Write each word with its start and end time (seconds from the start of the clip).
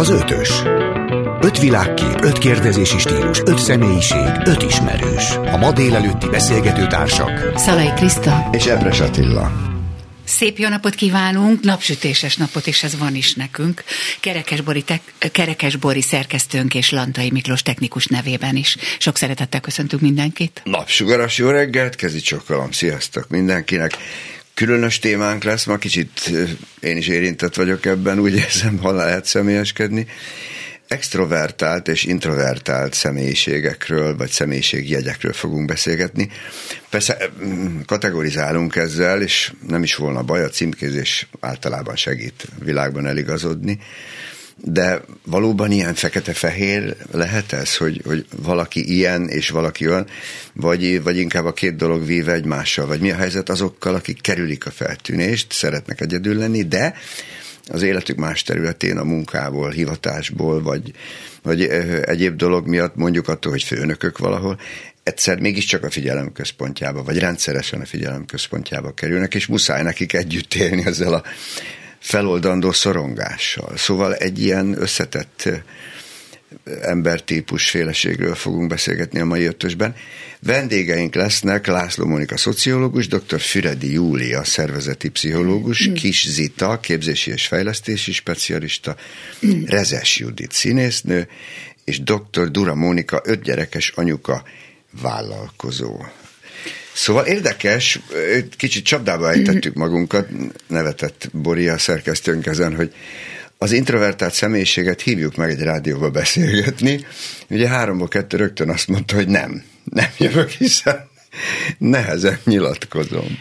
Az 0.00 0.08
ötös. 0.08 0.48
Öt 1.40 1.58
világkép, 1.58 2.20
öt 2.20 2.38
kérdezési 2.38 2.98
stílus, 2.98 3.38
öt 3.44 3.58
személyiség, 3.58 4.26
öt 4.44 4.62
ismerős. 4.62 5.30
A 5.30 5.56
ma 5.56 5.72
délelőtti 5.72 6.28
beszélgető 6.28 6.86
társak. 6.86 7.58
Szalai 7.58 7.92
Kriszta. 7.96 8.48
És 8.52 8.66
Ebres 8.66 9.00
Attila. 9.00 9.52
Szép 10.24 10.58
jó 10.58 10.68
napot 10.68 10.94
kívánunk, 10.94 11.60
napsütéses 11.62 12.36
napot, 12.36 12.66
és 12.66 12.82
ez 12.82 12.98
van 12.98 13.14
is 13.14 13.34
nekünk. 13.34 13.84
Kerekesbori, 14.20 14.82
te- 14.82 15.00
Kerekesbori 15.32 16.02
szerkesztőnk 16.02 16.74
és 16.74 16.90
Lantai 16.90 17.30
Miklós 17.30 17.62
technikus 17.62 18.06
nevében 18.06 18.56
is. 18.56 18.76
Sok 18.98 19.16
szeretettel 19.16 19.60
köszöntünk 19.60 20.02
mindenkit. 20.02 20.60
Napsugaras 20.64 21.38
jó 21.38 21.48
reggelt, 21.48 21.94
kezi 21.94 22.20
csokolom, 22.20 22.70
sziasztok 22.72 23.28
mindenkinek. 23.28 23.96
Különös 24.60 24.98
témánk 24.98 25.44
lesz, 25.44 25.64
ma 25.64 25.76
kicsit 25.76 26.30
én 26.80 26.96
is 26.96 27.08
érintett 27.08 27.54
vagyok 27.54 27.86
ebben, 27.86 28.18
úgy 28.18 28.34
érzem, 28.34 28.78
ha 28.78 28.92
lehet 28.92 29.24
személyeskedni. 29.24 30.06
Extrovertált 30.88 31.88
és 31.88 32.04
introvertált 32.04 32.94
személyiségekről, 32.94 34.16
vagy 34.16 34.30
személyiségjegyekről 34.30 35.32
fogunk 35.32 35.66
beszélgetni. 35.66 36.30
Persze 36.90 37.30
kategorizálunk 37.86 38.76
ezzel, 38.76 39.22
és 39.22 39.52
nem 39.68 39.82
is 39.82 39.94
volna 39.94 40.22
baj, 40.22 40.44
a 40.44 40.48
címkézés 40.48 41.28
általában 41.40 41.96
segít 41.96 42.46
világban 42.58 43.06
eligazodni. 43.06 43.78
De 44.62 45.00
valóban 45.24 45.70
ilyen 45.70 45.94
fekete-fehér 45.94 46.96
lehet 47.10 47.52
ez, 47.52 47.76
hogy, 47.76 48.02
hogy 48.04 48.26
valaki 48.42 48.94
ilyen 48.96 49.28
és 49.28 49.50
valaki 49.50 49.88
olyan, 49.88 50.06
vagy, 50.52 51.02
vagy 51.02 51.16
inkább 51.16 51.44
a 51.44 51.52
két 51.52 51.76
dolog 51.76 52.06
víve 52.06 52.32
egymással, 52.32 52.86
vagy 52.86 53.00
mi 53.00 53.10
a 53.10 53.16
helyzet 53.16 53.48
azokkal, 53.48 53.94
akik 53.94 54.20
kerülik 54.20 54.66
a 54.66 54.70
feltűnést, 54.70 55.52
szeretnek 55.52 56.00
egyedül 56.00 56.36
lenni, 56.36 56.62
de 56.62 56.94
az 57.68 57.82
életük 57.82 58.16
más 58.16 58.42
területén, 58.42 58.96
a 58.96 59.04
munkából, 59.04 59.70
hivatásból, 59.70 60.62
vagy, 60.62 60.92
vagy 61.42 61.62
egyéb 62.04 62.36
dolog 62.36 62.66
miatt, 62.66 62.96
mondjuk 62.96 63.28
attól, 63.28 63.52
hogy 63.52 63.62
főnökök 63.62 64.18
valahol, 64.18 64.58
egyszer 65.02 65.40
mégiscsak 65.40 65.84
a 65.84 65.90
figyelem 65.90 66.32
központjába, 66.32 67.02
vagy 67.02 67.18
rendszeresen 67.18 67.80
a 67.80 67.84
figyelem 67.86 68.26
központjába 68.26 68.94
kerülnek, 68.94 69.34
és 69.34 69.46
muszáj 69.46 69.82
nekik 69.82 70.12
együtt 70.12 70.54
élni 70.54 70.86
ezzel 70.86 71.14
a 71.14 71.22
feloldandó 72.00 72.72
szorongással. 72.72 73.76
Szóval 73.76 74.14
egy 74.14 74.42
ilyen 74.42 74.80
összetett 74.80 75.48
embertípus 76.80 77.70
féleségről 77.70 78.34
fogunk 78.34 78.68
beszélgetni 78.68 79.20
a 79.20 79.24
mai 79.24 79.44
ötösben. 79.44 79.94
Vendégeink 80.40 81.14
lesznek 81.14 81.66
László 81.66 82.06
Monika 82.06 82.36
szociológus, 82.36 83.08
dr. 83.08 83.40
Füredi 83.40 83.92
Júlia 83.92 84.44
szervezeti 84.44 85.08
pszichológus, 85.08 85.88
mm. 85.88 85.92
Kis 85.92 86.28
Zita 86.28 86.80
képzési 86.80 87.30
és 87.30 87.46
fejlesztési 87.46 88.12
specialista, 88.12 88.96
mm. 89.46 89.64
Rezes 89.64 90.18
Judit 90.18 90.52
színésznő, 90.52 91.28
és 91.84 92.02
dr. 92.02 92.50
Dura 92.50 92.74
Mónika 92.74 93.20
ötgyerekes 93.24 93.92
anyuka 93.94 94.42
vállalkozó. 95.02 95.98
Szóval 97.00 97.26
érdekes, 97.26 98.00
kicsit 98.56 98.84
csapdába 98.84 99.30
ejtettük 99.30 99.74
magunkat, 99.74 100.28
nevetett 100.66 101.28
Boria 101.32 101.78
szerkesztőnk 101.78 102.46
ezen, 102.46 102.76
hogy 102.76 102.92
az 103.58 103.72
introvertált 103.72 104.34
személyiséget 104.34 105.00
hívjuk 105.00 105.36
meg 105.36 105.50
egy 105.50 105.60
rádióba 105.60 106.10
beszélgetni. 106.10 107.06
Ugye 107.48 107.68
háromból 107.68 108.08
kettő 108.08 108.36
rögtön 108.36 108.68
azt 108.68 108.88
mondta, 108.88 109.14
hogy 109.14 109.28
nem, 109.28 109.64
nem 109.84 110.10
jövök, 110.18 110.50
hiszen 110.50 111.08
nehezen 111.78 112.38
nyilatkozom. 112.44 113.38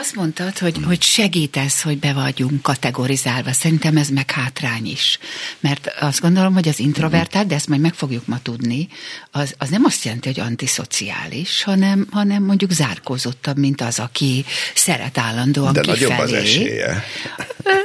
Azt 0.00 0.14
mondtad, 0.14 0.58
hogy, 0.58 0.76
hogy 0.84 1.02
segítesz, 1.02 1.82
hogy 1.82 1.98
be 1.98 2.12
vagyunk 2.12 2.62
kategorizálva. 2.62 3.52
Szerintem 3.52 3.96
ez 3.96 4.08
meg 4.08 4.30
hátrány 4.30 4.86
is. 4.86 5.18
Mert 5.60 5.90
azt 6.00 6.20
gondolom, 6.20 6.54
hogy 6.54 6.68
az 6.68 6.78
introvertált, 6.78 7.46
de 7.46 7.54
ezt 7.54 7.68
majd 7.68 7.80
meg 7.80 7.94
fogjuk 7.94 8.26
ma 8.26 8.38
tudni, 8.42 8.88
az, 9.30 9.54
az 9.58 9.68
nem 9.68 9.84
azt 9.84 10.04
jelenti, 10.04 10.28
hogy 10.28 10.40
antiszociális, 10.40 11.62
hanem, 11.62 12.06
hanem 12.10 12.42
mondjuk 12.42 12.70
zárkózottabb, 12.70 13.58
mint 13.58 13.80
az, 13.80 13.98
aki 13.98 14.44
szeret 14.74 15.18
állandóan 15.18 15.72
De 15.72 15.80
kifelé. 15.80 16.04
nagyobb 16.04 16.18
az 16.18 16.32
esélye. 16.32 17.04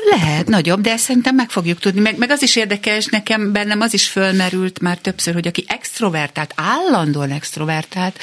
Lehet, 0.10 0.48
nagyobb, 0.48 0.82
de 0.82 0.92
ezt 0.92 1.04
szerintem 1.04 1.36
meg 1.36 1.50
fogjuk 1.50 1.80
tudni. 1.80 2.02
Meg, 2.02 2.18
meg 2.18 2.32
az 2.32 2.42
is 2.42 2.56
érdekes, 2.56 3.06
nekem 3.06 3.52
bennem 3.52 3.82
az 3.82 3.94
is 3.94 4.08
fölmerült 4.08 4.80
már 4.80 4.98
többször, 4.98 5.34
hogy 5.34 5.48
aki 5.48 5.66
extrovertált, 5.68 6.54
állandóan 6.56 7.32
extrovertált, 7.32 8.20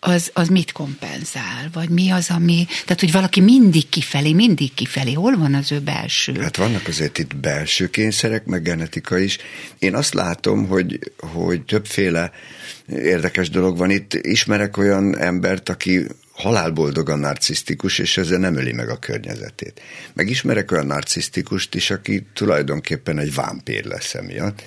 az, 0.00 0.30
az 0.34 0.48
mit 0.48 0.72
kompenzál? 0.72 1.68
Vagy 1.72 1.88
mi 1.88 2.10
az, 2.10 2.30
ami... 2.30 2.66
Tehát, 2.84 3.00
hogy 3.00 3.12
valaki 3.12 3.29
mindig 3.36 3.88
kifelé, 3.88 4.32
mindig 4.32 4.74
kifelé. 4.74 5.12
Hol 5.12 5.36
van 5.36 5.54
az 5.54 5.72
ő 5.72 5.80
belső? 5.80 6.40
Hát 6.40 6.56
vannak 6.56 6.88
azért 6.88 7.18
itt 7.18 7.36
belső 7.36 7.90
kényszerek, 7.90 8.44
meg 8.44 8.62
genetika 8.62 9.18
is. 9.18 9.38
Én 9.78 9.94
azt 9.94 10.14
látom, 10.14 10.66
hogy, 10.66 10.98
hogy 11.18 11.64
többféle 11.64 12.32
érdekes 12.86 13.50
dolog 13.50 13.76
van 13.76 13.90
itt. 13.90 14.14
Ismerek 14.14 14.76
olyan 14.76 15.18
embert, 15.18 15.68
aki 15.68 16.06
halálboldogan 16.32 17.18
narcisztikus, 17.18 17.98
és 17.98 18.16
ezzel 18.16 18.38
nem 18.38 18.56
öli 18.56 18.72
meg 18.72 18.88
a 18.88 18.98
környezetét. 18.98 19.80
Megismerek 20.14 20.72
olyan 20.72 20.86
narcisztikust 20.86 21.74
is, 21.74 21.90
aki 21.90 22.26
tulajdonképpen 22.34 23.18
egy 23.18 23.34
vámpír 23.34 23.84
lesz 23.84 24.14
emiatt, 24.14 24.62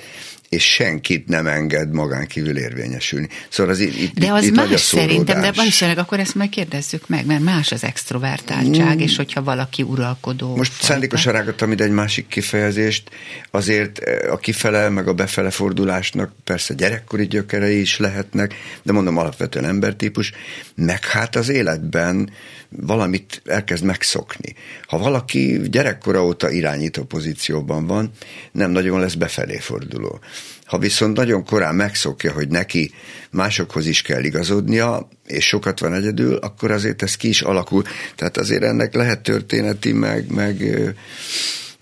és 0.53 0.63
senkit 0.63 1.27
nem 1.27 1.47
enged 1.47 1.93
magán 1.93 2.27
kívül 2.27 2.57
érvényesülni. 2.57 3.27
Szóval 3.49 3.71
az 3.71 3.79
itt, 3.79 4.19
de 4.19 4.31
az 4.31 4.43
itt 4.43 4.55
más 4.55 4.81
szerintem, 4.81 5.41
de 5.41 5.51
valószínűleg 5.51 5.99
akkor 5.99 6.19
ezt 6.19 6.35
majd 6.35 6.49
kérdezzük 6.49 7.07
meg, 7.07 7.25
mert 7.25 7.43
más 7.43 7.71
az 7.71 7.83
extrovertáltság, 7.83 8.95
mm. 8.95 8.99
és 8.99 9.15
hogyha 9.15 9.43
valaki 9.43 9.81
uralkodó. 9.81 10.55
Most 10.55 10.71
fajta. 10.71 10.85
szándékosan 10.85 11.33
rágattam 11.33 11.71
ide 11.71 11.83
egy 11.83 11.91
másik 11.91 12.27
kifejezést, 12.27 13.09
azért 13.51 13.99
a 14.29 14.37
kifele, 14.37 14.89
meg 14.89 15.07
a 15.07 15.13
befele 15.13 15.49
fordulásnak 15.49 16.31
persze 16.43 16.73
gyerekkori 16.73 17.27
gyökerei 17.27 17.79
is 17.79 17.97
lehetnek, 17.97 18.53
de 18.83 18.91
mondom 18.91 19.17
alapvetően 19.17 19.65
embertípus, 19.65 20.31
meg 20.75 21.05
hát 21.05 21.35
az 21.35 21.49
életben 21.49 22.29
valamit 22.69 23.41
elkezd 23.45 23.83
megszokni. 23.83 24.55
Ha 24.87 24.97
valaki 24.97 25.61
gyerekkora 25.65 26.25
óta 26.25 26.49
irányító 26.49 27.03
pozícióban 27.03 27.87
van, 27.87 28.11
nem 28.51 28.71
nagyon 28.71 28.99
lesz 28.99 29.13
befelé 29.13 29.57
forduló. 29.57 30.19
Ha 30.65 30.77
viszont 30.77 31.17
nagyon 31.17 31.45
korán 31.45 31.75
megszokja, 31.75 32.31
hogy 32.31 32.47
neki 32.47 32.91
másokhoz 33.31 33.87
is 33.87 34.01
kell 34.01 34.23
igazodnia, 34.23 35.09
és 35.27 35.45
sokat 35.45 35.79
van 35.79 35.93
egyedül, 35.93 36.35
akkor 36.35 36.71
azért 36.71 37.01
ez 37.01 37.15
ki 37.15 37.27
is 37.27 37.41
alakul. 37.41 37.83
Tehát 38.15 38.37
azért 38.37 38.63
ennek 38.63 38.93
lehet 38.93 39.21
történeti, 39.21 39.91
meg, 39.91 40.31
meg 40.31 40.63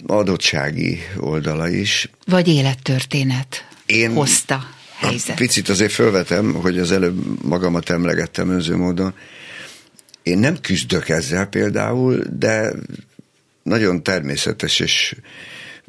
adottsági 0.05 0.99
oldala 1.17 1.69
is. 1.69 2.09
Vagy 2.25 2.47
élettörténet 2.47 3.67
Én 3.85 4.13
hozta 4.13 4.63
helyzet. 4.95 5.35
Picit 5.35 5.69
azért 5.69 5.91
felvetem, 5.91 6.53
hogy 6.53 6.79
az 6.79 6.91
előbb 6.91 7.43
magamat 7.43 7.89
emlegettem 7.89 8.49
önző 8.49 8.75
módon. 8.75 9.13
Én 10.23 10.37
nem 10.37 10.59
küzdök 10.61 11.09
ezzel 11.09 11.45
például, 11.45 12.23
de 12.37 12.73
nagyon 13.63 14.03
természetes 14.03 14.79
és 14.79 15.15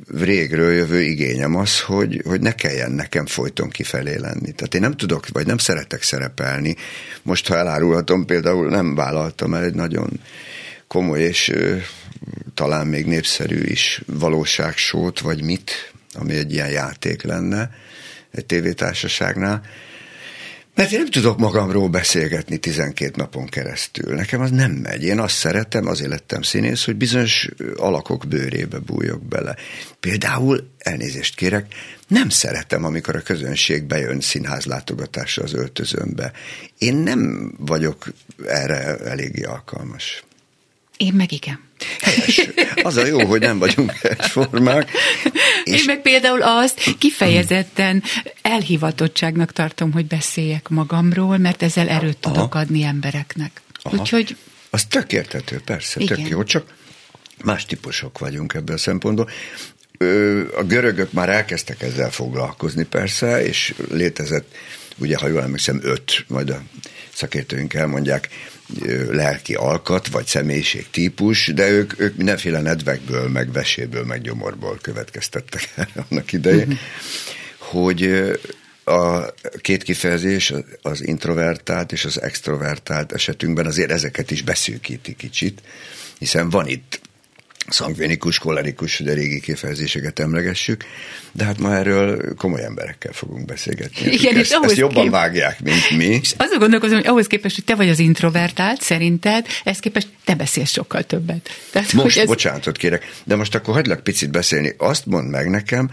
régről 0.09 0.73
jövő 0.73 1.01
igényem 1.01 1.57
az, 1.57 1.81
hogy, 1.81 2.23
hogy 2.25 2.41
ne 2.41 2.55
kelljen 2.55 2.91
nekem 2.91 3.27
folyton 3.27 3.69
kifelé 3.69 4.17
lenni. 4.17 4.53
Tehát 4.53 4.75
én 4.75 4.81
nem 4.81 4.97
tudok, 4.97 5.29
vagy 5.29 5.47
nem 5.47 5.59
szeretek 5.59 6.03
szerepelni. 6.03 6.77
Most, 7.23 7.49
ha 7.49 7.57
elárulhatom, 7.57 8.27
például 8.27 8.69
nem 8.69 8.95
vállaltam 8.95 9.55
el 9.55 9.65
egy 9.65 9.75
nagyon 9.75 10.21
komoly 10.87 11.21
és 11.21 11.53
talán 12.55 12.87
még 12.87 13.07
népszerű 13.07 13.63
is 13.63 14.03
valóságsót, 14.07 15.21
vagy 15.21 15.43
mit, 15.43 15.93
ami 16.15 16.35
egy 16.35 16.53
ilyen 16.53 16.71
játék 16.71 17.23
lenne 17.23 17.71
egy 18.31 18.47
tévétársaságnál, 18.47 19.63
mert 20.75 20.93
én 20.93 20.99
nem 20.99 21.11
tudok 21.11 21.39
magamról 21.39 21.89
beszélgetni 21.89 22.57
12 22.57 23.13
napon 23.17 23.47
keresztül. 23.47 24.15
Nekem 24.15 24.41
az 24.41 24.51
nem 24.51 24.71
megy. 24.71 25.03
Én 25.03 25.19
azt 25.19 25.37
szeretem, 25.37 25.87
azért 25.87 26.11
lettem 26.11 26.43
színész, 26.43 26.85
hogy 26.85 26.97
bizonyos 26.97 27.49
alakok 27.77 28.27
bőrébe 28.29 28.79
bújok 28.79 29.25
bele. 29.25 29.57
Például, 30.01 30.69
elnézést 30.79 31.35
kérek, 31.35 31.75
nem 32.09 32.29
szeretem, 32.29 32.85
amikor 32.85 33.17
a 33.17 33.21
közönség 33.21 33.85
bejön 33.85 34.21
színházlátogatásra 34.21 35.43
az 35.43 35.55
öltözőmbe. 35.55 36.33
Én 36.79 36.95
nem 36.95 37.53
vagyok 37.59 38.13
erre 38.47 38.97
eléggé 38.97 39.43
alkalmas. 39.43 40.25
Én 40.97 41.13
meg 41.13 41.33
igen. 41.33 41.61
Helyes. 42.01 42.49
Az 42.83 42.97
a 42.97 43.07
jó, 43.07 43.27
hogy 43.27 43.41
nem 43.41 43.59
vagyunk 43.59 43.93
egyformák. 44.03 44.91
És... 45.65 45.79
Én 45.81 45.85
meg 45.87 46.03
például 46.03 46.43
azt 46.43 46.97
kifejezetten 46.99 48.03
elhivatottságnak 48.43 49.53
tartom, 49.53 49.93
hogy 49.93 50.07
beszéljek 50.07 50.69
magamról, 50.69 51.37
mert 51.39 51.63
ezzel 51.63 51.89
erőt 51.89 52.19
tudok 52.19 52.55
Aha. 52.55 52.65
adni 52.65 52.83
embereknek. 52.83 53.61
Aha. 53.83 53.97
Úgyhogy... 53.97 54.37
Az 54.71 54.85
tök 54.85 55.13
értető, 55.13 55.61
persze, 55.65 56.01
Igen. 56.01 56.17
tök 56.17 56.29
jó, 56.29 56.45
csak 56.45 56.65
más 57.45 57.67
típusok 57.67 58.19
vagyunk 58.19 58.55
ebből 58.55 58.77
a 58.77 58.79
szempontból. 58.79 59.31
A 60.57 60.63
görögök 60.63 61.13
már 61.13 61.29
elkezdtek 61.29 61.83
ezzel 61.83 62.11
foglalkozni 62.11 62.85
persze, 62.85 63.45
és 63.45 63.75
létezett 63.91 64.55
ugye 64.99 65.17
ha 65.17 65.29
jól 65.29 65.43
emlékszem, 65.43 65.81
öt, 65.83 66.25
majd 66.29 66.51
a 66.51 66.63
szakértőink 67.13 67.75
elmondják, 67.75 68.29
lelki 69.11 69.55
alkat, 69.55 70.09
vagy 70.09 70.27
személyiség 70.27 70.91
típus, 70.91 71.47
de 71.55 71.69
ők, 71.69 72.01
ők 72.01 72.17
mindenféle 72.17 72.61
nedvekből, 72.61 73.29
meg 73.29 73.53
veséből, 73.53 74.05
meg 74.05 74.21
gyomorból 74.21 74.79
következtettek 74.83 75.69
annak 76.09 76.33
idején, 76.33 76.61
uh-huh. 76.61 76.79
hogy 77.59 78.31
a 78.85 79.33
két 79.61 79.83
kifejezés, 79.83 80.53
az 80.83 81.07
introvertált 81.07 81.93
és 81.93 82.05
az 82.05 82.23
extrovertált 82.23 83.13
esetünkben 83.13 83.67
azért 83.67 83.91
ezeket 83.91 84.31
is 84.31 84.43
beszűkíti 84.43 85.15
kicsit, 85.15 85.63
hiszen 86.19 86.51
van 86.51 86.67
itt 86.69 87.01
szangvinikus, 87.69 88.39
kolerikus, 88.39 88.99
hogy 88.99 89.09
a 89.09 89.15
régi 89.15 89.41
kifejezéseket 89.41 90.19
emlegessük, 90.19 90.85
de 91.33 91.45
hát 91.45 91.59
ma 91.59 91.75
erről 91.75 92.35
komoly 92.35 92.65
emberekkel 92.65 93.13
fogunk 93.13 93.45
beszélgetni. 93.45 94.13
Igen, 94.13 94.37
ezt, 94.37 94.53
ahhoz 94.53 94.71
ezt 94.71 94.81
jobban 94.81 95.03
kép... 95.03 95.13
vágják, 95.13 95.61
mint 95.61 95.91
mi. 95.91 96.05
És 96.23 96.35
azon 96.37 96.59
gondolkozom, 96.59 96.97
hogy 96.97 97.07
ahhoz 97.07 97.27
képest, 97.27 97.55
hogy 97.55 97.65
te 97.65 97.75
vagy 97.75 97.89
az 97.89 97.99
introvertált, 97.99 98.83
szerinted, 98.83 99.47
ezt 99.65 99.81
képest 99.81 100.09
te 100.25 100.35
beszélsz 100.35 100.71
sokkal 100.71 101.03
többet. 101.03 101.49
Tehát, 101.71 101.93
most, 101.93 102.19
ez... 102.19 102.27
bocsánatot 102.27 102.77
kérek, 102.77 103.11
de 103.25 103.37
most 103.37 103.55
akkor 103.55 103.75
hagylak 103.75 104.03
picit 104.03 104.31
beszélni. 104.31 104.75
Azt 104.79 105.07
mondd 105.07 105.27
meg 105.27 105.51
nekem, 105.51 105.91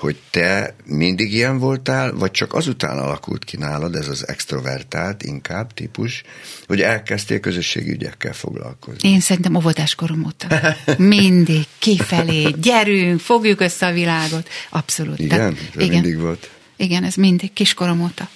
hogy 0.00 0.16
te 0.30 0.74
mindig 0.84 1.32
ilyen 1.32 1.58
voltál, 1.58 2.12
vagy 2.12 2.30
csak 2.30 2.54
azután 2.54 2.98
alakult 2.98 3.44
ki 3.44 3.56
nálad 3.56 3.94
ez 3.94 4.08
az 4.08 4.28
extrovertált 4.28 5.22
inkább 5.22 5.74
típus, 5.74 6.22
hogy 6.66 6.80
elkezdtél 6.80 7.40
közösségi 7.40 7.90
ügyekkel 7.90 8.32
foglalkozni? 8.32 9.08
Én 9.08 9.20
szerintem 9.20 9.54
óvodáskorom 9.54 10.24
óta. 10.24 10.76
Mindig, 10.96 11.64
kifelé, 11.78 12.42
gyerünk, 12.42 13.20
fogjuk 13.20 13.60
össze 13.60 13.86
a 13.86 13.92
világot. 13.92 14.48
Abszolút. 14.70 15.18
Igen? 15.18 15.38
Tehát, 15.38 15.74
igen. 15.74 15.88
mindig 15.88 16.18
volt. 16.18 16.50
Igen, 16.76 17.04
ez 17.04 17.14
mindig, 17.14 17.52
kiskorom 17.52 18.02
óta. 18.02 18.28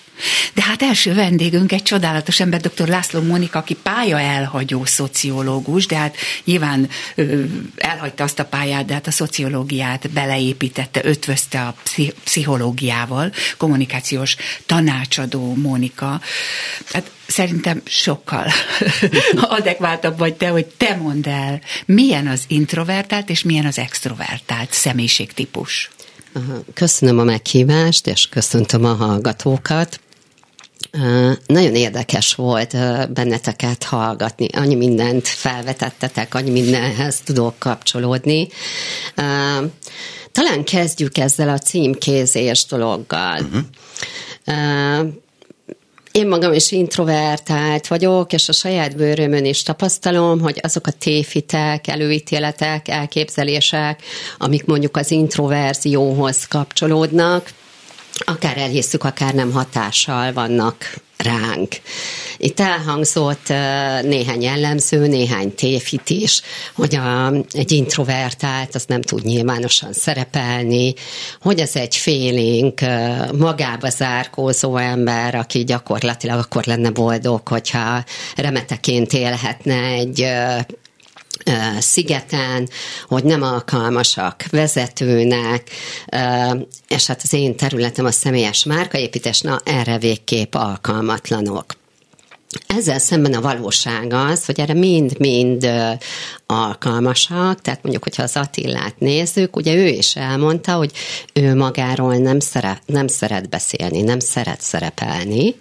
De 0.54 0.62
hát 0.62 0.82
első 0.82 1.14
vendégünk 1.14 1.72
egy 1.72 1.82
csodálatos 1.82 2.40
ember, 2.40 2.60
dr. 2.60 2.88
László 2.88 3.20
Monika, 3.20 3.58
aki 3.58 3.74
pálya 3.74 4.20
elhagyó 4.20 4.84
szociológus, 4.84 5.86
de 5.86 5.96
hát 5.96 6.16
nyilván 6.44 6.88
ö, 7.14 7.42
elhagyta 7.76 8.24
azt 8.24 8.38
a 8.38 8.44
pályát, 8.44 8.84
de 8.84 8.94
hát 8.94 9.06
a 9.06 9.10
szociológiát 9.10 10.10
beleépítette, 10.10 11.00
ötvözte 11.04 11.60
a 11.60 11.74
pszichológiával, 12.24 13.32
kommunikációs 13.56 14.36
tanácsadó 14.66 15.54
Monika. 15.54 16.20
Hát 16.92 17.10
szerintem 17.26 17.80
sokkal 17.84 18.46
adekváltabb 19.58 20.18
vagy 20.18 20.34
te, 20.34 20.48
hogy 20.48 20.66
te 20.66 20.96
mondd 20.96 21.28
el, 21.28 21.60
milyen 21.86 22.26
az 22.26 22.44
introvertált 22.46 23.30
és 23.30 23.42
milyen 23.42 23.66
az 23.66 23.78
extrovertált 23.78 24.72
személyiségtípus. 24.72 25.90
Köszönöm 26.74 27.18
a 27.18 27.24
meghívást, 27.24 28.06
és 28.06 28.28
köszöntöm 28.28 28.84
a 28.84 28.94
hallgatókat. 28.94 30.00
Nagyon 31.46 31.74
érdekes 31.74 32.34
volt 32.34 32.76
benneteket 33.12 33.84
hallgatni. 33.84 34.48
Annyi 34.52 34.74
mindent 34.74 35.28
felvetettetek, 35.28 36.34
annyi 36.34 36.50
mindenhez 36.50 37.20
tudok 37.24 37.58
kapcsolódni. 37.58 38.48
Talán 40.32 40.64
kezdjük 40.64 41.18
ezzel 41.18 41.48
a 41.48 41.58
címkézés 41.58 42.64
dologgal. 42.64 43.40
Uh-huh. 43.40 43.62
Én 46.12 46.28
magam 46.28 46.52
is 46.52 46.72
introvertált 46.72 47.86
vagyok, 47.86 48.32
és 48.32 48.48
a 48.48 48.52
saját 48.52 48.96
bőrömön 48.96 49.44
is 49.44 49.62
tapasztalom, 49.62 50.40
hogy 50.40 50.58
azok 50.62 50.86
a 50.86 50.90
téfitek, 50.90 51.86
előítéletek, 51.86 52.88
elképzelések, 52.88 54.02
amik 54.38 54.64
mondjuk 54.64 54.96
az 54.96 55.10
introverzióhoz 55.10 56.46
kapcsolódnak, 56.46 57.50
akár 58.24 58.58
elhisszük, 58.58 59.04
akár 59.04 59.34
nem 59.34 59.52
hatással 59.52 60.32
vannak 60.32 61.02
ránk. 61.16 61.80
Itt 62.36 62.60
elhangzott 62.60 63.48
néhány 64.02 64.42
jellemző, 64.42 65.06
néhány 65.06 65.54
tévhit 65.54 66.10
is, 66.10 66.42
hogy 66.74 66.94
a, 66.96 67.32
egy 67.50 67.72
introvertált 67.72 68.74
az 68.74 68.84
nem 68.86 69.02
tud 69.02 69.24
nyilvánosan 69.24 69.92
szerepelni, 69.92 70.94
hogy 71.40 71.58
ez 71.58 71.76
egy 71.76 71.96
félénk, 71.96 72.80
magába 73.38 73.88
zárkózó 73.90 74.76
ember, 74.76 75.34
aki 75.34 75.64
gyakorlatilag 75.64 76.38
akkor 76.38 76.64
lenne 76.64 76.90
boldog, 76.90 77.48
hogyha 77.48 78.04
remeteként 78.36 79.12
élhetne 79.12 79.82
egy 79.82 80.26
szigeten, 81.78 82.68
hogy 83.06 83.24
nem 83.24 83.42
alkalmasak 83.42 84.44
vezetőnek, 84.50 85.70
és 86.88 87.06
hát 87.06 87.20
az 87.22 87.32
én 87.32 87.56
területem 87.56 88.04
a 88.04 88.10
személyes 88.10 88.64
márkaépítés, 88.64 89.40
na 89.40 89.60
erre 89.64 89.98
végképp 89.98 90.54
alkalmatlanok. 90.54 91.74
Ezzel 92.66 92.98
szemben 92.98 93.34
a 93.34 93.40
valóság 93.40 94.12
az, 94.12 94.44
hogy 94.44 94.60
erre 94.60 94.74
mind-mind 94.74 95.70
alkalmasak, 96.46 97.60
tehát 97.60 97.82
mondjuk, 97.82 98.02
hogyha 98.02 98.22
az 98.22 98.36
Attillát 98.36 98.98
nézzük, 98.98 99.56
ugye 99.56 99.74
ő 99.74 99.86
is 99.86 100.16
elmondta, 100.16 100.72
hogy 100.74 100.90
ő 101.32 101.54
magáról 101.54 102.14
nem 102.16 102.40
szeret, 102.40 102.82
nem 102.86 103.06
szeret 103.06 103.48
beszélni, 103.48 104.02
nem 104.02 104.18
szeret 104.18 104.60
szerepelni, 104.60 105.54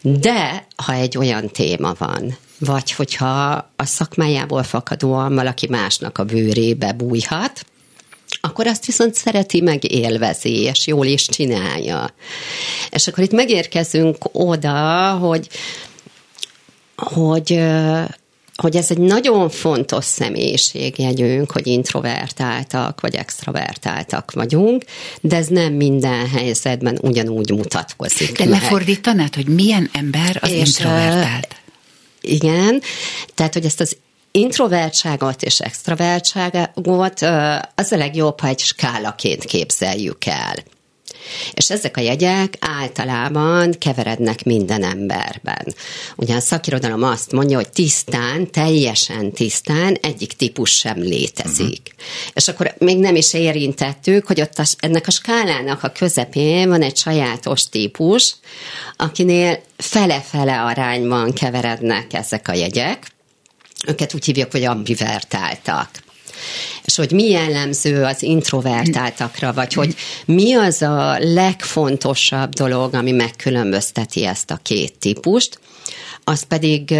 de 0.00 0.66
ha 0.76 0.92
egy 0.92 1.18
olyan 1.18 1.48
téma 1.48 1.94
van, 1.98 2.36
vagy 2.58 2.92
hogyha 2.92 3.52
a 3.76 3.84
szakmájából 3.84 4.62
fakadóan 4.62 5.34
valaki 5.34 5.66
másnak 5.68 6.18
a 6.18 6.24
bőrébe 6.24 6.92
bújhat, 6.92 7.66
akkor 8.40 8.66
azt 8.66 8.86
viszont 8.86 9.14
szereti, 9.14 9.60
meg 9.60 9.92
élvezi, 9.92 10.62
és 10.62 10.86
jól 10.86 11.06
is 11.06 11.26
csinálja. 11.26 12.14
És 12.90 13.08
akkor 13.08 13.24
itt 13.24 13.32
megérkezünk 13.32 14.16
oda, 14.32 15.10
hogy, 15.10 15.48
hogy 16.96 17.60
hogy 18.56 18.76
ez 18.76 18.90
egy 18.90 18.98
nagyon 18.98 19.48
fontos 19.48 20.04
személyiségjegyünk, 20.04 21.50
hogy 21.50 21.66
introvertáltak 21.66 23.00
vagy 23.00 23.14
extrovertáltak 23.14 24.32
vagyunk, 24.32 24.84
de 25.20 25.36
ez 25.36 25.46
nem 25.46 25.72
minden 25.72 26.28
helyzetben 26.28 26.98
ugyanúgy 27.02 27.50
mutatkozik. 27.50 28.38
De 28.38 28.44
lefordítanád, 28.44 29.34
hogy 29.34 29.48
milyen 29.48 29.90
ember 29.92 30.38
az 30.40 30.50
és 30.50 30.66
introvertált? 30.66 31.56
Igen, 32.26 32.82
tehát, 33.34 33.52
hogy 33.52 33.64
ezt 33.64 33.80
az 33.80 33.96
introvertságot 34.30 35.42
és 35.42 35.60
extrovertságot 35.60 37.20
az 37.74 37.92
a 37.92 37.96
legjobb, 37.96 38.40
ha 38.40 38.46
egy 38.46 38.58
skálaként 38.58 39.44
képzeljük 39.44 40.24
el. 40.24 40.54
És 41.52 41.70
ezek 41.70 41.96
a 41.96 42.00
jegyek 42.00 42.56
általában 42.60 43.74
keverednek 43.78 44.44
minden 44.44 44.82
emberben. 44.82 45.74
Ugye 46.16 46.34
a 46.34 46.40
szakirodalom 46.40 47.02
azt 47.02 47.32
mondja, 47.32 47.56
hogy 47.56 47.68
tisztán, 47.68 48.50
teljesen 48.50 49.32
tisztán 49.32 49.98
egyik 50.00 50.32
típus 50.32 50.70
sem 50.70 50.98
létezik. 51.00 51.94
Uh-huh. 51.96 52.32
És 52.34 52.48
akkor 52.48 52.74
még 52.78 52.98
nem 52.98 53.16
is 53.16 53.34
érintettük, 53.34 54.26
hogy 54.26 54.40
ott 54.40 54.58
a, 54.58 54.64
ennek 54.78 55.06
a 55.06 55.10
skálának 55.10 55.82
a 55.82 55.92
közepén 55.92 56.68
van 56.68 56.82
egy 56.82 56.96
sajátos 56.96 57.68
típus, 57.68 58.34
akinél 58.96 59.60
fele-fele 59.76 60.62
arányban 60.62 61.32
keverednek 61.32 62.12
ezek 62.12 62.48
a 62.48 62.52
jegyek, 62.52 63.14
őket 63.86 64.14
úgy 64.14 64.24
hívjuk, 64.24 64.50
hogy 64.50 64.64
ambivertáltak 64.64 65.88
és 66.84 66.96
hogy 66.96 67.10
mi 67.10 67.28
jellemző 67.28 68.02
az 68.02 68.22
introvertáltakra, 68.22 69.52
vagy 69.52 69.72
hogy 69.72 69.94
mi 70.24 70.54
az 70.54 70.82
a 70.82 71.18
legfontosabb 71.18 72.52
dolog, 72.52 72.94
ami 72.94 73.12
megkülönbözteti 73.12 74.24
ezt 74.24 74.50
a 74.50 74.58
két 74.62 74.98
típust, 74.98 75.58
az 76.24 76.42
pedig 76.42 76.92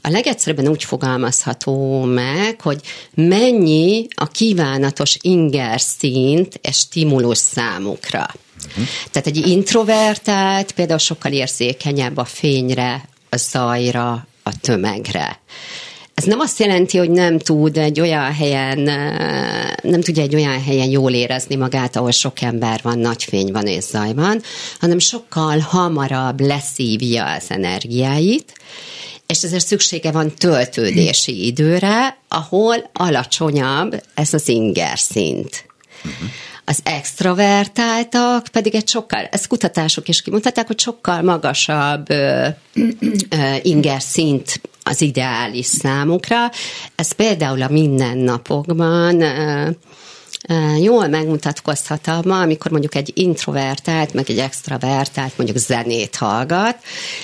a 0.00 0.08
legegyszerűbben 0.10 0.68
úgy 0.68 0.84
fogalmazható 0.84 2.02
meg, 2.02 2.60
hogy 2.60 2.80
mennyi 3.14 4.06
a 4.14 4.28
kívánatos 4.28 5.16
inger 5.20 5.80
szint 5.80 6.58
és 6.62 6.76
stimulus 6.76 7.38
számukra. 7.38 8.30
Uh-huh. 8.68 8.84
Tehát 9.10 9.28
egy 9.28 9.48
introvertált 9.48 10.72
például 10.72 10.98
sokkal 10.98 11.32
érzékenyebb 11.32 12.16
a 12.16 12.24
fényre, 12.24 13.08
a 13.28 13.36
zajra, 13.36 14.26
a 14.42 14.60
tömegre. 14.60 15.40
Ez 16.20 16.26
nem 16.26 16.40
azt 16.40 16.58
jelenti, 16.58 16.98
hogy 16.98 17.10
nem 17.10 17.38
tud 17.38 17.76
egy 17.76 18.00
olyan 18.00 18.34
helyen, 18.34 18.78
nem 19.82 20.00
tudja 20.00 20.22
egy 20.22 20.34
olyan 20.34 20.62
helyen 20.62 20.90
jól 20.90 21.12
érezni 21.12 21.56
magát, 21.56 21.96
ahol 21.96 22.10
sok 22.10 22.42
ember 22.42 22.80
van, 22.82 22.98
nagy 22.98 23.24
fény 23.24 23.52
van 23.52 23.66
és 23.66 23.84
zaj 23.84 24.14
van, 24.14 24.42
hanem 24.80 24.98
sokkal 24.98 25.58
hamarabb 25.58 26.40
leszívja 26.40 27.24
az 27.34 27.44
energiáit, 27.48 28.52
és 29.26 29.42
ezért 29.42 29.66
szüksége 29.66 30.10
van 30.10 30.34
töltődési 30.34 31.46
időre, 31.46 32.18
ahol 32.28 32.90
alacsonyabb 32.92 34.02
ez 34.14 34.34
az 34.34 34.48
inger 34.48 34.98
szint. 34.98 35.64
Az 36.64 36.80
extravertáltak 36.82 38.46
pedig 38.52 38.74
egy 38.74 38.88
sokkal, 38.88 39.28
ezt 39.30 39.46
kutatások 39.46 40.08
is 40.08 40.22
kimutatták, 40.22 40.66
hogy 40.66 40.80
sokkal 40.80 41.22
magasabb 41.22 42.10
ö, 42.10 42.46
ö, 43.28 43.54
inger 43.62 44.02
szint 44.02 44.60
az 44.82 45.00
ideális 45.00 45.66
számukra. 45.66 46.50
Ez 46.94 47.12
például 47.12 47.62
a 47.62 47.68
mindennapokban 47.68 49.22
jól 50.80 51.08
megmutatkozhat 51.08 52.08
abban, 52.08 52.40
amikor 52.40 52.70
mondjuk 52.70 52.94
egy 52.94 53.12
introvertált, 53.14 54.14
meg 54.14 54.30
egy 54.30 54.38
extravertált 54.38 55.36
mondjuk 55.36 55.58
zenét 55.58 56.16
hallgat, 56.16 56.76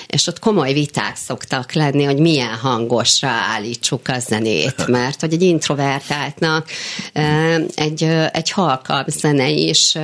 és 0.07 0.27
ott 0.27 0.39
komoly 0.39 0.73
viták 0.73 1.15
szoktak 1.15 1.71
lenni, 1.71 2.03
hogy 2.03 2.17
milyen 2.17 2.55
hangosra 2.55 3.29
állítsuk 3.29 4.07
a 4.07 4.19
zenét, 4.19 4.87
mert 4.97 5.21
hogy 5.21 5.33
egy 5.33 5.41
introvertáltnak 5.41 6.67
egy, 7.75 8.03
egy 8.31 8.51
halkabb 8.51 9.07
zene 9.07 9.49
is 9.49 9.95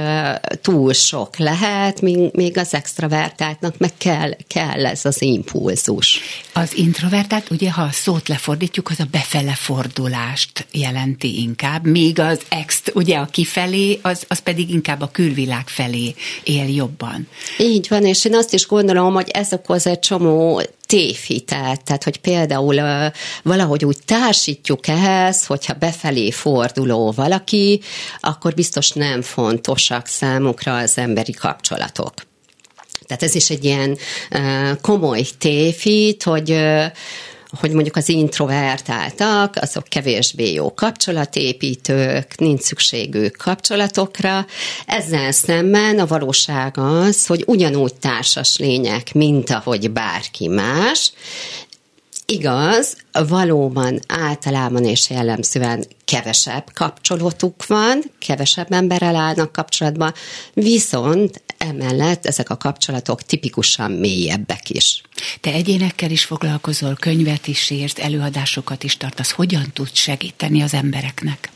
túl 0.62 0.94
sok 0.94 1.38
lehet, 1.38 2.02
még 2.32 2.58
az 2.58 2.74
extravertáltnak 2.74 3.78
meg 3.78 3.92
kell, 3.98 4.32
kell 4.48 4.86
ez 4.86 5.06
az 5.06 5.22
impulzus. 5.22 6.20
Az 6.54 6.76
introvertált, 6.76 7.50
ugye, 7.50 7.72
ha 7.72 7.82
a 7.82 7.92
szót 7.92 8.28
lefordítjuk, 8.28 8.90
az 8.90 9.00
a 9.00 9.08
befele 9.12 9.54
fordulást 9.54 10.68
jelenti 10.72 11.42
inkább, 11.42 11.86
míg 11.86 12.20
az 12.20 12.40
ext, 12.50 12.92
ugye 13.04 13.18
a 13.18 13.26
kifelé, 13.26 14.00
az, 14.02 14.24
az 14.28 14.40
pedig 14.40 14.70
inkább 14.70 15.02
a 15.02 15.10
külvilág 15.12 15.68
felé 15.68 16.14
él 16.44 16.68
jobban. 16.68 17.28
Így 17.58 17.88
van, 17.90 18.06
és 18.06 18.26
én 18.26 18.36
azt 18.36 18.54
is 18.54 18.68
gondolom, 18.68 19.14
hogy 19.14 19.30
ez 19.30 19.54
okoz 19.54 19.88
egy 19.88 20.00
csomó 20.00 20.62
tévhitet, 20.86 21.84
tehát 21.84 22.04
hogy 22.04 22.18
például 22.18 23.12
valahogy 23.44 23.86
úgy 23.86 23.98
társítjuk 24.06 24.88
ehhez, 24.88 25.46
hogyha 25.46 25.74
befelé 25.74 26.32
forduló 26.32 27.12
valaki, 27.12 27.82
akkor 28.20 28.54
biztos 28.54 28.90
nem 28.90 29.22
fontosak 29.22 30.08
számukra 30.08 30.76
az 30.78 30.98
emberi 30.98 31.32
kapcsolatok. 31.32 32.14
Tehát 33.08 33.24
ez 33.24 33.36
is 33.36 33.50
egy 33.50 33.64
ilyen 33.64 33.98
komoly 34.82 35.26
tévhit, 35.38 36.24
hogy 36.24 36.60
hogy 37.60 37.72
mondjuk 37.72 37.96
az 37.96 38.10
introvertáltak, 38.10 39.56
azok 39.62 39.84
kevésbé 39.84 40.54
jó 40.54 40.74
kapcsolatépítők, 40.74 42.38
nincs 42.38 42.62
szükségük 42.62 43.38
kapcsolatokra. 43.38 44.46
Ezzel 44.86 45.32
szemben 45.32 46.00
a 46.00 46.06
valóság 46.06 46.78
az, 46.78 47.26
hogy 47.26 47.44
ugyanúgy 47.48 47.94
társas 47.94 48.58
lények, 48.58 49.14
mint 49.14 49.50
ahogy 49.50 49.92
bárki 49.92 50.48
más, 50.48 51.12
Igaz, 52.26 52.96
valóban 53.28 54.00
általában 54.08 54.86
és 54.86 55.10
jellemzően 55.10 55.86
kevesebb 56.06 56.64
kapcsolatuk 56.74 57.66
van, 57.66 58.04
kevesebb 58.20 58.72
emberrel 58.72 59.16
állnak 59.16 59.52
kapcsolatban, 59.52 60.14
viszont 60.54 61.42
emellett 61.64 62.26
ezek 62.26 62.50
a 62.50 62.58
kapcsolatok 62.58 63.22
tipikusan 63.22 63.92
mélyebbek 63.92 64.70
is. 64.70 65.02
Te 65.42 65.52
egyénekkel 65.52 66.12
is 66.12 66.24
foglalkozol, 66.24 66.96
könyvet 67.00 67.48
is 67.48 67.70
írsz, 67.70 68.00
előadásokat 68.00 68.84
is 68.84 68.98
tartasz. 68.98 69.32
Hogyan 69.32 69.66
tudsz 69.74 69.98
segíteni 69.98 70.62
az 70.62 70.74
embereknek? 70.74 71.50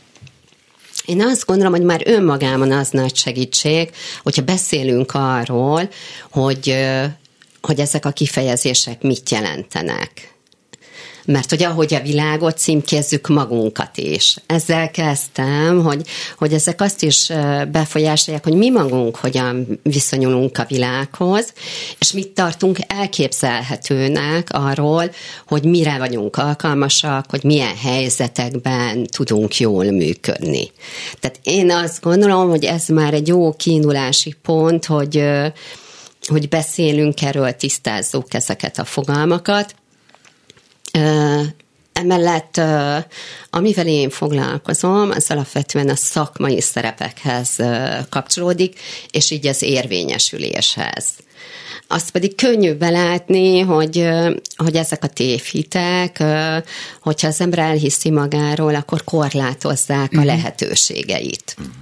Én 1.05 1.21
azt 1.21 1.45
gondolom, 1.45 1.73
hogy 1.73 1.83
már 1.83 2.01
önmagában 2.05 2.71
az 2.71 2.89
nagy 2.89 3.15
segítség, 3.15 3.89
hogyha 4.23 4.41
beszélünk 4.41 5.11
arról, 5.13 5.89
hogy, 6.29 6.75
hogy 7.61 7.79
ezek 7.79 8.05
a 8.05 8.11
kifejezések 8.11 9.01
mit 9.01 9.29
jelentenek 9.29 10.36
mert 11.27 11.49
hogy 11.49 11.63
ahogy 11.63 11.93
a 11.93 12.01
világot 12.01 12.57
címkézzük 12.57 13.27
magunkat 13.27 13.97
is. 13.97 14.35
Ezzel 14.45 14.91
kezdtem, 14.91 15.83
hogy, 15.83 16.07
hogy 16.37 16.53
ezek 16.53 16.81
azt 16.81 17.03
is 17.03 17.31
befolyásolják, 17.71 18.43
hogy 18.43 18.53
mi 18.53 18.69
magunk 18.69 19.15
hogyan 19.15 19.79
viszonyulunk 19.83 20.57
a 20.57 20.65
világhoz, 20.67 21.53
és 21.99 22.11
mit 22.11 22.29
tartunk 22.29 22.77
elképzelhetőnek 22.87 24.49
arról, 24.51 25.11
hogy 25.47 25.63
mire 25.63 25.97
vagyunk 25.97 26.37
alkalmasak, 26.37 27.25
hogy 27.29 27.43
milyen 27.43 27.75
helyzetekben 27.75 29.05
tudunk 29.05 29.57
jól 29.57 29.91
működni. 29.91 30.71
Tehát 31.19 31.39
én 31.43 31.71
azt 31.71 32.01
gondolom, 32.01 32.49
hogy 32.49 32.63
ez 32.63 32.87
már 32.87 33.13
egy 33.13 33.27
jó 33.27 33.53
kiindulási 33.53 34.35
pont, 34.41 34.85
hogy 34.85 35.23
hogy 36.27 36.49
beszélünk 36.49 37.21
erről, 37.21 37.51
tisztázzuk 37.51 38.33
ezeket 38.33 38.77
a 38.77 38.85
fogalmakat, 38.85 39.75
Emellett, 41.93 42.61
amivel 43.49 43.87
én 43.87 44.09
foglalkozom, 44.09 45.09
az 45.09 45.31
alapvetően 45.31 45.89
a 45.89 45.95
szakmai 45.95 46.61
szerepekhez 46.61 47.55
kapcsolódik, 48.09 48.79
és 49.11 49.31
így 49.31 49.47
az 49.47 49.61
érvényesüléshez. 49.61 51.05
Azt 51.87 52.11
pedig 52.11 52.35
könnyű 52.35 52.73
belátni, 52.73 53.59
hogy, 53.59 54.07
hogy 54.55 54.75
ezek 54.75 55.03
a 55.03 55.07
tévhitek, 55.07 56.23
hogyha 57.01 57.27
az 57.27 57.41
ember 57.41 57.59
elhiszi 57.59 58.09
magáról, 58.09 58.75
akkor 58.75 59.03
korlátozzák 59.03 60.11
a 60.13 60.17
mhm. 60.17 60.25
lehetőségeit. 60.25 61.55
Uh-huh. 61.57 61.73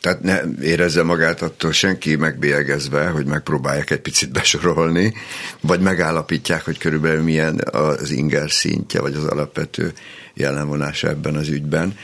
Tehát 0.00 0.22
ne 0.22 0.40
érezze 0.62 1.02
magát 1.02 1.42
attól 1.42 1.72
senki 1.72 2.16
megbélyegezve, 2.16 3.06
hogy 3.06 3.26
megpróbálják 3.26 3.90
egy 3.90 4.00
picit 4.00 4.32
besorolni, 4.32 5.14
vagy 5.60 5.80
megállapítják, 5.80 6.64
hogy 6.64 6.78
körülbelül 6.78 7.22
milyen 7.22 7.60
az 7.70 8.10
inger 8.10 8.50
szintje, 8.50 9.00
vagy 9.00 9.14
az 9.14 9.24
alapvető 9.24 9.92
jellemvonása 10.34 11.08
ebben 11.08 11.34
az 11.34 11.48
ügyben. 11.48 11.98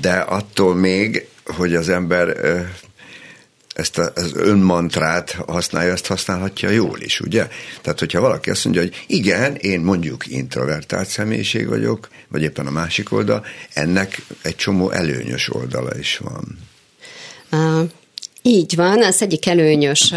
De 0.00 0.12
attól 0.12 0.74
még, 0.74 1.26
hogy 1.44 1.74
az 1.74 1.88
ember 1.88 2.36
ezt 3.74 3.98
az 3.98 4.32
önmantrát 4.34 5.30
használja, 5.30 5.92
ezt 5.92 6.06
használhatja 6.06 6.70
jól 6.70 7.00
is, 7.00 7.20
ugye? 7.20 7.48
Tehát, 7.82 7.98
hogyha 7.98 8.20
valaki 8.20 8.50
azt 8.50 8.64
mondja, 8.64 8.82
hogy 8.82 9.04
igen, 9.06 9.54
én 9.54 9.80
mondjuk 9.80 10.26
introvertált 10.26 11.08
személyiség 11.08 11.68
vagyok, 11.68 12.08
vagy 12.28 12.42
éppen 12.42 12.66
a 12.66 12.70
másik 12.70 13.12
oldal, 13.12 13.44
ennek 13.72 14.22
egy 14.42 14.56
csomó 14.56 14.90
előnyös 14.90 15.54
oldala 15.54 15.98
is 15.98 16.18
van. 16.18 16.58
Így 18.42 18.76
van, 18.76 19.02
az 19.02 19.22
egyik 19.22 19.46
előnyös 19.46 20.12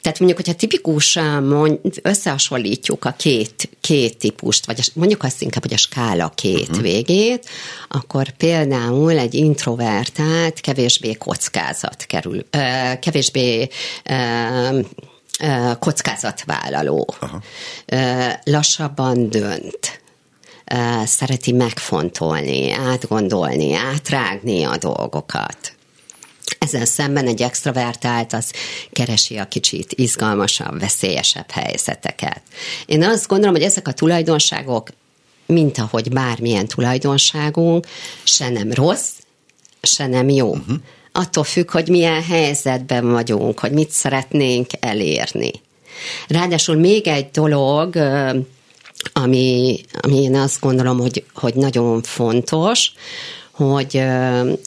tehát 0.00 0.18
mondjuk, 0.18 0.40
hogyha 0.40 0.58
tipikusan 0.58 1.80
összehasonlítjuk 2.02 3.04
a 3.04 3.10
két, 3.10 3.68
két 3.80 4.18
típust, 4.18 4.66
vagy 4.66 4.90
mondjuk 4.94 5.22
azt 5.22 5.42
inkább, 5.42 5.62
hogy 5.62 5.72
a 5.72 5.76
skála 5.76 6.32
két 6.34 6.68
uh-huh. 6.68 6.82
végét, 6.82 7.48
akkor 7.88 8.30
például 8.30 9.18
egy 9.18 9.34
introvertált 9.34 10.60
kevésbé 10.60 11.12
kockázat 11.12 12.04
kerül, 12.06 12.44
kevésbé 13.00 13.68
kockázatvállaló, 15.78 17.14
uh-huh. 17.20 17.42
lassabban 18.44 19.30
dönt, 19.30 20.00
szereti 21.04 21.52
megfontolni, 21.52 22.72
átgondolni, 22.72 23.74
átrágni 23.74 24.62
a 24.62 24.76
dolgokat 24.76 25.78
ezzel 26.58 26.84
szemben 26.84 27.26
egy 27.26 27.42
extrovertált 27.42 28.32
az 28.32 28.52
keresi 28.92 29.36
a 29.36 29.48
kicsit 29.48 29.92
izgalmasabb, 29.92 30.80
veszélyesebb 30.80 31.50
helyzeteket. 31.50 32.42
Én 32.86 33.02
azt 33.02 33.28
gondolom, 33.28 33.54
hogy 33.54 33.64
ezek 33.64 33.88
a 33.88 33.92
tulajdonságok, 33.92 34.88
mint 35.46 35.78
ahogy 35.78 36.10
bármilyen 36.12 36.66
tulajdonságunk, 36.66 37.86
se 38.24 38.48
nem 38.48 38.72
rossz, 38.72 39.10
se 39.82 40.06
nem 40.06 40.28
jó. 40.28 40.48
Uh-huh. 40.48 40.76
Attól 41.12 41.44
függ, 41.44 41.70
hogy 41.70 41.88
milyen 41.88 42.22
helyzetben 42.22 43.10
vagyunk, 43.10 43.58
hogy 43.58 43.72
mit 43.72 43.90
szeretnénk 43.90 44.70
elérni. 44.80 45.50
Ráadásul 46.28 46.76
még 46.76 47.06
egy 47.06 47.30
dolog, 47.30 47.96
ami, 49.12 49.80
ami 50.00 50.22
én 50.22 50.36
azt 50.36 50.60
gondolom, 50.60 50.98
hogy, 50.98 51.24
hogy 51.34 51.54
nagyon 51.54 52.02
fontos, 52.02 52.92
hogy 53.68 53.96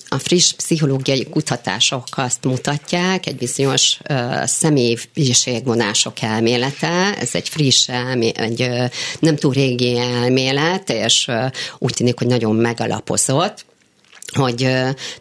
a 0.08 0.18
friss 0.18 0.52
pszichológiai 0.52 1.30
kutatások 1.30 2.04
azt 2.12 2.44
mutatják, 2.44 3.26
egy 3.26 3.36
bizonyos 3.36 4.00
személyiségvonások 4.44 6.22
elmélete, 6.22 7.18
ez 7.20 7.30
egy 7.36 7.50
friss, 7.50 7.90
egy 8.34 8.70
nem 9.20 9.36
túl 9.36 9.54
régi 9.54 9.98
elmélet, 9.98 10.90
és 10.90 11.28
úgy 11.78 11.94
tűnik, 11.94 12.18
hogy 12.18 12.28
nagyon 12.28 12.56
megalapozott, 12.56 13.66
hogy 14.36 14.70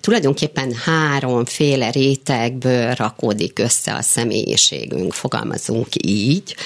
tulajdonképpen 0.00 0.74
háromféle 0.84 1.90
rétegből 1.90 2.94
rakódik 2.94 3.58
össze 3.58 3.94
a 3.94 4.02
személyiségünk, 4.02 5.12
fogalmazunk 5.12 5.86
így. 6.06 6.56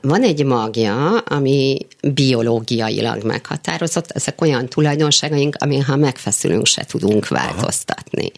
Van 0.00 0.22
egy 0.22 0.44
magja, 0.44 1.18
ami 1.18 1.78
biológiailag 2.00 3.24
meghatározott, 3.24 4.10
ezek 4.10 4.40
olyan 4.40 4.68
tulajdonságaink, 4.68 5.56
amin 5.58 5.82
ha 5.82 5.96
megfeszülünk, 5.96 6.66
se 6.66 6.84
tudunk 6.84 7.28
változtatni. 7.28 8.32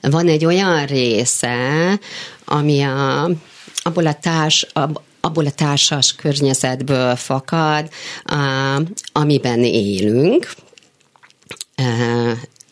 Van 0.00 0.28
egy 0.28 0.44
olyan 0.44 0.86
része, 0.86 1.98
ami 2.44 2.82
a, 2.82 3.30
abból 3.82 4.06
a 4.06 4.14
társ, 4.14 4.66
ab, 4.72 5.00
abból 5.20 5.46
a 5.46 5.50
társas 5.50 6.14
környezetből 6.14 7.16
fakad, 7.16 7.88
amiben 9.12 9.64
élünk, 9.64 10.50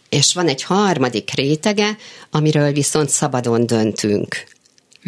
és 0.08 0.34
van 0.34 0.48
egy 0.48 0.62
harmadik 0.62 1.30
rétege, 1.34 1.96
amiről 2.30 2.72
viszont 2.72 3.08
szabadon 3.08 3.66
döntünk. 3.66 4.46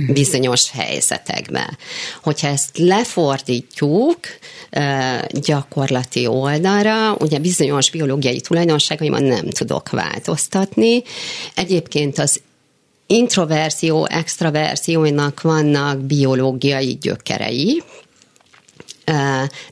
bizonyos 0.06 0.70
helyzetekben. 0.70 1.78
Hogyha 2.22 2.48
ezt 2.48 2.78
lefordítjuk 2.78 4.18
gyakorlati 5.30 6.26
oldalra, 6.26 7.14
ugye 7.14 7.38
bizonyos 7.38 7.90
biológiai 7.90 8.40
tulajdonságaimat 8.40 9.20
nem 9.20 9.50
tudok 9.50 9.90
változtatni. 9.90 11.02
Egyébként 11.54 12.18
az 12.18 12.40
introverzió, 13.06 14.06
extraverziónak 14.10 15.40
vannak 15.40 16.00
biológiai 16.00 16.98
gyökerei, 17.00 17.82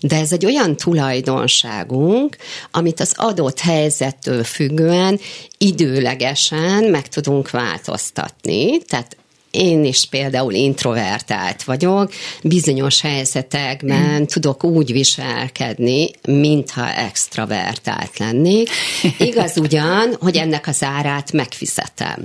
de 0.00 0.16
ez 0.16 0.32
egy 0.32 0.46
olyan 0.46 0.76
tulajdonságunk, 0.76 2.36
amit 2.70 3.00
az 3.00 3.12
adott 3.16 3.60
helyzettől 3.60 4.44
függően 4.44 5.20
időlegesen 5.58 6.84
meg 6.84 7.08
tudunk 7.08 7.50
változtatni, 7.50 8.78
tehát 8.78 9.16
én 9.56 9.84
is 9.84 10.04
például 10.04 10.52
introvertált 10.52 11.62
vagyok, 11.62 12.12
bizonyos 12.42 13.00
helyzetekben 13.00 14.20
mm. 14.20 14.24
tudok 14.24 14.64
úgy 14.64 14.92
viselkedni, 14.92 16.10
mintha 16.28 16.92
extravertált 16.92 18.18
lennék. 18.18 18.70
Igaz 19.18 19.56
ugyan, 19.58 20.16
hogy 20.20 20.36
ennek 20.36 20.66
az 20.66 20.82
árát 20.82 21.32
megfizetem. 21.32 22.24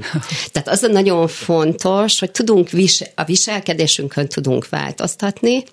Tehát 0.52 0.70
az 0.70 0.84
a 0.84 0.88
nagyon 0.88 1.28
fontos, 1.28 2.20
hogy 2.20 2.32
tudunk 2.32 2.70
vis- 2.70 3.12
a 3.16 3.24
viselkedésünkön 3.24 4.28
tudunk 4.28 4.70
változtatni, 4.70 5.64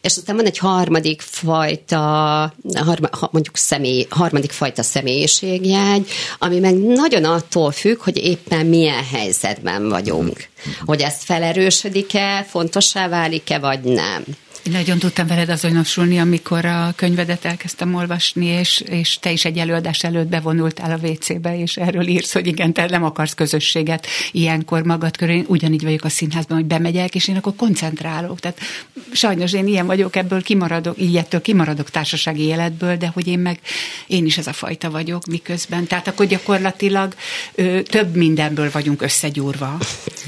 és 0.00 0.16
aztán 0.16 0.36
van 0.36 0.44
egy 0.44 0.58
harmadik 0.58 1.20
fajta, 1.20 1.98
harma, 2.74 3.08
mondjuk 3.30 3.56
személy, 3.56 4.06
harmadik 4.10 4.50
fajta 4.50 4.82
személyiségjegy, 4.82 6.08
ami 6.38 6.58
meg 6.58 6.74
nagyon 6.74 7.24
attól 7.24 7.70
függ, 7.70 8.02
hogy 8.02 8.16
éppen 8.16 8.66
milyen 8.66 9.04
helyzetben 9.04 9.88
vagyunk. 9.88 10.48
Hogy 10.84 11.00
ezt 11.00 11.24
felerősödik-e, 11.24 12.46
fontossá 12.48 13.08
válik-e, 13.08 13.58
vagy 13.58 13.80
nem. 13.80 14.24
Én 14.66 14.72
nagyon 14.72 14.98
tudtam 14.98 15.26
veled 15.26 15.48
azonosulni, 15.48 16.18
amikor 16.18 16.64
a 16.64 16.92
könyvedet 16.96 17.44
elkezdtem 17.44 17.94
olvasni, 17.94 18.46
és, 18.46 18.80
és 18.80 19.18
te 19.18 19.30
is 19.30 19.44
egy 19.44 19.58
előadás 19.58 20.04
előtt 20.04 20.26
bevonultál 20.26 20.90
a 20.90 21.06
WC-be, 21.06 21.58
és 21.58 21.76
erről 21.76 22.06
írsz, 22.06 22.32
hogy 22.32 22.46
igen, 22.46 22.72
te 22.72 22.86
nem 22.86 23.04
akarsz 23.04 23.34
közösséget 23.34 24.06
ilyenkor 24.32 24.82
magad 24.82 25.16
körül. 25.16 25.34
Én 25.34 25.44
ugyanígy 25.48 25.82
vagyok 25.82 26.04
a 26.04 26.08
színházban, 26.08 26.56
hogy 26.56 26.66
bemegyek, 26.66 27.14
és 27.14 27.28
én 27.28 27.36
akkor 27.36 27.56
koncentrálok. 27.56 28.40
Tehát 28.40 28.58
sajnos 29.12 29.52
én 29.52 29.66
ilyen 29.66 29.86
vagyok, 29.86 30.16
ebből 30.16 30.42
kimaradok, 30.42 30.98
ilyettől 30.98 31.40
kimaradok 31.40 31.90
társasági 31.90 32.42
életből, 32.42 32.96
de 32.96 33.10
hogy 33.14 33.26
én 33.26 33.38
meg, 33.38 33.58
én 34.06 34.26
is 34.26 34.38
ez 34.38 34.46
a 34.46 34.52
fajta 34.52 34.90
vagyok 34.90 35.26
miközben. 35.26 35.86
Tehát 35.86 36.08
akkor 36.08 36.26
gyakorlatilag 36.26 37.14
ö, 37.54 37.82
több 37.82 38.14
mindenből 38.14 38.70
vagyunk 38.72 39.02
összegyúrva. 39.02 39.78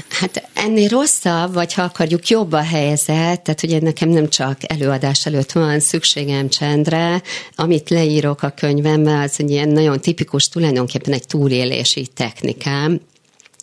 Hát 0.09 0.49
ennél 0.53 0.87
rosszabb, 0.87 1.53
vagy 1.53 1.73
ha 1.73 1.81
akarjuk 1.81 2.27
jobb 2.27 2.51
a 2.51 2.63
helyzet, 2.63 3.41
tehát 3.41 3.63
ugye 3.63 3.79
nekem 3.79 4.09
nem 4.09 4.27
csak 4.29 4.57
előadás 4.71 5.25
előtt 5.25 5.51
van 5.51 5.79
szükségem 5.79 6.49
csendre, 6.49 7.21
amit 7.55 7.89
leírok 7.89 8.43
a 8.43 8.49
könyvemben, 8.49 9.21
az 9.21 9.35
egy 9.37 9.49
ilyen 9.49 9.69
nagyon 9.69 9.99
tipikus, 9.99 10.49
tulajdonképpen 10.49 11.13
egy 11.13 11.27
túlélési 11.27 12.07
technikám, 12.07 13.01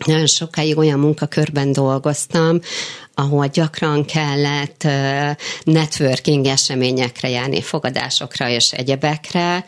nagyon 0.07 0.27
sokáig 0.27 0.79
olyan 0.79 0.99
munkakörben 0.99 1.73
dolgoztam, 1.73 2.61
ahol 3.15 3.47
gyakran 3.47 4.05
kellett 4.05 4.87
networking 5.63 6.47
eseményekre 6.47 7.29
járni, 7.29 7.63
fogadásokra 7.63 8.49
és 8.49 8.73
egyebekre, 8.73 9.65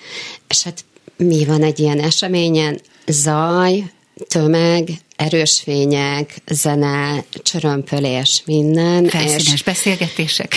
és 0.49 0.63
hát 0.63 0.85
mi 1.17 1.45
van 1.45 1.63
egy 1.63 1.79
ilyen 1.79 1.99
eseményen? 1.99 2.81
Zaj, 3.07 3.91
tömeg, 4.29 4.89
erős 5.17 5.61
fények, 5.65 6.43
zene, 6.47 7.25
csörömpölés, 7.43 8.43
minden. 8.47 9.09
Felszínes 9.09 9.53
és 9.53 9.63
beszélgetések. 9.63 10.55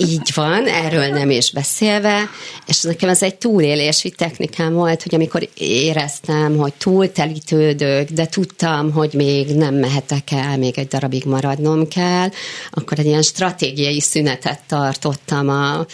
Így 0.00 0.30
van, 0.34 0.66
erről 0.66 1.06
nem 1.06 1.30
is 1.30 1.50
beszélve, 1.50 2.30
és 2.66 2.82
nekem 2.82 3.08
ez 3.08 3.22
egy 3.22 3.34
túlélési 3.34 4.10
technikám 4.10 4.72
volt, 4.72 5.02
hogy 5.02 5.14
amikor 5.14 5.48
éreztem, 5.54 6.56
hogy 6.56 6.72
túltelítődök, 6.74 8.10
de 8.10 8.26
tudtam, 8.26 8.92
hogy 8.92 9.12
még 9.12 9.54
nem 9.54 9.74
mehetek 9.74 10.30
el, 10.30 10.58
még 10.58 10.78
egy 10.78 10.88
darabig 10.88 11.24
maradnom 11.24 11.88
kell, 11.88 12.28
akkor 12.70 12.98
egy 12.98 13.06
ilyen 13.06 13.22
stratégiai 13.22 14.00
szünetet 14.00 14.60
tartottam 14.66 15.48
a, 15.48 15.86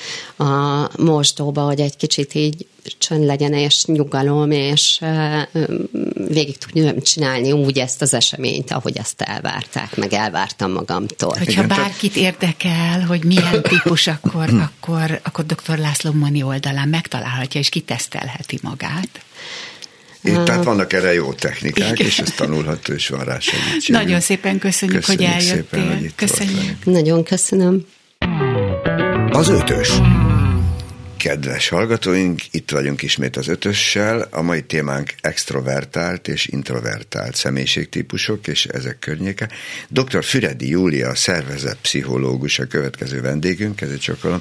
a 0.44 0.90
mosdóba, 0.98 1.60
hogy 1.60 1.80
egy 1.80 1.96
kicsit 1.96 2.34
így 2.34 2.66
csönd 2.98 3.24
legyen, 3.24 3.52
és 3.52 3.84
nyugalom, 3.84 4.50
és 4.50 5.00
végig 6.28 6.58
tudjam 6.58 7.00
csinálni 7.00 7.52
úgy 7.52 7.78
ezt 7.78 8.02
az 8.02 8.14
eseményt, 8.14 8.70
ahogy 8.70 8.96
ezt 8.96 9.20
elvárták, 9.20 9.96
meg 9.96 10.12
elvártam 10.12 10.72
magamtól. 10.72 11.34
Hogyha 11.38 11.66
bárkit 11.66 12.16
érdekel, 12.16 13.00
hogy 13.00 13.24
milyen 13.24 13.62
típus, 13.62 14.06
akkor, 14.06 14.48
akkor, 14.68 15.20
akkor 15.22 15.46
dr. 15.46 15.78
László 15.78 16.12
Mani 16.12 16.42
oldalán 16.42 16.88
megtalálhatja, 16.88 17.60
és 17.60 17.68
kitesztelheti 17.68 18.58
magát. 18.62 19.08
Itt, 20.24 20.44
tehát 20.44 20.64
vannak 20.64 20.92
erre 20.92 21.12
jó 21.12 21.32
technikák, 21.32 21.92
Igen. 21.92 22.06
és 22.06 22.18
ezt 22.18 22.36
tanulható, 22.36 22.92
és 22.92 23.08
van 23.08 23.24
rá 23.24 23.38
segítség. 23.38 23.94
Nagyon 23.94 24.20
szépen 24.20 24.58
köszönjük, 24.58 24.98
köszönjük 24.98 25.30
hogy 25.30 25.42
eljöttél. 25.42 25.80
Szépen, 25.80 25.98
hogy 25.98 26.14
köszönjük. 26.14 26.84
Nagyon 26.84 27.24
köszönöm. 27.24 27.86
Az 29.30 29.48
ötös. 29.48 30.00
Kedves 31.22 31.68
hallgatóink, 31.68 32.40
itt 32.50 32.70
vagyunk 32.70 33.02
ismét 33.02 33.36
az 33.36 33.48
ötössel. 33.48 34.28
A 34.30 34.42
mai 34.42 34.62
témánk 34.62 35.14
extrovertált 35.20 36.28
és 36.28 36.46
introvertált 36.46 37.34
személyiségtípusok 37.34 38.46
és 38.46 38.66
ezek 38.66 38.98
környéke. 38.98 39.48
Dr. 39.88 40.24
Füredi 40.24 40.68
Júlia, 40.68 41.14
szervezetpszichológus 41.14 42.58
a 42.58 42.66
következő 42.66 43.20
vendégünk, 43.20 43.80
ez 43.80 43.90
egy 43.90 43.98
csokolom. 43.98 44.40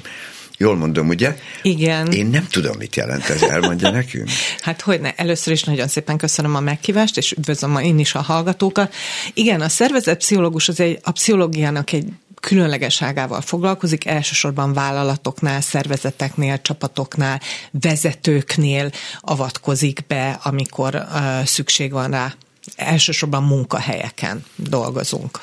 Jól 0.56 0.76
mondom, 0.76 1.08
ugye? 1.08 1.36
Igen. 1.62 2.12
Én 2.12 2.26
nem 2.26 2.46
tudom, 2.50 2.76
mit 2.78 2.96
jelent 2.96 3.28
ez, 3.28 3.42
elmondja 3.42 3.90
nekünk. 4.00 4.28
hát 4.60 4.80
hogyne, 4.80 5.14
először 5.16 5.52
is 5.52 5.62
nagyon 5.62 5.88
szépen 5.88 6.16
köszönöm 6.16 6.54
a 6.54 6.60
megkívást, 6.60 7.16
és 7.16 7.32
üdvözlöm 7.32 7.76
én 7.76 7.98
is 7.98 8.14
a 8.14 8.20
hallgatókat. 8.20 8.94
Igen, 9.34 9.60
a 9.60 9.68
szervezetpszichológus 9.68 10.68
az 10.68 10.80
egy, 10.80 10.98
a 11.02 11.10
pszichológiának 11.10 11.92
egy 11.92 12.08
különlegeságával 12.42 13.40
foglalkozik, 13.40 14.06
elsősorban 14.06 14.72
vállalatoknál, 14.72 15.60
szervezeteknél, 15.60 16.62
csapatoknál, 16.62 17.40
vezetőknél 17.70 18.90
avatkozik 19.20 20.06
be, 20.06 20.38
amikor 20.42 20.94
uh, 20.94 21.44
szükség 21.44 21.92
van 21.92 22.10
rá. 22.10 22.34
Elsősorban 22.76 23.42
munkahelyeken 23.42 24.44
dolgozunk, 24.56 25.40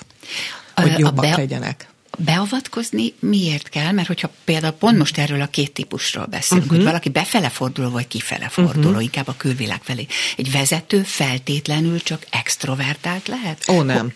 hogy 0.76 1.00
jobbak 1.00 1.26
be- 1.26 1.36
legyenek 1.36 1.90
beavatkozni 2.18 3.14
miért 3.20 3.70
kell? 3.70 3.92
Mert 3.92 4.08
hogyha 4.08 4.30
például 4.44 4.74
pont 4.74 4.98
most 4.98 5.18
erről 5.18 5.42
a 5.42 5.48
két 5.48 5.72
típusról 5.72 6.26
beszélünk, 6.26 6.66
uh-huh. 6.66 6.78
hogy 6.78 6.88
valaki 6.88 7.10
befele 7.10 7.50
forduló, 7.50 7.90
vagy 7.90 8.08
kifele 8.08 8.50
forduló, 8.50 8.88
uh-huh. 8.88 9.04
inkább 9.04 9.28
a 9.28 9.36
külvilág 9.38 9.82
felé. 9.84 10.08
Egy 10.38 10.52
vezető 10.52 11.04
feltétlenül 11.04 12.00
csak 12.00 12.26
extrovertált 12.30 13.28
lehet? 13.28 13.70
Ó, 13.70 13.82
nem. 13.82 14.14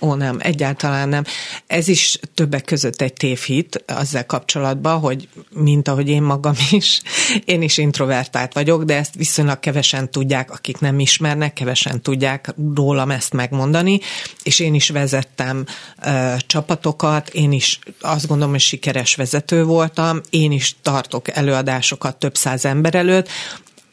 Ó, 0.00 0.14
nem, 0.14 0.36
egyáltalán 0.40 1.08
nem. 1.08 1.24
Ez 1.66 1.88
is 1.88 2.18
többek 2.34 2.64
között 2.64 3.00
egy 3.00 3.12
tévhit 3.12 3.84
azzal 3.86 4.22
kapcsolatban, 4.22 5.00
hogy 5.00 5.28
mint 5.50 5.88
ahogy 5.88 6.08
én 6.08 6.22
magam 6.22 6.54
is, 6.70 7.02
én 7.44 7.62
is 7.62 7.78
introvertált 7.78 8.52
vagyok, 8.52 8.84
de 8.84 8.96
ezt 8.96 9.14
viszonylag 9.14 9.60
kevesen 9.60 10.10
tudják, 10.10 10.50
akik 10.50 10.78
nem 10.78 10.98
ismernek, 10.98 11.52
kevesen 11.52 12.02
tudják 12.02 12.54
rólam 12.74 13.10
ezt 13.10 13.32
megmondani, 13.32 14.00
és 14.42 14.58
én 14.58 14.74
is 14.74 14.88
vezettem 14.88 15.64
ö, 16.04 16.34
csapatokat, 16.46 17.28
én 17.28 17.52
is 17.52 17.78
azt 18.00 18.26
gondolom, 18.26 18.52
hogy 18.52 18.60
sikeres 18.60 19.14
vezető 19.14 19.64
voltam, 19.64 20.20
én 20.30 20.52
is 20.52 20.76
tartok 20.82 21.36
előadásokat 21.36 22.16
több 22.16 22.36
száz 22.36 22.64
ember 22.64 22.94
előtt, 22.94 23.28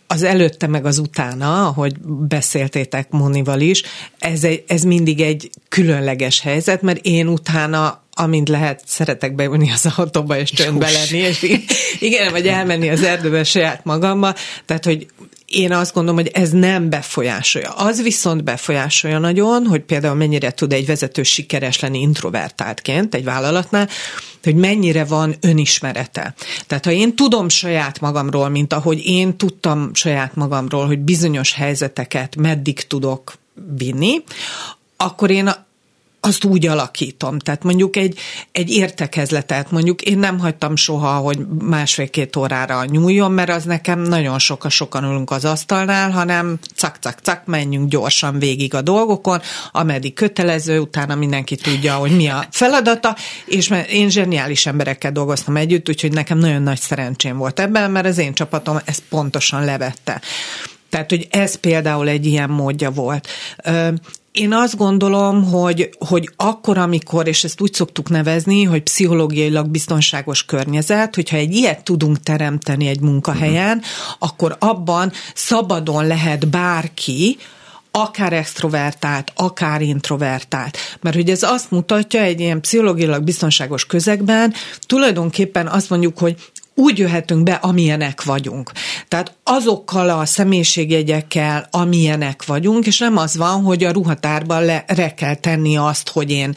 az 0.07 0.23
előtte 0.23 0.67
meg 0.67 0.85
az 0.85 0.97
utána, 0.97 1.67
ahogy 1.67 1.99
beszéltétek 2.27 3.09
Monival 3.09 3.59
is, 3.59 3.83
ez, 4.19 4.43
egy, 4.43 4.63
ez 4.67 4.83
mindig 4.83 5.21
egy 5.21 5.49
különleges 5.69 6.39
helyzet, 6.39 6.81
mert 6.81 7.05
én 7.05 7.27
utána 7.27 8.01
amint 8.15 8.49
lehet, 8.49 8.81
szeretek 8.85 9.35
beülni 9.35 9.71
az 9.71 9.93
autóba 9.95 10.37
és 10.37 10.51
csöndbe 10.51 10.91
lenni, 10.91 11.17
és 11.17 11.59
igen, 11.99 12.31
vagy 12.31 12.47
elmenni 12.47 12.89
az 12.89 13.03
erdőbe 13.03 13.43
saját 13.43 13.85
magamba, 13.85 14.35
tehát, 14.65 14.85
hogy 14.85 15.07
én 15.53 15.71
azt 15.71 15.93
gondolom, 15.93 16.19
hogy 16.19 16.31
ez 16.33 16.49
nem 16.49 16.89
befolyásolja. 16.89 17.69
Az 17.69 18.01
viszont 18.01 18.43
befolyásolja 18.43 19.19
nagyon, 19.19 19.65
hogy 19.65 19.81
például 19.81 20.15
mennyire 20.15 20.51
tud 20.51 20.73
egy 20.73 20.85
vezető 20.85 21.23
sikeres 21.23 21.79
lenni 21.79 21.99
introvertáltként 21.99 23.15
egy 23.15 23.23
vállalatnál, 23.23 23.89
hogy 24.43 24.55
mennyire 24.55 25.05
van 25.05 25.35
önismerete. 25.41 26.33
Tehát 26.67 26.85
ha 26.85 26.91
én 26.91 27.15
tudom 27.15 27.49
saját 27.49 27.99
magamról, 27.99 28.49
mint 28.49 28.73
ahogy 28.73 29.05
én 29.05 29.37
tudtam 29.37 29.93
saját 29.93 30.35
magamról, 30.35 30.85
hogy 30.85 30.99
bizonyos 30.99 31.53
helyzeteket 31.53 32.35
meddig 32.35 32.87
tudok 32.87 33.33
vinni, 33.77 34.23
akkor 34.97 35.31
én 35.31 35.49
azt 36.25 36.43
úgy 36.43 36.67
alakítom. 36.67 37.39
Tehát 37.39 37.63
mondjuk 37.63 37.95
egy, 37.95 38.19
egy 38.51 38.69
értekezletet, 38.69 39.71
mondjuk 39.71 40.01
én 40.01 40.19
nem 40.19 40.39
hagytam 40.39 40.75
soha, 40.75 41.15
hogy 41.15 41.39
másfél-két 41.59 42.35
órára 42.35 42.85
nyúljon, 42.85 43.31
mert 43.31 43.49
az 43.49 43.63
nekem 43.63 43.99
nagyon 43.99 44.39
sokan 44.39 44.69
sokan 44.69 45.03
ülünk 45.03 45.31
az 45.31 45.45
asztalnál, 45.45 46.11
hanem 46.11 46.59
cak-cak-cak, 46.75 47.45
menjünk 47.45 47.89
gyorsan 47.89 48.39
végig 48.39 48.73
a 48.73 48.81
dolgokon, 48.81 49.41
ameddig 49.71 50.13
kötelező, 50.13 50.79
utána 50.79 51.15
mindenki 51.15 51.55
tudja, 51.55 51.95
hogy 51.95 52.15
mi 52.15 52.27
a 52.27 52.45
feladata, 52.51 53.15
és 53.45 53.71
én 53.89 54.09
zseniális 54.09 54.65
emberekkel 54.65 55.11
dolgoztam 55.11 55.57
együtt, 55.57 55.89
úgyhogy 55.89 56.11
nekem 56.11 56.37
nagyon 56.37 56.61
nagy 56.61 56.79
szerencsém 56.79 57.37
volt 57.37 57.59
ebben, 57.59 57.91
mert 57.91 58.05
az 58.05 58.17
én 58.17 58.33
csapatom 58.33 58.79
ezt 58.85 59.03
pontosan 59.09 59.65
levette. 59.65 60.21
Tehát, 60.89 61.09
hogy 61.09 61.27
ez 61.29 61.55
például 61.55 62.07
egy 62.07 62.25
ilyen 62.25 62.49
módja 62.49 62.91
volt. 62.91 63.27
Én 64.33 64.53
azt 64.53 64.77
gondolom, 64.77 65.43
hogy, 65.43 65.89
hogy 66.07 66.29
akkor, 66.35 66.77
amikor, 66.77 67.27
és 67.27 67.43
ezt 67.43 67.61
úgy 67.61 67.73
szoktuk 67.73 68.09
nevezni, 68.09 68.63
hogy 68.63 68.83
pszichológiailag 68.83 69.69
biztonságos 69.69 70.45
környezet, 70.45 71.15
hogyha 71.15 71.37
egy 71.37 71.55
ilyet 71.55 71.83
tudunk 71.83 72.19
teremteni 72.19 72.87
egy 72.87 72.99
munkahelyen, 72.99 73.77
uh-huh. 73.77 74.15
akkor 74.19 74.55
abban 74.59 75.11
szabadon 75.33 76.07
lehet 76.07 76.47
bárki, 76.47 77.37
akár 77.91 78.33
extrovertált, 78.33 79.31
akár 79.35 79.81
introvertált. 79.81 80.77
Mert 81.01 81.15
hogy 81.15 81.29
ez 81.29 81.43
azt 81.43 81.71
mutatja 81.71 82.21
egy 82.21 82.39
ilyen 82.39 82.61
pszichológiailag 82.61 83.23
biztonságos 83.23 83.85
közegben, 83.85 84.53
tulajdonképpen 84.87 85.67
azt 85.67 85.89
mondjuk, 85.89 86.17
hogy 86.17 86.35
úgy 86.75 86.97
jöhetünk 86.97 87.43
be, 87.43 87.53
amilyenek 87.53 88.23
vagyunk. 88.23 88.71
Tehát 89.07 89.33
azokkal 89.43 90.09
a 90.09 90.25
személyiségjegyekkel, 90.25 91.67
amilyenek 91.71 92.45
vagyunk, 92.45 92.85
és 92.85 92.97
nem 92.97 93.17
az 93.17 93.37
van, 93.37 93.61
hogy 93.61 93.83
a 93.83 93.91
ruhatárban 93.91 94.65
le, 94.65 94.83
re 94.87 95.13
kell 95.13 95.35
tenni 95.35 95.77
azt, 95.77 96.09
hogy 96.09 96.31
én 96.31 96.55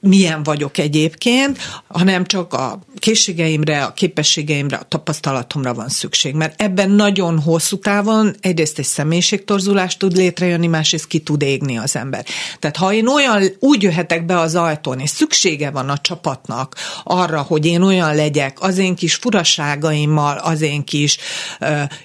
milyen 0.00 0.42
vagyok 0.42 0.78
egyébként, 0.78 1.58
hanem 1.86 2.24
csak 2.24 2.52
a 2.52 2.78
készségeimre, 2.98 3.84
a 3.84 3.92
képességeimre, 3.92 4.76
a 4.76 4.84
tapasztalatomra 4.88 5.74
van 5.74 5.88
szükség. 5.88 6.34
Mert 6.34 6.62
ebben 6.62 6.90
nagyon 6.90 7.40
hosszú 7.40 7.78
távon 7.78 8.34
egyrészt 8.40 8.78
egy 8.78 8.84
személyiségtorzulást 8.84 9.98
tud 9.98 10.16
létrejönni, 10.16 10.66
másrészt 10.66 11.06
ki 11.06 11.18
tud 11.18 11.42
égni 11.42 11.78
az 11.78 11.96
ember. 11.96 12.24
Tehát 12.58 12.76
ha 12.76 12.92
én 12.92 13.06
olyan, 13.06 13.42
úgy 13.58 13.82
jöhetek 13.82 14.26
be 14.26 14.38
az 14.38 14.54
ajtón, 14.54 14.98
és 14.98 15.10
szüksége 15.10 15.70
van 15.70 15.88
a 15.88 15.98
csapatnak 15.98 16.76
arra, 17.04 17.40
hogy 17.40 17.66
én 17.66 17.82
olyan 17.82 18.14
legyek, 18.14 18.56
az 18.60 18.78
én 18.78 18.94
kis 18.94 19.18
furaságaimmal, 19.32 20.38
az 20.38 20.60
én 20.60 20.84
kis 20.84 21.18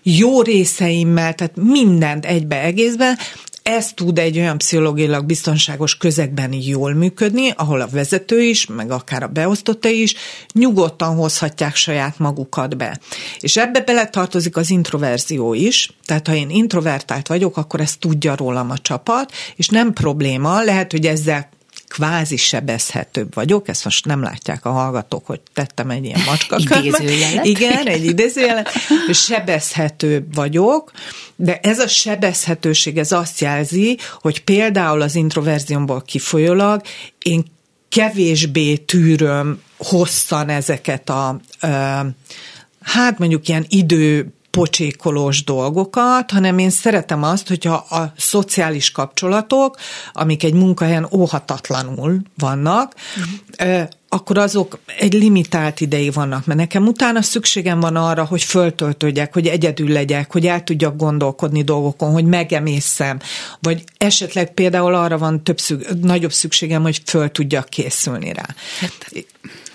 jó 0.04 0.42
részeimmel, 0.42 1.34
tehát 1.34 1.56
mindent 1.56 2.26
egybe 2.26 2.62
egészben, 2.62 3.18
ez 3.64 3.94
tud 3.94 4.20
egy 4.20 4.38
olyan 4.38 4.58
pszichológilag 4.58 5.26
biztonságos 5.26 5.98
közegben 5.98 6.54
jól 6.54 6.94
működni, 6.94 7.50
ahol 7.56 7.82
a 7.82 7.88
vezető 7.88 8.42
is, 8.42 8.66
meg 8.66 8.92
akár 8.92 9.24
a 9.24 9.28
beosztotta 9.28 9.90
is 9.90 10.16
nyugodtan 10.54 11.16
hozhatják 11.16 11.76
saját 11.76 12.20
magukat 12.20 12.78
be. 12.78 13.00
És 13.40 13.58
ebbe 13.58 13.82
beletartozik 13.82 14.58
az 14.58 14.70
introverzió 14.70 15.54
is, 15.54 15.90
tehát 16.06 16.28
ha 16.28 16.36
én 16.36 16.50
introvertált 16.50 17.28
vagyok, 17.28 17.58
akkor 17.58 17.80
ezt 17.80 18.00
tudja 18.00 18.36
rólam 18.36 18.70
a 18.70 18.78
csapat, 18.78 19.32
és 19.56 19.68
nem 19.68 19.94
probléma, 19.94 20.64
lehet, 20.64 20.92
hogy 20.92 21.06
ezzel 21.06 21.50
kvázi 21.88 22.38
sebezhetőbb 22.38 23.34
vagyok, 23.34 23.68
ezt 23.68 23.84
most 23.84 24.06
nem 24.06 24.22
látják 24.22 24.66
a 24.66 24.72
hallgatók, 24.72 25.26
hogy 25.26 25.40
tettem 25.54 25.90
egy 25.90 26.06
ilyen 26.06 26.22
macska 26.26 26.58
Igen, 27.44 27.88
egy 27.88 28.06
idézőjelet, 28.06 28.70
sebezhetőbb 29.14 30.36
vagyok, 30.36 30.92
de 31.36 31.60
ez 31.60 31.80
a 31.80 31.88
sebezhetőség, 31.88 32.98
ez 32.98 33.12
azt 33.12 33.40
jelzi, 33.40 33.98
hogy 34.22 34.44
például 34.44 35.02
az 35.02 35.16
introverziómból 35.16 36.02
kifolyólag 36.02 36.82
én 37.22 37.46
kevésbé 37.90 38.76
tűröm 38.76 39.62
hosszan 39.78 40.50
ezeket 40.50 41.10
a 41.10 41.40
hát 42.82 43.20
mondjuk 43.20 43.48
ilyen 43.48 43.66
idő 43.70 44.34
pocsékolós 44.52 45.44
dolgokat, 45.44 46.32
hanem 46.32 46.58
én 46.58 46.70
szeretem 46.70 47.24
azt, 47.24 47.48
hogyha 47.48 47.74
a 47.74 48.14
szociális 48.18 48.92
kapcsolatok, 48.92 49.78
amik 50.14 50.44
egy 50.44 50.54
munkahelyen 50.54 51.08
óhatatlanul 51.12 52.22
vannak, 52.38 52.94
akkor 54.10 54.38
azok 54.38 54.80
egy 55.00 55.14
limitált 55.14 55.82
ideig 55.82 56.14
vannak, 56.14 56.46
mert 56.46 56.60
nekem 56.60 56.88
utána 56.88 57.22
szükségem 57.22 57.80
van 57.80 57.96
arra, 57.96 58.26
hogy 58.26 58.44
föltöltődjek, 58.44 59.34
hogy 59.34 59.48
egyedül 59.48 59.90
legyek, 59.90 60.32
hogy 60.32 60.48
el 60.48 60.64
tudjak 60.64 60.96
gondolkodni 60.96 61.64
dolgokon, 61.64 62.12
hogy 62.12 62.26
megemészem, 62.26 63.20
vagy 63.60 63.84
esetleg 63.98 64.54
például 64.54 64.96
arra 64.96 65.18
van 65.18 65.44
több 65.44 65.60
szükség, 65.60 65.98
nagyobb 66.02 66.34
szükségem, 66.34 66.82
hogy 66.82 67.02
föl 67.06 67.32
tudjak 67.32 67.70
készülni 67.70 68.34
rá. 68.34 68.46
Hát. 68.80 69.12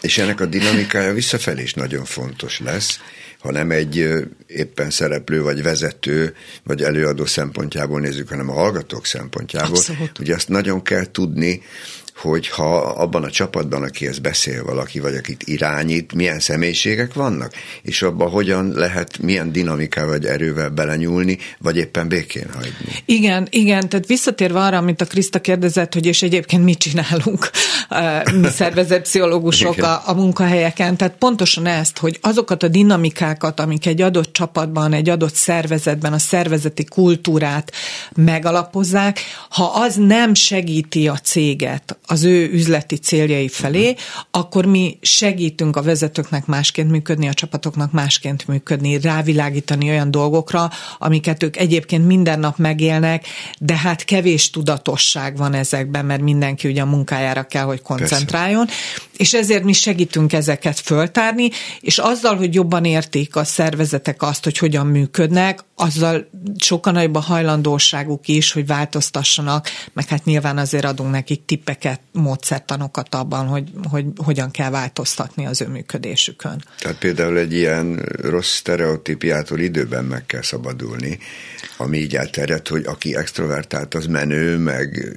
És 0.00 0.18
ennek 0.18 0.40
a 0.40 0.46
dinamikája 0.46 1.12
visszafelé 1.12 1.62
is 1.62 1.74
nagyon 1.74 2.04
fontos 2.04 2.60
lesz, 2.60 3.00
ha 3.42 3.50
nem 3.50 3.70
egy 3.70 4.08
éppen 4.46 4.90
szereplő, 4.90 5.42
vagy 5.42 5.62
vezető, 5.62 6.34
vagy 6.62 6.82
előadó 6.82 7.26
szempontjából 7.26 8.00
nézzük, 8.00 8.28
hanem 8.28 8.50
a 8.50 8.52
hallgatók 8.52 9.06
szempontjából. 9.06 9.76
Abszolút. 9.76 10.18
Ugye 10.18 10.34
azt 10.34 10.48
nagyon 10.48 10.82
kell 10.82 11.10
tudni, 11.10 11.62
hogy 12.22 12.48
ha 12.48 12.76
abban 12.76 13.24
a 13.24 13.30
csapatban, 13.30 13.82
akihez 13.82 14.18
beszél 14.18 14.64
valaki, 14.64 15.00
vagy 15.00 15.14
akit 15.14 15.42
irányít, 15.44 16.14
milyen 16.14 16.40
személyiségek 16.40 17.14
vannak, 17.14 17.52
és 17.82 18.02
abban 18.02 18.30
hogyan 18.30 18.72
lehet, 18.74 19.18
milyen 19.18 19.52
dinamikával 19.52 20.10
vagy 20.12 20.24
erővel 20.24 20.68
belenyúlni, 20.68 21.38
vagy 21.58 21.76
éppen 21.76 22.08
békén 22.08 22.46
hagyni. 22.54 23.02
Igen, 23.04 23.46
igen, 23.50 23.88
tehát 23.88 24.06
visszatérve 24.06 24.60
arra, 24.60 24.76
amit 24.76 25.00
a 25.00 25.04
Kriszta 25.04 25.40
kérdezett, 25.40 25.92
hogy 25.92 26.06
és 26.06 26.22
egyébként 26.22 26.64
mit 26.64 26.78
csinálunk 26.78 27.50
mi 28.42 28.48
szervezett 28.48 29.02
pszichológusok 29.02 29.82
a, 29.82 30.02
a 30.06 30.14
munkahelyeken, 30.14 30.96
tehát 30.96 31.14
pontosan 31.18 31.66
ezt, 31.66 31.98
hogy 31.98 32.18
azokat 32.20 32.62
a 32.62 32.68
dinamikákat, 32.68 33.60
amik 33.60 33.86
egy 33.86 34.00
adott 34.00 34.32
csapatban, 34.32 34.92
egy 34.92 35.08
adott 35.08 35.34
szervezetben 35.34 36.12
a 36.12 36.18
szervezeti 36.18 36.84
kultúrát 36.84 37.72
megalapozzák, 38.14 39.20
ha 39.48 39.64
az 39.64 39.94
nem 39.96 40.34
segíti 40.34 41.08
a 41.08 41.16
céget, 41.16 41.96
az 42.12 42.24
ő 42.24 42.50
üzleti 42.52 42.96
céljai 42.96 43.48
felé, 43.48 43.88
uh-huh. 43.88 43.96
akkor 44.30 44.66
mi 44.66 44.98
segítünk 45.00 45.76
a 45.76 45.82
vezetőknek 45.82 46.46
másként 46.46 46.90
működni, 46.90 47.28
a 47.28 47.34
csapatoknak 47.34 47.92
másként 47.92 48.48
működni, 48.48 49.00
rávilágítani 49.00 49.88
olyan 49.88 50.10
dolgokra, 50.10 50.70
amiket 50.98 51.42
ők 51.42 51.56
egyébként 51.56 52.06
minden 52.06 52.38
nap 52.38 52.58
megélnek, 52.58 53.26
de 53.58 53.76
hát 53.76 54.04
kevés 54.04 54.50
tudatosság 54.50 55.36
van 55.36 55.54
ezekben, 55.54 56.04
mert 56.04 56.22
mindenki 56.22 56.68
ugye 56.68 56.82
a 56.82 56.86
munkájára 56.86 57.42
kell, 57.42 57.64
hogy 57.64 57.82
koncentráljon. 57.82 58.66
Persze. 58.66 58.80
És 59.16 59.34
ezért 59.34 59.64
mi 59.64 59.72
segítünk 59.72 60.32
ezeket 60.32 60.80
föltárni, 60.80 61.50
és 61.80 61.98
azzal, 61.98 62.36
hogy 62.36 62.54
jobban 62.54 62.84
értik 62.84 63.36
a 63.36 63.44
szervezetek 63.44 64.22
azt, 64.22 64.44
hogy 64.44 64.58
hogyan 64.58 64.86
működnek, 64.86 65.64
azzal 65.82 66.28
sokkal 66.58 66.92
nagyobb 66.92 67.14
a 67.14 67.20
hajlandóságuk 67.20 68.28
is, 68.28 68.52
hogy 68.52 68.66
változtassanak, 68.66 69.68
meg 69.92 70.08
hát 70.08 70.24
nyilván 70.24 70.58
azért 70.58 70.84
adunk 70.84 71.10
nekik 71.10 71.44
tippeket, 71.44 72.00
módszertanokat 72.12 73.14
abban, 73.14 73.46
hogy, 73.46 73.70
hogy 73.90 74.04
hogyan 74.16 74.50
kell 74.50 74.70
változtatni 74.70 75.46
az 75.46 75.60
ő 75.60 75.68
működésükön. 75.68 76.64
Tehát 76.78 76.98
például 76.98 77.38
egy 77.38 77.52
ilyen 77.52 77.94
rossz 78.22 78.54
sztereotípiától 78.54 79.58
időben 79.58 80.04
meg 80.04 80.26
kell 80.26 80.42
szabadulni, 80.42 81.18
ami 81.76 81.98
így 81.98 82.16
elterjedt, 82.16 82.68
hogy 82.68 82.84
aki 82.86 83.16
extrovertált, 83.16 83.94
az 83.94 84.06
menő, 84.06 84.56
meg 84.56 85.12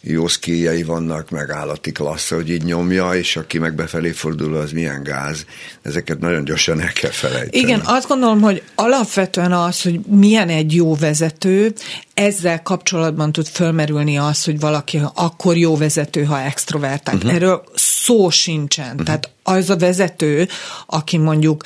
jó 0.00 0.28
szkíjai 0.28 0.82
vannak, 0.82 1.30
meg 1.30 1.50
állati 1.50 1.92
klassz, 1.92 2.30
hogy 2.30 2.50
így 2.50 2.62
nyomja, 2.62 3.10
és 3.14 3.36
aki 3.36 3.58
meg 3.58 3.74
befelé 3.74 4.10
fordul, 4.10 4.56
az 4.56 4.72
milyen 4.72 5.02
gáz. 5.02 5.44
Ezeket 5.82 6.18
nagyon 6.18 6.44
gyorsan 6.44 6.80
el 6.80 6.92
kell 6.92 7.10
felejteni. 7.10 7.62
Igen, 7.62 7.80
azt 7.84 8.08
gondolom, 8.08 8.40
hogy 8.40 8.62
alapvetően 8.74 9.52
az, 9.52 9.82
hogy 9.82 10.00
milyen 10.10 10.48
egy 10.48 10.74
jó 10.74 10.94
vezető, 10.94 11.74
ezzel 12.14 12.62
kapcsolatban 12.62 13.32
tud 13.32 13.46
fölmerülni 13.46 14.18
az, 14.18 14.44
hogy 14.44 14.60
valaki 14.60 15.00
akkor 15.14 15.56
jó 15.56 15.76
vezető, 15.76 16.24
ha 16.24 16.40
extrovertált. 16.40 17.16
Uh-huh. 17.16 17.34
Erről 17.34 17.64
szó 17.74 18.30
sincsen. 18.30 18.90
Uh-huh. 18.90 19.04
Tehát 19.04 19.30
az 19.42 19.70
a 19.70 19.76
vezető, 19.76 20.48
aki 20.86 21.16
mondjuk 21.16 21.64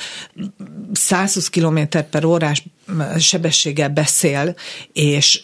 120 0.93 1.49
km 1.49 1.79
per 2.09 2.25
órás 2.25 2.63
sebességgel 3.19 3.89
beszél, 3.89 4.55
és 4.93 5.41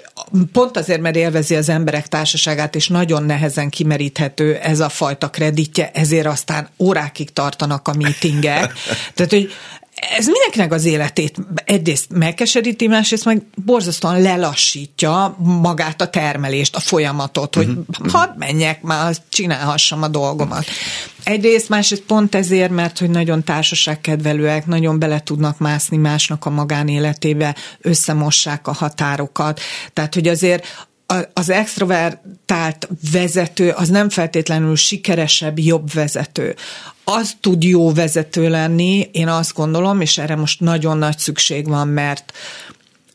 pont 0.51 0.77
azért, 0.77 1.01
mert 1.01 1.15
élvezi 1.15 1.55
az 1.55 1.69
emberek 1.69 2.07
társaságát, 2.07 2.75
és 2.75 2.87
nagyon 2.87 3.23
nehezen 3.23 3.69
kimeríthető 3.69 4.55
ez 4.55 4.79
a 4.79 4.89
fajta 4.89 5.29
kreditje, 5.29 5.91
ezért 5.93 6.27
aztán 6.27 6.69
órákig 6.77 7.33
tartanak 7.33 7.87
a 7.87 7.93
meetingek. 7.93 8.73
Tehát, 9.15 9.31
hogy 9.31 9.51
ez 9.99 10.25
mindenkinek 10.25 10.71
az 10.71 10.85
életét 10.85 11.37
egyrészt 11.65 12.05
megkeseríti, 12.13 12.87
másrészt 12.87 13.25
meg 13.25 13.41
borzasztóan 13.65 14.21
lelassítja 14.21 15.35
magát 15.39 16.01
a 16.01 16.09
termelést, 16.09 16.75
a 16.75 16.79
folyamatot, 16.79 17.55
hogy 17.55 17.67
uh-huh. 17.67 18.11
hadd 18.11 18.29
menjek 18.37 18.81
már, 18.81 19.15
csinálhassam 19.29 20.03
a 20.03 20.07
dolgomat. 20.07 20.65
Egyrészt, 21.23 21.69
másrészt 21.69 22.01
pont 22.01 22.35
ezért, 22.35 22.71
mert 22.71 22.99
hogy 22.99 23.09
nagyon 23.09 23.43
társaságkedvelőek, 23.43 24.65
nagyon 24.65 24.99
bele 24.99 25.19
tudnak 25.23 25.57
mászni 25.57 25.97
másnak 25.97 26.45
a 26.45 26.49
magánéletébe, 26.49 27.55
összemossák 27.81 28.67
a 28.67 28.73
határokat. 28.73 29.59
Tehát, 29.93 30.13
hogy 30.13 30.27
azért 30.27 30.87
az 31.33 31.49
extrovertált 31.49 32.89
vezető 33.11 33.69
az 33.69 33.89
nem 33.89 34.09
feltétlenül 34.09 34.75
sikeresebb, 34.75 35.59
jobb 35.59 35.93
vezető. 35.93 36.55
Az 37.03 37.35
tud 37.39 37.63
jó 37.63 37.93
vezető 37.93 38.49
lenni, 38.49 39.09
én 39.11 39.27
azt 39.27 39.53
gondolom, 39.53 40.01
és 40.01 40.17
erre 40.17 40.35
most 40.35 40.59
nagyon 40.59 40.97
nagy 40.97 41.17
szükség 41.17 41.67
van, 41.67 41.87
mert, 41.87 42.33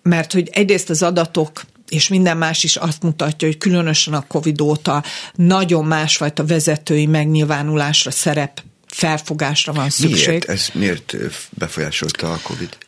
mert 0.02 0.33
hogy 0.33 0.48
egyrészt 0.52 0.90
az 0.90 1.02
adatok 1.02 1.64
és 1.88 2.09
minden 2.09 2.37
más 2.37 2.64
is 2.64 2.76
azt 2.76 3.02
mutatja, 3.02 3.48
hogy 3.48 3.59
különösen 3.59 4.14
a 4.14 4.24
Covid 4.28 4.61
óta 4.61 5.04
nagyon 5.35 5.85
másfajta 5.85 6.44
vezetői 6.44 7.07
megnyilvánulásra, 7.07 8.11
szerep 8.11 8.62
felfogásra 8.87 9.72
van 9.72 9.90
szükség. 9.90 10.28
Miért? 10.28 10.48
Ez 10.48 10.68
miért 10.72 11.16
befolyásolta 11.50 12.33
a 12.33 12.38
Covid? 12.42 12.78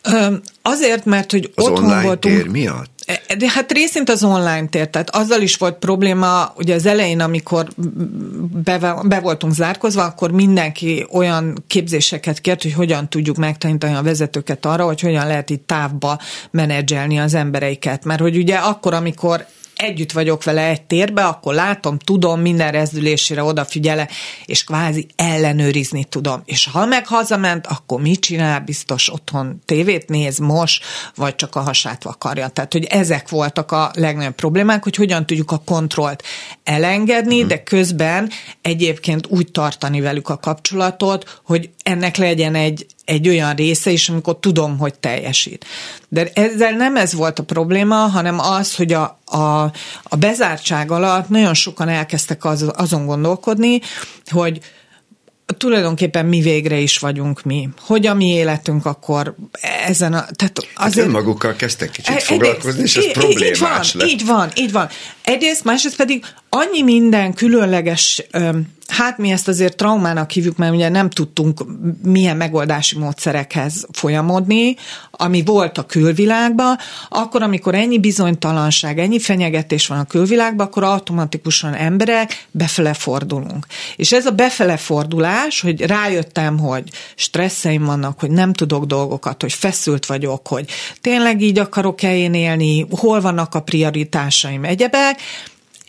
Azért, 0.62 1.04
mert 1.04 1.30
hogy 1.30 1.52
az 1.54 1.64
otthon 1.64 1.84
online 1.84 2.02
voltunk. 2.02 2.36
tér 2.36 2.46
miatt? 2.46 2.95
E, 3.06 3.34
de 3.38 3.50
hát 3.50 3.72
részint 3.72 4.08
az 4.08 4.24
online 4.24 4.66
tér, 4.66 4.88
tehát 4.88 5.10
azzal 5.10 5.40
is 5.40 5.56
volt 5.56 5.74
probléma, 5.78 6.52
ugye 6.56 6.74
az 6.74 6.86
elején, 6.86 7.20
amikor 7.20 7.68
be, 8.64 8.78
be 9.02 9.20
voltunk 9.20 9.54
zárkozva, 9.54 10.04
akkor 10.04 10.30
mindenki 10.30 11.06
olyan 11.10 11.64
képzéseket 11.66 12.40
kért, 12.40 12.62
hogy 12.62 12.72
hogyan 12.72 13.08
tudjuk 13.08 13.36
megtanítani 13.36 13.94
a 13.94 14.02
vezetőket 14.02 14.66
arra, 14.66 14.84
hogy 14.84 15.00
hogyan 15.00 15.26
lehet 15.26 15.50
itt 15.50 15.66
távba 15.66 16.18
menedzselni 16.50 17.18
az 17.18 17.34
embereiket. 17.34 18.04
Mert 18.04 18.20
hogy 18.20 18.36
ugye 18.36 18.56
akkor, 18.56 18.94
amikor 18.94 19.46
együtt 19.76 20.12
vagyok 20.12 20.44
vele 20.44 20.68
egy 20.68 20.82
térbe, 20.82 21.24
akkor 21.24 21.54
látom, 21.54 21.98
tudom, 21.98 22.40
minden 22.40 22.72
rezdülésére 22.72 23.42
odafigyele, 23.42 24.08
és 24.44 24.64
kvázi 24.64 25.06
ellenőrizni 25.16 26.04
tudom. 26.04 26.42
És 26.44 26.68
ha 26.72 26.86
meg 26.86 27.06
hazament, 27.06 27.66
akkor 27.66 28.00
mit 28.00 28.20
csinál? 28.20 28.60
Biztos 28.60 29.12
otthon 29.12 29.62
tévét 29.64 30.08
néz, 30.08 30.38
mos, 30.38 30.80
vagy 31.14 31.34
csak 31.34 31.54
a 31.54 31.60
hasát 31.60 32.02
vakarja. 32.02 32.48
Tehát, 32.48 32.72
hogy 32.72 32.84
ezek 32.84 33.28
voltak 33.28 33.72
a 33.72 33.90
legnagyobb 33.94 34.34
problémák, 34.34 34.82
hogy 34.82 34.96
hogyan 34.96 35.26
tudjuk 35.26 35.50
a 35.50 35.62
kontrollt 35.64 36.22
elengedni, 36.64 37.34
uh-huh. 37.34 37.48
de 37.48 37.62
közben 37.62 38.30
egyébként 38.62 39.26
úgy 39.26 39.50
tartani 39.50 40.00
velük 40.00 40.28
a 40.28 40.36
kapcsolatot, 40.36 41.40
hogy 41.44 41.70
ennek 41.82 42.16
legyen 42.16 42.54
egy, 42.54 42.86
egy 43.06 43.28
olyan 43.28 43.54
része 43.54 43.90
is, 43.90 44.08
amikor 44.08 44.38
tudom, 44.38 44.78
hogy 44.78 44.94
teljesít. 44.94 45.64
De 46.08 46.30
ezzel 46.34 46.72
nem 46.72 46.96
ez 46.96 47.12
volt 47.14 47.38
a 47.38 47.42
probléma, 47.42 47.96
hanem 47.96 48.38
az, 48.38 48.74
hogy 48.74 48.92
a, 48.92 49.20
a, 49.24 49.62
a 50.02 50.16
bezártság 50.18 50.90
alatt 50.90 51.28
nagyon 51.28 51.54
sokan 51.54 51.88
elkezdtek 51.88 52.44
az, 52.44 52.70
azon 52.76 53.06
gondolkodni, 53.06 53.80
hogy 54.30 54.60
tulajdonképpen 55.56 56.26
mi 56.26 56.40
végre 56.40 56.78
is 56.78 56.98
vagyunk 56.98 57.42
mi. 57.42 57.68
Hogy 57.80 58.06
a 58.06 58.14
mi 58.14 58.26
életünk 58.26 58.86
akkor 58.86 59.34
ezen 59.86 60.12
a... 60.12 60.26
Tehát 60.36 60.58
hát 60.74 60.86
azért... 60.86 61.06
Hát 61.06 61.14
önmagukkal 61.14 61.56
kezdtek 61.56 61.90
kicsit 61.90 62.14
e, 62.14 62.20
foglalkozni, 62.20 62.82
és 62.82 62.96
ez 62.96 63.04
így, 63.04 63.12
problémás 63.12 63.54
így 63.54 63.60
van, 63.60 63.80
lett. 63.94 64.08
Így 64.08 64.26
van, 64.26 64.50
így 64.54 64.72
van. 64.72 64.88
Egyrészt, 65.22 65.64
másrészt 65.64 65.96
pedig 65.96 66.24
annyi 66.56 66.82
minden 66.82 67.34
különleges 67.34 68.26
Hát 68.88 69.18
mi 69.18 69.30
ezt 69.30 69.48
azért 69.48 69.76
traumának 69.76 70.30
hívjuk, 70.30 70.56
mert 70.56 70.74
ugye 70.74 70.88
nem 70.88 71.10
tudtunk 71.10 71.64
milyen 72.02 72.36
megoldási 72.36 72.98
módszerekhez 72.98 73.86
folyamodni, 73.92 74.76
ami 75.10 75.42
volt 75.44 75.78
a 75.78 75.86
külvilágban, 75.86 76.76
akkor, 77.08 77.42
amikor 77.42 77.74
ennyi 77.74 77.98
bizonytalanság, 77.98 78.98
ennyi 78.98 79.18
fenyegetés 79.18 79.86
van 79.86 79.98
a 79.98 80.04
külvilágban, 80.04 80.66
akkor 80.66 80.84
automatikusan 80.84 81.74
emberek 81.74 82.46
befele 82.50 82.94
fordulunk. 82.94 83.66
És 83.96 84.12
ez 84.12 84.26
a 84.26 84.30
befele 84.30 84.76
fordulás, 84.76 85.60
hogy 85.60 85.80
rájöttem, 85.80 86.58
hogy 86.58 86.90
stresszeim 87.14 87.84
vannak, 87.84 88.20
hogy 88.20 88.30
nem 88.30 88.52
tudok 88.52 88.84
dolgokat, 88.84 89.42
hogy 89.42 89.52
feszült 89.52 90.06
vagyok, 90.06 90.48
hogy 90.48 90.70
tényleg 91.00 91.42
így 91.42 91.58
akarok-e 91.58 92.16
én 92.16 92.34
élni, 92.34 92.86
hol 92.90 93.20
vannak 93.20 93.54
a 93.54 93.62
prioritásaim, 93.62 94.64
egyebek, 94.64 95.20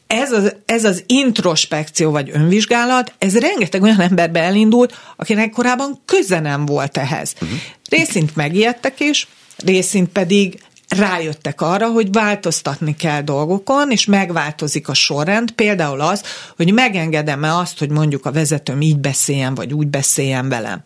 ez 0.08 0.32
az, 0.32 0.56
ez 0.66 0.84
az 0.84 1.04
introspekció 1.08 2.12
vagy 2.12 2.30
önvizsgálat, 2.34 3.14
ez 3.18 3.38
rengeteg 3.38 3.82
olyan 3.82 4.00
emberbe 4.00 4.40
elindult, 4.40 4.98
akinek 5.16 5.50
korábban 5.50 6.02
köze 6.06 6.40
nem 6.40 6.66
volt 6.66 6.98
ehhez. 6.98 7.34
Uh-huh. 7.42 7.58
Részint 7.90 8.36
megijedtek 8.36 9.00
is, 9.00 9.28
részint 9.58 10.10
pedig 10.10 10.60
rájöttek 10.88 11.62
arra, 11.62 11.88
hogy 11.88 12.12
változtatni 12.12 12.96
kell 12.96 13.22
dolgokon, 13.22 13.92
és 13.92 14.06
megváltozik 14.06 14.88
a 14.88 14.94
sorrend, 14.94 15.52
például 15.52 16.02
az, 16.02 16.24
hogy 16.56 16.74
megengedem-e 16.74 17.58
azt, 17.58 17.80
hogy 17.80 17.90
mondjuk 17.90 18.26
a 18.26 18.32
vezetőm 18.32 18.82
így 18.82 18.98
beszéljen, 18.98 19.56
vagy 19.56 19.74
úgy 19.74 19.88
beszéljen 19.88 20.50
velem. 20.50 20.82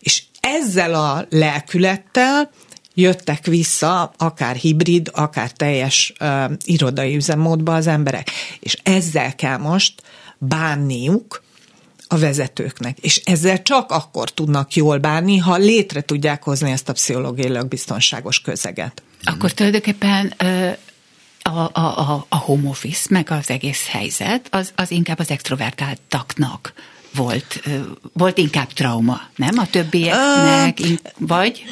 És 0.00 0.22
ezzel 0.40 0.94
a 0.94 1.26
lelkülettel 1.30 2.50
jöttek 3.00 3.46
vissza, 3.46 4.12
akár 4.16 4.56
hibrid, 4.56 5.10
akár 5.12 5.52
teljes 5.52 6.12
uh, 6.20 6.52
irodai 6.64 7.16
üzemmódba 7.16 7.74
az 7.74 7.86
emberek. 7.86 8.30
És 8.60 8.78
ezzel 8.82 9.34
kell 9.34 9.56
most 9.56 10.02
bánniuk, 10.38 11.46
a 12.08 12.18
vezetőknek. 12.18 12.98
És 12.98 13.16
ezzel 13.24 13.62
csak 13.62 13.90
akkor 13.90 14.30
tudnak 14.30 14.74
jól 14.74 14.98
bánni, 14.98 15.36
ha 15.36 15.56
létre 15.56 16.00
tudják 16.00 16.42
hozni 16.42 16.70
ezt 16.70 16.88
a 16.88 16.92
pszichológiailag 16.92 17.68
biztonságos 17.68 18.40
közeget. 18.40 19.02
Akkor 19.22 19.52
tulajdonképpen 19.52 20.34
a, 21.42 21.50
a, 21.50 21.80
a, 21.80 22.26
a 22.28 22.36
home 22.36 22.68
office, 22.68 23.06
meg 23.10 23.30
az 23.30 23.50
egész 23.50 23.86
helyzet, 23.86 24.46
az, 24.50 24.72
az 24.76 24.90
inkább 24.90 25.18
az 25.18 25.30
extrovertáltaknak 25.30 26.72
volt, 27.18 27.62
volt 28.12 28.38
inkább 28.38 28.72
trauma, 28.72 29.20
nem? 29.36 29.58
A 29.58 29.66
többieknek, 29.66 30.78
uh, 30.80 30.88
vagy? 31.18 31.64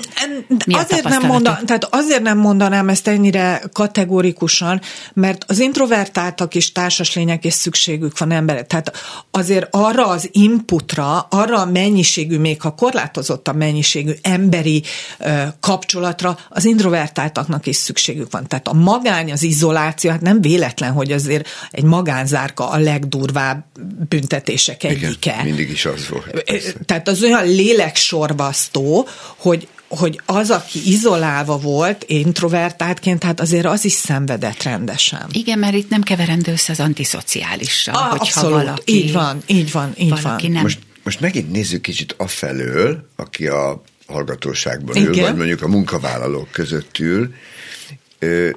Mi 0.66 0.74
azért 0.74 1.08
nem, 1.08 1.26
mondan, 1.26 1.66
tehát 1.66 1.88
azért 1.90 2.22
nem 2.22 2.38
mondanám 2.38 2.88
ezt 2.88 3.08
ennyire 3.08 3.62
kategorikusan, 3.72 4.80
mert 5.14 5.44
az 5.48 5.58
introvertáltak 5.58 6.54
is 6.54 6.72
társas 6.72 7.14
lények, 7.14 7.44
és 7.44 7.52
szükségük 7.52 8.18
van 8.18 8.30
emberek. 8.30 8.66
Tehát 8.66 8.92
azért 9.30 9.66
arra 9.70 10.06
az 10.06 10.28
inputra, 10.32 11.18
arra 11.18 11.60
a 11.60 11.64
mennyiségű, 11.64 12.38
még 12.38 12.60
ha 12.60 12.74
korlátozott 12.74 13.48
a 13.48 13.52
mennyiségű 13.52 14.12
emberi 14.22 14.82
uh, 15.18 15.42
kapcsolatra, 15.60 16.38
az 16.48 16.64
introvertáltaknak 16.64 17.66
is 17.66 17.76
szükségük 17.76 18.32
van. 18.32 18.46
Tehát 18.46 18.68
a 18.68 18.72
magány, 18.72 19.32
az 19.32 19.42
izoláció, 19.42 20.10
hát 20.10 20.20
nem 20.20 20.40
véletlen, 20.40 20.92
hogy 20.92 21.12
azért 21.12 21.48
egy 21.70 21.84
magánzárka 21.84 22.68
a 22.68 22.78
legdurvább 22.78 23.64
büntetések 24.08 24.84
egyike 24.84 25.35
mindig 25.44 25.70
is 25.70 25.84
az 25.84 26.08
volt. 26.08 26.42
Persze. 26.44 26.72
Tehát 26.86 27.08
az 27.08 27.22
olyan 27.22 27.46
léleksorvasztó, 27.46 29.08
hogy 29.36 29.68
hogy 29.88 30.20
az, 30.26 30.50
aki 30.50 30.90
izolálva 30.90 31.58
volt, 31.58 32.04
introvertáltként, 32.06 33.24
hát 33.24 33.40
azért 33.40 33.66
az 33.66 33.84
is 33.84 33.92
szenvedett 33.92 34.62
rendesen. 34.62 35.26
Igen, 35.32 35.58
mert 35.58 35.74
itt 35.74 35.88
nem 35.88 36.02
keverendő 36.02 36.52
össze 36.52 36.72
az 36.72 36.80
antiszociálissal, 36.80 37.94
ah, 37.94 38.00
hogyha 38.00 38.40
abszolút. 38.40 38.64
valaki... 38.64 38.94
Így 38.94 39.12
van, 39.12 39.42
így 39.46 39.72
van, 39.72 39.92
így 39.96 40.22
van. 40.22 40.40
Nem... 40.48 40.62
Most, 40.62 40.78
most 41.02 41.20
megint 41.20 41.52
nézzük 41.52 41.82
kicsit 41.82 42.14
afelől, 42.18 43.08
aki 43.16 43.46
a 43.46 43.82
hallgatóságban 44.06 44.96
ül, 44.96 45.20
vagy 45.20 45.36
mondjuk 45.36 45.62
a 45.62 45.68
munkavállalók 45.68 46.50
között 46.50 46.98
ül, 46.98 47.34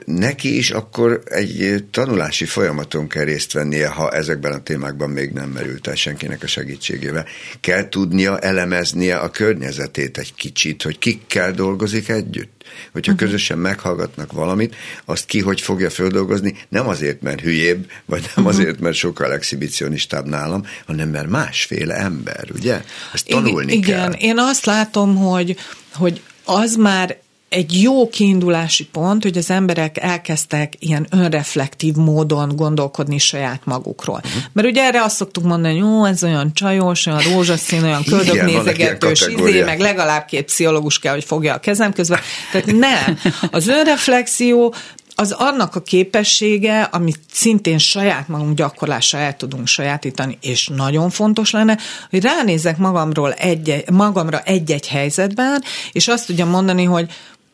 neki 0.05 0.57
is 0.57 0.71
akkor 0.71 1.21
egy 1.25 1.83
tanulási 1.91 2.45
folyamaton 2.45 3.07
kell 3.07 3.23
részt 3.23 3.53
vennie, 3.53 3.87
ha 3.87 4.11
ezekben 4.11 4.51
a 4.51 4.63
témákban 4.63 5.09
még 5.09 5.31
nem 5.31 5.49
merült 5.49 5.87
el 5.87 5.95
senkinek 5.95 6.43
a 6.43 6.47
segítségével. 6.47 7.25
Kell 7.59 7.89
tudnia 7.89 8.39
elemeznie 8.39 9.17
a 9.17 9.29
környezetét 9.29 10.17
egy 10.17 10.33
kicsit, 10.33 10.83
hogy 10.83 10.99
kikkel 10.99 11.51
dolgozik 11.51 12.09
együtt. 12.09 12.57
Hogyha 12.91 13.11
uh-huh. 13.11 13.27
közösen 13.27 13.57
meghallgatnak 13.57 14.31
valamit, 14.31 14.75
azt 15.05 15.25
ki 15.25 15.39
hogy 15.39 15.61
fogja 15.61 15.89
földolgozni, 15.89 16.57
nem 16.69 16.87
azért, 16.87 17.21
mert 17.21 17.41
hülyébb, 17.41 17.91
vagy 18.05 18.21
nem 18.21 18.45
uh-huh. 18.45 18.47
azért, 18.47 18.79
mert 18.79 18.95
sokkal 18.95 19.33
exhibicionistább 19.33 20.27
nálam, 20.27 20.65
hanem 20.85 21.09
mert 21.09 21.29
másféle 21.29 21.95
ember, 21.95 22.47
ugye? 22.53 22.81
Ezt 23.13 23.27
tanulni 23.27 23.73
igen, 23.73 23.97
kell. 23.97 24.09
Igen, 24.09 24.21
én 24.21 24.37
azt 24.37 24.65
látom, 24.65 25.15
hogy, 25.15 25.57
hogy 25.93 26.21
az 26.43 26.75
már 26.75 27.17
egy 27.49 27.81
jó 27.81 28.09
kiindulási 28.09 28.85
pont, 28.85 29.23
hogy 29.23 29.37
az 29.37 29.49
emberek 29.49 29.97
elkezdtek 30.01 30.73
ilyen 30.79 31.07
önreflektív 31.09 31.95
módon 31.95 32.55
gondolkodni 32.55 33.17
saját 33.17 33.61
magukról. 33.63 34.21
Uh-huh. 34.25 34.41
Mert 34.53 34.67
ugye 34.67 34.83
erre 34.83 35.03
azt 35.03 35.15
szoktuk 35.15 35.43
mondani, 35.43 35.79
hogy 35.79 35.89
jó, 35.89 36.05
ez 36.05 36.23
olyan 36.23 36.53
csajos, 36.53 37.05
olyan 37.05 37.21
rózsaszín, 37.21 37.83
olyan 37.83 38.03
köldögnézegetős, 38.03 39.27
izé, 39.27 39.63
meg 39.63 39.79
legalább 39.79 40.25
két 40.25 40.45
pszichológus 40.45 40.99
kell, 40.99 41.13
hogy 41.13 41.23
fogja 41.23 41.53
a 41.53 41.59
kezem 41.59 41.93
közben. 41.93 42.19
Tehát 42.51 42.71
nem. 42.71 43.19
Az 43.51 43.67
önreflexió 43.67 44.73
az 45.19 45.31
annak 45.31 45.75
a 45.75 45.81
képessége, 45.81 46.81
amit 46.81 47.19
szintén 47.31 47.77
saját 47.77 48.27
magunk 48.27 48.55
gyakorlása 48.55 49.17
el 49.17 49.35
tudunk 49.35 49.67
sajátítani, 49.67 50.37
és 50.41 50.67
nagyon 50.75 51.09
fontos 51.09 51.51
lenne, 51.51 51.77
hogy 52.09 52.21
ránézek 52.21 52.77
magamról 52.77 53.33
egy, 53.33 53.83
magamra 53.91 54.39
egy-egy 54.39 54.87
helyzetben, 54.87 55.63
és 55.91 56.07
azt 56.07 56.25
tudjam 56.25 56.49
mondani, 56.49 56.83
hogy 56.83 57.11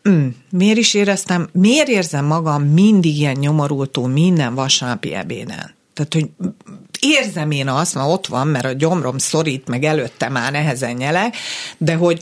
mm, 0.09 0.27
miért 0.51 0.77
is 0.77 0.93
éreztem, 0.93 1.49
miért 1.51 1.87
érzem 1.87 2.25
magam 2.25 2.63
mindig 2.63 3.17
ilyen 3.17 3.35
nyomorultó 3.39 4.05
minden 4.05 4.55
vasárnapi 4.55 5.13
ebéden? 5.13 5.73
Tehát, 5.93 6.13
hogy 6.13 6.29
érzem 6.99 7.51
én 7.51 7.67
azt, 7.67 7.95
mert 7.95 8.07
ott 8.07 8.27
van, 8.27 8.47
mert 8.47 8.65
a 8.65 8.71
gyomrom 8.71 9.17
szorít, 9.17 9.67
meg 9.67 9.83
előtte 9.83 10.29
már 10.29 10.51
nehezen 10.51 10.95
nyelek, 10.95 11.35
de 11.77 11.95
hogy 11.95 12.21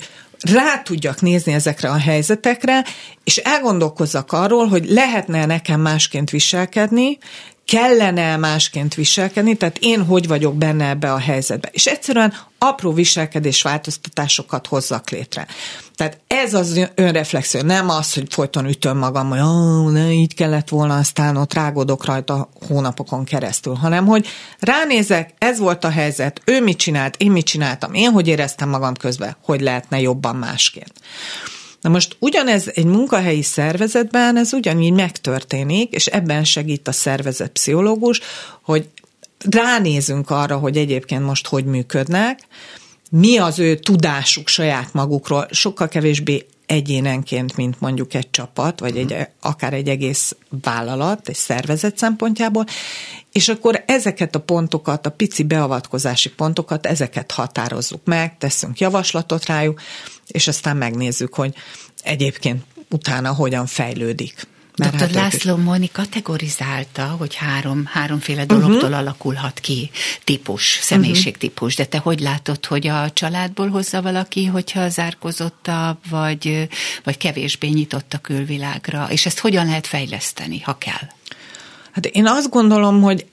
rá 0.51 0.81
tudjak 0.81 1.21
nézni 1.21 1.53
ezekre 1.53 1.89
a 1.89 1.97
helyzetekre, 1.97 2.83
és 3.23 3.37
elgondolkozzak 3.37 4.31
arról, 4.31 4.67
hogy 4.67 4.89
lehetne 4.89 5.45
nekem 5.45 5.81
másként 5.81 6.29
viselkedni, 6.29 7.17
kellene 7.65 8.37
másként 8.37 8.93
viselkedni, 8.93 9.55
tehát 9.55 9.77
én 9.79 10.05
hogy 10.05 10.27
vagyok 10.27 10.55
benne 10.55 10.89
ebbe 10.89 11.13
a 11.13 11.19
helyzetbe. 11.19 11.69
És 11.71 11.85
egyszerűen 11.85 12.33
apró 12.57 12.93
viselkedés 12.93 13.61
változtatásokat 13.61 14.67
hozzak 14.67 15.09
létre. 15.09 15.47
Tehát 15.95 16.19
ez 16.27 16.53
az 16.53 16.89
önreflexió, 16.95 17.61
nem 17.61 17.89
az, 17.89 18.13
hogy 18.13 18.33
folyton 18.33 18.65
ütöm 18.65 18.97
magam, 18.97 19.29
hogy 19.29 19.39
oh, 19.39 19.91
ne, 19.91 20.11
így 20.11 20.33
kellett 20.33 20.69
volna, 20.69 20.97
aztán 20.97 21.37
ott 21.37 21.53
rágodok 21.53 22.05
rajta 22.05 22.49
hónapokon 22.67 23.23
keresztül, 23.23 23.73
hanem 23.73 24.05
hogy 24.05 24.27
ránézek, 24.59 25.33
ez 25.37 25.59
volt 25.59 25.83
a 25.83 25.89
helyzet, 25.89 26.41
ő 26.45 26.61
mit 26.61 26.77
csinált, 26.77 27.15
én 27.17 27.31
mit 27.31 27.45
csináltam, 27.45 27.93
én 27.93 28.11
hogy 28.11 28.27
éreztem 28.27 28.69
magam 28.69 28.93
közben, 28.93 29.35
hogy 29.43 29.61
lehetne 29.61 29.99
jobban 29.99 30.35
másként. 30.35 30.93
Na 31.83 31.89
most 31.89 32.15
ugyanez 32.19 32.71
egy 32.73 32.85
munkahelyi 32.85 33.41
szervezetben, 33.41 34.37
ez 34.37 34.53
ugyanígy 34.53 34.93
megtörténik, 34.93 35.93
és 35.93 36.05
ebben 36.05 36.43
segít 36.43 36.87
a 36.87 36.91
szervezet 36.91 37.51
pszichológus, 37.51 38.19
hogy 38.61 38.89
ránézünk 39.49 40.29
arra, 40.29 40.57
hogy 40.57 40.77
egyébként 40.77 41.25
most 41.25 41.47
hogy 41.47 41.65
működnek, 41.65 42.39
mi 43.09 43.37
az 43.37 43.59
ő 43.59 43.75
tudásuk 43.75 44.47
saját 44.47 44.93
magukról, 44.93 45.47
sokkal 45.51 45.87
kevésbé 45.87 46.45
egyénenként, 46.65 47.55
mint 47.55 47.79
mondjuk 47.79 48.13
egy 48.13 48.29
csapat, 48.29 48.79
vagy 48.79 48.97
egy, 48.97 49.15
akár 49.41 49.73
egy 49.73 49.89
egész 49.89 50.35
vállalat, 50.61 51.29
egy 51.29 51.35
szervezet 51.35 51.97
szempontjából, 51.97 52.65
és 53.31 53.49
akkor 53.49 53.83
ezeket 53.87 54.35
a 54.35 54.39
pontokat, 54.39 55.05
a 55.05 55.11
pici 55.11 55.43
beavatkozási 55.43 56.29
pontokat, 56.29 56.85
ezeket 56.85 57.31
határozzuk 57.31 58.05
meg, 58.05 58.37
teszünk 58.37 58.79
javaslatot 58.79 59.45
rájuk, 59.45 59.81
és 60.33 60.47
aztán 60.47 60.77
megnézzük, 60.77 61.33
hogy 61.33 61.53
egyébként 62.01 62.63
utána 62.89 63.33
hogyan 63.33 63.65
fejlődik. 63.65 64.47
Dr. 64.75 64.99
Hát 64.99 65.11
László 65.11 65.55
Moni 65.55 65.89
kategorizálta, 65.91 67.05
hogy 67.05 67.35
három, 67.35 67.85
háromféle 67.85 68.45
dologtól 68.45 68.75
uh-huh. 68.75 68.97
alakulhat 68.97 69.59
ki 69.59 69.89
típus, 70.23 70.79
személyiségtípus, 70.81 71.75
de 71.75 71.85
te 71.85 71.97
hogy 71.97 72.19
látod, 72.19 72.65
hogy 72.65 72.87
a 72.87 73.11
családból 73.11 73.69
hozza 73.69 74.01
valaki, 74.01 74.45
hogyha 74.45 74.89
zárkozottabb, 74.89 75.97
vagy, 76.09 76.67
vagy 77.03 77.17
kevésbé 77.17 77.67
nyitott 77.67 78.13
a 78.13 78.17
külvilágra, 78.17 79.07
és 79.09 79.25
ezt 79.25 79.39
hogyan 79.39 79.65
lehet 79.65 79.87
fejleszteni, 79.87 80.59
ha 80.59 80.77
kell? 80.77 81.09
Hát 81.91 82.05
én 82.05 82.27
azt 82.27 82.49
gondolom, 82.49 83.01
hogy 83.01 83.25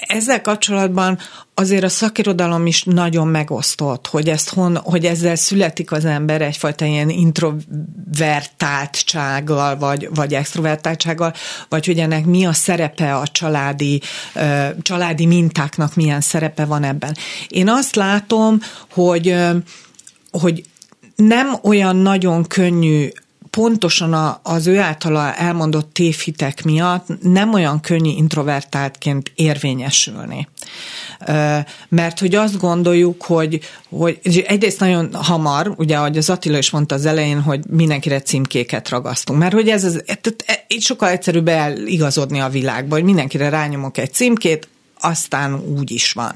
ezzel 0.00 0.40
kapcsolatban 0.40 1.18
azért 1.54 1.84
a 1.84 1.88
szakirodalom 1.88 2.66
is 2.66 2.82
nagyon 2.82 3.28
megosztott, 3.28 4.06
hogy, 4.06 4.28
ezt 4.28 4.48
hon, 4.48 4.76
hogy 4.76 5.04
ezzel 5.04 5.36
születik 5.36 5.92
az 5.92 6.04
ember 6.04 6.42
egyfajta 6.42 6.84
ilyen 6.84 7.08
introvertáltsággal, 7.08 9.76
vagy, 9.76 10.08
vagy 10.14 10.34
extrovertáltsággal, 10.34 11.32
vagy 11.68 11.86
hogy 11.86 11.98
ennek 11.98 12.24
mi 12.24 12.46
a 12.46 12.52
szerepe 12.52 13.16
a 13.16 13.26
családi, 13.26 14.00
családi 14.82 15.26
mintáknak, 15.26 15.94
milyen 15.94 16.20
szerepe 16.20 16.64
van 16.64 16.84
ebben. 16.84 17.16
Én 17.48 17.68
azt 17.68 17.94
látom, 17.94 18.60
hogy, 18.90 19.36
hogy 20.30 20.62
nem 21.16 21.54
olyan 21.62 21.96
nagyon 21.96 22.46
könnyű 22.46 23.08
pontosan 23.56 24.12
a, 24.12 24.40
az 24.42 24.66
ő 24.66 24.78
általa 24.78 25.34
elmondott 25.34 25.92
tévhitek 25.92 26.64
miatt 26.64 27.06
nem 27.22 27.52
olyan 27.52 27.80
könnyű 27.80 28.10
introvertáltként 28.10 29.32
érvényesülni. 29.34 30.48
Mert 31.88 32.18
hogy 32.18 32.34
azt 32.34 32.58
gondoljuk, 32.58 33.22
hogy, 33.22 33.60
hogy 33.90 34.44
egyrészt 34.46 34.80
nagyon 34.80 35.14
hamar, 35.14 35.74
ugye 35.76 35.96
ahogy 35.96 36.16
az 36.16 36.30
Attila 36.30 36.58
is 36.58 36.70
mondta 36.70 36.94
az 36.94 37.06
elején, 37.06 37.40
hogy 37.40 37.60
mindenkire 37.68 38.20
címkéket 38.20 38.88
ragasztunk. 38.88 39.38
Mert 39.38 39.52
hogy 39.52 39.68
ez, 39.68 39.84
ez, 39.84 40.00
ez 40.06 40.32
így 40.68 40.82
sokkal 40.82 41.08
egyszerűbb 41.08 41.48
eligazodni 41.48 42.40
a 42.40 42.48
világba, 42.48 42.94
hogy 42.94 43.04
mindenkire 43.04 43.48
rányomok 43.48 43.98
egy 43.98 44.12
címkét, 44.12 44.68
aztán 45.00 45.54
úgy 45.54 45.90
is 45.90 46.12
van. 46.12 46.34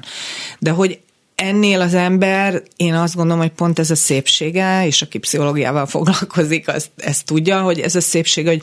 De 0.59 0.71
hogy 0.71 0.99
ennél 1.41 1.81
az 1.81 1.93
ember, 1.93 2.63
én 2.75 2.93
azt 2.93 3.15
gondolom, 3.15 3.41
hogy 3.41 3.51
pont 3.51 3.79
ez 3.79 3.91
a 3.91 3.95
szépsége, 3.95 4.85
és 4.85 5.01
aki 5.01 5.17
pszichológiával 5.17 5.85
foglalkozik, 5.85 6.67
azt, 6.67 6.89
ezt 6.97 7.25
tudja, 7.25 7.61
hogy 7.61 7.79
ez 7.79 7.95
a 7.95 8.01
szépsége, 8.01 8.49
hogy 8.49 8.61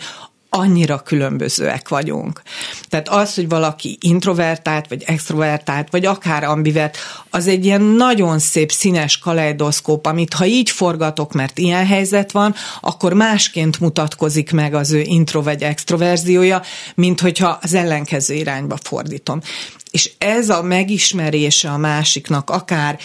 annyira 0.59 0.99
különbözőek 0.99 1.89
vagyunk. 1.89 2.43
Tehát 2.89 3.09
az, 3.09 3.35
hogy 3.35 3.49
valaki 3.49 3.99
introvertált, 4.01 4.89
vagy 4.89 5.03
extrovertált, 5.07 5.91
vagy 5.91 6.07
akár 6.07 6.45
ambivert, 6.45 6.97
az 7.31 7.47
egy 7.47 7.65
ilyen 7.65 7.83
nagyon 7.83 8.39
szép 8.39 8.73
színes 8.73 9.19
kaleidoszkóp, 9.19 10.07
amit 10.07 10.35
ha 10.35 10.47
így 10.47 10.71
forgatok, 10.71 11.33
mert 11.33 11.59
ilyen 11.59 11.87
helyzet 11.87 12.33
van, 12.33 12.55
akkor 12.81 13.13
másként 13.13 13.81
mutatkozik 13.81 14.53
meg 14.53 14.75
az 14.75 14.93
ő 14.93 15.01
intro 15.01 15.43
vagy 15.43 15.63
extroverziója, 15.63 16.63
mint 16.95 17.21
hogyha 17.21 17.59
az 17.63 17.75
ellenkező 17.75 18.35
irányba 18.35 18.77
fordítom. 18.83 19.41
És 19.91 20.11
ez 20.19 20.49
a 20.49 20.63
megismerése 20.63 21.71
a 21.71 21.77
másiknak, 21.77 22.51
akár 22.51 22.99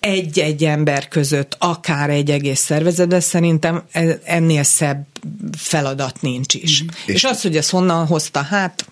egy-egy 0.00 0.64
ember 0.64 1.08
között, 1.08 1.56
akár 1.58 2.10
egy 2.10 2.30
egész 2.30 2.60
szervezetben, 2.60 3.20
szerintem 3.20 3.82
e- 3.92 4.20
ennél 4.24 4.62
szebb 4.62 5.06
feladat 5.56 6.22
nincs 6.22 6.54
is. 6.54 6.82
Mm. 6.82 6.86
És, 7.06 7.14
és 7.14 7.24
az, 7.24 7.42
hogy 7.42 7.56
ez 7.56 7.70
honnan 7.70 8.06
hozta, 8.06 8.42
hát 8.42 8.84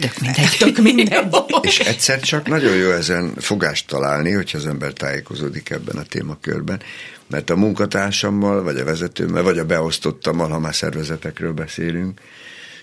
tök 0.00 0.18
mindegy. 0.20 0.56
Tök 0.58 0.78
mindegy. 0.78 1.24
és 1.62 1.78
egyszer 1.78 2.20
csak 2.20 2.46
nagyon 2.46 2.76
jó 2.76 2.90
ezen 2.90 3.34
fogást 3.36 3.86
találni, 3.86 4.30
hogyha 4.30 4.58
az 4.58 4.66
ember 4.66 4.92
tájékozódik 4.92 5.70
ebben 5.70 5.96
a 5.96 6.02
témakörben, 6.02 6.80
mert 7.26 7.50
a 7.50 7.56
munkatársammal, 7.56 8.62
vagy 8.62 8.76
a 8.76 8.84
vezetőmmel, 8.84 9.42
vagy 9.42 9.58
a 9.58 9.64
beosztottammal, 9.64 10.48
ha 10.48 10.58
már 10.58 10.74
szervezetekről 10.74 11.52
beszélünk, 11.52 12.20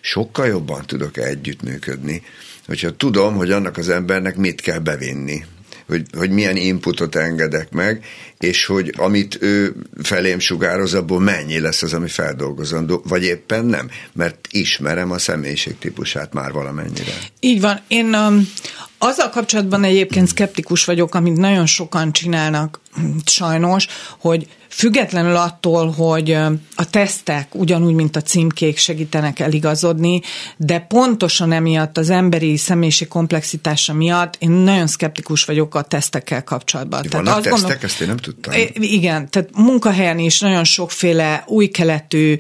sokkal 0.02 0.48
jobban 0.48 0.86
tudok 0.86 1.18
együttműködni, 1.18 2.24
hogyha 2.66 2.96
tudom, 2.96 3.36
hogy 3.36 3.52
annak 3.52 3.78
az 3.78 3.90
embernek 3.90 4.36
mit 4.36 4.62
kell 4.62 4.80
bevinni, 4.80 5.46
hogy, 5.88 6.06
hogy 6.18 6.30
milyen 6.30 6.56
inputot 6.56 7.16
engedek 7.16 7.72
meg, 7.72 8.06
és 8.40 8.66
hogy 8.66 8.94
amit 8.98 9.38
ő 9.42 9.76
felém 10.04 10.40
sugároz, 10.40 10.94
abból 10.94 11.20
mennyi 11.20 11.60
lesz 11.60 11.82
az, 11.82 11.94
ami 11.94 12.08
feldolgozandó, 12.08 13.04
vagy 13.08 13.24
éppen 13.24 13.66
nem, 13.66 13.90
mert 14.14 14.48
ismerem 14.52 15.12
a 15.12 15.18
személyiségtípusát 15.18 16.34
már 16.34 16.52
valamennyire. 16.52 17.14
Így 17.40 17.62
van. 17.62 17.80
Én 17.88 18.14
um, 18.16 18.50
azzal 18.98 19.30
kapcsolatban 19.30 19.84
egyébként 19.84 20.28
szkeptikus 20.28 20.86
vagyok, 20.86 21.16
amit 21.16 21.38
nagyon 21.38 21.66
sokan 21.66 22.12
csinálnak, 22.12 22.80
sajnos, 23.26 23.88
hogy 24.20 24.48
Függetlenül 24.78 25.36
attól, 25.36 25.92
hogy 25.92 26.32
a 26.76 26.90
tesztek 26.90 27.56
ugyanúgy, 27.56 27.94
mint 27.94 28.16
a 28.16 28.22
címkék 28.22 28.78
segítenek 28.78 29.40
eligazodni, 29.40 30.22
de 30.58 30.80
pontosan 30.80 31.52
emiatt 31.52 31.98
az 31.98 32.10
emberi 32.10 32.58
személyiség 32.58 33.08
komplexitása 33.08 33.94
miatt 33.94 34.36
én 34.40 34.50
nagyon 34.50 34.88
szkeptikus 34.88 35.46
vagyok 35.46 35.76
a 35.76 35.82
tesztekkel 35.82 36.44
kapcsolatban. 36.44 37.06
Vannak 37.10 37.26
tehát 37.26 37.44
tesztek, 37.44 37.62
gondolom, 37.62 37.80
ezt 37.84 38.02
én 38.02 38.08
nem 38.08 38.18
tudtam. 38.18 38.54
Igen, 38.74 39.30
tehát 39.30 39.50
munkahelyen 39.56 40.20
is 40.20 40.40
nagyon 40.40 40.64
sokféle 40.64 41.44
új 41.48 41.68
keletű 41.68 42.36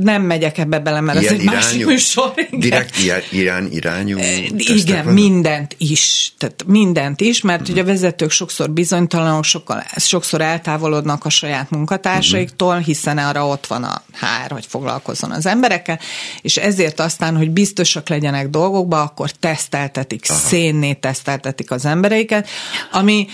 nem 0.00 0.22
megyek 0.22 0.58
ebbe 0.58 0.78
bele, 0.78 1.00
mert 1.00 1.20
ilyen 1.20 1.32
ez 1.32 1.38
egy 1.38 1.44
irányú, 1.44 1.60
másik 1.60 1.86
műsor. 1.86 2.32
Igen. 2.36 2.60
Direkt 2.60 2.98
irány, 3.30 3.68
irányú 3.72 4.18
Igen, 4.56 5.04
vannak? 5.04 5.14
mindent 5.14 5.74
is. 5.78 6.32
Tehát 6.38 6.64
mindent 6.66 7.20
is, 7.20 7.40
mert 7.40 7.60
uh-huh. 7.60 7.74
ugye 7.74 7.84
a 7.84 7.86
vezetők 7.86 8.30
sokszor 8.30 8.70
bizonytalanok, 8.70 9.44
sokkal, 9.44 9.84
sokszor 9.96 10.40
eltávolodnak 10.40 11.24
a 11.24 11.28
saját 11.28 11.70
munkatársaiktól, 11.70 12.78
hiszen 12.78 13.18
arra 13.18 13.46
ott 13.46 13.66
van 13.66 13.84
a 13.84 14.02
hár, 14.12 14.50
hogy 14.50 14.66
foglalkozzon 14.68 15.30
az 15.30 15.46
emberekkel, 15.46 15.98
és 16.42 16.56
ezért 16.56 17.00
aztán, 17.00 17.36
hogy 17.36 17.50
biztosak 17.50 18.08
legyenek 18.08 18.48
dolgokba, 18.48 19.02
akkor 19.02 19.30
teszteltetik, 19.30 20.24
Aha. 20.28 20.38
szénné 20.38 20.92
teszteltetik 20.92 21.70
az 21.70 21.84
embereiket, 21.84 22.48
ami 22.92 23.26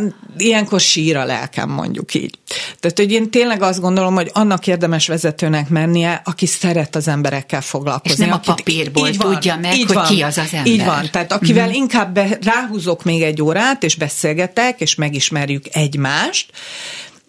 uh, 0.00 0.06
ilyenkor 0.36 0.80
sír 0.80 1.16
a 1.16 1.24
lelkem, 1.24 1.70
mondjuk 1.70 2.14
így. 2.14 2.38
Tehát, 2.80 2.98
hogy 2.98 3.12
én 3.12 3.30
tényleg 3.30 3.62
azt 3.62 3.80
gondolom, 3.80 4.14
hogy 4.14 4.30
annak 4.32 4.66
érdemes 4.66 5.07
vezetőnek 5.08 5.68
mennie, 5.68 6.22
aki 6.24 6.46
szeret 6.46 6.96
az 6.96 7.08
emberekkel 7.08 7.60
foglalkozni. 7.60 8.24
És 8.24 8.30
nem 8.30 8.40
a 8.44 8.52
papírból 8.54 9.08
így 9.08 9.16
van, 9.16 9.32
tudja 9.32 9.56
meg, 9.56 9.76
így 9.76 9.86
hogy 9.86 9.94
van, 9.94 10.06
ki 10.06 10.22
az 10.22 10.38
az 10.38 10.52
ember. 10.52 10.72
Így 10.72 10.84
van, 10.84 11.08
tehát 11.10 11.32
akivel 11.32 11.66
mm-hmm. 11.66 11.74
inkább 11.74 12.14
be, 12.14 12.38
ráhúzok 12.42 13.04
még 13.04 13.22
egy 13.22 13.42
órát, 13.42 13.82
és 13.82 13.94
beszélgetek, 13.94 14.80
és 14.80 14.94
megismerjük 14.94 15.64
egymást, 15.72 16.50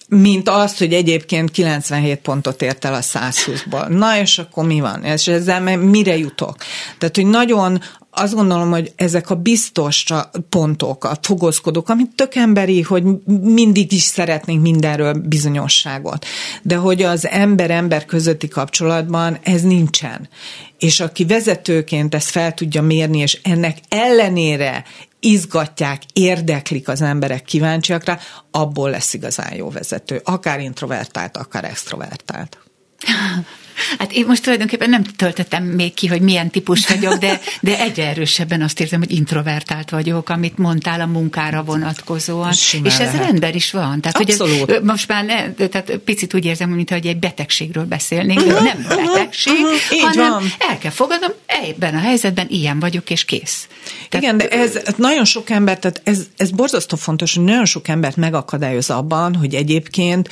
mint 0.10 0.50
az, 0.50 0.78
hogy 0.78 0.94
egyébként 0.94 1.52
97 1.52 2.20
pontot 2.20 2.62
ért 2.62 2.86
el 2.86 2.94
a 2.94 3.02
120-ból. 3.02 3.88
Na, 3.88 4.20
és 4.20 4.38
akkor 4.38 4.66
mi 4.66 4.80
van? 4.80 5.04
És 5.04 5.28
ezzel 5.28 5.78
mire 5.78 6.18
jutok? 6.18 6.56
Tehát, 6.98 7.16
hogy 7.16 7.26
nagyon 7.26 7.82
azt 8.12 8.34
gondolom, 8.34 8.70
hogy 8.70 8.94
ezek 8.96 9.30
a 9.30 9.36
biztos 9.36 10.06
pontok, 10.50 11.04
a 11.04 11.18
fogozkodók, 11.22 11.90
amit 11.90 12.16
tök 12.16 12.36
emberi, 12.36 12.82
hogy 12.82 13.04
mindig 13.42 13.92
is 13.92 14.02
szeretnénk 14.02 14.62
mindenről 14.62 15.14
bizonyosságot, 15.14 16.26
de 16.62 16.76
hogy 16.76 17.04
az 17.04 17.28
ember-ember 17.28 18.06
közötti 18.06 18.48
kapcsolatban 18.48 19.38
ez 19.44 19.62
nincsen. 19.62 20.30
És 20.78 21.00
aki 21.00 21.26
vezetőként 21.26 22.16
ezt 22.16 22.30
fel 22.30 22.54
tudja 22.54 22.82
mérni, 22.82 23.20
és 23.20 23.40
ennek 23.44 23.78
ellenére 23.90 24.84
izgatják, 25.20 26.02
érdeklik 26.14 26.88
az 26.88 27.02
emberek 27.02 27.44
kíváncsiak 27.44 28.06
rá, 28.06 28.20
abból 28.52 28.90
lesz 28.90 29.14
igazán 29.14 29.56
jó 29.56 29.70
vezető. 29.70 30.22
Akár 30.24 30.60
introvertált, 30.60 31.38
akár 31.38 31.64
extrovertált. 31.64 32.58
Hát 34.00 34.12
én 34.12 34.26
most 34.26 34.44
tulajdonképpen 34.44 34.90
nem 34.90 35.04
töltöttem 35.04 35.64
még 35.64 35.94
ki, 35.94 36.08
hogy 36.08 36.22
milyen 36.22 36.50
típus 36.50 36.88
vagyok, 36.88 37.14
de, 37.14 37.40
de 37.62 37.80
egyre 37.80 38.08
erősebben 38.08 38.62
azt 38.62 38.80
érzem, 38.80 39.00
hogy 39.00 39.12
introvertált 39.12 39.90
vagyok, 39.90 40.30
amit 40.30 40.58
mondtál 40.58 41.02
a 41.02 41.06
munkára 41.06 41.64
vonatkozóan. 41.64 42.54
Simán 42.54 42.86
és 42.86 42.94
ez 42.94 43.00
lehet. 43.00 43.24
rendben 43.24 43.54
is 43.54 43.72
van. 43.72 44.02
Tehát, 44.02 44.18
Abszolút. 44.18 44.60
Hogy 44.60 44.70
ez, 44.70 44.84
most 44.84 45.08
már 45.08 45.26
ne, 45.26 45.68
tehát 45.68 45.92
picit 46.06 46.34
úgy 46.34 46.46
érzem, 46.46 46.70
mintha 46.70 46.96
egy 46.96 47.20
betegségről 47.20 47.86
beszélnénk, 47.86 48.42
de 48.42 48.62
nem 48.62 48.86
betegség, 48.88 49.54
Így 49.94 50.02
hanem 50.02 50.32
van. 50.32 50.44
el 50.70 50.78
kell 50.78 50.92
fogadnom, 50.92 51.32
ebben 51.46 51.96
a 51.96 52.00
helyzetben 52.00 52.48
ilyen 52.50 52.80
vagyok, 52.80 53.10
és 53.10 53.26
kész. 53.26 53.68
Tehát, 54.10 54.26
Igen, 54.26 54.38
de 54.38 54.48
ez 54.48 54.80
nagyon 54.96 55.26
sok 55.26 55.50
ember, 55.50 55.80
tehát 55.80 56.02
ez, 56.04 56.22
ez 56.38 56.52
borzasztó 56.52 56.98
fontos, 56.98 57.36
hogy 57.36 57.44
nagyon 57.44 57.66
sok 57.66 57.88
embert 57.88 58.16
megakadályoz 58.16 58.90
abban, 58.90 59.36
hogy 59.36 59.56
egyébként 59.56 60.30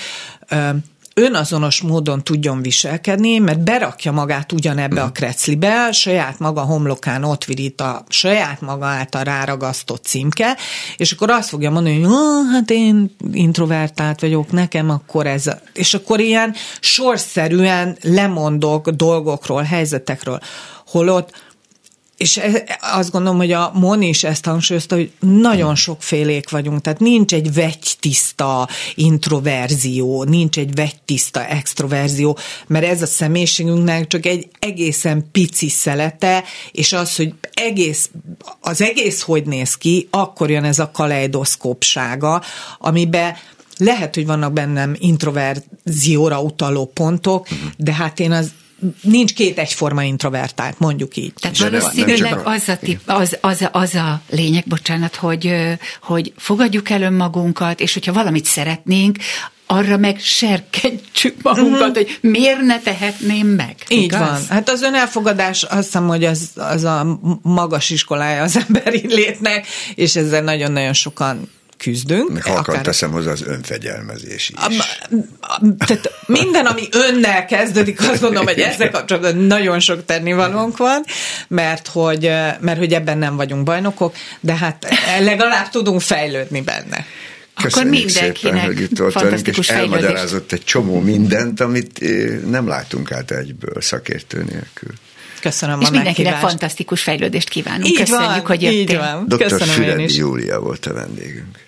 önazonos 1.20 1.82
módon 1.82 2.24
tudjon 2.24 2.61
viselkedni, 2.61 3.38
mert 3.38 3.63
berakja 3.63 4.11
magát 4.11 4.51
ugyanebbe 4.51 5.01
a 5.01 5.11
kreclibe, 5.11 5.91
saját 5.91 6.39
maga 6.39 6.61
homlokán 6.61 7.24
ott 7.24 7.45
virít 7.45 7.82
a 7.82 8.03
saját 8.09 8.61
maga 8.61 8.86
által 8.86 9.24
ráragasztott 9.24 10.03
címke, 10.03 10.57
és 10.97 11.11
akkor 11.11 11.30
azt 11.30 11.49
fogja 11.49 11.70
mondani, 11.70 12.01
hogy 12.01 12.13
hát 12.51 12.70
én 12.70 13.15
introvertált 13.32 14.22
vagyok, 14.22 14.51
nekem 14.51 14.89
akkor 14.89 15.28
ez, 15.28 15.47
a-" 15.47 15.61
és 15.74 15.93
akkor 15.93 16.20
ilyen 16.20 16.55
sorszerűen 16.80 17.97
lemondok 18.01 18.89
dolgokról, 18.89 19.61
helyzetekről, 19.61 20.39
holott 20.86 21.32
és 22.18 22.38
e- 22.38 22.78
azt 22.82 23.11
gondolom, 23.11 23.38
hogy 23.38 23.51
a 23.51 23.72
Moni 23.74 24.07
is 24.07 24.24
ezt 24.24 24.45
hangsúlyozta, 24.45 24.95
hogy 24.95 25.11
nagyon 25.20 25.76
sokfélék 25.76 26.49
vagyunk, 26.49 26.82
tehát 26.82 26.99
nincs 26.99 27.34
egy 27.34 27.53
vegytiszta 27.53 28.68
introverzió, 28.95 30.24
nincs 30.24 30.57
egy 30.57 30.76
vegytiszta 30.76 31.45
extroverzió, 31.45 32.38
mert 32.68 32.86
ez 32.86 33.01
a 33.01 33.05
személyiségünknek 33.05 34.07
csak 34.07 34.26
egy 34.26 34.47
egészen 34.59 35.28
pici 35.32 35.70
szelete, 35.70 36.43
és 36.72 36.93
az, 36.93 37.15
hogy 37.15 37.34
egész, 37.53 38.09
az 38.59 38.82
egész 38.82 39.22
hogy 39.22 39.45
néz 39.45 39.76
ki, 39.76 40.07
akkor 40.11 40.49
jön 40.49 40.63
ez 40.63 40.80
a 40.80 40.91
kaleidoszkópsága, 40.91 42.41
amiben 42.80 43.36
lehet, 43.78 44.15
hogy 44.15 44.26
vannak 44.26 44.53
bennem 44.53 44.95
introverzióra 44.99 46.41
utaló 46.41 46.86
pontok, 46.86 47.47
de 47.78 47.93
hát 47.93 48.20
én 48.20 48.32
az 48.32 48.51
nincs 49.01 49.34
két 49.34 49.59
egyforma 49.59 50.03
introvertált, 50.03 50.80
mondjuk 50.80 51.15
így. 51.17 51.34
Tehát 51.39 51.57
valószínűleg 51.57 52.39
az, 52.43 52.69
a 52.69 52.78
tip, 52.78 52.99
az, 53.05 53.38
az, 53.41 53.61
a- 53.61 53.69
az 53.71 53.95
a 53.95 54.21
lényeg, 54.30 54.63
bocsánat, 54.67 55.15
hogy, 55.15 55.53
hogy 56.01 56.34
fogadjuk 56.38 56.89
el 56.89 57.01
önmagunkat, 57.01 57.80
és 57.80 57.93
hogyha 57.93 58.13
valamit 58.13 58.45
szeretnénk, 58.45 59.17
arra 59.69 59.97
meg 59.97 60.19
serkentsük 60.19 61.41
magunkat, 61.41 61.95
hogy 61.95 62.17
miért 62.21 62.61
ne 62.61 62.80
tehetném 62.80 63.47
meg. 63.47 63.75
Így 63.88 64.03
igaz? 64.03 64.19
van. 64.19 64.41
Hát 64.49 64.69
az 64.69 64.82
önelfogadás 64.82 65.63
azt 65.63 65.84
hiszem, 65.84 66.07
hogy 66.07 66.23
az, 66.25 66.49
az 66.55 66.84
a 66.84 67.19
magas 67.41 67.89
iskolája 67.89 68.43
az 68.43 68.59
emberi 68.67 69.07
létnek, 69.07 69.67
és 69.95 70.15
ezzel 70.15 70.41
nagyon-nagyon 70.41 70.93
sokan 70.93 71.49
küzdünk. 71.78 72.30
Meg 72.34 72.43
halkan 72.43 72.82
teszem 72.84 73.11
hozzá 73.11 73.32
az 73.32 73.43
önfegyelmezés 73.45 74.49
is. 74.49 74.55
A- 74.57 74.95
a- 75.41 75.61
Tehát 75.78 76.11
minden, 76.25 76.65
ami 76.65 76.82
önnel 76.91 77.45
kezdődik, 77.45 77.99
azt 78.01 78.21
gondolom, 78.21 78.45
hogy 78.47 78.59
ezzel 78.59 78.91
kapcsolatban 78.91 79.36
nagyon 79.38 79.80
sok 79.80 80.05
tennivalónk 80.05 80.78
van, 80.78 81.03
mert 81.47 81.88
hogy, 81.88 82.21
mert 82.59 82.78
hogy 82.78 82.93
ebben 82.93 83.17
nem 83.17 83.36
vagyunk 83.36 83.63
bajnokok, 83.63 84.15
de 84.39 84.55
hát 84.55 84.88
legalább 85.19 85.69
tudunk 85.69 86.01
fejlődni 86.01 86.61
benne. 86.61 87.05
Akkor 87.55 87.69
Köszönjük 87.71 88.05
mindenkinek 88.05 88.38
szépen, 88.38 88.65
hogy 88.65 88.82
itt 88.82 88.97
volt 88.97 89.13
velünk, 89.13 89.47
és 89.47 89.69
elmagyarázott 89.69 90.51
egy 90.51 90.63
csomó 90.63 90.99
mindent, 90.99 91.59
amit 91.59 91.99
nem 92.49 92.67
látunk 92.67 93.11
át 93.11 93.32
egyből 93.32 93.82
szakértő 93.82 94.38
nélkül. 94.38 94.89
Köszönöm 95.41 95.82
És 95.82 95.88
a 95.88 95.91
mindenkinek 95.91 96.32
meghívást. 96.32 96.57
fantasztikus 96.57 97.01
fejlődést 97.01 97.49
kívánunk. 97.49 97.86
Így 97.88 97.97
Köszönjük, 97.97 98.25
van, 98.30 98.39
hogy 98.45 98.61
jöttél. 98.61 98.80
így 98.80 98.95
van. 98.97 99.25
Dr. 99.28 99.38
Köszönöm 99.38 99.67
én 99.67 99.73
Füredi 99.73 100.03
is. 100.03 100.15
Júlia 100.15 100.59
volt 100.59 100.86
a 100.86 100.93
vendégünk. 100.93 101.65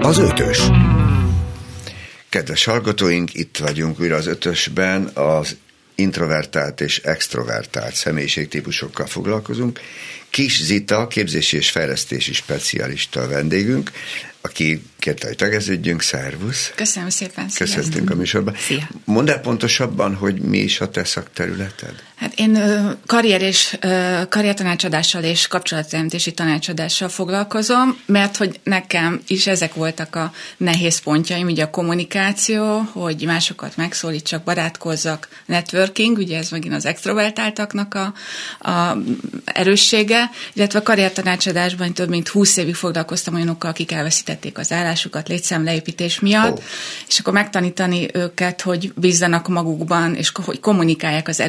Az 0.00 0.18
ötös. 0.18 0.58
Kedves 2.28 2.64
hallgatóink, 2.64 3.34
itt 3.34 3.56
vagyunk 3.56 4.00
újra 4.00 4.16
az 4.16 4.26
ötösben, 4.26 5.04
az 5.14 5.56
introvertált 5.94 6.80
és 6.80 6.98
extrovertált 6.98 7.94
személyiségtípusokkal 7.94 9.06
foglalkozunk. 9.06 9.80
Kis 10.30 10.62
Zita, 10.62 11.06
képzési 11.06 11.56
és 11.56 11.70
fejlesztési 11.70 12.32
specialista 12.32 13.20
a 13.20 13.28
vendégünk, 13.28 13.90
aki 14.40 14.82
kérte, 14.98 15.26
hogy 15.26 15.36
tegeződjünk, 15.36 16.02
szervusz. 16.02 16.72
Köszönöm 16.74 17.08
szépen. 17.08 17.50
Köszöntünk 17.54 18.10
a 18.10 18.14
műsorban. 18.14 18.54
Szia. 18.58 18.88
Mondd 19.04 19.30
el 19.30 19.40
pontosabban, 19.40 20.14
hogy 20.14 20.40
mi 20.40 20.58
is 20.58 20.80
a 20.80 20.90
te 20.90 21.04
szakterületed? 21.04 22.02
Hát 22.16 22.32
én 22.34 22.58
karrier 23.06 23.42
és 23.42 23.78
karriertanácsadással 24.28 25.22
és 25.22 25.46
kapcsolatteremtési 25.46 26.32
tanácsadással 26.32 27.08
foglalkozom, 27.08 27.98
mert 28.06 28.36
hogy 28.36 28.60
nekem 28.62 29.20
is 29.26 29.46
ezek 29.46 29.74
voltak 29.74 30.16
a 30.16 30.32
nehéz 30.56 30.98
pontjaim, 30.98 31.46
ugye 31.46 31.62
a 31.62 31.70
kommunikáció, 31.70 32.78
hogy 32.92 33.22
másokat 33.26 33.76
megszólítsak, 33.76 34.42
barátkozzak, 34.42 35.28
networking, 35.46 36.18
ugye 36.18 36.38
ez 36.38 36.50
megint 36.50 36.74
az 36.74 36.86
extrovertáltaknak 36.86 37.94
a, 37.94 38.12
a 38.70 38.96
erőssége, 39.44 40.30
illetve 40.52 40.78
a 40.78 40.82
karriertanácsadásban 40.82 41.92
több 41.92 42.08
mint 42.08 42.28
20 42.28 42.56
évig 42.56 42.74
foglalkoztam 42.74 43.34
olyanokkal, 43.34 43.70
akik 43.70 43.92
elveszítették 43.92 44.58
az 44.58 44.72
állásukat 44.72 45.28
létszámleépítés 45.28 46.20
miatt, 46.20 46.58
Ó. 46.58 46.62
és 47.08 47.18
akkor 47.18 47.32
megtanítani 47.32 48.08
őket, 48.12 48.60
hogy 48.60 48.92
bízzanak 48.94 49.48
magukban, 49.48 50.14
és 50.14 50.32
hogy 50.44 50.60
kommunikálják 50.60 51.28
az 51.28 51.40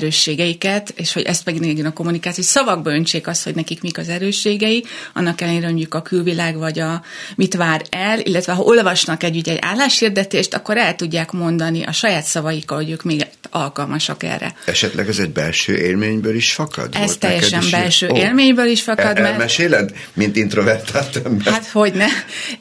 erősségeiket, 0.63 0.93
és 0.95 1.13
hogy 1.13 1.23
ezt 1.23 1.45
megint 1.45 1.65
legyen 1.65 1.85
a 1.85 1.93
kommunikáció, 1.93 2.43
hogy 2.43 2.51
szavakba 2.53 2.91
öntsék 2.91 3.27
azt, 3.27 3.43
hogy 3.43 3.55
nekik 3.55 3.81
mik 3.81 3.97
az 3.97 4.09
erősségei, 4.09 4.85
annak 5.13 5.41
ellenére, 5.41 5.63
hogy 5.65 5.73
mondjuk 5.73 5.93
a 5.93 6.01
külvilág 6.01 6.57
vagy 6.57 6.79
a 6.79 7.01
mit 7.35 7.55
vár 7.55 7.81
el, 7.89 8.19
illetve 8.19 8.53
ha 8.53 8.61
olvasnak 8.61 9.23
egy, 9.23 9.37
ugye, 9.37 9.51
egy 9.51 9.59
álláshirdetést, 9.61 10.53
akkor 10.53 10.77
el 10.77 10.95
tudják 10.95 11.31
mondani 11.31 11.83
a 11.83 11.91
saját 11.91 12.25
szavaikkal, 12.25 12.77
hogy 12.77 12.89
ők 12.91 13.03
még 13.03 13.25
alkalmasak 13.49 14.23
erre. 14.23 14.53
Esetleg 14.65 15.07
ez 15.07 15.19
egy 15.19 15.29
belső 15.29 15.77
élményből 15.77 16.35
is 16.35 16.53
fakad? 16.53 16.95
Ez 16.95 17.05
Volt 17.05 17.19
teljesen 17.19 17.61
is 17.61 17.69
belső 17.69 18.09
Ó. 18.09 18.15
élményből 18.15 18.67
is 18.67 18.81
fakad, 18.81 19.05
El- 19.05 19.13
mert- 19.13 19.27
Elmeséled, 19.27 19.91
mint 20.13 20.35
introvertált 20.35 21.21
ember? 21.25 21.53
Hát 21.53 21.67
hogyne. 21.67 22.05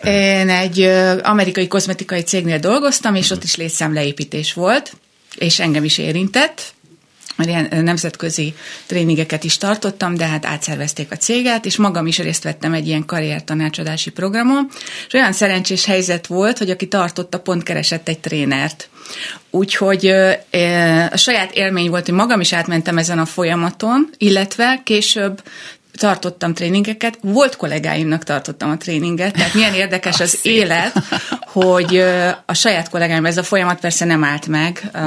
Én 0.04 0.48
egy 0.48 0.80
amerikai 1.22 1.66
kozmetikai 1.68 2.20
cégnél 2.22 2.58
dolgoztam, 2.58 3.14
és 3.14 3.30
ott 3.30 3.44
is 3.44 3.56
létszámleépítés 3.56 4.52
volt, 4.52 4.92
és 5.38 5.60
engem 5.60 5.84
is 5.84 5.98
érintett, 5.98 6.74
mert 7.36 7.48
ilyen 7.48 7.84
nemzetközi 7.84 8.54
tréningeket 8.86 9.44
is 9.44 9.58
tartottam, 9.58 10.14
de 10.14 10.26
hát 10.26 10.46
átszervezték 10.46 11.12
a 11.12 11.16
céget, 11.16 11.64
és 11.64 11.76
magam 11.76 12.06
is 12.06 12.18
részt 12.18 12.42
vettem 12.42 12.72
egy 12.72 12.86
ilyen 12.86 13.04
karriertanácsadási 13.04 14.10
programon, 14.10 14.68
és 15.06 15.12
olyan 15.12 15.32
szerencsés 15.32 15.84
helyzet 15.84 16.26
volt, 16.26 16.58
hogy 16.58 16.70
aki 16.70 16.88
tartotta, 16.88 17.40
pont 17.40 17.62
keresett 17.62 18.08
egy 18.08 18.18
trénert. 18.18 18.88
Úgyhogy 19.50 20.06
a 21.10 21.16
saját 21.16 21.52
élmény 21.54 21.90
volt, 21.90 22.04
hogy 22.04 22.14
magam 22.14 22.40
is 22.40 22.52
átmentem 22.52 22.98
ezen 22.98 23.18
a 23.18 23.24
folyamaton, 23.24 24.10
illetve 24.18 24.80
később 24.84 25.42
tartottam 25.96 26.54
tréningeket, 26.54 27.18
volt 27.20 27.56
kollégáimnak 27.56 28.22
tartottam 28.24 28.70
a 28.70 28.76
tréninget, 28.76 29.32
tehát 29.34 29.54
milyen 29.54 29.74
érdekes 29.84 30.20
az 30.20 30.38
élet, 30.42 30.92
hogy 31.46 32.04
a 32.46 32.54
saját 32.54 32.88
kollégáim, 32.88 33.26
ez 33.26 33.38
a 33.38 33.42
folyamat 33.42 33.80
persze 33.80 34.04
nem 34.04 34.24
állt 34.24 34.46
meg, 34.46 34.90
a, 34.92 34.98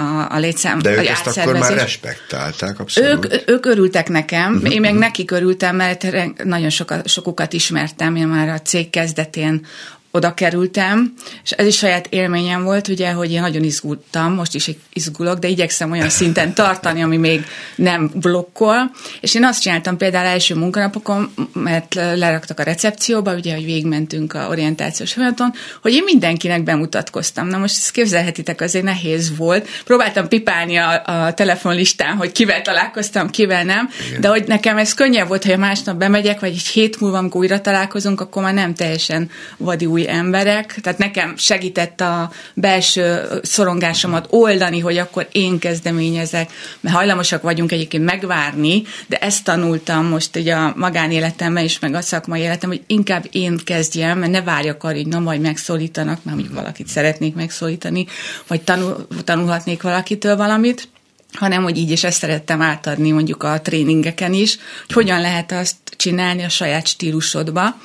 a, 0.00 0.26
a 0.30 0.38
létszám, 0.38 0.78
De 0.78 0.90
ők 0.90 1.06
ezt 1.06 1.26
akkor 1.26 1.58
már 1.58 1.74
respektálták, 1.74 2.80
abszolút. 2.80 3.24
Ők, 3.32 3.50
ők 3.50 3.66
örültek 3.66 4.08
nekem, 4.08 4.52
Mhm. 4.52 4.66
én 4.66 4.80
meg 4.80 4.94
nekik 4.94 5.30
örültem, 5.30 5.76
mert 5.76 6.06
nagyon 6.44 6.70
sokat, 6.70 7.08
sokukat 7.08 7.52
ismertem, 7.52 8.16
én 8.16 8.26
már 8.26 8.48
a 8.48 8.60
cég 8.60 8.90
kezdetén 8.90 9.66
oda 10.14 10.34
kerültem, 10.34 11.12
és 11.44 11.50
ez 11.50 11.66
is 11.66 11.76
saját 11.76 12.06
élményem 12.10 12.64
volt, 12.64 12.88
ugye, 12.88 13.10
hogy 13.10 13.32
én 13.32 13.40
nagyon 13.40 13.62
izgultam, 13.62 14.34
most 14.34 14.54
is 14.54 14.70
izgulok, 14.92 15.38
de 15.38 15.48
igyekszem 15.48 15.90
olyan 15.90 16.08
szinten 16.08 16.54
tartani, 16.62 17.02
ami 17.02 17.16
még 17.16 17.44
nem 17.76 18.10
blokkol, 18.14 18.90
és 19.20 19.34
én 19.34 19.44
azt 19.44 19.60
csináltam 19.62 19.96
például 19.96 20.26
első 20.26 20.54
munkanapokon, 20.54 21.34
mert 21.52 21.94
leraktak 21.94 22.60
a 22.60 22.62
recepcióba, 22.62 23.34
ugye, 23.34 23.54
hogy 23.54 23.64
végigmentünk 23.64 24.34
a 24.34 24.46
orientációs 24.48 25.12
folyamaton, 25.12 25.52
hogy 25.82 25.92
én 25.92 26.04
mindenkinek 26.04 26.62
bemutatkoztam. 26.62 27.46
Na 27.46 27.58
most 27.58 27.76
ezt 27.76 27.90
képzelhetitek, 27.90 28.60
azért 28.60 28.84
nehéz 28.84 29.36
volt. 29.36 29.68
Próbáltam 29.84 30.28
pipálni 30.28 30.76
a, 30.76 31.02
a 31.04 31.34
telefonlistán, 31.34 32.16
hogy 32.16 32.32
kivel 32.32 32.62
találkoztam, 32.62 33.30
kivel 33.30 33.64
nem, 33.64 33.88
Igen. 34.08 34.20
de 34.20 34.28
hogy 34.28 34.44
nekem 34.46 34.78
ez 34.78 34.94
könnyebb 34.94 35.28
volt, 35.28 35.44
hogy 35.44 35.52
a 35.52 35.56
másnap 35.56 35.96
bemegyek, 35.96 36.40
vagy 36.40 36.50
egy 36.50 36.66
hét 36.66 37.00
múlva, 37.00 37.18
amikor 37.18 37.40
újra 37.40 37.60
találkozunk, 37.60 38.20
akkor 38.20 38.42
már 38.42 38.54
nem 38.54 38.74
teljesen 38.74 39.30
vadi 39.56 39.86
új 39.86 40.01
új 40.02 40.08
emberek, 40.08 40.78
tehát 40.80 40.98
nekem 40.98 41.36
segített 41.36 42.00
a 42.00 42.30
belső 42.54 43.20
szorongásomat 43.42 44.26
oldani, 44.30 44.80
hogy 44.80 44.98
akkor 44.98 45.28
én 45.32 45.58
kezdeményezek, 45.58 46.50
mert 46.80 46.96
hajlamosak 46.96 47.42
vagyunk 47.42 47.72
egyébként 47.72 48.04
megvárni, 48.04 48.82
de 49.06 49.16
ezt 49.16 49.44
tanultam 49.44 50.06
most 50.06 50.36
ugye 50.36 50.54
a 50.54 50.72
magánéletemben 50.76 51.64
is, 51.64 51.78
meg 51.78 51.94
a 51.94 52.00
szakmai 52.00 52.40
életem, 52.40 52.70
hogy 52.70 52.82
inkább 52.86 53.24
én 53.30 53.58
kezdjem, 53.64 54.18
mert 54.18 54.32
ne 54.32 54.42
várjak 54.42 54.84
arra, 54.84 54.96
hogy 54.96 55.06
na 55.06 55.18
majd 55.18 55.40
megszólítanak, 55.40 56.24
mert 56.24 56.36
mondjuk 56.36 56.58
valakit 56.58 56.88
szeretnék 56.88 57.34
megszólítani, 57.34 58.06
vagy 58.46 58.62
tanul, 58.62 59.06
tanulhatnék 59.24 59.82
valakitől 59.82 60.36
valamit, 60.36 60.88
hanem 61.32 61.62
hogy 61.62 61.78
így 61.78 61.90
is 61.90 62.04
ezt 62.04 62.18
szerettem 62.18 62.62
átadni 62.62 63.10
mondjuk 63.10 63.42
a 63.42 63.60
tréningeken 63.60 64.32
is, 64.32 64.58
hogy 64.86 64.94
hogyan 64.94 65.20
lehet 65.20 65.52
azt 65.52 65.76
csinálni 65.96 66.42
a 66.42 66.48
saját 66.48 66.86
stílusodba, 66.86 67.76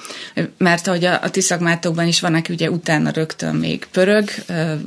mert 0.58 0.88
ahogy 0.88 1.06
a, 1.06 1.20
a 1.24 1.30
ti 1.30 1.42
szakmátokban 1.42 2.08
is 2.08 2.20
vannak, 2.20 2.46
ugye 2.50 2.70
utána 2.72 3.10
rögtön 3.10 3.56
még 3.56 3.88
pörög, 3.92 4.30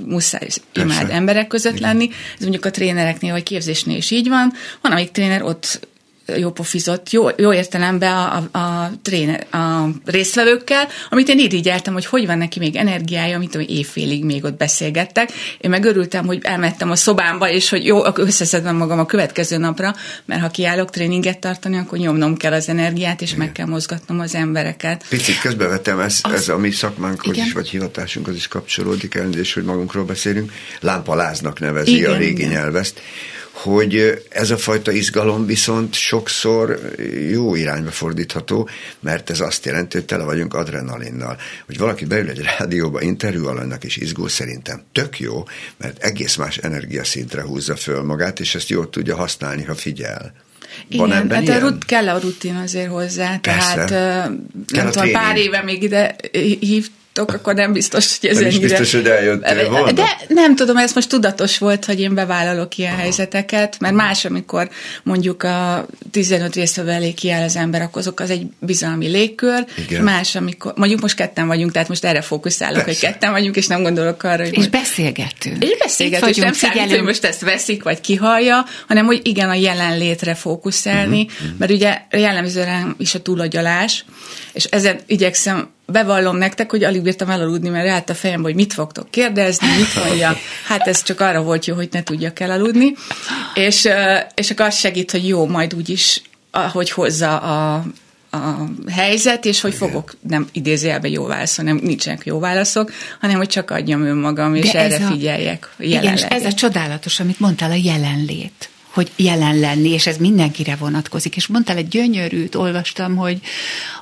muszáj 0.04 0.48
imád 0.72 1.11
emberek 1.11 1.46
között 1.46 1.76
Igen. 1.76 1.88
lenni, 1.88 2.11
ez 2.34 2.40
mondjuk 2.40 2.64
a 2.64 2.70
trénereknél 2.70 3.32
vagy 3.32 3.42
képzésnél 3.42 3.96
is 3.96 4.11
így 4.11 4.28
van, 4.28 4.52
van, 4.80 4.92
amik 4.92 5.11
tréner 5.11 5.42
ott 5.42 5.88
jó 6.39 6.51
pofizott, 6.51 7.11
jó, 7.11 7.28
jó 7.37 7.53
értelemben 7.53 8.12
a, 8.12 8.49
a, 8.53 8.59
a, 8.59 8.91
tréner, 9.03 9.47
a 9.51 9.89
résztvevőkkel, 10.05 10.89
amit 11.11 11.28
én 11.28 11.39
irigyeltem, 11.39 11.93
hogy 11.93 12.07
hogy 12.07 12.26
van 12.26 12.39
neki 12.39 12.59
még 12.59 12.76
energiája, 12.76 13.37
amit 13.37 13.55
hogy 13.55 13.70
évfélig 13.70 14.24
még 14.24 14.45
ott 14.45 14.57
beszélgettek. 14.57 15.33
Én 15.61 15.70
meg 15.70 15.85
örültem, 15.85 16.26
hogy 16.26 16.39
elmettem 16.43 16.91
a 16.91 16.97
szobámba, 16.97 17.51
és 17.51 17.68
hogy 17.68 17.87
jó, 17.87 18.03
akkor 18.03 18.24
összeszedem 18.24 18.76
magam 18.76 18.99
a 18.99 19.07
következő 19.07 19.57
napra, 19.57 19.95
mert 20.24 20.41
ha 20.41 20.49
kiállok 20.49 20.91
tréninget 20.91 21.39
tartani, 21.39 21.76
akkor 21.76 21.99
nyomnom 21.99 22.37
kell 22.37 22.53
az 22.53 22.68
energiát, 22.68 23.20
és 23.20 23.28
Igen. 23.28 23.45
meg 23.45 23.53
kell 23.53 23.66
mozgatnom 23.66 24.20
az 24.20 24.35
embereket. 24.35 25.05
Picit 25.09 25.41
közbevetem, 25.41 26.01
ez, 26.01 26.18
az, 26.22 26.33
ez 26.33 26.49
a 26.49 26.59
mi 26.59 26.70
szakmánkhoz 26.70 27.35
Igen. 27.35 27.47
is, 27.47 27.53
vagy 27.53 27.68
hivatásunkhoz 27.68 28.35
is 28.35 28.49
kapcsolódik, 28.49 29.14
elnézést, 29.14 29.55
hogy 29.55 29.64
magunkról 29.64 30.05
beszélünk. 30.05 30.53
Lámpaláznak 30.81 31.61
nevezi 31.61 31.97
Igen, 31.97 32.11
a 32.11 32.16
régi 32.16 32.43
Igen. 32.43 32.51
nyelvezt 32.51 33.01
hogy 33.53 34.24
ez 34.28 34.51
a 34.51 34.57
fajta 34.57 34.92
izgalom 34.92 35.46
viszont 35.46 35.94
sokszor 35.94 36.80
jó 37.30 37.55
irányba 37.55 37.90
fordítható, 37.90 38.68
mert 39.01 39.30
ez 39.30 39.40
azt 39.40 39.64
jelenti, 39.64 39.96
hogy 39.96 40.07
tele 40.07 40.24
vagyunk 40.24 40.55
adrenalinnal. 40.55 41.36
Hogy 41.66 41.78
valaki 41.78 42.05
beül 42.05 42.28
egy 42.28 42.40
rádióba, 42.59 43.01
interjú 43.01 43.46
alannak 43.46 43.84
és 43.84 43.96
izgul, 43.96 44.28
szerintem 44.28 44.82
tök 44.92 45.18
jó, 45.18 45.44
mert 45.76 46.03
egész 46.03 46.36
más 46.36 46.57
energiaszintre 46.57 47.42
húzza 47.42 47.76
föl 47.76 48.03
magát, 48.03 48.40
és 48.40 48.55
ezt 48.55 48.68
jól 48.68 48.90
tudja 48.90 49.16
használni, 49.16 49.64
ha 49.64 49.74
figyel. 49.74 50.32
Van 50.90 51.09
Igen, 51.09 51.30
hát 51.30 51.42
ilyen? 51.42 51.62
a 51.62 51.68
rut, 51.68 51.84
kell 51.84 52.09
a 52.09 52.18
rutin 52.18 52.57
azért 52.57 52.90
hozzá, 52.90 53.38
Persze. 53.38 53.84
tehát 53.84 54.30
nem 54.72 54.90
tudom, 54.90 55.11
pár 55.11 55.36
éve 55.36 55.62
még 55.62 55.82
ide 55.82 56.16
hív, 56.61 56.88
tudtok, 57.25 57.41
akkor 57.41 57.55
nem 57.55 57.73
biztos, 57.73 58.18
hogy 58.21 58.29
ez 58.29 58.37
nem 58.37 58.45
ennyire... 58.45 58.61
biztos, 58.61 58.93
hogy 58.93 59.07
eljöttél 59.07 59.68
volna. 59.71 59.93
De 59.93 60.16
nem 60.29 60.57
tudom, 60.57 60.77
ez 60.77 60.93
most 60.93 61.09
tudatos 61.09 61.59
volt, 61.59 61.85
hogy 61.85 62.01
én 62.01 62.14
bevállalok 62.14 62.77
ilyen 62.77 62.93
Aha. 62.93 63.01
helyzeteket, 63.01 63.77
mert 63.81 63.95
más, 63.95 64.25
amikor 64.25 64.71
mondjuk 65.03 65.43
a 65.43 65.87
15 66.11 66.55
résztvevő 66.55 66.91
elé 66.91 67.12
kiáll 67.12 67.43
az 67.43 67.57
ember, 67.57 67.83
akkor 67.83 68.01
azok 68.01 68.21
az 68.21 68.31
egy 68.31 68.47
bizalmi 68.59 69.09
légkör, 69.09 69.64
Igen. 69.77 70.03
más, 70.03 70.35
amikor, 70.35 70.73
mondjuk 70.77 71.01
most 71.01 71.14
ketten 71.14 71.47
vagyunk, 71.47 71.73
tehát 71.73 71.89
most 71.89 72.05
erre 72.05 72.21
fókuszálok, 72.21 72.85
Persze. 72.85 72.91
hogy 72.91 73.12
ketten 73.12 73.33
vagyunk, 73.33 73.57
és 73.57 73.66
nem 73.66 73.83
gondolok 73.83 74.23
arra, 74.23 74.43
hogy... 74.43 74.53
És 74.53 74.57
most... 74.57 74.71
beszélgetünk. 74.71 75.64
És 75.64 75.79
beszélgetünk, 75.79 76.31
és 76.31 76.37
nem 76.37 76.53
számít, 76.53 76.91
hogy 76.91 77.03
most 77.03 77.25
ezt 77.25 77.41
veszik, 77.41 77.83
vagy 77.83 78.01
kihallja, 78.01 78.64
hanem 78.89 79.07
hogy 79.07 79.21
igen, 79.23 79.49
a 79.49 79.55
jelenlétre 79.55 80.35
fókuszálni, 80.35 81.23
uh-huh. 81.23 81.59
mert 81.59 81.73
ugye 81.73 81.99
jellemzően 82.11 82.95
is 82.99 83.14
a 83.14 83.23
túlagyalás, 83.23 84.05
és 84.61 84.66
ezen 84.66 85.00
igyekszem 85.06 85.68
bevallom 85.86 86.36
nektek, 86.36 86.70
hogy 86.70 86.84
alig 86.84 87.02
bírtam 87.02 87.30
elaludni, 87.30 87.68
mert 87.68 87.88
állt 87.88 88.11
a 88.11 88.14
fejem, 88.14 88.42
hogy 88.42 88.54
mit 88.54 88.72
fogtok 88.72 89.11
kérdezni, 89.11 89.66
mit 89.76 90.04
mondja. 90.04 90.36
Hát 90.66 90.86
ez 90.86 91.02
csak 91.02 91.20
arra 91.20 91.42
volt 91.42 91.66
jó, 91.66 91.74
hogy 91.74 91.88
ne 91.92 92.02
tudjak 92.02 92.40
elaludni. 92.40 92.94
És, 93.54 93.88
és 94.34 94.50
akkor 94.50 94.66
az 94.66 94.76
segít, 94.76 95.11
hogy 95.11 95.28
jó, 95.28 95.46
majd 95.46 95.74
úgyis, 95.74 96.22
ahogy 96.50 96.90
hozza 96.90 97.38
a, 97.38 97.84
a 98.30 98.68
helyzet, 98.90 99.44
és 99.44 99.61
hogy 99.61 99.74
fogok 99.74 100.14
nem 100.28 100.48
idézőjelbe 100.52 101.08
jó 101.08 101.26
válaszol, 101.26 101.64
nem 101.64 101.80
nincsenek 101.82 102.22
jó 102.24 102.38
válaszok, 102.38 102.92
hanem 103.20 103.36
hogy 103.36 103.48
csak 103.48 103.70
adjam 103.70 104.02
önmagam, 104.02 104.54
és 104.54 104.70
De 104.70 104.78
erre 104.78 105.06
a, 105.06 105.11
figyeljek. 105.11 105.74
Igen, 105.78 106.12
és 106.12 106.22
ez 106.22 106.44
a 106.44 106.52
csodálatos, 106.52 107.20
amit 107.20 107.40
mondtál, 107.40 107.70
a 107.70 107.78
jelenlét 107.82 108.70
hogy 108.91 109.11
jelen 109.16 109.59
lenni, 109.59 109.88
és 109.88 110.07
ez 110.07 110.16
mindenkire 110.16 110.76
vonatkozik. 110.76 111.36
És 111.36 111.47
mondtál 111.47 111.76
egy 111.76 111.88
gyönyörűt, 111.88 112.55
olvastam, 112.55 113.16
hogy, 113.16 113.41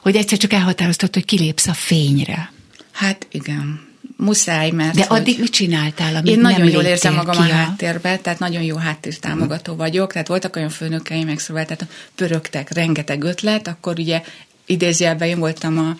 hogy 0.03 0.17
egyszer 0.17 0.39
csak 0.39 0.53
elhatároztad, 0.53 1.15
hogy 1.15 1.25
kilépsz 1.25 1.67
a 1.67 1.75
fényre. 1.75 2.53
Hát 2.93 3.27
igen 3.31 3.87
muszáj, 4.19 4.71
mert... 4.71 4.95
De 4.95 5.03
addig 5.03 5.33
hogy 5.35 5.43
mit 5.43 5.53
csináltál, 5.53 6.17
amit 6.17 6.33
Én 6.33 6.41
nagyon 6.41 6.69
jól 6.69 6.83
érzem 6.83 7.15
magam 7.15 7.37
a, 7.37 7.41
a 7.41 7.53
háttérbe, 7.53 8.17
tehát 8.17 8.39
nagyon 8.39 8.63
jó 8.63 8.77
háttértámogató 8.77 9.75
vagyok, 9.75 10.13
tehát 10.13 10.29
voltak 10.29 10.57
olyan 10.57 10.69
főnökeim, 10.69 11.27
meg 11.27 11.39
szóval, 11.39 11.65
tehát 11.65 11.87
pörögtek 12.15 12.73
rengeteg 12.73 13.23
ötlet, 13.23 13.69
akkor 13.69 13.99
ugye 13.99 14.23
idézőjelben 14.67 15.29
én 15.29 15.39
voltam 15.39 15.79
a, 15.79 15.97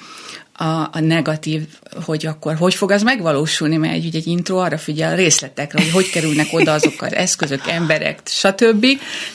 a, 0.61 0.89
a 0.93 1.01
negatív, 1.01 1.63
hogy 2.05 2.27
akkor 2.27 2.55
hogy 2.55 2.75
fog 2.75 2.91
az 2.91 3.03
megvalósulni, 3.03 3.77
mert 3.77 3.93
egy, 3.93 4.17
egy 4.17 4.27
intro 4.27 4.57
arra 4.57 4.79
figyel 4.79 5.13
a 5.13 5.15
részletekre, 5.15 5.83
hogy 5.83 5.91
hogy 5.91 6.11
kerülnek 6.11 6.47
oda 6.51 6.73
azok 6.73 7.03
az 7.03 7.15
eszközök, 7.15 7.67
emberek, 7.67 8.21
stb. 8.25 8.87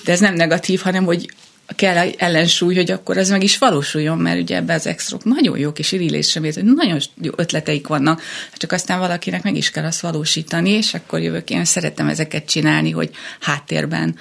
De 0.06 0.12
ez 0.12 0.20
nem 0.20 0.34
negatív, 0.34 0.82
hanem 0.82 1.04
hogy 1.04 1.30
kell 1.76 2.10
ellensúly, 2.18 2.76
hogy 2.76 2.92
akkor 2.92 3.18
ez 3.18 3.30
meg 3.30 3.44
is 3.44 3.58
valósuljon, 3.58 4.18
mert 4.18 4.42
ugye 4.42 4.56
ebbe 4.56 4.74
az 4.74 4.88
extrok 4.88 5.24
nagyon 5.24 5.58
jók, 5.58 5.80
és 5.80 5.92
irillésre 5.92 6.42
hogy 6.42 6.64
nagyon 6.64 7.00
jó 7.22 7.32
ötleteik 7.36 7.88
vannak, 7.88 8.22
csak 8.58 8.72
aztán 8.72 9.00
valakinek 9.00 9.44
meg 9.44 9.56
is 9.56 9.72
kell 9.72 9.86
azt 9.86 10.02
valósítani, 10.02 10.70
és 10.70 10.94
akkor 10.94 11.20
jövök, 11.20 11.50
én 11.50 11.66
szeretem 11.66 12.08
ezeket 12.08 12.46
csinálni, 12.46 12.92
hogy 12.92 13.10
háttérben 13.40 14.16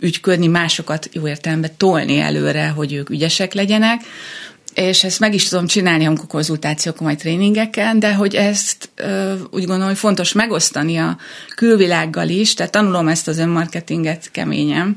ügyködni, 0.00 0.46
másokat 0.46 1.08
jó 1.12 1.28
értelemben 1.28 1.70
tolni 1.76 2.18
előre, 2.18 2.68
hogy 2.68 2.92
ők 2.92 3.10
ügyesek 3.10 3.52
legyenek, 3.52 4.00
és 4.74 5.04
ezt 5.04 5.20
meg 5.20 5.34
is 5.34 5.48
tudom 5.48 5.66
csinálni 5.66 6.04
amikor 6.04 6.26
konzultációkon 6.26 7.06
vagy 7.06 7.18
tréningeken, 7.18 7.98
de 7.98 8.14
hogy 8.14 8.34
ezt 8.34 8.90
ö, 8.94 9.34
úgy 9.50 9.64
gondolom, 9.64 9.88
hogy 9.88 9.98
fontos 9.98 10.32
megosztani 10.32 10.96
a 10.96 11.18
külvilággal 11.56 12.28
is, 12.28 12.54
tehát 12.54 12.72
tanulom 12.72 13.08
ezt 13.08 13.28
az 13.28 13.38
önmarketinget 13.38 14.30
keményen, 14.30 14.96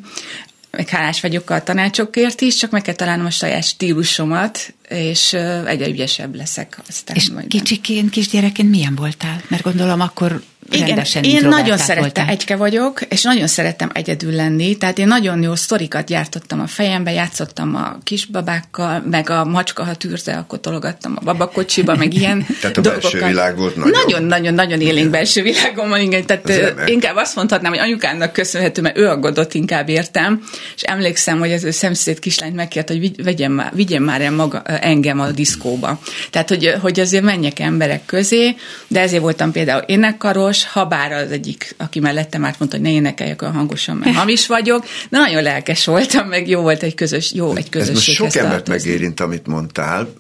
meg 0.76 0.90
hálás 0.90 1.22
vagyok 1.22 1.50
a 1.50 1.64
tanácsokért 1.64 2.42
is, 2.42 2.56
csak 2.56 2.72
meg 2.72 2.82
kell 2.82 2.94
találnom 2.94 3.26
a 3.26 3.30
saját 3.30 3.64
stílusomat, 3.64 4.74
és 4.90 5.34
egyre 5.66 5.88
ügyesebb 5.88 6.36
leszek. 6.36 6.80
Aztán 6.88 7.16
és 7.16 7.30
majd 7.30 7.48
kicsiként, 7.48 8.10
kisgyerekként 8.10 8.70
milyen 8.70 8.96
voltál? 8.96 9.42
Mert 9.48 9.64
gondolom 9.64 10.02
akkor 10.02 10.42
igen, 10.72 11.06
én 11.22 11.48
nagyon 11.48 11.78
szerettem, 11.78 12.28
egyke 12.28 12.56
vagyok, 12.56 13.02
és 13.10 13.22
nagyon 13.22 13.48
szerettem 13.48 13.90
egyedül 13.94 14.32
lenni, 14.32 14.78
tehát 14.78 14.98
én 14.98 15.08
nagyon 15.08 15.42
jó 15.42 15.56
sztorikat 15.56 16.06
gyártottam 16.06 16.60
a 16.60 16.68
fejembe, 16.68 17.12
játszottam 17.12 17.76
a 17.76 17.98
kisbabákkal, 18.04 19.04
meg 19.10 19.30
a 19.30 19.46
macska, 19.46 19.84
ha 19.84 19.96
tűrte, 19.96 20.36
akkor 20.36 20.60
tologattam 20.60 21.14
a 21.16 21.24
babakocsiba, 21.24 21.96
meg 21.96 22.14
ilyen 22.14 22.46
Tehát 22.62 22.78
a 22.78 22.82
dolgokat. 22.82 23.12
belső 23.12 23.28
világ 23.28 23.58
volt 23.58 23.76
nagyon. 23.76 23.92
Nagyon-nagyon-nagyon 23.92 24.82
élénk 24.82 25.10
belső 25.10 25.42
világom 25.42 25.90
van, 25.90 26.00
igen, 26.00 26.26
tehát 26.26 26.90
inkább 26.90 27.16
azt 27.16 27.36
mondhatnám, 27.36 27.72
hogy 27.72 27.82
anyukámnak 27.82 28.34
köszönhető, 28.34 28.82
mert 28.82 28.98
ő 28.98 29.08
aggódott 29.08 29.54
inkább 29.54 29.90
értem, 29.90 30.44
és 30.76 30.82
emlékszem, 30.82 31.40
hogy 31.40 31.52
az 31.52 31.64
ő 31.64 31.72
szemszéd 31.72 32.20
kislányt 32.20 32.56
megkért, 32.56 32.90
hogy 32.90 33.24
vigyen 33.24 33.52
már, 33.52 33.72
vigyen 33.74 34.02
már 34.02 34.22
el 34.22 34.32
maga, 34.32 34.62
engem 34.62 35.20
a 35.20 35.32
diszkóba. 35.32 36.00
Tehát, 36.30 36.50
hogy, 36.50 36.74
hogy 36.82 37.00
azért 37.00 37.24
menjek 37.24 37.60
emberek 37.60 38.06
közé, 38.06 38.56
de 38.88 39.00
ezért 39.00 39.22
voltam 39.22 39.52
például 39.52 39.82
énekkaros, 39.82 40.55
hangos, 40.64 40.74
ha 40.74 40.86
bár 40.86 41.12
az 41.12 41.32
egyik, 41.32 41.76
aki 41.78 42.00
mellettem 42.00 42.42
már 42.42 42.56
mondta, 42.58 42.78
hogy 42.78 42.86
ne 42.86 42.92
énekeljek 42.92 43.42
olyan 43.42 43.54
hangosan, 43.54 43.98
mert 43.98 44.16
hamis 44.16 44.48
vagyok, 44.48 44.86
de 45.10 45.18
nagyon 45.18 45.44
lelkes 45.44 45.86
voltam, 45.86 46.28
meg 46.28 46.48
jó 46.48 46.62
volt 46.62 46.84
egy 46.84 46.96
közös, 46.96 47.34
jó 47.34 47.56
egy 47.56 47.70
közösség. 47.70 47.96
Ez 47.96 48.20
most 48.20 48.34
sok 48.34 48.44
embert 48.44 48.68
megérint, 48.68 49.20
amit 49.20 49.48
mondtál, 49.48 50.14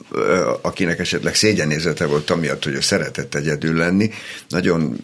akinek 0.61 0.99
esetleg 0.99 1.35
szégyenézete 1.35 2.05
volt 2.05 2.29
amiatt, 2.29 2.63
hogy 2.63 2.73
ő 2.73 2.79
szeretett 2.79 3.35
egyedül 3.35 3.77
lenni. 3.77 4.09
Nagyon 4.49 4.97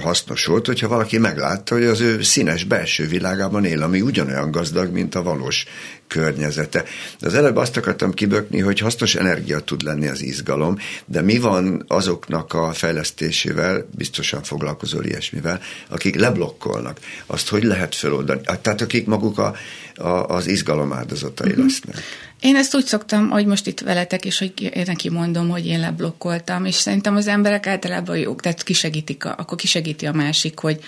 hasznos 0.00 0.44
volt, 0.44 0.66
hogyha 0.66 0.88
valaki 0.88 1.18
meglátta, 1.18 1.74
hogy 1.74 1.84
az 1.84 2.00
ő 2.00 2.22
színes 2.22 2.64
belső 2.64 3.06
világában 3.06 3.64
él, 3.64 3.82
ami 3.82 4.00
ugyanolyan 4.00 4.50
gazdag, 4.50 4.92
mint 4.92 5.14
a 5.14 5.22
valós 5.22 5.66
környezete. 6.08 6.84
De 7.18 7.26
az 7.26 7.34
előbb 7.34 7.56
azt 7.56 7.76
akartam 7.76 8.12
kibökni, 8.12 8.60
hogy 8.60 8.78
hasznos 8.78 9.14
energia 9.14 9.60
tud 9.60 9.82
lenni 9.82 10.08
az 10.08 10.22
izgalom, 10.22 10.78
de 11.04 11.20
mi 11.20 11.38
van 11.38 11.84
azoknak 11.88 12.52
a 12.52 12.72
fejlesztésével, 12.72 13.86
biztosan 13.96 14.42
foglalkozol 14.42 15.04
ilyesmivel, 15.04 15.60
akik 15.88 16.14
leblokkolnak. 16.14 16.98
Azt 17.26 17.48
hogy 17.48 17.62
lehet 17.62 17.94
feloldani? 17.94 18.40
Tehát 18.62 18.80
akik 18.80 19.06
maguk 19.06 19.38
a, 19.38 19.54
a, 19.94 20.08
az 20.08 20.46
izgalom 20.46 20.92
áldozatai 20.92 21.48
uh-huh. 21.48 21.64
lesznek. 21.64 22.02
Én 22.40 22.56
ezt 22.56 22.74
úgy 22.74 22.84
szoktam, 22.84 23.30
hogy 23.30 23.46
most 23.46 23.66
itt 23.66 23.80
veletek, 23.80 24.24
és 24.24 24.38
hogy 24.38 24.62
én 24.62 24.84
neki 24.86 25.10
mondom, 25.10 25.48
hogy 25.48 25.66
én 25.66 25.80
leblokkoltam, 25.80 26.64
és 26.64 26.74
szerintem 26.74 27.16
az 27.16 27.26
emberek 27.26 27.66
általában 27.66 28.16
jók, 28.16 28.40
tehát 28.40 28.62
kisegítik, 28.62 29.24
a, 29.24 29.34
akkor 29.38 29.58
kisegíti 29.58 30.06
a 30.06 30.12
másik, 30.12 30.58
hogy 30.58 30.80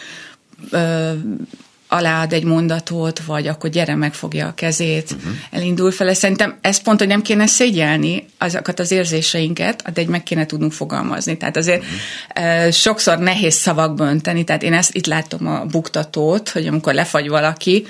ö, 0.71 1.13
aláad 1.89 2.33
egy 2.33 2.45
mondatot, 2.45 3.21
vagy 3.25 3.47
akkor 3.47 3.71
gyere 3.71 3.95
megfogja 3.95 4.47
a 4.47 4.55
kezét, 4.55 5.11
uh-huh. 5.11 5.33
elindul 5.51 5.91
fele. 5.91 6.15
Szerintem 6.15 6.59
ez 6.61 6.83
pont, 6.83 6.99
hogy 6.99 7.09
nem 7.09 7.23
kéne 7.23 7.47
szégyelni 7.47 8.27
azokat 8.39 8.81
az 8.81 8.91
érzéseinket, 8.91 9.93
de 9.93 10.01
egy 10.01 10.09
meg 10.09 10.23
kéne 10.23 10.47
tudnunk 10.47 10.73
fogalmazni. 10.73 11.37
Tehát 11.37 11.57
azért 11.57 11.83
uh-huh. 11.83 12.71
sokszor 12.71 13.19
nehéz 13.19 13.55
szavakba 13.55 14.05
önteni, 14.05 14.45
tehát 14.45 14.63
én 14.63 14.73
ezt 14.73 14.95
itt 14.95 15.07
látom 15.07 15.47
a 15.47 15.65
buktatót, 15.65 16.49
hogy 16.49 16.67
amikor 16.67 16.95
lefagy 16.95 17.29
valaki, 17.29 17.87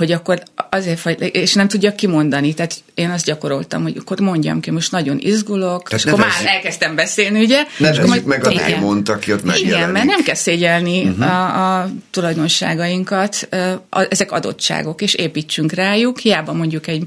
hogy 0.00 0.12
akkor 0.12 0.42
azért, 0.70 1.20
és 1.20 1.54
nem 1.54 1.68
tudja 1.68 1.94
kimondani. 1.94 2.54
Tehát 2.54 2.74
én 2.94 3.10
azt 3.10 3.24
gyakoroltam, 3.24 3.82
hogy 3.82 3.96
akkor 4.00 4.20
mondjam 4.20 4.60
ki, 4.60 4.70
most 4.70 4.92
nagyon 4.92 5.18
izgulok, 5.18 5.88
Tehát 5.88 6.04
és 6.04 6.10
akkor 6.10 6.24
már 6.24 6.54
elkezdtem 6.54 6.94
beszélni, 6.94 7.40
ugye? 7.40 7.62
Nevezzük 7.78 8.06
majd, 8.06 8.24
meg 8.24 8.44
a 8.44 8.80
mondta, 8.80 9.12
aki 9.12 9.32
ott 9.32 9.44
megjelenik. 9.44 9.76
Igen, 9.76 9.90
mert 9.90 10.04
nem 10.04 10.22
kell 10.22 10.34
szégyelni 10.34 11.04
uh-huh. 11.04 11.26
a, 11.26 11.80
a 11.80 11.90
tulajdonságainkat, 12.10 13.48
a, 13.88 14.06
ezek 14.08 14.32
adottságok, 14.32 15.02
és 15.02 15.14
építsünk 15.14 15.72
rájuk. 15.72 16.18
Hiába 16.18 16.52
mondjuk 16.52 16.86
egy 16.86 17.06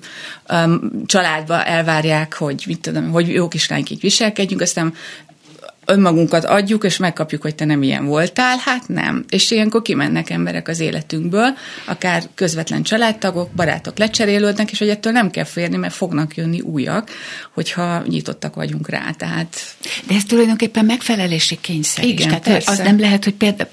um, 0.50 0.92
családba 1.06 1.64
elvárják, 1.64 2.34
hogy 2.34 2.64
mit 2.68 2.80
tudom, 2.80 3.12
hogy 3.12 3.28
jó 3.28 3.48
kislányk 3.48 3.90
így 3.90 4.02
viselkedjünk, 4.02 4.62
aztán 4.62 4.94
önmagunkat 5.86 6.46
adjuk, 6.46 6.84
és 6.84 6.98
megkapjuk, 6.98 7.42
hogy 7.42 7.56
te 7.56 7.66
nem 7.66 7.84
ilyen 7.84 8.06
voltál, 8.06 8.58
hát 8.58 8.88
nem. 8.88 9.26
És 9.30 9.52
ilyenkor 9.52 9.82
kimennek 9.82 10.30
emberek 10.30 10.68
az 10.68 10.80
életünkből, 10.80 11.58
akár 11.86 12.24
közvetlen 12.36 12.84
családtagok, 12.84 13.52
barátok 13.52 13.98
lecserélődnek, 13.98 14.72
és 14.72 14.80
hogy 14.80 14.90
ettől 14.90 15.14
nem 15.14 15.30
kell 15.30 15.44
férni, 15.44 15.78
mert 15.78 15.94
fognak 15.94 16.36
jönni 16.36 16.62
újak, 16.62 17.10
hogyha 17.54 18.02
nyitottak 18.08 18.56
vagyunk 18.56 18.90
rá. 18.90 19.12
Tehát... 19.18 19.56
De 20.08 20.16
ez 20.16 20.24
tulajdonképpen 20.24 20.86
megfelelési 20.86 21.58
kényszer 21.62 22.04
Igen, 22.04 22.18
is. 22.18 22.40
Tehát 22.40 22.68
az 22.68 22.78
nem 22.78 23.00
lehet, 23.00 23.24
hogy 23.24 23.34
például 23.34 23.70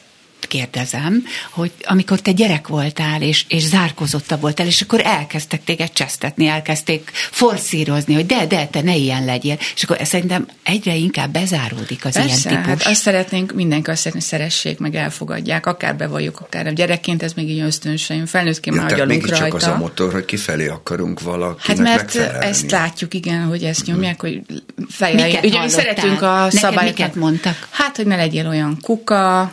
kérdezem, 0.49 1.25
hogy 1.51 1.73
amikor 1.83 2.21
te 2.21 2.33
gyerek 2.33 2.69
voltál, 2.69 3.23
és, 3.23 3.45
és 3.49 3.63
zárkozotta 3.63 4.37
voltál, 4.37 4.67
és 4.67 4.81
akkor 4.81 5.01
elkezdtek 5.05 5.65
téged 5.65 5.93
csesztetni, 5.93 6.47
elkezdték 6.47 7.11
forszírozni, 7.13 8.15
hogy 8.15 8.27
de, 8.27 8.47
de, 8.47 8.67
te 8.67 8.83
ne 8.83 8.97
ilyen 8.97 9.25
legyél, 9.25 9.59
és 9.75 9.83
akkor 9.83 9.99
szerintem 10.03 10.49
egyre 10.63 10.95
inkább 10.95 11.33
bezáródik 11.33 12.05
az 12.05 12.13
Persze, 12.13 12.51
ilyen 12.51 12.63
típus. 12.63 12.83
Hát 12.83 12.93
azt 12.93 13.01
szeretnénk, 13.01 13.53
mindenki 13.53 13.91
azt 13.91 14.01
szeretné, 14.01 14.21
szeressék, 14.21 14.79
meg 14.79 14.95
elfogadják, 14.95 15.67
akár 15.67 15.97
bevalljuk, 15.97 16.41
akár 16.41 16.67
a 16.67 16.71
gyerekként, 16.71 17.23
ez 17.23 17.33
még 17.33 17.51
így 17.51 17.61
ösztönseim, 17.61 18.27
felnőttként 18.27 18.77
ja, 18.77 18.83
már 18.83 18.93
agyalunk 18.93 19.29
rajta. 19.29 19.45
csak 19.45 19.55
az 19.55 19.67
a 19.67 19.77
motor, 19.77 20.13
hogy 20.13 20.25
kifelé 20.25 20.69
akarunk 20.69 21.21
valakinek 21.21 21.67
Hát 21.67 21.79
mert 21.79 22.15
megfelelni. 22.15 22.47
ezt 22.47 22.71
látjuk, 22.71 23.15
igen, 23.15 23.43
hogy 23.43 23.63
ezt 23.63 23.87
nyomják, 23.87 24.21
hogy 24.21 24.41
fejjel. 24.89 25.45
Ugye 25.45 25.61
mi 25.63 25.69
szeretünk 25.69 26.23
a 26.23 26.47
szabályokat. 26.51 27.15
mondtak? 27.15 27.69
Hát, 27.71 27.97
hogy 27.97 28.07
ne 28.07 28.17
legyél 28.17 28.49
olyan 28.49 28.79
kuka, 28.83 29.49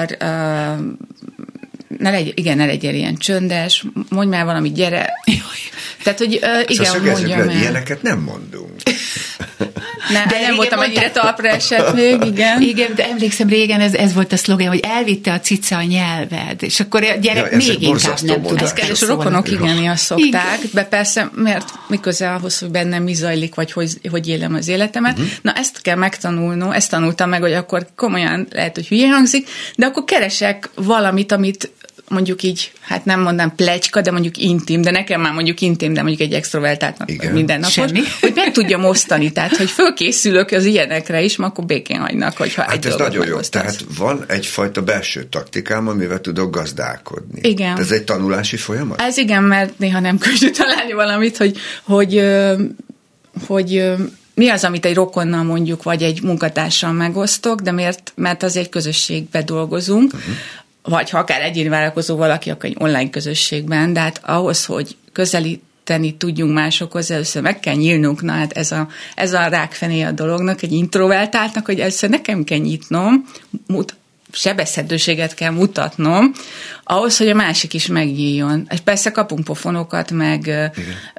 akkor 0.00 0.16
uh, 0.20 1.98
ne 1.98 2.10
legy, 2.10 2.32
igen, 2.34 2.56
ne 2.56 2.66
legyél 2.66 2.94
ilyen 2.94 3.16
csöndes, 3.16 3.84
mondj 4.08 4.36
már 4.36 4.44
valamit, 4.44 4.74
gyere. 4.74 5.12
Tehát, 6.02 6.18
hogy 6.18 6.40
uh, 6.42 6.70
igen, 6.70 6.84
szóval 6.84 7.10
mondjam 7.10 7.40
el. 7.40 7.50
Ilyeneket 7.50 8.02
nem 8.02 8.18
mondunk. 8.18 8.70
Ne, 10.12 10.24
de 10.26 10.40
nem 10.40 10.54
voltam 10.56 10.78
annyira 10.78 11.10
talpra 11.10 11.48
esett 11.48 11.94
még, 11.94 12.24
igen. 12.32 12.62
Igen, 12.62 12.94
de 12.94 13.08
emlékszem 13.08 13.48
régen 13.48 13.80
ez, 13.80 13.94
ez 13.94 14.14
volt 14.14 14.32
a 14.32 14.36
szlogen, 14.36 14.68
hogy 14.68 14.80
elvitte 14.82 15.32
a 15.32 15.40
cica 15.40 15.76
a 15.76 15.82
nyelved, 15.82 16.62
és 16.62 16.80
akkor 16.80 17.02
a 17.02 17.14
gyerek 17.14 17.50
ja, 17.50 17.56
még 17.56 17.82
inkább 17.82 18.20
nem 18.20 18.42
tud. 18.42 18.62
Ezt 18.62 18.74
kell, 18.74 18.88
és 18.88 19.00
rokonok 19.00 19.50
igen, 19.50 19.88
azt 19.88 20.04
szokták, 20.04 20.58
igen. 20.58 20.70
de 20.72 20.84
persze, 20.84 21.30
mert 21.34 21.68
miközben 21.88 22.34
ahhoz, 22.34 22.58
hogy 22.58 22.70
bennem 22.70 23.02
mi 23.02 23.14
zajlik, 23.14 23.54
vagy 23.54 23.72
hogy, 23.72 23.90
hogy 24.10 24.28
élem 24.28 24.54
az 24.54 24.68
életemet. 24.68 25.18
Uh-huh. 25.18 25.32
Na 25.42 25.52
ezt 25.52 25.82
kell 25.82 25.96
megtanulnom, 25.96 26.70
ezt 26.70 26.90
tanultam 26.90 27.28
meg, 27.28 27.40
hogy 27.40 27.52
akkor 27.52 27.86
komolyan 27.96 28.48
lehet, 28.50 28.74
hogy 28.74 28.88
hülye 28.88 29.08
hangzik, 29.08 29.48
de 29.76 29.86
akkor 29.86 30.04
keresek 30.04 30.70
valamit, 30.74 31.32
amit 31.32 31.70
mondjuk 32.10 32.42
így, 32.42 32.72
hát 32.80 33.04
nem 33.04 33.20
mondom 33.20 33.54
plecska, 33.54 34.00
de 34.00 34.10
mondjuk 34.10 34.36
intim, 34.36 34.82
de 34.82 34.90
nekem 34.90 35.20
már 35.20 35.32
mondjuk 35.32 35.60
intim, 35.60 35.92
de 35.92 36.02
mondjuk 36.02 36.28
egy 36.28 36.32
extrovertáltnak 36.32 37.10
Igen. 37.10 37.32
mindennapos, 37.32 37.72
Semmi. 37.72 38.00
hogy 38.20 38.32
meg 38.34 38.52
tudjam 38.52 38.84
osztani, 38.84 39.32
tehát 39.32 39.56
hogy 39.56 39.70
fölkészülök 39.70 40.50
az 40.50 40.64
ilyenekre 40.64 41.22
is, 41.22 41.38
akkor 41.38 41.64
békén 41.64 42.00
hagynak, 42.00 42.36
hogyha 42.36 42.62
hát 42.62 42.72
egy 42.72 42.86
ez 42.86 42.94
nagyon 42.94 43.26
jó, 43.26 43.40
tehát 43.40 43.84
van 43.98 44.24
egyfajta 44.26 44.82
belső 44.82 45.24
taktikám, 45.24 45.88
amivel 45.88 46.20
tudok 46.20 46.54
gazdálkodni. 46.54 47.40
Igen. 47.42 47.78
Ez 47.78 47.90
egy 47.90 48.04
tanulási 48.04 48.56
folyamat? 48.56 49.00
Ez 49.00 49.16
igen, 49.16 49.42
mert 49.42 49.78
néha 49.78 50.00
nem 50.00 50.18
könnyű 50.18 50.50
találni 50.50 50.92
valamit, 50.92 51.36
hogy, 51.36 51.56
hogy, 51.82 52.24
hogy 53.46 53.92
mi 54.34 54.48
az, 54.48 54.64
amit 54.64 54.86
egy 54.86 54.94
rokonnal 54.94 55.42
mondjuk, 55.42 55.82
vagy 55.82 56.02
egy 56.02 56.22
munkatársal 56.22 56.92
megosztok, 56.92 57.60
de 57.60 57.72
miért? 57.72 58.12
Mert 58.14 58.42
az 58.42 58.56
egy 58.56 58.68
közösségbe 58.68 59.42
dolgozunk, 59.42 60.12
uh-huh 60.12 60.34
vagy 60.82 61.10
ha 61.10 61.18
akár 61.18 61.42
egyéni 61.42 61.68
vállalkozó 61.68 62.16
valaki, 62.16 62.50
akkor 62.50 62.64
egy 62.64 62.76
online 62.78 63.10
közösségben, 63.10 63.92
de 63.92 64.00
hát 64.00 64.20
ahhoz, 64.24 64.64
hogy 64.64 64.96
közelíteni 65.12 66.16
tudjunk 66.16 66.54
másokhoz, 66.54 67.10
először 67.10 67.42
meg 67.42 67.60
kell 67.60 67.74
nyílnunk, 67.74 68.22
na 68.22 68.32
hát 68.32 68.52
ez 68.52 68.72
a, 68.72 68.88
ez 69.14 69.32
a 69.32 69.46
rákfené 69.46 70.02
a 70.02 70.12
dolognak, 70.12 70.62
egy 70.62 70.72
introvertáltnak, 70.72 71.66
hogy 71.66 71.80
először 71.80 72.10
nekem 72.10 72.44
kell 72.44 72.58
nyitnom, 72.58 73.24
mut, 73.66 73.96
sebezhetőséget 74.32 75.34
kell 75.34 75.50
mutatnom, 75.50 76.32
ahhoz, 76.84 77.16
hogy 77.16 77.28
a 77.28 77.34
másik 77.34 77.74
is 77.74 77.86
megnyíljon. 77.86 78.66
És 78.70 78.78
persze 78.80 79.10
kapunk 79.10 79.44
pofonokat, 79.44 80.10
meg, 80.10 80.70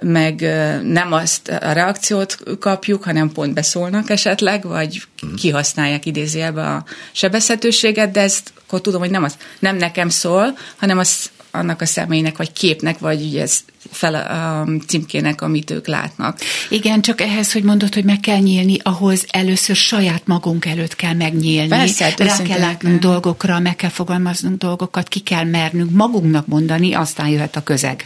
meg 0.01 0.39
nem 0.84 1.14
azt 1.14 1.47
a 1.47 1.72
reakciót 1.72 2.38
kapjuk, 2.59 3.03
hanem 3.03 3.32
pont 3.32 3.53
beszólnak 3.53 4.09
esetleg, 4.09 4.64
vagy 4.64 5.07
uh-huh. 5.24 5.39
kihasználják 5.39 6.05
idézőjelbe 6.05 6.68
a 6.68 6.84
sebezhetőséget, 7.12 8.12
de 8.12 8.22
ezt 8.22 8.53
akkor 8.66 8.82
tudom, 8.82 9.01
hogy 9.01 9.12
nem, 9.12 9.24
az, 9.24 9.38
nem 9.59 9.76
nekem 9.76 10.09
szól, 10.09 10.57
hanem 10.78 10.97
az 10.97 11.30
annak 11.52 11.82
a 11.82 11.86
személynek, 11.86 12.38
vagy 12.38 12.54
képnek, 12.54 12.99
vagy 12.99 13.22
ugye 13.22 13.41
ez 13.41 13.60
fel 13.91 14.16
a 14.16 14.68
címkének, 14.88 15.41
amit 15.41 15.72
ők 15.72 15.88
látnak. 15.88 16.39
Igen, 16.70 17.02
csak 17.02 17.22
ehhez, 17.22 17.54
hogy 17.54 17.64
mondod, 17.64 17.93
hogy 17.93 18.04
meg 18.04 18.20
kell 18.20 18.39
nyílni, 18.39 18.78
ahhoz 18.84 19.26
először 19.30 19.76
saját 19.76 20.28
magunk 20.28 20.66
előtt 20.66 20.95
kell 20.95 21.14
megnyílni. 21.14 21.68
Persze, 21.68 22.04
hát 22.04 22.20
Rá 22.20 22.41
kell 22.41 22.60
látnunk 22.60 22.99
dolgokra, 22.99 23.60
meg 23.60 23.76
kell 23.76 23.89
fogalmaznunk 23.89 24.58
dolgokat, 24.58 25.08
ki 25.08 25.20
kell 25.20 25.43
mernünk 25.43 25.91
magunknak 25.91 26.47
mondani, 26.47 26.93
aztán 26.93 27.28
jöhet 27.28 27.56
a 27.56 27.64
közeg. 27.64 28.06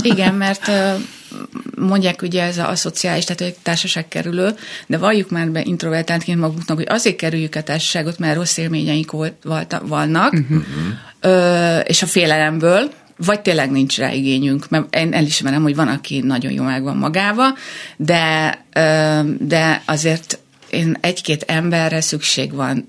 Igen, 0.00 0.34
mert 0.34 0.70
mondják 1.76 2.22
ugye 2.22 2.42
ez 2.42 2.58
a 2.58 2.76
szociális, 2.76 3.24
tehát 3.24 3.40
egy 3.40 3.56
társaság 3.62 4.08
kerülő, 4.08 4.54
de 4.86 4.98
valljuk 4.98 5.30
már 5.30 5.50
be 5.50 5.62
introvertáltként 5.64 6.40
magunknak, 6.40 6.76
hogy 6.76 6.86
azért 6.88 7.16
kerüljük 7.16 7.54
a 7.54 7.62
társaságot, 7.62 8.18
mert 8.18 8.36
rossz 8.36 8.56
élményeink 8.56 9.12
vannak, 9.82 10.32
uh-huh. 10.32 11.80
és 11.84 12.02
a 12.02 12.06
félelemből, 12.06 12.90
vagy 13.16 13.40
tényleg 13.40 13.70
nincs 13.70 13.98
rá 13.98 14.12
igényünk, 14.12 14.68
mert 14.68 14.96
én 14.96 15.12
elismerem, 15.12 15.62
hogy 15.62 15.74
van, 15.74 15.88
aki 15.88 16.20
nagyon 16.20 16.52
jó 16.52 16.62
meg 16.62 16.82
van 16.82 16.96
magába, 16.96 17.54
de, 17.96 18.58
de 19.38 19.82
azért 19.84 20.38
én 20.70 20.96
egy-két 21.00 21.42
emberre 21.42 22.00
szükség 22.00 22.52
van 22.52 22.84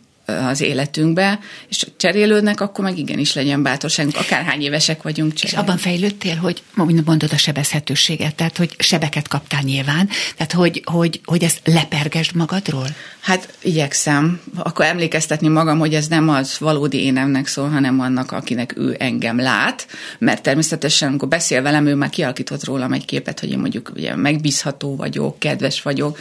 az 0.48 0.62
életünkbe, 0.62 1.40
és 1.70 1.86
cserélődnek, 1.98 2.62
akkor 2.62 2.84
meg 2.84 2.98
igenis 2.98 3.34
legyen 3.34 3.64
bátorságunk, 3.64 4.16
akárhány 4.18 4.62
évesek 4.62 5.02
vagyunk. 5.02 5.34
Cserélni. 5.34 5.58
És 5.58 5.64
abban 5.64 5.78
fejlődtél, 5.78 6.36
hogy 6.36 6.64
mondod 7.06 7.34
a 7.34 7.38
sebezhetőséget, 7.38 8.36
tehát 8.36 8.58
hogy 8.58 8.76
sebeket 8.78 9.28
kaptál 9.28 9.62
nyilván, 9.62 10.10
tehát 10.36 10.52
hogy, 10.52 10.82
hogy, 10.86 11.22
hogy 11.26 11.44
ezt 11.44 11.62
lepergesd 11.64 12.36
magadról? 12.36 12.88
Hát 13.20 13.54
igyekszem. 13.62 14.42
Akkor 14.56 14.86
emlékeztetni 14.86 15.48
magam, 15.48 15.80
hogy 15.80 15.94
ez 15.94 16.08
nem 16.08 16.30
az 16.30 16.60
valódi 16.60 17.04
énemnek 17.04 17.48
szól, 17.48 17.70
hanem 17.70 18.00
annak, 18.00 18.32
akinek 18.32 18.78
ő 18.78 18.96
engem 19.00 19.40
lát, 19.40 19.88
mert 20.20 20.44
természetesen, 20.44 21.10
amikor 21.10 21.28
beszél 21.28 21.62
velem, 21.62 21.86
ő 21.86 21.96
már 21.96 22.10
kialakított 22.10 22.64
rólam 22.64 22.94
egy 22.94 23.06
képet, 23.06 23.40
hogy 23.40 23.52
én 23.52 23.60
mondjuk 23.60 23.92
ugye 23.96 24.16
megbízható 24.16 24.96
vagyok, 24.96 25.40
kedves 25.40 25.82
vagyok, 25.82 26.18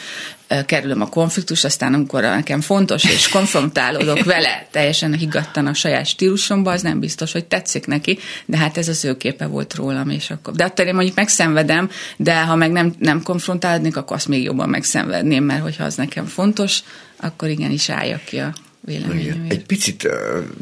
kerülöm 0.67 1.01
a 1.01 1.09
konfliktus, 1.09 1.65
aztán 1.65 1.95
amikor 1.95 2.23
nekem 2.23 2.61
fontos, 2.61 3.05
és 3.05 3.29
konfrontálódok 3.39 4.25
vele, 4.25 4.69
teljesen 4.71 5.15
higgadtan 5.15 5.67
a 5.67 5.75
saját 5.75 6.07
stílusomba, 6.07 6.71
az 6.71 6.83
nem 6.83 7.01
biztos, 7.01 7.33
hogy 7.33 7.45
tetszik 7.45 7.87
neki, 7.87 8.19
de 8.45 8.57
hát 8.57 8.77
ez 8.77 8.89
az 8.89 9.05
ő 9.05 9.17
képe 9.17 9.47
volt 9.47 9.75
rólam, 9.75 10.11
és 10.11 10.31
akkor. 10.31 10.55
De 10.55 10.65
attól 10.65 10.87
én 10.87 10.95
mondjuk 10.95 11.17
megszenvedem, 11.17 11.91
de 12.17 12.45
ha 12.45 12.55
meg 12.55 12.73
nem, 12.73 12.95
nem 12.99 13.23
konfrontálódnék, 13.23 13.97
akkor 13.97 14.17
azt 14.17 14.29
még 14.29 14.43
jobban 14.43 14.69
megszenvedném, 14.69 15.45
mert 15.45 15.63
hogyha 15.63 15.85
az 15.85 15.95
nekem 15.95 16.27
fontos, 16.27 16.79
akkor 17.17 17.49
igenis 17.49 17.89
álljak 17.89 18.25
ki 18.25 18.39
a 18.39 18.53
véleményemért. 18.81 19.53
Egy 19.53 19.67
picit 19.67 20.09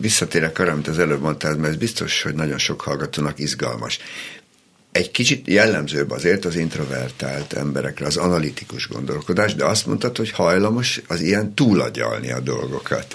visszatérek 0.00 0.58
arra, 0.58 0.72
amit 0.72 0.88
az 0.88 0.98
előbb 0.98 1.20
mondtál, 1.20 1.56
mert 1.56 1.72
ez 1.72 1.78
biztos, 1.78 2.22
hogy 2.22 2.34
nagyon 2.34 2.58
sok 2.58 2.80
hallgatónak 2.80 3.38
izgalmas 3.38 3.98
egy 4.96 5.10
kicsit 5.10 5.48
jellemzőbb 5.48 6.10
azért 6.10 6.44
az 6.44 6.56
introvertált 6.56 7.52
emberekre 7.52 8.06
az 8.06 8.16
analitikus 8.16 8.88
gondolkodás, 8.88 9.54
de 9.54 9.64
azt 9.64 9.86
mondtad, 9.86 10.16
hogy 10.16 10.30
hajlamos 10.30 11.00
az 11.08 11.20
ilyen 11.20 11.54
túlagyalni 11.54 12.32
a 12.32 12.40
dolgokat. 12.40 13.06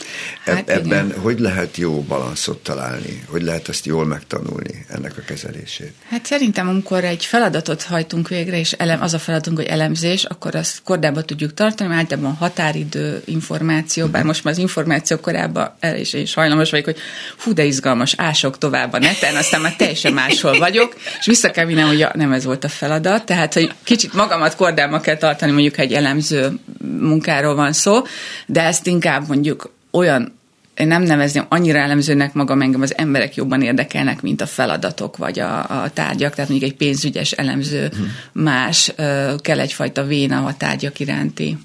Hát 0.46 0.70
Ebben 0.70 1.06
igen. 1.06 1.20
hogy 1.20 1.40
lehet 1.40 1.78
jó 1.78 2.02
balanszot 2.02 2.64
találni? 2.64 3.24
Hogy 3.28 3.42
lehet 3.42 3.70
ezt 3.70 3.86
jól 3.86 4.06
megtanulni, 4.06 4.86
ennek 4.88 5.18
a 5.18 5.22
kezelését? 5.22 5.94
Hát 6.10 6.26
szerintem, 6.26 6.68
amikor 6.68 7.04
egy 7.04 7.26
feladatot 7.26 7.84
hajtunk 7.84 8.28
végre, 8.28 8.60
és 8.60 8.72
elem, 8.72 9.02
az 9.02 9.14
a 9.14 9.20
feladatunk, 9.20 9.58
hogy 9.58 9.68
elemzés, 9.68 10.24
akkor 10.24 10.56
azt 10.56 10.82
kordába 10.84 11.22
tudjuk 11.22 11.54
tartani, 11.54 11.94
általában 11.94 12.34
határidő, 12.34 13.22
információ, 13.26 14.08
bár 14.08 14.24
most 14.24 14.44
már 14.44 14.54
az 14.54 14.60
információ 14.60 15.18
korában 15.18 15.76
el 15.80 15.98
is, 15.98 16.14
is 16.14 16.34
hajlamos 16.34 16.70
vagyok, 16.70 16.86
hogy 16.86 16.98
hú, 17.44 17.54
de 17.54 17.64
izgalmas, 17.64 18.14
ások 18.18 18.58
tovább 18.58 18.94
a 18.94 19.00
neten, 19.00 19.36
aztán 19.36 19.62
már 19.62 19.76
teljesen 19.76 20.14
máshol 20.14 20.58
vagyok, 20.58 20.96
és 21.20 21.26
vissza 21.26 21.52
kell 21.52 21.66
vinnem, 21.74 21.88
hogy 21.88 22.08
nem 22.14 22.32
ez 22.32 22.46
volt 22.46 22.64
a 22.64 22.70
feladat, 22.70 23.26
tehát, 23.26 23.54
hogy 23.54 23.72
kicsit 23.84 24.14
magamat 24.14 24.56
kordába 24.56 25.00
kell 25.00 25.18
tartani, 25.18 25.52
mondjuk 25.52 25.78
egy 25.78 25.94
elemző 25.94 26.52
munkáról 27.00 27.56
van 27.56 27.74
szó, 27.74 28.02
de 28.46 28.62
ezt 28.64 28.88
inkább 28.88 29.28
mondjuk 29.28 29.74
olyan 29.92 30.40
én 30.76 30.88
nem 30.88 31.04
nevezném 31.04 31.46
annyira 31.50 31.80
elemzőnek 31.80 32.34
magam, 32.34 32.62
engem 32.62 32.82
az 32.82 32.98
emberek 32.98 33.36
jobban 33.36 33.62
érdekelnek, 33.62 34.22
mint 34.22 34.42
a 34.42 34.46
feladatok 34.46 35.18
vagy 35.18 35.40
a, 35.40 35.60
a 35.60 35.90
tárgyak, 35.94 36.36
tehát 36.36 36.50
mondjuk 36.50 36.72
egy 36.72 36.78
pénzügyes 36.78 37.32
elemző 37.32 37.92
hmm. 37.96 38.44
más, 38.44 38.94
kell 39.42 39.60
egyfajta 39.60 40.04
véna 40.04 40.46
a 40.46 40.54
tárgyak 40.58 41.00
iránti 41.00 41.58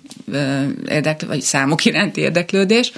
érdeklődés, 0.89 1.29
vagy 1.29 1.41
számok 1.41 1.85
iránti 1.85 2.21
érdeklődés. 2.21 2.93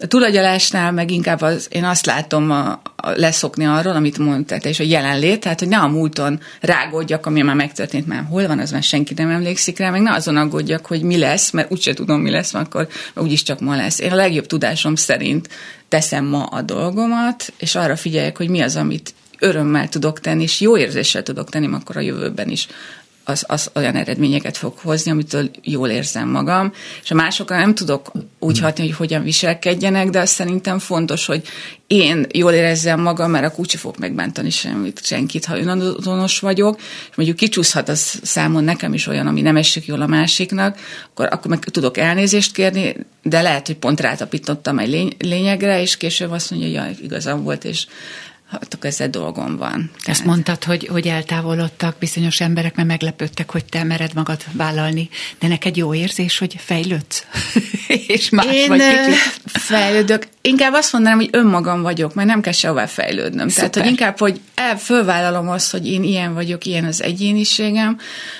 A 0.00 0.06
túlagyalásnál 0.06 0.92
meg 0.92 1.10
inkább 1.10 1.40
az, 1.40 1.68
én 1.70 1.84
azt 1.84 2.06
látom 2.06 2.50
a, 2.50 2.70
a 2.96 3.10
leszokni 3.14 3.64
arról, 3.64 3.94
amit 3.94 4.18
mondtál, 4.18 4.58
és 4.58 4.80
a 4.80 4.84
jelenlét, 4.84 5.40
tehát 5.40 5.58
hogy 5.58 5.68
ne 5.68 5.78
a 5.78 5.88
múlton 5.88 6.40
rágódjak, 6.60 7.26
ami 7.26 7.42
már 7.42 7.54
megtörtént, 7.54 8.06
már 8.06 8.24
hol 8.28 8.46
van, 8.46 8.58
az 8.58 8.70
már 8.70 8.82
senki 8.82 9.14
nem 9.14 9.30
emlékszik 9.30 9.78
rá, 9.78 9.90
meg 9.90 10.00
ne 10.00 10.12
azon 10.12 10.36
aggódjak, 10.36 10.86
hogy 10.86 11.02
mi 11.02 11.18
lesz, 11.18 11.50
mert 11.50 11.72
úgyse 11.72 11.94
tudom, 11.94 12.20
mi 12.20 12.30
lesz, 12.30 12.54
akkor 12.54 12.88
úgyis 13.14 13.42
csak 13.42 13.60
ma 13.60 13.76
lesz. 13.76 13.98
Én 13.98 14.12
a 14.12 14.14
legjobb 14.14 14.46
tudásom 14.46 14.94
szerint 14.94 15.48
teszem 15.88 16.24
ma 16.24 16.44
a 16.44 16.62
dolgomat, 16.62 17.52
és 17.58 17.74
arra 17.74 17.96
figyeljek, 17.96 18.36
hogy 18.36 18.48
mi 18.48 18.60
az, 18.60 18.76
amit 18.76 19.14
örömmel 19.38 19.88
tudok 19.88 20.20
tenni, 20.20 20.42
és 20.42 20.60
jó 20.60 20.76
érzéssel 20.76 21.22
tudok 21.22 21.50
tenni, 21.50 21.68
akkor 21.72 21.96
a 21.96 22.00
jövőben 22.00 22.48
is 22.48 22.68
az, 23.28 23.44
az 23.46 23.70
olyan 23.74 23.94
eredményeket 23.94 24.56
fog 24.56 24.78
hozni, 24.78 25.10
amitől 25.10 25.50
jól 25.62 25.88
érzem 25.88 26.28
magam, 26.28 26.72
és 27.02 27.10
a 27.10 27.14
másokra 27.14 27.56
nem 27.56 27.74
tudok 27.74 28.12
úgy 28.38 28.58
hatni, 28.58 28.84
hogy 28.84 28.96
hogyan 28.96 29.22
viselkedjenek, 29.22 30.10
de 30.10 30.20
azt 30.20 30.32
szerintem 30.32 30.78
fontos, 30.78 31.26
hogy 31.26 31.42
én 31.86 32.26
jól 32.32 32.52
érezzem 32.52 33.00
magam, 33.00 33.30
mert 33.30 33.44
a 33.44 33.64
sem 33.68 33.80
fog 33.80 33.94
megbántani 33.98 34.50
semmit, 34.50 35.04
senkit, 35.04 35.44
ha 35.44 35.58
önazonos 35.58 36.38
vagyok, 36.38 36.76
és 37.10 37.16
mondjuk 37.16 37.38
kicsúszhat 37.38 37.88
az 37.88 38.20
számon 38.22 38.64
nekem 38.64 38.94
is 38.94 39.06
olyan, 39.06 39.26
ami 39.26 39.40
nem 39.40 39.56
esik 39.56 39.86
jól 39.86 40.00
a 40.00 40.06
másiknak, 40.06 40.78
akkor, 41.10 41.28
akkor 41.30 41.50
meg 41.50 41.58
tudok 41.58 41.96
elnézést 41.96 42.52
kérni, 42.52 42.96
de 43.22 43.42
lehet, 43.42 43.66
hogy 43.66 43.76
pont 43.76 44.00
rátapítottam 44.00 44.78
egy 44.78 44.88
lény- 44.88 45.16
lényegre, 45.18 45.80
és 45.80 45.96
később 45.96 46.30
azt 46.30 46.50
mondja, 46.50 46.68
hogy 46.68 46.76
jaj, 46.76 46.96
igazam 47.02 47.42
volt, 47.42 47.64
és 47.64 47.86
akkor 48.50 48.90
ezzel 48.90 49.08
dolgom 49.08 49.56
van. 49.56 49.70
Tehát... 49.70 50.04
Ezt 50.04 50.24
mondtad, 50.24 50.64
hogy, 50.64 50.86
hogy 50.86 51.06
eltávolodtak 51.06 51.96
bizonyos 51.98 52.40
emberek, 52.40 52.76
mert 52.76 52.88
meglepődtek, 52.88 53.50
hogy 53.50 53.64
te 53.64 53.84
mered 53.84 54.14
magad 54.14 54.44
vállalni, 54.52 55.08
de 55.38 55.48
neked 55.48 55.76
jó 55.76 55.94
érzés, 55.94 56.38
hogy 56.38 56.54
fejlődsz? 56.58 57.26
és 58.06 58.30
más 58.30 58.46
Én 58.46 58.68
vagy 58.68 58.80
kicsit. 58.80 59.18
fejlődök. 59.44 60.26
Inkább 60.40 60.72
azt 60.72 60.92
mondanám, 60.92 61.18
hogy 61.18 61.28
önmagam 61.32 61.82
vagyok, 61.82 62.14
mert 62.14 62.28
nem 62.28 62.40
kell 62.40 62.52
sehová 62.52 62.86
fejlődnöm. 62.86 63.48
Szuper. 63.48 63.70
Tehát, 63.70 63.74
hogy 63.74 63.98
inkább, 63.98 64.18
hogy 64.18 64.40
el, 64.54 64.78
fölvállalom 64.78 65.48
azt, 65.48 65.70
hogy 65.70 65.86
én 65.86 66.02
ilyen 66.02 66.34
vagyok, 66.34 66.64
ilyen 66.64 66.84
az 66.84 67.02
egyéniségem, 67.02 67.98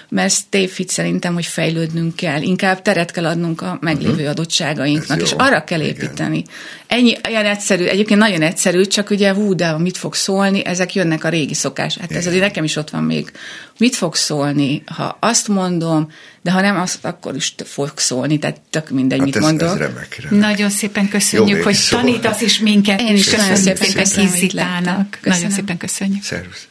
mert 0.09 0.47
tévhit 0.49 0.89
szerintem, 0.89 1.35
hogy 1.35 1.47
fejlődnünk 1.47 2.17
kell. 2.17 2.43
Inkább 2.43 2.83
teret 2.83 3.11
kell 3.11 3.27
adnunk 3.27 3.61
a 3.61 3.79
meglévő 3.81 4.13
uh-huh. 4.13 4.29
adottságainknak, 4.29 5.21
és 5.21 5.33
arra 5.37 5.65
kell 5.65 5.81
építeni. 5.81 6.37
Igen. 6.37 6.51
Ennyi, 6.87 7.17
olyan 7.29 7.45
egyszerű, 7.45 7.85
egyébként 7.85 8.21
nagyon 8.21 8.43
egyszerű, 8.43 8.85
csak 8.85 9.11
ugye 9.11 9.33
hú, 9.33 9.55
de 9.55 9.79
mit 9.79 9.97
fog 9.97 10.15
szólni, 10.15 10.65
ezek 10.65 10.95
jönnek 10.95 11.25
a 11.25 11.29
régi 11.29 11.55
szokás. 11.55 11.97
Hát 11.97 12.13
ez 12.13 12.27
azért 12.27 12.43
nekem 12.43 12.65
is 12.65 12.77
ott 12.77 12.91
van 12.91 13.03
még. 13.03 13.33
Mit 13.79 13.95
fog 13.95 14.15
szólni, 14.15 14.83
ha 14.87 15.17
azt 15.21 15.49
mondom, 15.49 16.11
de 16.43 16.51
ha 16.51 16.61
nem 16.61 16.77
azt, 16.77 17.05
akkor 17.05 17.35
is 17.35 17.55
fog 17.65 17.93
szólni, 17.95 18.39
tehát 18.39 18.61
tök 18.71 18.91
mindegy, 18.91 19.19
hát 19.19 19.27
mit 19.27 19.37
ez, 19.37 19.43
mondok. 19.43 19.69
Ez 19.69 19.77
remek, 19.77 20.19
remek. 20.21 20.41
Nagyon 20.41 20.71
szépen 20.71 21.09
köszönjük, 21.09 21.57
Jó, 21.57 21.65
hogy 21.65 21.75
szól. 21.75 22.01
tanítasz 22.01 22.41
is 22.41 22.59
minket. 22.59 23.01
Én 23.01 23.15
is 23.15 23.29
köszönöm 23.29 23.55
szépen, 23.55 23.93
köszönöm, 23.93 24.31
köszönöm 24.31 25.09
Nagyon 25.23 25.51
szépen 25.51 25.77
köszönjük. 25.77 26.23
Szervusz. 26.23 26.69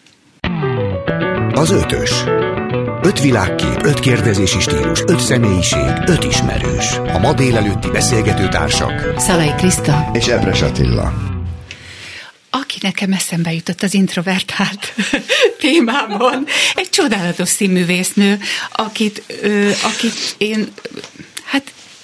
Az 1.53 1.71
ötös. 1.71 2.11
Öt 3.05 3.21
világkép, 3.21 3.83
öt 3.83 3.99
kérdezési 3.99 4.59
stílus, 4.59 5.01
öt 5.07 5.19
személyiség, 5.19 5.93
öt 6.05 6.23
ismerős. 6.23 6.91
A 7.13 7.17
ma 7.19 7.33
délelőtti 7.33 7.87
beszélgető 7.91 8.47
társak. 8.47 9.13
Szalai 9.17 9.53
Kriszta. 9.57 10.09
És 10.13 10.27
Ebres 10.27 10.61
Attila. 10.61 11.13
Aki 12.49 12.77
nekem 12.81 13.13
eszembe 13.13 13.53
jutott 13.53 13.83
az 13.83 13.93
introvertált 13.93 14.93
témában, 15.59 16.45
egy 16.75 16.89
csodálatos 16.89 17.49
színművésznő, 17.49 18.39
akit, 18.71 19.23
ö, 19.41 19.69
akit 19.83 20.35
én 20.37 20.67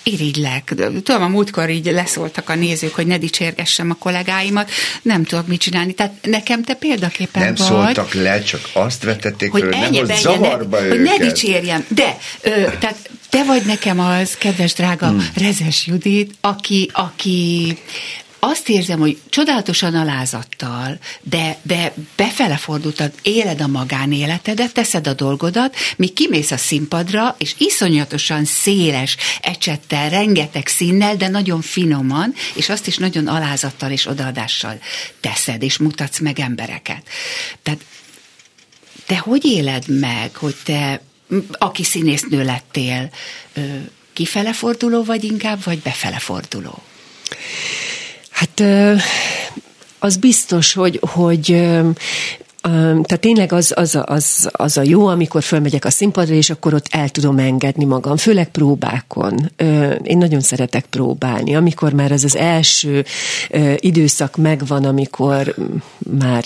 irigylek. 0.04 0.74
Tudom, 1.04 1.22
a 1.22 1.28
múltkor 1.28 1.70
így 1.70 1.86
leszóltak 1.86 2.50
a 2.50 2.56
nézők, 2.56 2.96
hogy 2.96 3.08
ne 3.08 3.18
dicsérgessem 3.18 3.90
a 3.90 3.94
kollégáimat, 3.94 4.70
nem 5.02 5.24
tudok 5.24 5.48
mit 5.48 5.60
csinálni. 5.60 5.94
Tehát 5.94 6.14
nekem 6.22 6.64
te 6.64 6.74
példaképpen 6.74 7.44
nem 7.44 7.54
vagy. 7.56 7.68
szóltak 7.68 8.14
le, 8.14 8.42
csak 8.42 8.70
azt 8.74 9.04
vetették 9.04 9.52
hogy 9.52 9.62
föl, 9.62 9.74
ennyi, 9.74 10.00
nem, 10.00 10.18
zavarba 10.18 10.80
ne, 10.80 10.86
őket. 10.86 10.98
Hogy 10.98 11.20
ne 11.20 11.26
dicsérjem. 11.26 11.86
De, 11.88 12.18
ö, 12.42 12.50
tehát 12.80 13.10
te 13.30 13.44
vagy 13.44 13.66
nekem 13.66 14.00
az, 14.00 14.36
kedves 14.38 14.74
drága 14.74 15.08
hmm. 15.08 15.30
Rezes 15.36 15.88
Judit, 15.88 16.36
aki, 16.42 16.90
aki 16.94 17.78
azt 18.44 18.70
érzem, 18.70 19.00
hogy 19.00 19.20
csodálatosan 19.30 19.96
alázattal, 19.96 21.00
de, 21.22 21.58
de 21.62 21.94
befele 22.16 22.58
fordultad, 22.58 23.12
éled 23.22 23.62
a 23.62 23.68
magánéletedet, 23.68 24.74
teszed 24.74 25.08
a 25.08 25.14
dolgodat, 25.14 25.76
míg 25.98 26.14
kimész 26.14 26.52
a 26.52 26.58
színpadra, 26.58 27.36
és 27.38 27.56
iszonyatosan 27.58 28.46
széles 28.46 29.18
ecsettel, 29.42 30.10
rengeteg 30.10 30.68
színnel, 30.68 31.16
de 31.16 31.28
nagyon 31.28 31.62
finoman, 31.62 32.34
és 32.56 32.70
azt 32.70 32.88
is 32.88 32.98
nagyon 32.98 33.28
alázattal 33.28 33.92
és 33.92 34.06
odaadással 34.06 34.80
teszed, 35.20 35.64
és 35.64 35.78
mutatsz 35.78 36.20
meg 36.20 36.40
embereket. 36.40 37.02
Tehát 37.64 37.80
te 39.06 39.18
hogy 39.18 39.46
éled 39.46 39.88
meg, 39.88 40.36
hogy 40.36 40.56
te, 40.64 41.02
aki 41.52 41.84
színésznő 41.84 42.44
lettél, 42.44 43.10
kifele 44.14 44.54
forduló 44.54 45.04
vagy 45.04 45.24
inkább, 45.24 45.64
vagy 45.64 45.80
befele 45.80 46.20
forduló? 46.20 46.82
Hát 48.42 48.64
az 50.00 50.18
biztos, 50.18 50.74
hogy, 50.74 51.00
hogy 51.02 51.70
tehát 52.62 53.20
tényleg 53.20 53.54
az, 53.54 53.74
az, 53.76 54.00
az, 54.06 54.50
az 54.52 54.78
a 54.78 54.82
jó, 54.86 55.08
amikor 55.08 55.44
fölmegyek 55.44 55.86
a 55.86 55.90
színpadra, 55.90 56.34
és 56.34 56.50
akkor 56.50 56.74
ott 56.74 56.86
el 56.90 57.10
tudom 57.10 57.38
engedni 57.38 57.86
magam, 57.86 58.18
főleg 58.18 58.50
próbákon. 58.50 59.52
Én 60.04 60.18
nagyon 60.18 60.42
szeretek 60.42 60.86
próbálni. 60.86 61.56
Amikor 61.56 61.94
már 61.94 62.12
ez 62.12 62.24
az 62.24 62.36
első 62.36 63.06
időszak 63.76 64.38
megvan, 64.38 64.86
amikor 64.86 65.56
már, 66.20 66.44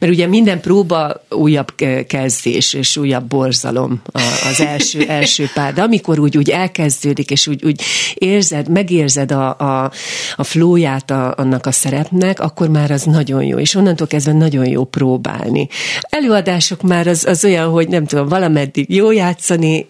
mert 0.00 0.12
ugye 0.12 0.26
minden 0.26 0.60
próba 0.60 1.24
újabb 1.30 1.74
kezdés, 2.06 2.72
és 2.72 2.96
újabb 2.96 3.24
borzalom 3.24 4.02
az 4.50 4.60
első, 4.60 5.04
első 5.08 5.50
pár, 5.54 5.72
de 5.72 5.82
amikor 5.82 6.18
úgy, 6.18 6.36
úgy 6.36 6.50
elkezdődik, 6.50 7.30
és 7.30 7.46
úgy, 7.46 7.64
úgy 7.64 7.82
érzed, 8.14 8.68
megérzed 8.68 9.32
a, 9.32 9.58
a, 9.58 9.90
a 10.36 10.44
flóját 10.44 11.10
a, 11.10 11.34
annak 11.36 11.66
a 11.66 11.72
szerepnek, 11.72 12.40
akkor 12.40 12.68
már 12.68 12.90
az 12.90 13.02
nagyon 13.02 13.44
jó, 13.44 13.58
és 13.58 13.74
onnantól 13.74 14.06
kezdve 14.06 14.32
nagyon 14.32 14.66
jó 14.66 14.84
próbál 14.84 15.33
találni. 15.34 15.68
Előadások 16.00 16.82
már 16.82 17.06
az, 17.06 17.24
az 17.24 17.44
olyan, 17.44 17.70
hogy 17.70 17.88
nem 17.88 18.06
tudom, 18.06 18.28
valameddig 18.28 18.94
jó 18.94 19.10
játszani, 19.10 19.86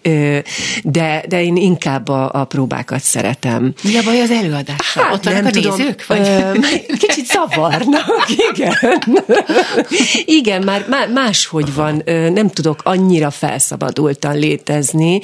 de, 0.83 1.23
de 1.27 1.43
én 1.43 1.55
inkább 1.55 2.07
a, 2.07 2.29
a 2.33 2.43
próbákat 2.45 3.01
szeretem. 3.01 3.73
Mi 3.83 3.97
a 3.97 4.03
baj 4.03 4.21
az 4.21 4.31
előadással? 4.31 5.03
Hát, 5.03 5.13
Ott 5.13 5.23
nem 5.23 5.45
a 5.45 5.49
tudom, 5.49 5.77
nézők? 5.77 6.05
Vagy? 6.07 6.29
Kicsit 7.07 7.25
zavarnak, 7.25 8.25
igen. 8.53 8.73
igen, 10.39 10.63
már 10.63 11.09
máshogy 11.13 11.73
van, 11.73 12.01
nem 12.33 12.49
tudok 12.49 12.79
annyira 12.83 13.29
felszabadultan 13.29 14.37
létezni 14.37 15.21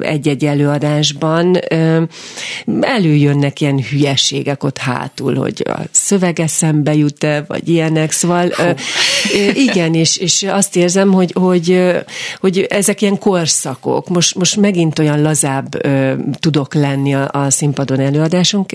egy-egy 0.00 0.44
előadásban. 0.44 1.58
Előjönnek 2.80 3.60
ilyen 3.60 3.82
hülyeségek 3.90 4.64
ott 4.64 4.78
hátul, 4.78 5.34
hogy 5.34 5.62
a 5.64 5.78
szöveg 5.90 6.40
eszembe 6.40 6.94
jut-e, 6.94 7.44
vagy 7.46 7.68
ilyenek, 7.68 8.10
szóval 8.10 8.31
Szóval 8.32 8.76
igen, 9.54 9.94
és, 9.94 10.16
és 10.16 10.42
azt 10.42 10.76
érzem, 10.76 11.12
hogy, 11.12 11.32
hogy, 11.32 11.80
hogy 12.40 12.58
ezek 12.58 13.02
ilyen 13.02 13.18
korszakok. 13.18 14.08
Most, 14.08 14.34
most 14.34 14.56
megint 14.56 14.98
olyan 14.98 15.22
lazább 15.22 15.68
tudok 16.38 16.74
lenni 16.74 17.14
a, 17.14 17.28
a 17.32 17.50
színpadon 17.50 18.00
előadásunk, 18.00 18.72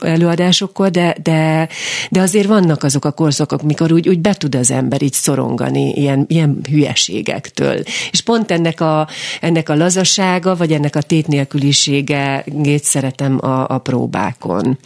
előadásokkor, 0.00 0.90
de, 0.90 1.16
de, 1.22 1.68
de 2.10 2.20
azért 2.20 2.46
vannak 2.46 2.82
azok 2.82 3.04
a 3.04 3.10
korszakok, 3.10 3.62
mikor 3.62 3.92
úgy, 3.92 4.08
úgy 4.08 4.20
be 4.20 4.34
tud 4.34 4.54
az 4.54 4.70
ember 4.70 5.02
így 5.02 5.12
szorongani 5.12 5.92
ilyen, 5.92 6.24
ilyen 6.28 6.58
hülyeségektől. 6.70 7.82
És 8.10 8.20
pont 8.20 8.50
ennek 8.50 8.80
a, 8.80 9.08
ennek 9.40 9.68
a 9.68 9.74
lazasága, 9.74 10.56
vagy 10.56 10.72
ennek 10.72 10.96
a 10.96 11.02
tét 11.02 11.26
nélküliségét 11.26 12.84
szeretem 12.84 13.38
a, 13.40 13.68
a 13.68 13.78
próbákon. 13.78 14.78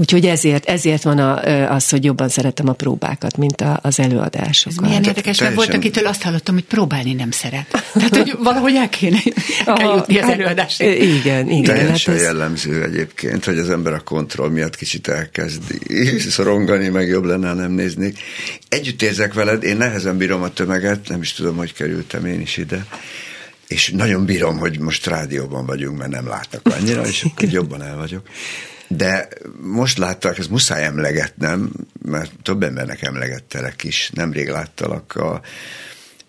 Úgyhogy 0.00 0.26
ezért, 0.26 0.64
ezért 0.64 1.02
van 1.02 1.18
a, 1.18 1.42
az, 1.72 1.88
hogy 1.88 2.04
jobban 2.04 2.28
szeretem 2.28 2.68
a 2.68 2.72
próbákat, 2.72 3.36
mint 3.36 3.60
a, 3.60 3.78
az 3.82 4.00
előadásokat. 4.00 4.78
Ez 4.78 4.88
milyen 4.88 5.04
érdekes, 5.04 5.40
mert 5.40 5.54
volt, 5.54 5.74
akitől 5.74 6.06
azt 6.06 6.22
hallottam, 6.22 6.54
hogy 6.54 6.64
próbálni 6.64 7.12
nem 7.12 7.30
szeret. 7.30 7.84
Tehát, 7.92 8.16
hogy 8.16 8.36
valahogy 8.42 8.74
el 8.74 8.88
kéne 8.88 9.18
el 9.64 9.74
kell 9.74 9.94
jutni 9.94 10.18
az 10.18 10.24
hát, 10.24 10.32
előadásig. 10.32 11.02
Igen, 11.02 11.50
igen. 11.50 11.62
Teljesen 11.62 12.14
hát 12.14 12.22
ez... 12.22 12.28
jellemző 12.28 12.82
egyébként, 12.82 13.44
hogy 13.44 13.58
az 13.58 13.70
ember 13.70 13.92
a 13.92 14.00
kontroll 14.00 14.50
miatt 14.50 14.76
kicsit 14.76 15.08
elkezdi 15.08 15.78
szorongani, 16.30 16.88
meg 16.88 17.08
jobb 17.08 17.24
lenne, 17.24 17.54
nem 17.54 17.72
nézni. 17.72 18.12
Együtt 18.68 19.02
érzek 19.02 19.34
veled, 19.34 19.62
én 19.62 19.76
nehezen 19.76 20.16
bírom 20.16 20.42
a 20.42 20.48
tömeget, 20.48 21.08
nem 21.08 21.20
is 21.20 21.32
tudom, 21.32 21.56
hogy 21.56 21.72
kerültem 21.72 22.24
én 22.26 22.40
is 22.40 22.56
ide 22.56 22.86
és 23.68 23.90
nagyon 23.90 24.24
bírom, 24.24 24.58
hogy 24.58 24.78
most 24.78 25.06
rádióban 25.06 25.66
vagyunk, 25.66 25.98
mert 25.98 26.10
nem 26.10 26.26
látnak 26.26 26.60
annyira, 26.64 27.06
és 27.06 27.22
akkor 27.22 27.48
jobban 27.48 27.82
el 27.82 27.96
vagyok. 27.96 28.22
De 28.88 29.28
most 29.60 29.98
láttak, 29.98 30.38
ez 30.38 30.46
muszáj 30.46 30.84
emlegetnem, 30.84 31.70
mert 32.02 32.32
több 32.42 32.62
embernek 32.62 33.02
emlegettelek 33.02 33.84
is. 33.84 34.10
Nemrég 34.14 34.48
láttalak 34.48 35.16
a, 35.16 35.40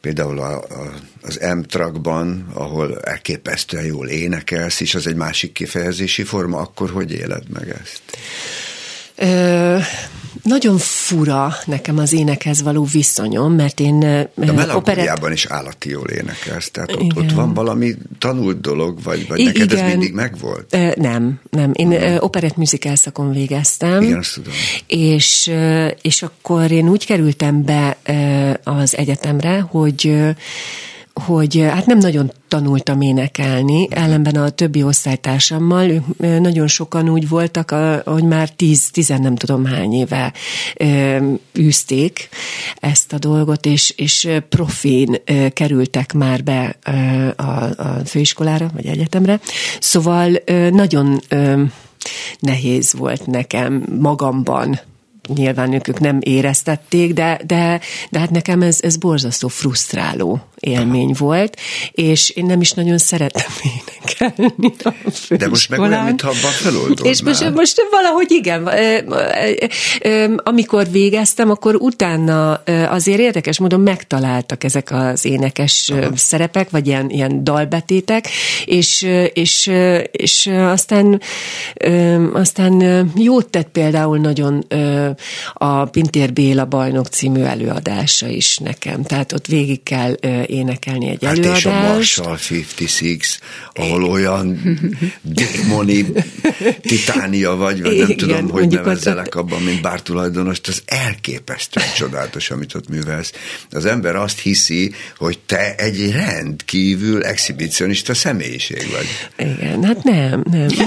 például 0.01 0.39
a, 0.39 0.57
a, 0.57 0.93
az 1.21 1.39
M-trakban, 1.55 2.47
ahol 2.53 2.99
elképesztően 3.01 3.85
jól 3.85 4.07
énekelsz, 4.07 4.79
és 4.79 4.95
az 4.95 5.07
egy 5.07 5.15
másik 5.15 5.51
kifejezési 5.51 6.23
forma, 6.23 6.57
akkor 6.57 6.89
hogy 6.89 7.11
éled 7.11 7.49
meg 7.49 7.69
ezt? 7.81 8.01
Ö, 9.15 9.77
nagyon 10.43 10.77
fura 10.77 11.53
nekem 11.65 11.97
az 11.97 12.13
énekhez 12.13 12.61
való 12.61 12.83
viszonyom, 12.91 13.53
mert 13.53 13.79
én... 13.79 13.99
De 13.99 14.29
a 14.35 14.53
melankóliában 14.53 15.31
is 15.31 15.45
állati 15.45 15.89
jól 15.89 16.07
énekelsz, 16.07 16.69
tehát 16.71 16.91
ott, 16.95 17.17
ott 17.17 17.31
van 17.31 17.53
valami 17.53 17.95
tanult 18.19 18.61
dolog, 18.61 19.03
vagy, 19.03 19.27
vagy 19.27 19.39
I- 19.39 19.43
neked 19.43 19.71
igen. 19.71 19.85
ez 19.85 19.91
mindig 19.91 20.13
megvolt? 20.13 20.65
Ö, 20.69 20.91
nem, 20.95 21.39
nem. 21.49 21.71
Én 21.73 21.99
hmm. 21.99 22.15
operett 22.19 22.55
musical 22.55 22.95
szakon 22.95 23.31
végeztem. 23.31 24.01
Igen, 24.01 24.17
azt 24.17 24.33
tudom. 24.33 24.53
És, 24.87 25.51
és 26.01 26.21
akkor 26.21 26.71
én 26.71 26.89
úgy 26.89 27.05
kerültem 27.05 27.63
be 27.63 27.97
az 28.63 28.97
egyetemre, 28.97 29.59
hogy 29.59 30.13
hogy 31.13 31.65
hát 31.69 31.85
nem 31.85 31.97
nagyon 31.97 32.31
tanultam 32.47 33.01
énekelni, 33.01 33.87
ellenben 33.91 34.35
a 34.35 34.49
többi 34.49 34.83
osztálytársammal, 34.83 35.89
ők 35.89 36.03
nagyon 36.17 36.67
sokan 36.67 37.09
úgy 37.09 37.29
voltak, 37.29 37.75
hogy 38.05 38.23
már 38.23 38.49
tíz, 38.49 38.89
tizen 38.91 39.21
nem 39.21 39.35
tudom 39.35 39.65
hány 39.65 39.93
éve 39.93 40.33
űzték 41.59 42.29
ezt 42.75 43.13
a 43.13 43.17
dolgot, 43.17 43.65
és, 43.65 43.93
és 43.97 44.29
profén 44.49 45.21
kerültek 45.53 46.13
már 46.13 46.43
be 46.43 46.77
a, 47.35 47.43
a 47.63 48.01
főiskolára, 48.05 48.69
vagy 48.73 48.85
egyetemre. 48.85 49.39
Szóval 49.79 50.31
nagyon 50.71 51.21
nehéz 52.39 52.93
volt 52.93 53.25
nekem 53.25 53.83
magamban 53.99 54.79
nyilván 55.35 55.73
ők, 55.73 55.87
ők 55.87 55.99
nem 55.99 56.17
éreztették, 56.21 57.13
de, 57.13 57.39
de, 57.45 57.79
de 58.09 58.19
hát 58.19 58.29
nekem 58.29 58.61
ez, 58.61 58.79
ez 58.81 58.97
borzasztó 58.97 59.47
frusztráló 59.47 60.41
élmény 60.59 61.15
volt, 61.17 61.57
és 61.91 62.29
én 62.29 62.45
nem 62.45 62.61
is 62.61 62.71
nagyon 62.71 62.97
szeretem 62.97 63.51
énekelni 63.63 64.73
a 64.83 64.93
De 65.29 65.47
most 65.47 65.69
meg 65.69 65.79
olyan, 65.79 66.03
mintha 66.03 66.27
abban 66.27 66.51
feloldódnál. 66.51 67.11
És 67.11 67.21
most, 67.21 67.53
most 67.53 67.87
valahogy 67.91 68.31
igen, 68.31 68.69
amikor 70.43 70.89
végeztem, 70.91 71.49
akkor 71.49 71.75
utána 71.75 72.53
azért 72.89 73.19
érdekes 73.19 73.59
módon 73.59 73.79
megtaláltak 73.79 74.63
ezek 74.63 74.91
az 74.91 75.25
énekes 75.25 75.89
Aha. 75.89 76.15
szerepek, 76.15 76.69
vagy 76.69 76.87
ilyen, 76.87 77.09
ilyen 77.09 77.43
dalbetétek, 77.43 78.27
és, 78.65 79.07
és, 79.33 79.71
és 80.11 80.47
aztán, 80.47 81.21
aztán 82.33 83.09
jót 83.15 83.47
tett 83.49 83.67
például 83.67 84.17
nagyon 84.17 84.65
a 85.53 85.85
Pintér 85.85 86.33
Béla 86.33 86.65
bajnok 86.65 87.07
című 87.07 87.41
előadása 87.41 88.27
is 88.27 88.57
nekem. 88.57 89.03
Tehát 89.03 89.33
ott 89.33 89.45
végig 89.45 89.83
kell 89.83 90.13
énekelni 90.49 91.09
egy 91.09 91.25
hát 91.25 91.37
előadást. 91.37 91.59
és 91.59 91.65
a 91.65 91.81
Marshall 91.81 92.33
56, 92.33 93.39
ahol 93.73 94.03
olyan 94.03 94.59
démoni 95.21 96.05
titánia 96.81 97.55
vagy, 97.55 97.81
vagy 97.81 97.97
nem 97.97 98.09
Igen, 98.09 98.17
tudom, 98.17 98.49
hogy 98.49 98.67
nevezzelek 98.67 99.25
ott... 99.25 99.33
abban, 99.33 99.61
mint 99.61 99.81
bártulajdonos, 99.81 100.57
az 100.67 100.81
elképesztően 100.85 101.87
csodálatos, 101.97 102.51
amit 102.51 102.73
ott 102.73 102.89
művelsz. 102.89 103.31
Az 103.71 103.85
ember 103.85 104.15
azt 104.15 104.39
hiszi, 104.39 104.91
hogy 105.17 105.39
te 105.45 105.75
egy 105.75 106.11
rendkívül 106.11 107.23
exhibicionista 107.23 108.13
személyiség 108.13 108.87
vagy. 108.91 109.07
Igen, 109.47 109.83
hát 109.83 110.03
nem, 110.03 110.43
nem. 110.51 110.67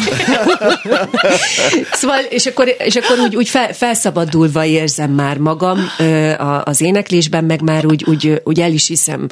szóval, 2.01 2.21
és 2.31 2.47
akkor, 2.47 2.77
és 2.79 2.97
akkor 2.97 3.19
úgy, 3.19 3.37
úgy 3.37 3.49
fel, 3.49 3.73
felszabadulva 3.73 4.65
érzem 4.65 5.11
már 5.11 5.39
magam 5.39 5.79
az 6.65 6.81
éneklésben, 6.81 7.45
meg 7.45 7.63
már 7.63 7.87
úgy, 7.87 8.05
úgy, 8.05 8.41
úgy 8.45 8.61
el 8.61 8.73
is 8.73 8.87
hiszem 8.87 9.27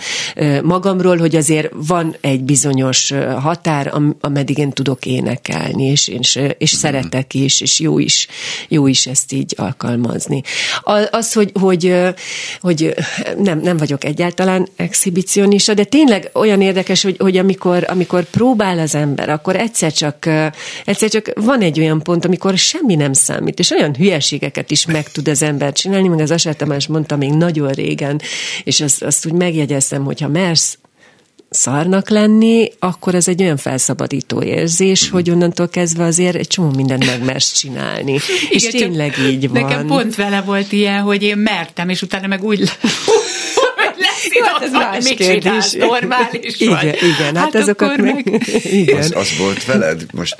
magamról, 0.62 1.16
hogy 1.16 1.36
azért 1.36 1.68
van 1.86 2.16
egy 2.20 2.42
bizonyos 2.42 3.12
határ, 3.40 3.92
ameddig 4.20 4.58
én 4.58 4.70
tudok 4.70 5.06
énekelni, 5.06 5.84
és, 5.84 6.08
és, 6.08 6.38
és 6.58 6.70
szeretek 6.70 7.34
is, 7.34 7.60
és 7.60 7.80
jó 7.80 7.98
is, 7.98 8.26
jó 8.68 8.86
is 8.86 9.06
ezt 9.06 9.32
így 9.32 9.54
alkalmazni. 9.56 10.42
Az, 11.10 11.32
hogy, 11.32 11.50
hogy, 11.60 11.94
hogy 12.60 12.94
nem, 13.38 13.60
nem 13.60 13.76
vagyok 13.76 14.04
egyáltalán 14.04 14.68
exhibicionista, 14.76 15.74
de 15.74 15.84
tényleg 15.84 16.30
olyan 16.32 16.60
érdekes, 16.60 17.02
hogy, 17.02 17.16
hogy 17.18 17.36
amikor, 17.36 17.84
amikor 17.88 18.24
próbál 18.24 18.78
az 18.78 18.94
ember, 18.94 19.28
akkor 19.28 19.56
egyszer 19.56 19.92
csak, 19.92 20.26
egyszer 20.84 21.08
csak 21.08 21.32
van 21.34 21.60
egy 21.60 21.80
olyan 21.80 22.02
pont, 22.02 22.24
amikor 22.24 22.58
semmi 22.58 22.94
nem 22.94 23.12
számít, 23.12 23.58
és 23.58 23.70
olyan 23.70 23.94
hülyeségeket 23.94 24.70
is 24.70 24.86
meg 24.86 25.10
tud 25.10 25.28
az 25.28 25.42
ember 25.42 25.72
csinálni, 25.72 26.08
meg 26.08 26.20
az 26.20 26.30
Asár 26.30 26.56
Tamás 26.56 26.86
mondta 26.86 27.16
még 27.16 27.30
nagyon 27.30 27.72
régen, 27.72 28.20
és 28.64 28.80
azt, 28.80 29.02
azt 29.02 29.26
úgy 29.26 29.32
megjegyeztem, 29.32 30.02
hogyha 30.11 30.28
mersz 30.28 30.78
szarnak 31.50 32.08
lenni, 32.08 32.72
akkor 32.78 33.14
ez 33.14 33.28
egy 33.28 33.42
olyan 33.42 33.56
felszabadító 33.56 34.42
érzés, 34.42 35.08
hogy 35.08 35.30
onnantól 35.30 35.68
kezdve 35.68 36.04
azért 36.04 36.36
egy 36.36 36.46
csomó 36.46 36.70
mindent 36.70 37.06
megmersz 37.06 37.52
csinálni. 37.52 38.12
Igen, 38.50 38.50
és 38.50 38.66
tényleg 38.66 39.18
így 39.18 39.48
van. 39.48 39.62
Nekem 39.62 39.86
pont 39.86 40.14
vele 40.14 40.40
volt 40.40 40.72
ilyen, 40.72 41.02
hogy 41.02 41.22
én 41.22 41.36
mertem, 41.36 41.88
és 41.88 42.02
utána 42.02 42.26
meg 42.26 42.44
úgy 42.44 42.58
Jó, 44.34 44.44
hát 44.44 44.62
ez 44.62 44.72
más 44.72 45.04
mit 45.04 45.14
kérdés. 45.14 45.72
normális 45.72 46.61
igen, 46.61 46.74
vagy. 46.74 46.96
Igen, 47.02 47.36
hát, 47.36 47.36
hát 47.36 47.54
azokat 47.54 47.96
meg... 47.96 48.30
meg... 48.30 48.42
Igen. 48.82 48.98
Az, 48.98 49.12
az 49.14 49.28
volt 49.38 49.64
veled? 49.64 50.06
Most 50.12 50.36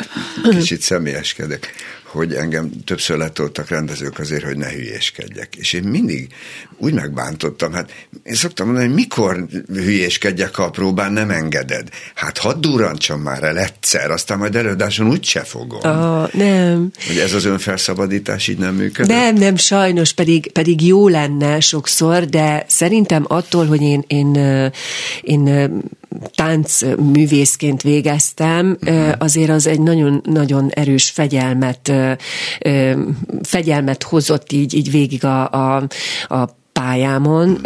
kicsit 0.59 0.81
személyeskedek 0.81 1.73
hogy 2.11 2.35
engem 2.35 2.71
többször 2.85 3.19
letoltak 3.19 3.69
rendezők 3.69 4.19
azért, 4.19 4.45
hogy 4.45 4.57
ne 4.57 4.71
hülyéskedjek. 4.71 5.57
És 5.57 5.73
én 5.73 5.83
mindig 5.83 6.29
úgy 6.81 6.93
megbántottam, 6.93 7.73
hát 7.73 7.91
én 8.23 8.35
szoktam 8.35 8.67
mondani, 8.67 8.87
hogy 8.87 8.95
mikor 8.95 9.47
hülyéskedjek, 9.67 10.55
ha 10.55 10.63
a 10.63 10.71
próbán 10.71 11.13
nem 11.13 11.31
engeded. 11.31 11.89
Hát 12.15 12.39
hadd 12.39 12.61
durrantsam 12.61 13.21
már 13.21 13.43
el 13.43 13.59
egyszer, 13.59 14.11
aztán 14.11 14.39
majd 14.39 14.57
előadáson 14.57 15.09
úgy 15.09 15.25
se 15.25 15.41
fogom. 15.41 15.81
Oh, 15.83 16.33
nem. 16.33 16.91
Hogy 17.07 17.19
ez 17.19 17.33
az 17.33 17.45
önfelszabadítás 17.45 18.49
így 18.49 18.59
nem 18.59 18.75
működik? 18.75 19.11
Nem, 19.11 19.35
nem, 19.35 19.57
sajnos, 19.57 20.13
pedig, 20.13 20.53
pedig 20.53 20.87
jó 20.87 21.09
lenne 21.09 21.61
sokszor, 21.61 22.25
de 22.25 22.65
szerintem 22.69 23.25
attól, 23.29 23.67
hogy 23.67 23.83
én, 23.83 24.05
én, 24.07 24.35
én 25.23 25.71
táncművészként 26.35 27.83
végeztem, 27.83 28.77
uh-huh. 28.81 29.13
azért 29.19 29.51
az 29.51 29.67
egy 29.67 29.81
nagyon-nagyon 29.81 30.71
erős 30.71 31.11
fegyelmet, 31.11 31.93
fegyelmet 33.43 34.03
hozott 34.03 34.53
így, 34.53 34.75
így 34.75 34.91
végig 34.91 35.25
a, 35.25 35.51
a, 35.51 35.87
a 36.29 36.59
pályámon, 36.81 37.61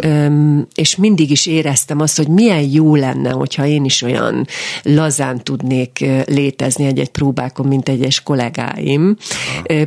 és 0.75 0.95
mindig 0.95 1.31
is 1.31 1.45
éreztem 1.45 1.99
azt, 1.99 2.17
hogy 2.17 2.27
milyen 2.27 2.69
jó 2.71 2.95
lenne, 2.95 3.29
hogyha 3.29 3.65
én 3.65 3.85
is 3.85 4.01
olyan 4.01 4.47
lazán 4.83 5.43
tudnék 5.43 6.05
létezni 6.25 6.85
egy-egy 6.85 7.09
próbákon, 7.09 7.65
mint 7.65 7.89
egyes 7.89 8.23
kollégáim. 8.23 9.15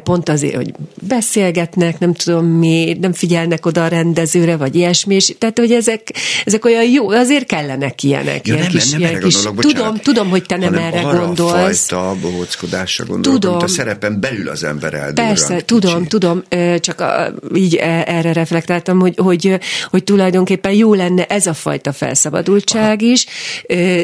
Pont 0.03 0.29
azért, 0.29 0.55
hogy 0.55 0.73
beszélgetnek, 1.03 1.99
nem 1.99 2.13
tudom 2.15 2.47
mi, 2.47 2.97
nem 3.01 3.13
figyelnek 3.13 3.67
oda 3.67 3.85
a 3.85 3.89
rendezőre, 3.89 4.57
vagy 4.57 4.75
ilyesmi, 4.75 5.15
és 5.15 5.35
tehát, 5.39 5.59
hogy 5.59 5.73
ezek, 5.73 6.15
ezek 6.45 6.65
olyan 6.65 6.85
jó, 6.85 7.11
azért 7.11 7.47
kellenek 7.47 8.03
ilyenek. 8.03 8.47
Ja, 8.47 8.55
ilyen 8.55 8.67
nem, 8.67 8.73
kis, 8.73 8.91
nem 8.91 9.01
ilyen 9.01 9.21
kis, 9.21 9.35
gondolok, 9.35 9.55
bocsánat, 9.55 9.77
tudom, 9.77 9.97
tudom, 9.97 10.29
hogy 10.29 10.43
te 10.43 10.57
nem 10.57 10.75
erre 10.75 11.01
arra 11.01 11.27
gondolsz. 11.27 11.53
A 11.93 11.97
fajta 11.97 12.17
bohóckodásra 12.21 13.05
gondolok, 13.05 13.41
Tudom. 13.41 13.57
amit 13.57 13.69
a 13.69 13.73
szerepen 13.73 14.21
belül 14.21 14.49
az 14.49 14.65
ember 14.65 14.95
eldurrant. 14.95 15.29
Persze, 15.29 15.61
tudom, 15.65 16.05
tudom, 16.05 16.43
csak 16.81 17.01
a, 17.01 17.35
így 17.55 17.75
e- 17.75 18.05
erre 18.07 18.33
reflektáltam, 18.33 19.01
hogy, 19.01 19.15
hogy, 19.19 19.59
hogy 19.91 20.05
tulajdonképpen 20.05 20.73
jó 20.73 20.95
lenne 20.95 21.27
ez 21.27 21.47
a 21.47 21.55
fajta 21.55 21.93
felszabadultság 21.93 23.03
is, 23.03 23.27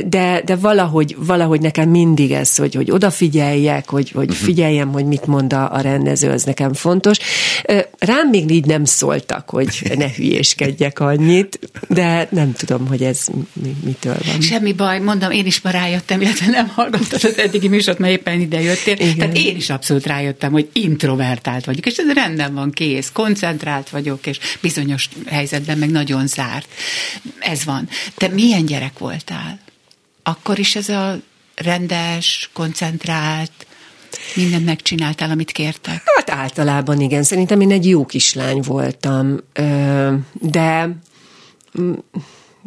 de, 0.06 0.40
de 0.44 0.56
valahogy, 0.56 1.16
valahogy 1.18 1.60
nekem 1.60 1.88
mindig 1.90 2.30
ez, 2.30 2.56
hogy, 2.56 2.74
hogy 2.74 2.90
odafigyeljek, 2.90 3.88
hogy, 3.90 4.10
hogy 4.10 4.28
Mhm. 4.28 4.36
figyeljem, 4.36 4.92
hogy 4.92 5.04
mit 5.04 5.26
mond 5.26 5.52
a, 5.52 5.72
a 5.72 5.80
rendező, 5.80 6.30
az 6.30 6.42
nekem 6.42 6.72
fontos. 6.72 7.18
Rám 7.98 8.28
még 8.28 8.50
így 8.50 8.64
nem 8.64 8.84
szóltak, 8.84 9.50
hogy 9.50 9.92
ne 9.96 10.10
hülyéskedjek 10.16 11.00
annyit, 11.00 11.58
de 11.88 12.28
nem 12.30 12.52
tudom, 12.52 12.86
hogy 12.86 13.02
ez 13.02 13.26
mi, 13.62 13.74
mitől 13.84 14.16
van. 14.26 14.40
Semmi 14.40 14.72
baj, 14.72 14.98
mondom, 15.00 15.30
én 15.30 15.46
is 15.46 15.60
ma 15.60 15.70
rájöttem, 15.70 16.20
illetve 16.20 16.46
nem 16.46 16.68
hallgattad 16.68 17.24
az 17.24 17.38
eddigi 17.38 17.68
műsort, 17.68 17.98
mert 17.98 18.12
éppen 18.12 18.40
ide 18.40 18.60
jöttél. 18.60 18.94
Igen. 18.98 19.16
Tehát 19.16 19.36
én 19.36 19.56
is 19.56 19.70
abszolút 19.70 20.06
rájöttem, 20.06 20.52
hogy 20.52 20.68
introvertált 20.72 21.64
vagyok, 21.64 21.86
és 21.86 21.96
ez 21.96 22.12
rendben 22.14 22.54
van, 22.54 22.70
kész, 22.70 23.10
koncentrált 23.12 23.90
vagyok, 23.90 24.26
és 24.26 24.38
bizonyos 24.60 25.03
helyzetben 25.26 25.78
meg 25.78 25.90
nagyon 25.90 26.26
zárt. 26.26 26.68
Ez 27.38 27.64
van. 27.64 27.88
Te 28.14 28.28
milyen 28.28 28.64
gyerek 28.64 28.98
voltál? 28.98 29.58
Akkor 30.22 30.58
is 30.58 30.76
ez 30.76 30.88
a 30.88 31.18
rendes, 31.54 32.50
koncentrált, 32.52 33.66
mindent 34.34 34.64
megcsináltál, 34.64 35.30
amit 35.30 35.52
kértek? 35.52 36.02
Hát 36.16 36.30
általában 36.30 37.00
igen, 37.00 37.22
szerintem 37.22 37.60
én 37.60 37.70
egy 37.70 37.88
jó 37.88 38.06
kislány 38.06 38.60
voltam, 38.60 39.36
de 40.32 40.96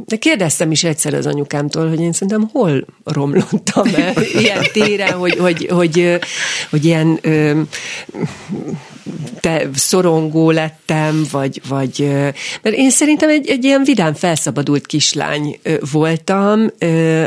de 0.05 0.15
kérdeztem 0.15 0.71
is 0.71 0.83
egyszer 0.83 1.13
az 1.13 1.25
anyukámtól, 1.25 1.89
hogy 1.89 1.99
én 1.99 2.11
szerintem 2.11 2.49
hol 2.51 2.85
romlottam 3.03 3.87
el 3.95 4.13
ilyen 4.41 4.63
téren, 4.73 5.13
hogy, 5.13 5.37
hogy, 5.37 5.67
hogy, 5.71 6.19
hogy 6.69 6.85
ilyen 6.85 7.19
te 9.39 9.69
szorongó 9.73 10.51
lettem, 10.51 11.25
vagy, 11.31 11.61
vagy 11.67 12.07
mert 12.61 12.75
én 12.75 12.89
szerintem 12.89 13.29
egy, 13.29 13.49
egy 13.49 13.63
ilyen 13.63 13.83
vidám 13.83 14.13
felszabadult 14.13 14.85
kislány 14.85 15.59
voltam, 15.91 16.71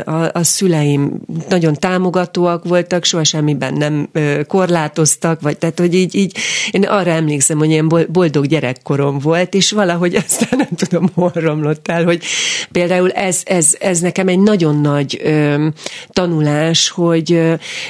a, 0.05 0.29
a 0.33 0.43
szüleim 0.43 1.21
nagyon 1.49 1.73
támogatóak 1.73 2.63
voltak, 2.63 3.03
soha 3.03 3.23
semmiben 3.23 3.73
nem 3.73 4.09
korlátoztak, 4.47 5.41
vagy 5.41 5.57
tehát, 5.57 5.79
hogy 5.79 5.93
így, 5.93 6.15
így 6.15 6.37
én 6.71 6.83
arra 6.83 7.11
emlékszem, 7.11 7.57
hogy 7.57 7.69
ilyen 7.69 8.07
boldog 8.07 8.45
gyerekkorom 8.45 9.19
volt, 9.19 9.53
és 9.53 9.71
valahogy 9.71 10.15
aztán 10.25 10.59
nem 10.59 10.75
tudom, 10.75 11.09
hol 11.13 11.31
romlott 11.33 11.87
el, 11.87 12.03
hogy 12.03 12.23
például 12.71 13.11
ez, 13.11 13.41
ez, 13.45 13.75
ez 13.79 13.99
nekem 13.99 14.27
egy 14.27 14.39
nagyon 14.39 14.81
nagy 14.81 15.19
ö, 15.23 15.67
tanulás, 16.09 16.89
hogy 16.89 17.41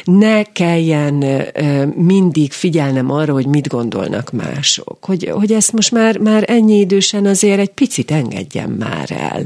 ne 0.04 0.44
kelljen 0.44 1.22
ö, 1.22 1.86
mindig 1.86 2.52
figyelnem 2.52 3.12
arra, 3.12 3.34
hogy 3.34 3.46
mit 3.46 3.68
gondolnak 3.68 4.32
mások. 4.32 4.98
Hogy, 5.06 5.30
hogy 5.34 5.52
ezt 5.52 5.72
most 5.72 5.92
már, 5.92 6.18
már 6.18 6.44
ennyi 6.48 6.80
idősen 6.80 7.26
azért 7.26 7.60
egy 7.60 7.70
picit 7.70 8.12
engedjem 8.12 8.72
már 8.72 9.12
el. 9.12 9.44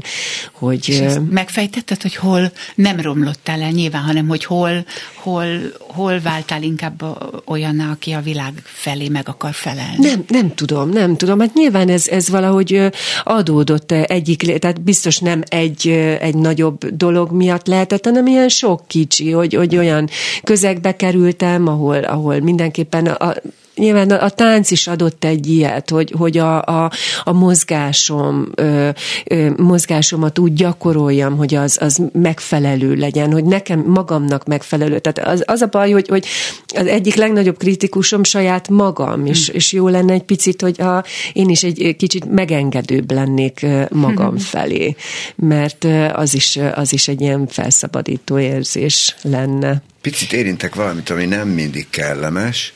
Hogy, 0.52 0.88
És 0.88 0.98
ezt 0.98 1.20
megfejtetted, 1.30 2.02
hogy 2.02 2.14
hol 2.14 2.52
nem 2.74 3.00
romlottál 3.00 3.62
el 3.62 3.70
nyilván, 3.70 4.02
hanem 4.02 4.28
hogy 4.28 4.44
hol, 4.44 4.84
hol, 5.14 5.46
hol 5.78 6.20
váltál 6.20 6.62
inkább 6.62 7.02
olyan, 7.44 7.80
aki 7.80 8.12
a 8.12 8.20
világ 8.20 8.52
felé 8.64 9.08
meg 9.08 9.28
akar 9.28 9.54
felelni? 9.54 9.96
Nem, 9.98 10.24
nem 10.28 10.54
tudom, 10.54 10.90
nem 10.90 11.16
tudom. 11.16 11.40
Hát 11.40 11.54
nyilván 11.54 11.88
ez, 11.88 12.08
ez 12.08 12.28
valahogy 12.28 12.90
adódott 13.24 13.92
egyik, 13.92 14.58
tehát 14.58 14.82
biztos 14.82 15.15
nem 15.18 15.42
egy, 15.48 15.88
egy 16.20 16.34
nagyobb 16.34 16.86
dolog 16.86 17.30
miatt 17.30 17.66
lehetett, 17.66 18.04
hanem 18.04 18.26
ilyen 18.26 18.48
sok 18.48 18.82
kicsi, 18.86 19.30
hogy, 19.30 19.54
hogy 19.54 19.76
olyan 19.76 20.08
közegbe 20.42 20.96
kerültem, 20.96 21.66
ahol, 21.66 21.96
ahol 21.96 22.40
mindenképpen 22.40 23.06
a, 23.06 23.34
nyilván 23.76 24.10
a, 24.10 24.24
a 24.24 24.30
tánc 24.30 24.70
is 24.70 24.86
adott 24.86 25.24
egy 25.24 25.46
ilyet, 25.46 25.90
hogy, 25.90 26.14
hogy 26.18 26.38
a, 26.38 26.62
a, 26.62 26.90
a 27.24 27.32
mozgásom, 27.32 28.48
ö, 28.54 28.88
ö, 29.24 29.50
mozgásomat 29.56 30.38
úgy 30.38 30.52
gyakoroljam, 30.52 31.36
hogy 31.36 31.54
az, 31.54 31.78
az 31.80 32.02
megfelelő 32.12 32.94
legyen, 32.94 33.32
hogy 33.32 33.44
nekem 33.44 33.80
magamnak 33.80 34.46
megfelelő. 34.46 34.98
Tehát 34.98 35.32
az, 35.32 35.42
az 35.46 35.60
a 35.60 35.66
baj, 35.66 35.90
hogy, 35.90 36.08
hogy 36.08 36.26
az 36.74 36.86
egyik 36.86 37.14
legnagyobb 37.14 37.58
kritikusom 37.58 38.24
saját 38.24 38.68
magam, 38.68 39.26
és, 39.26 39.48
és 39.48 39.72
jó 39.72 39.88
lenne 39.88 40.12
egy 40.12 40.22
picit, 40.22 40.62
hogy 40.62 40.80
a, 40.80 41.04
én 41.32 41.48
is 41.48 41.62
egy 41.62 41.96
kicsit 41.98 42.30
megengedőbb 42.30 43.12
lennék 43.12 43.66
magam 43.90 44.38
felé, 44.38 44.96
mert 45.36 45.86
az 46.12 46.34
is, 46.34 46.58
az 46.74 46.92
is 46.92 47.08
egy 47.08 47.20
ilyen 47.20 47.46
felszabadító 47.46 48.38
érzés 48.38 49.16
lenne. 49.22 49.82
Picit 50.00 50.32
érintek 50.32 50.74
valamit, 50.74 51.10
ami 51.10 51.24
nem 51.24 51.48
mindig 51.48 51.86
kellemes, 51.90 52.72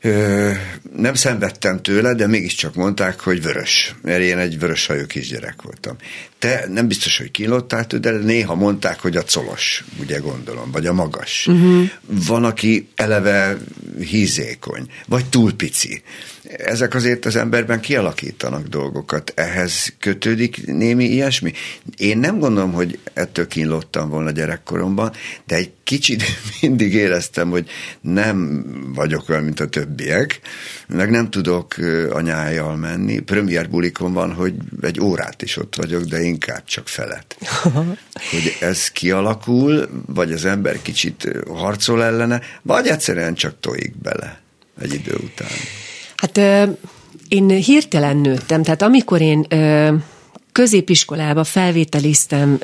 Ö, 0.00 0.52
nem 0.96 1.14
szenvedtem 1.14 1.82
tőle, 1.82 2.14
de 2.14 2.26
mégiscsak 2.26 2.74
mondták, 2.74 3.20
hogy 3.20 3.42
vörös, 3.42 3.94
mert 4.02 4.20
én 4.20 4.38
egy 4.38 4.58
vörös 4.58 4.86
hajú 4.86 5.06
kisgyerek 5.06 5.62
voltam. 5.62 5.96
Te 6.40 6.64
nem 6.68 6.88
biztos, 6.88 7.18
hogy 7.18 7.30
kínottál 7.30 7.86
de 7.86 8.10
néha 8.10 8.54
mondták, 8.54 9.00
hogy 9.00 9.16
a 9.16 9.24
colos, 9.32 9.84
ugye 10.00 10.18
gondolom, 10.18 10.70
vagy 10.70 10.86
a 10.86 10.92
magas. 10.92 11.46
Uh-huh. 11.46 11.88
Van, 12.06 12.44
aki 12.44 12.88
eleve 12.94 13.56
hízékony, 13.98 14.86
vagy 15.06 15.26
túl 15.26 15.52
pici. 15.52 16.02
Ezek 16.56 16.94
azért 16.94 17.24
az 17.26 17.36
emberben 17.36 17.80
kialakítanak 17.80 18.66
dolgokat. 18.66 19.32
Ehhez 19.34 19.92
kötődik 19.98 20.66
némi 20.66 21.04
ilyesmi. 21.04 21.52
Én 21.96 22.18
nem 22.18 22.38
gondolom, 22.38 22.72
hogy 22.72 22.98
ettől 23.14 23.46
kínlottam 23.46 24.08
volna 24.08 24.30
gyerekkoromban, 24.30 25.12
de 25.46 25.54
egy 25.54 25.72
kicsit 25.84 26.22
mindig 26.60 26.94
éreztem, 26.94 27.50
hogy 27.50 27.70
nem 28.00 28.64
vagyok 28.94 29.28
olyan, 29.28 29.42
mint 29.42 29.60
a 29.60 29.68
többiek, 29.68 30.40
meg 30.92 31.10
nem 31.10 31.30
tudok 31.30 31.74
anyájjal 32.10 32.76
menni. 32.76 33.18
Premier 33.18 33.70
bulikon 33.70 34.12
van, 34.12 34.34
hogy 34.34 34.54
egy 34.82 35.00
órát 35.00 35.42
is 35.42 35.56
ott 35.56 35.76
vagyok, 35.76 36.02
de 36.02 36.22
inkább 36.22 36.64
csak 36.64 36.88
felet. 36.88 37.36
hogy 38.30 38.56
ez 38.60 38.88
kialakul, 38.88 39.88
vagy 40.06 40.32
az 40.32 40.44
ember 40.44 40.82
kicsit 40.82 41.28
harcol 41.48 42.04
ellene, 42.04 42.40
vagy 42.62 42.86
egyszerűen 42.86 43.34
csak 43.34 43.60
tojik 43.60 43.96
bele 44.02 44.40
egy 44.80 44.94
idő 44.94 45.14
után. 45.14 45.48
Hát 46.16 46.40
én 47.28 47.48
hirtelen 47.48 48.16
nőttem, 48.16 48.62
tehát 48.62 48.82
amikor 48.82 49.20
én 49.20 49.46
középiskolába 50.52 51.44
felvételiztem 51.44 52.58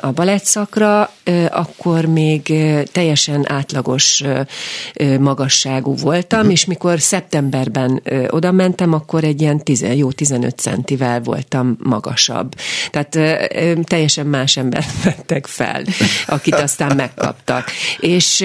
a 0.00 0.10
balettszakra, 0.10 1.12
akkor 1.48 2.04
még 2.04 2.52
teljesen 2.92 3.50
átlagos 3.52 4.22
magasságú 5.20 5.96
voltam, 5.96 6.38
uh-huh. 6.38 6.54
és 6.54 6.64
mikor 6.64 7.00
szeptemberben 7.00 8.02
oda 8.28 8.52
mentem, 8.52 8.92
akkor 8.92 9.24
egy 9.24 9.40
ilyen 9.40 9.58
10, 9.58 9.84
jó 9.94 10.10
15 10.10 10.58
centivel 10.58 11.20
voltam 11.20 11.76
magasabb. 11.82 12.54
Tehát 12.90 13.18
teljesen 13.84 14.26
más 14.26 14.56
ember 14.56 14.84
vettek 15.04 15.46
fel, 15.46 15.82
akit 16.26 16.54
aztán 16.54 16.96
megkaptak. 16.96 17.70
És 17.98 18.44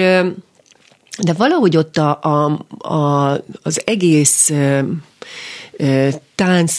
de 1.18 1.32
valahogy 1.32 1.76
ott 1.76 1.96
a, 1.96 2.18
a, 2.22 2.64
a, 2.94 3.30
az 3.62 3.82
egész 3.84 4.52
tánc 6.34 6.78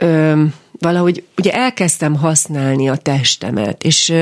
Um, 0.00 0.52
valahogy 0.80 1.22
ugye 1.36 1.52
elkezdtem 1.52 2.16
használni 2.16 2.88
a 2.88 2.96
testemet, 2.96 3.82
és, 3.82 4.14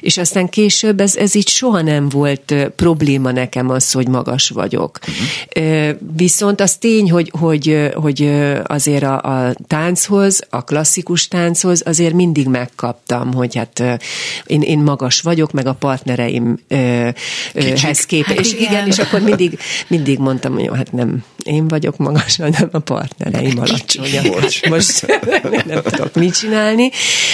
és 0.00 0.18
aztán 0.18 0.48
később 0.48 1.00
ez, 1.00 1.16
ez 1.16 1.34
így 1.34 1.48
soha 1.48 1.82
nem 1.82 2.08
volt 2.08 2.54
probléma 2.76 3.30
nekem 3.30 3.70
az, 3.70 3.92
hogy 3.92 4.08
magas 4.08 4.48
vagyok. 4.48 4.98
Uh-huh. 5.00 5.96
Viszont 6.16 6.60
az 6.60 6.76
tény, 6.76 7.10
hogy, 7.10 7.32
hogy, 7.38 7.90
hogy 7.94 8.30
azért 8.64 9.02
a, 9.02 9.22
a 9.22 9.54
tánchoz, 9.66 10.46
a 10.50 10.64
klasszikus 10.64 11.28
tánchoz 11.28 11.82
azért 11.84 12.14
mindig 12.14 12.48
megkaptam, 12.48 13.34
hogy 13.34 13.56
hát 13.56 13.82
én, 14.46 14.62
én 14.62 14.78
magas 14.78 15.20
vagyok, 15.20 15.52
meg 15.52 15.66
a 15.66 15.74
partnereimhez 15.74 18.06
képest. 18.06 18.36
Hát 18.36 18.38
és 18.38 18.52
igen. 18.52 18.72
igen, 18.72 18.86
és 18.86 18.98
akkor 18.98 19.20
mindig, 19.20 19.58
mindig 19.88 20.18
mondtam, 20.18 20.52
hogy 20.52 20.64
jó, 20.64 20.72
hát 20.72 20.92
nem 20.92 21.24
én 21.44 21.68
vagyok 21.68 21.96
magas, 21.96 22.36
hanem 22.36 22.68
a 22.72 22.78
partnereim 22.78 23.58
alacsonyak. 23.58 24.26
Bocs. 24.26 24.68
Most 24.68 25.06
nem 25.66 25.82
tudok 25.96 26.14
mit 26.14 26.38
csinálni, 26.38 26.90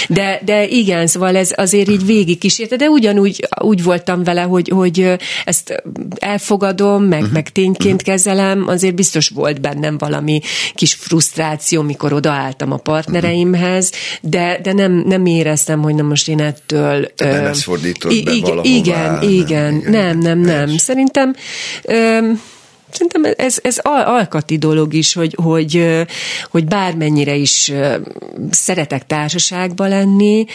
de, 0.07 0.41
de 0.45 0.67
igen, 0.67 1.07
szóval 1.07 1.35
ez 1.35 1.51
azért 1.55 1.89
így 1.89 2.05
végig 2.05 2.37
kísérte, 2.37 2.75
de 2.75 2.85
ugyanúgy 2.85 3.47
úgy 3.61 3.83
voltam 3.83 4.23
vele, 4.23 4.41
hogy, 4.41 4.69
hogy 4.69 5.13
ezt 5.45 5.83
elfogadom, 6.15 7.03
meg, 7.03 7.19
uh-huh. 7.19 7.33
meg 7.33 7.49
tényként 7.49 8.01
kezelem, 8.01 8.67
azért 8.67 8.95
biztos 8.95 9.29
volt 9.29 9.61
bennem 9.61 9.97
valami 9.97 10.41
kis 10.75 10.93
frusztráció, 10.93 11.81
mikor 11.81 12.13
odaálltam 12.13 12.71
a 12.71 12.77
partnereimhez, 12.77 13.91
de, 14.21 14.59
de 14.63 14.73
nem, 14.73 14.91
nem 14.91 15.25
éreztem, 15.25 15.81
hogy 15.81 15.95
na 15.95 16.03
most 16.03 16.27
én 16.27 16.41
ettől... 16.41 17.13
Te 17.15 17.31
nem 17.31 17.45
ezt 17.45 17.63
fordítod 17.63 18.23
be 18.23 18.31
igen, 18.31 18.59
igen, 18.63 19.21
igen, 19.21 19.83
nem, 19.85 20.17
nem, 20.17 20.39
nem. 20.39 20.77
Szerintem 20.77 21.35
ö, 21.83 22.19
Szerintem 22.91 23.33
ez, 23.37 23.57
ez 23.61 23.77
alkati 23.83 24.57
dolog 24.57 24.93
is, 24.93 25.13
hogy, 25.13 25.35
hogy, 25.43 26.05
hogy 26.49 26.65
bármennyire 26.65 27.35
is 27.35 27.71
szeretek 28.51 29.05
társaságba 29.05 29.87
lenni, 29.87 30.45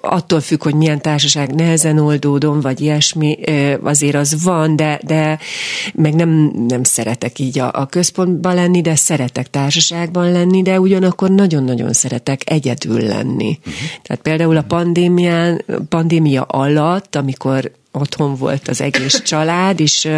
attól 0.00 0.40
függ, 0.40 0.62
hogy 0.62 0.74
milyen 0.74 1.00
társaság 1.00 1.54
nehezen 1.54 1.98
oldódom, 1.98 2.60
vagy 2.60 2.80
ilyesmi, 2.80 3.38
azért 3.82 4.14
az 4.14 4.42
van, 4.42 4.76
de, 4.76 5.00
de 5.06 5.38
meg 5.94 6.14
nem, 6.14 6.52
nem 6.68 6.82
szeretek 6.82 7.38
így 7.38 7.58
a, 7.58 7.70
a 7.72 7.86
központban 7.86 8.54
lenni, 8.54 8.80
de 8.80 8.94
szeretek 8.94 9.50
társaságban 9.50 10.32
lenni, 10.32 10.62
de 10.62 10.80
ugyanakkor 10.80 11.30
nagyon-nagyon 11.30 11.92
szeretek 11.92 12.50
egyedül 12.50 13.00
lenni. 13.00 13.58
Uh-huh. 13.58 13.74
Tehát 14.02 14.22
például 14.22 14.56
a 14.56 14.62
pandémián, 14.62 15.64
pandémia 15.88 16.42
alatt, 16.42 17.16
amikor 17.16 17.70
otthon 17.92 18.36
volt 18.36 18.68
az 18.68 18.80
egész 18.80 19.22
család, 19.22 19.80
és 19.80 20.08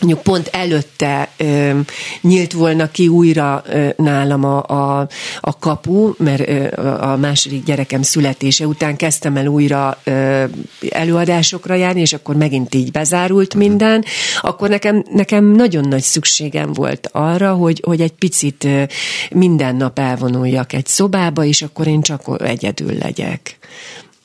mondjuk 0.00 0.22
pont 0.22 0.46
előtte 0.46 1.28
ö, 1.36 1.78
nyílt 2.20 2.52
volna 2.52 2.90
ki 2.90 3.08
újra 3.08 3.62
ö, 3.66 3.88
nálam 3.96 4.44
a, 4.44 4.64
a, 4.66 5.08
a 5.40 5.58
kapu, 5.58 6.12
mert 6.18 6.48
ö, 6.48 6.66
a 7.00 7.16
második 7.16 7.64
gyerekem 7.64 8.02
születése 8.02 8.66
után 8.66 8.96
kezdtem 8.96 9.36
el 9.36 9.46
újra 9.46 9.98
ö, 10.04 10.44
előadásokra 10.90 11.74
járni, 11.74 12.00
és 12.00 12.12
akkor 12.12 12.36
megint 12.36 12.74
így 12.74 12.90
bezárult 12.90 13.54
minden, 13.54 14.04
akkor 14.40 14.68
nekem, 14.68 15.04
nekem 15.12 15.44
nagyon 15.44 15.88
nagy 15.88 16.02
szükségem 16.02 16.72
volt 16.72 17.08
arra, 17.12 17.52
hogy, 17.52 17.82
hogy 17.86 18.00
egy 18.00 18.12
picit 18.12 18.64
ö, 18.64 18.82
minden 19.30 19.76
nap 19.76 19.98
elvonuljak 19.98 20.72
egy 20.72 20.86
szobába, 20.86 21.44
és 21.44 21.62
akkor 21.62 21.86
én 21.86 22.00
csak 22.00 22.22
egyedül 22.44 22.98
legyek. 22.98 23.58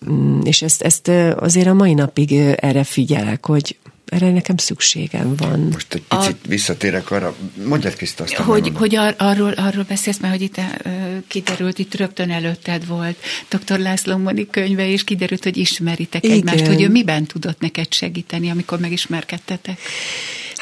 Mm, 0.10 0.40
és 0.44 0.62
ezt, 0.62 0.82
ezt 0.82 1.12
azért 1.36 1.68
a 1.68 1.74
mai 1.74 1.94
napig 1.94 2.34
erre 2.56 2.84
figyelek, 2.84 3.46
hogy, 3.46 3.78
erre 4.14 4.32
nekem 4.32 4.58
szükségem 4.58 5.36
van. 5.36 5.60
Most 5.60 5.94
egy 5.94 6.02
picit 6.02 6.38
a, 6.46 6.48
visszatérek 6.48 7.12
arra, 7.12 7.36
mondjad 7.68 7.96
Kriszta 7.96 8.24
azt. 8.24 8.34
Hogy, 8.34 8.72
hogy 8.76 8.96
ar, 8.96 9.16
arról, 9.18 9.52
arról 9.52 9.84
beszélsz, 9.88 10.20
mert 10.20 10.34
hogy 10.34 10.44
itt 10.44 10.58
uh, 10.58 10.94
kiderült, 11.28 11.80
itt 11.80 11.96
rögtön 11.96 12.32
előtted 12.32 12.88
volt 12.88 13.18
dr. 13.50 13.80
László 13.80 14.18
Moni 14.18 14.48
könyve, 14.50 14.88
és 14.90 15.04
kiderült, 15.04 15.44
hogy 15.44 15.58
ismeritek 15.58 16.24
Igen. 16.24 16.38
egymást, 16.38 16.68
hogy 16.68 16.82
ő 16.82 16.90
miben 16.90 17.26
tudott 17.26 17.60
neked 17.60 17.94
segíteni, 17.94 18.50
amikor 18.50 18.80
megismerkedtetek? 18.80 19.80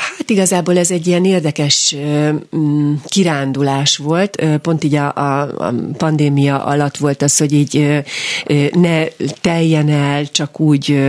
Hát 0.01 0.29
igazából 0.29 0.77
ez 0.77 0.91
egy 0.91 1.07
ilyen 1.07 1.25
érdekes 1.25 1.95
mm, 2.55 2.93
kirándulás 3.05 3.97
volt. 3.97 4.43
Pont 4.61 4.83
így 4.83 4.95
a, 4.95 5.07
a 5.07 5.73
pandémia 5.97 6.63
alatt 6.63 6.97
volt 6.97 7.21
az, 7.21 7.37
hogy 7.37 7.53
így 7.53 8.03
ne 8.71 9.03
teljen 9.41 9.89
el 9.89 10.31
csak 10.31 10.59
úgy 10.59 10.99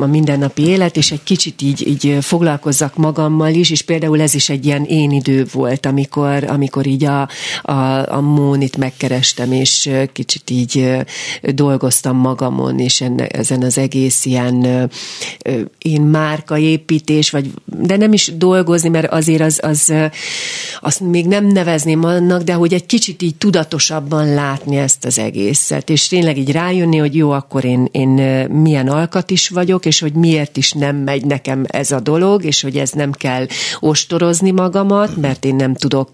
a 0.00 0.06
mindennapi 0.06 0.62
élet, 0.62 0.96
és 0.96 1.10
egy 1.10 1.22
kicsit 1.22 1.62
így, 1.62 1.86
így 1.86 2.16
foglalkozzak 2.20 2.96
magammal 2.96 3.54
is, 3.54 3.70
és 3.70 3.82
például 3.82 4.20
ez 4.20 4.34
is 4.34 4.48
egy 4.48 4.66
ilyen 4.66 4.84
én 4.84 5.10
idő 5.10 5.46
volt, 5.52 5.86
amikor, 5.86 6.44
amikor 6.44 6.86
így 6.86 7.04
a, 7.04 7.28
a, 7.62 8.12
a 8.12 8.20
Mónit 8.20 8.76
megkerestem, 8.76 9.52
és 9.52 9.90
kicsit 10.12 10.50
így 10.50 10.96
dolgoztam 11.42 12.16
magamon, 12.16 12.78
és 12.78 13.00
enne, 13.00 13.26
ezen 13.26 13.62
az 13.62 13.78
egész 13.78 14.24
ilyen 14.24 14.90
én 15.78 16.00
márkaépítés, 16.00 17.30
vagy 17.30 17.50
de 17.82 17.96
nem 17.96 18.12
is 18.12 18.32
dolgozni, 18.36 18.88
mert 18.88 19.12
azért 19.12 19.40
az, 19.40 19.58
az 19.62 19.92
azt 20.80 21.00
még 21.00 21.26
nem 21.26 21.46
nevezném 21.46 22.04
annak, 22.04 22.42
de 22.42 22.52
hogy 22.52 22.72
egy 22.72 22.86
kicsit 22.86 23.22
így 23.22 23.36
tudatosabban 23.36 24.34
látni 24.34 24.76
ezt 24.76 25.04
az 25.04 25.18
egészet, 25.18 25.90
és 25.90 26.08
tényleg 26.08 26.38
így 26.38 26.52
rájönni, 26.52 26.96
hogy 26.96 27.16
jó, 27.16 27.30
akkor 27.30 27.64
én, 27.64 27.88
én 27.92 28.08
milyen 28.48 28.88
alkat 28.88 29.30
is 29.30 29.48
vagyok, 29.48 29.86
és 29.86 30.00
hogy 30.00 30.12
miért 30.12 30.56
is 30.56 30.72
nem 30.72 30.96
megy 30.96 31.24
nekem 31.24 31.64
ez 31.68 31.90
a 31.90 32.00
dolog, 32.00 32.44
és 32.44 32.62
hogy 32.62 32.76
ez 32.76 32.90
nem 32.90 33.12
kell 33.12 33.46
ostorozni 33.80 34.50
magamat, 34.50 35.16
mert 35.16 35.44
én 35.44 35.54
nem 35.54 35.74
tudok 35.74 36.10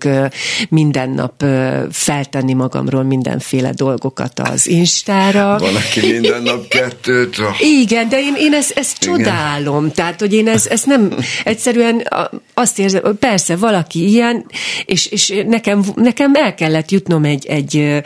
minden 0.68 1.10
nap 1.10 1.44
feltenni 1.90 2.52
magamról 2.52 3.02
mindenféle 3.02 3.72
dolgokat 3.72 4.40
az 4.40 4.66
Instára. 4.68 5.58
Van, 5.58 5.74
aki 5.74 6.12
minden 6.12 6.42
nap 6.42 6.68
kettőt. 6.68 7.36
Igen, 7.80 8.08
de 8.08 8.18
én, 8.18 8.34
én 8.38 8.52
ezt, 8.52 8.70
ezt 8.70 8.98
csodálom. 8.98 9.90
Tehát, 9.90 10.20
hogy 10.20 10.32
én 10.32 10.48
ezt, 10.48 10.66
ezt 10.66 10.86
nem, 10.86 11.14
egyszerűen 11.57 12.09
azt 12.54 12.78
érzem, 12.78 13.02
hogy 13.02 13.14
persze 13.14 13.57
valaki 13.57 14.09
ilyen, 14.09 14.46
és, 14.84 15.07
és 15.07 15.42
nekem, 15.46 15.84
nekem 15.94 16.34
el 16.34 16.54
kellett 16.54 16.90
jutnom 16.90 17.24
egy, 17.24 17.46
egy, 17.46 18.02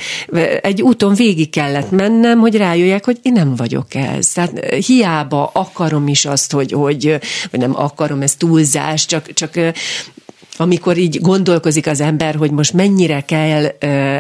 egy 0.63 0.83
úton 0.83 1.15
végig 1.15 1.51
kellett 1.51 1.91
mennem, 1.91 2.39
hogy 2.39 2.57
rájöjjek, 2.57 3.05
hogy 3.05 3.19
én 3.23 3.33
nem 3.33 3.55
vagyok 3.57 3.95
ez. 3.95 4.29
Tehát 4.29 4.75
hiába 4.87 5.51
akarom 5.55 6.09
is 6.09 6.25
azt, 6.25 6.53
hogy, 6.53 6.73
hogy 6.73 7.19
vagy 7.51 7.61
nem 7.61 7.77
akarom, 7.77 8.23
ez 8.23 8.35
túlzás, 8.35 9.07
csak, 9.07 9.33
csak 9.33 9.55
amikor 10.61 10.99
így 10.99 11.21
gondolkozik 11.21 11.87
az 11.87 12.01
ember, 12.01 12.35
hogy 12.35 12.51
most 12.51 12.73
mennyire 12.73 13.21
kell 13.21 13.65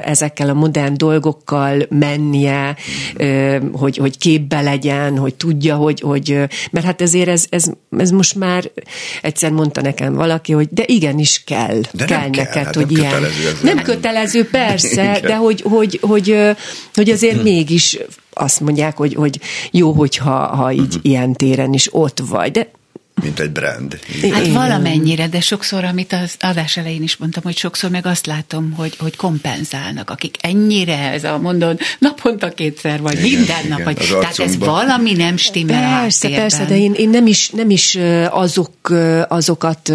ezekkel 0.01 0.49
a 0.49 0.55
modern 0.55 0.97
dolgokkal 0.97 1.87
mennie, 1.89 2.77
hogy, 3.73 3.97
hogy 3.97 4.19
képbe 4.19 4.61
legyen, 4.61 5.19
hogy 5.19 5.35
tudja, 5.35 5.77
hogy, 5.77 6.01
hogy 6.01 6.39
mert 6.71 6.87
hát 6.87 7.01
ezért 7.01 7.29
ez, 7.29 7.47
ez, 7.51 7.71
ez 7.99 8.11
most 8.11 8.35
már 8.35 8.71
egyszer 9.23 9.51
mondta 9.51 9.81
nekem 9.81 10.15
valaki, 10.15 10.53
hogy 10.53 10.69
de 10.71 10.83
igenis 10.87 11.43
kell, 11.45 11.81
de 11.93 12.05
kell 12.05 12.19
neked, 12.19 12.49
kell, 12.49 12.65
hát 12.65 12.75
hogy 12.75 12.87
nem 12.87 13.01
ilyen. 13.01 13.13
Kötelező 13.13 13.59
nem 13.63 13.83
kötelező, 13.83 14.49
persze, 14.49 15.21
de 15.23 15.37
hogy, 15.37 15.61
hogy, 15.61 15.99
hogy, 16.03 16.37
hogy 16.95 17.11
azért 17.11 17.35
hmm. 17.35 17.43
mégis 17.43 17.99
azt 18.33 18.61
mondják, 18.61 18.97
hogy, 18.97 19.15
hogy 19.15 19.41
jó, 19.71 19.93
hogyha 19.93 20.47
ha 20.47 20.73
így 20.73 20.93
hmm. 20.93 21.01
ilyen 21.03 21.33
téren 21.33 21.73
is 21.73 21.89
ott 21.93 22.23
vagy, 22.29 22.51
de 22.51 22.71
mint 23.23 23.41
egy 23.41 23.51
brand. 23.51 23.99
Hát 24.33 24.47
valamennyire, 24.47 25.29
de 25.29 25.41
sokszor, 25.41 25.85
amit 25.85 26.13
az 26.13 26.35
adás 26.41 26.77
elején 26.77 27.03
is 27.03 27.17
mondtam, 27.17 27.43
hogy 27.43 27.57
sokszor 27.57 27.91
meg 27.91 28.07
azt 28.07 28.27
látom, 28.27 28.73
hogy, 28.77 28.97
hogy 28.99 29.17
kompenzálnak, 29.17 30.11
akik 30.11 30.37
ennyire, 30.41 31.11
ez 31.13 31.25
a 31.25 31.39
mondod, 31.39 31.81
naponta 31.99 32.49
kétszer, 32.49 33.01
vagy 33.01 33.25
igen, 33.25 33.39
minden 33.39 33.67
nap, 33.69 33.83
vagy, 33.83 33.97
tehát 34.21 34.39
ez 34.39 34.59
valami 34.59 35.13
nem 35.13 35.37
stimmel 35.37 36.01
Persze, 36.01 36.29
a 36.29 36.31
persze, 36.31 36.65
de 36.65 36.77
én, 36.77 36.93
én 36.93 37.09
nem 37.09 37.27
is, 37.27 37.51
nem 37.51 37.71
is 37.71 37.99
azok, 38.31 38.91
azokat 39.29 39.93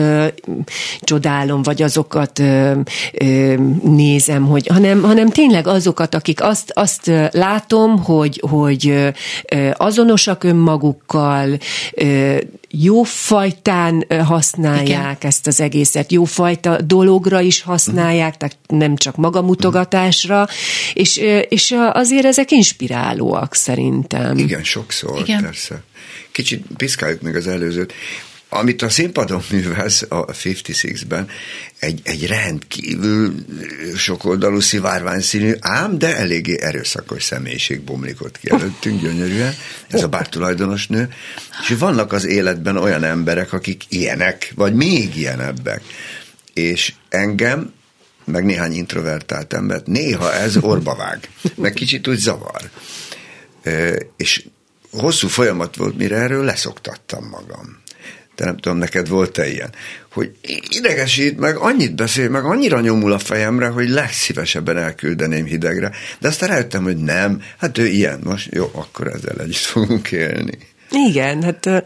csodálom, 0.99 1.63
vagy 1.63 1.81
azokat 1.81 2.41
nézem, 3.83 4.45
hogy, 4.45 4.67
hanem, 4.67 5.01
hanem 5.01 5.29
tényleg 5.29 5.67
azokat, 5.67 6.15
akik 6.15 6.43
azt, 6.43 6.71
azt 6.73 7.11
látom, 7.31 8.03
hogy, 8.03 8.41
hogy 8.49 9.13
azonosak 9.73 10.43
önmagukkal, 10.43 11.57
jó 12.69 13.03
fajtán 13.15 14.05
használják 14.23 14.87
Igen. 14.87 15.15
ezt 15.19 15.47
az 15.47 15.59
egészet, 15.59 16.11
jófajta 16.11 16.81
dologra 16.81 17.41
is 17.41 17.61
használják, 17.61 18.37
tehát 18.37 18.57
nem 18.67 18.95
csak 18.95 19.15
magamutogatásra, 19.15 20.47
és, 20.93 21.17
és 21.49 21.75
azért 21.91 22.25
ezek 22.25 22.51
inspirálóak 22.51 23.53
szerintem. 23.53 24.37
Igen, 24.37 24.63
sokszor, 24.63 25.19
Igen. 25.19 25.41
persze. 25.41 25.83
Kicsit 26.31 26.65
piszkáljuk 26.77 27.21
meg 27.21 27.35
az 27.35 27.47
előzőt 27.47 27.93
amit 28.49 28.81
a 28.81 28.89
színpadon 28.89 29.41
művelsz 29.51 30.05
a 30.09 30.25
56-ben, 30.25 31.27
egy, 31.79 32.01
egy 32.03 32.27
rendkívül 32.27 33.33
sokoldalú 33.95 34.59
szivárványszínű, 34.59 35.53
ám 35.59 35.97
de 35.97 36.17
eléggé 36.17 36.61
erőszakos 36.61 37.23
személyiség 37.23 37.81
bomlikott 37.81 38.37
ki 38.37 38.49
előttünk 38.49 39.01
gyönyörűen, 39.01 39.53
ez 39.87 40.03
a 40.03 40.07
bár 40.07 40.29
tulajdonos 40.29 40.87
nő, 40.87 41.09
és 41.61 41.75
vannak 41.79 42.13
az 42.13 42.25
életben 42.25 42.77
olyan 42.77 43.03
emberek, 43.03 43.53
akik 43.53 43.83
ilyenek, 43.89 44.51
vagy 44.55 44.73
még 44.73 45.15
ilyenebbek. 45.15 45.81
És 46.53 46.93
engem, 47.09 47.73
meg 48.25 48.45
néhány 48.45 48.73
introvertált 48.73 49.53
embert, 49.53 49.87
néha 49.87 50.33
ez 50.33 50.57
orba 50.57 50.95
vág, 50.95 51.29
meg 51.55 51.73
kicsit 51.73 52.07
úgy 52.07 52.17
zavar. 52.17 52.69
És 54.17 54.45
hosszú 54.91 55.27
folyamat 55.27 55.75
volt, 55.75 55.97
mire 55.97 56.15
erről 56.15 56.43
leszoktattam 56.43 57.27
magam 57.27 57.83
de 58.35 58.45
nem 58.45 58.57
tudom, 58.57 58.77
neked 58.77 59.07
volt-e 59.07 59.47
ilyen, 59.47 59.69
hogy 60.11 60.31
idegesít, 60.69 61.39
meg 61.39 61.55
annyit 61.55 61.95
beszél, 61.95 62.29
meg 62.29 62.43
annyira 62.43 62.79
nyomul 62.79 63.11
a 63.11 63.19
fejemre, 63.19 63.67
hogy 63.67 63.89
legszívesebben 63.89 64.77
elküldeném 64.77 65.45
hidegre. 65.45 65.91
De 66.19 66.27
aztán 66.27 66.49
rájöttem, 66.49 66.83
hogy 66.83 66.97
nem, 66.97 67.41
hát 67.57 67.77
ő 67.77 67.85
ilyen, 67.85 68.19
most 68.23 68.53
jó, 68.53 68.71
akkor 68.73 69.07
ezzel 69.07 69.39
együtt 69.39 69.55
fogunk 69.55 70.11
élni. 70.11 70.57
Igen, 70.91 71.43
hát 71.43 71.83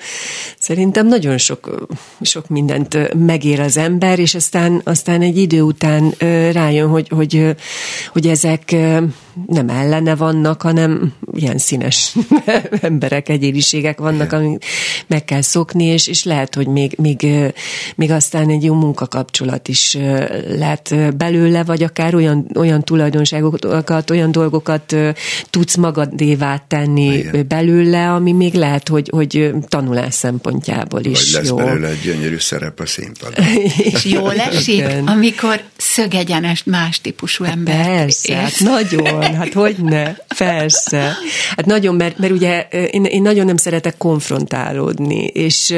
szerintem 0.59 1.07
nagyon 1.07 1.37
sok, 1.37 1.87
sok 2.21 2.47
mindent 2.47 3.13
megér 3.25 3.59
az 3.59 3.77
ember, 3.77 4.19
és 4.19 4.35
aztán, 4.35 4.81
aztán 4.83 5.21
egy 5.21 5.37
idő 5.37 5.61
után 5.61 6.13
rájön, 6.51 6.89
hogy, 6.89 7.07
hogy, 7.09 7.55
hogy 8.11 8.27
ezek 8.27 8.75
nem 9.47 9.69
ellene 9.69 10.15
vannak, 10.15 10.61
hanem 10.61 11.13
ilyen 11.33 11.57
színes 11.57 12.15
emberek, 12.81 13.29
egyéniségek 13.29 13.99
vannak, 13.99 14.31
amit 14.31 14.65
meg 15.07 15.25
kell 15.25 15.41
szokni, 15.41 15.83
és, 15.83 16.07
és 16.07 16.23
lehet, 16.23 16.55
hogy 16.55 16.67
még, 16.67 16.95
még, 16.97 17.27
még 17.95 18.11
aztán 18.11 18.49
egy 18.49 18.63
jó 18.63 18.73
munkakapcsolat 18.73 19.67
is 19.67 19.97
lehet 20.47 21.15
belőle, 21.17 21.63
vagy 21.63 21.83
akár 21.83 22.15
olyan, 22.15 22.47
olyan 22.55 22.83
tulajdonságokat, 22.83 24.09
olyan 24.09 24.31
dolgokat 24.31 24.95
tudsz 25.49 25.75
magadévá 25.75 26.63
tenni 26.67 27.17
Igen. 27.17 27.47
belőle, 27.47 28.11
ami 28.11 28.31
még 28.31 28.53
lehet, 28.53 28.87
hogy, 28.89 29.09
hogy 29.11 29.51
tanulás 29.67 30.13
szempontjából 30.13 31.03
is 31.03 31.31
vagy 31.31 31.41
lesz 31.41 31.49
jó. 31.49 31.55
belőle 31.55 31.87
egy 31.87 32.01
gyönyörű 32.01 32.37
szerep 32.37 32.79
a 32.79 32.85
színpadon. 32.85 33.45
és 33.77 34.05
jól 34.05 34.39
esik, 34.51 34.85
amikor 35.05 35.61
szögegyenes 35.77 36.63
más 36.63 37.01
típusú 37.01 37.43
ember. 37.43 37.85
Persze, 37.85 38.35
hát 38.35 38.59
nagyon, 38.59 39.21
hát 39.35 39.53
hogy 39.53 39.75
ne, 39.77 40.13
persze. 40.37 41.17
Hát 41.55 41.65
nagyon, 41.65 41.95
mert, 41.95 42.17
mert 42.17 42.31
ugye 42.31 42.67
én, 42.69 43.03
én 43.03 43.21
nagyon 43.21 43.45
nem 43.45 43.57
szeretek 43.57 43.97
konfrontálódni, 43.97 45.23
és, 45.25 45.75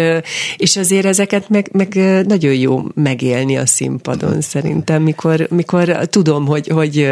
és 0.57 0.77
azért 0.77 1.05
ezeket 1.05 1.49
meg, 1.49 1.69
meg 1.71 1.93
nagyon 2.27 2.53
jó 2.53 2.83
megélni 2.93 3.57
a 3.57 3.65
színpadon 3.65 4.41
szerintem, 4.41 5.01
mikor, 5.01 5.47
mikor 5.49 6.07
tudom, 6.09 6.45
hogy, 6.45 6.67
hogy 6.67 7.09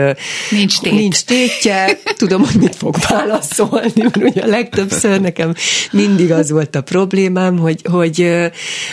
nincs, 0.50 0.80
tét. 0.80 0.92
nincs 0.92 1.24
tétje, 1.24 2.00
tudom, 2.18 2.46
hogy 2.46 2.56
mit 2.56 2.76
fog 2.76 2.96
válaszolni, 3.10 3.92
mert 3.96 4.18
ugye 4.18 4.42
a 4.42 4.48
legtöbbször 4.48 5.22
nekem 5.22 5.54
mindig 5.92 6.32
az 6.32 6.52
volt 6.52 6.76
a 6.76 6.82
problémám, 6.82 7.58
hogy, 7.58 7.82
hogy, 7.92 8.30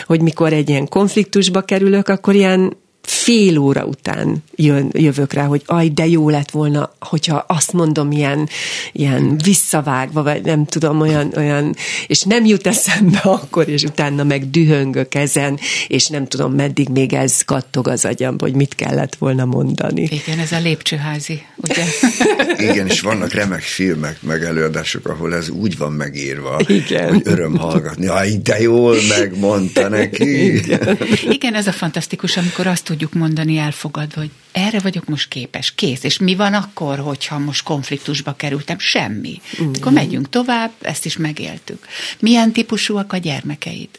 hogy 0.05 0.21
mikor 0.21 0.53
egy 0.53 0.69
ilyen 0.69 0.87
konfliktusba 0.87 1.61
kerülök, 1.61 2.07
akkor 2.07 2.35
ilyen 2.35 2.73
fél 3.07 3.57
óra 3.57 3.85
után 3.85 4.43
jön, 4.55 4.89
jövök 4.91 5.33
rá, 5.33 5.45
hogy 5.45 5.61
aj, 5.65 5.89
de 5.89 6.07
jó 6.07 6.29
lett 6.29 6.51
volna, 6.51 6.93
hogyha 6.99 7.45
azt 7.47 7.73
mondom 7.73 8.11
ilyen, 8.11 8.49
ilyen 8.91 9.37
visszavágva, 9.43 10.23
vagy 10.23 10.41
nem 10.41 10.65
tudom, 10.65 11.01
olyan, 11.01 11.33
olyan, 11.35 11.75
és 12.07 12.21
nem 12.21 12.45
jut 12.45 12.67
eszembe 12.67 13.19
akkor, 13.23 13.69
és 13.69 13.83
utána 13.83 14.23
meg 14.23 14.49
dühöngök 14.49 15.15
ezen, 15.15 15.59
és 15.87 16.07
nem 16.07 16.27
tudom, 16.27 16.53
meddig 16.53 16.89
még 16.89 17.13
ez 17.13 17.41
kattog 17.41 17.87
az 17.87 18.05
agyam, 18.05 18.35
hogy 18.39 18.53
mit 18.53 18.75
kellett 18.75 19.15
volna 19.15 19.45
mondani. 19.45 20.01
Igen, 20.01 20.39
ez 20.39 20.51
a 20.51 20.59
lépcsőházi, 20.59 21.41
ugye? 21.55 21.83
Igen, 22.71 22.87
és 22.87 23.01
vannak 23.01 23.33
remek 23.33 23.61
filmek, 23.61 24.21
meg 24.21 24.43
előadások, 24.43 25.07
ahol 25.07 25.35
ez 25.35 25.49
úgy 25.49 25.77
van 25.77 25.91
megírva, 25.91 26.59
Igen. 26.67 27.09
hogy 27.09 27.21
öröm 27.23 27.57
hallgatni. 27.57 28.07
Aj, 28.07 28.37
de 28.43 28.59
jól 28.59 28.95
megmondta 29.17 29.87
neki. 29.87 30.55
Igen. 30.55 30.97
Igen, 31.29 31.55
ez 31.55 31.67
a 31.67 31.71
fantasztikus, 31.71 32.37
amikor 32.37 32.67
azt 32.67 32.89
tudjuk 32.97 33.21
mondani 33.21 33.57
elfogadva, 33.57 34.19
hogy 34.19 34.31
erre 34.51 34.79
vagyok 34.79 35.05
most 35.05 35.27
képes, 35.27 35.75
kész. 35.75 36.03
És 36.03 36.17
mi 36.17 36.35
van 36.35 36.53
akkor, 36.53 36.99
hogyha 36.99 37.37
most 37.37 37.63
konfliktusba 37.63 38.33
kerültem? 38.33 38.79
Semmi. 38.79 39.41
Mm. 39.61 39.71
Akkor 39.79 39.91
megyünk 39.91 40.29
tovább, 40.29 40.71
ezt 40.81 41.05
is 41.05 41.17
megéltük. 41.17 41.85
Milyen 42.19 42.51
típusúak 42.51 43.13
a 43.13 43.17
gyermekeid? 43.17 43.89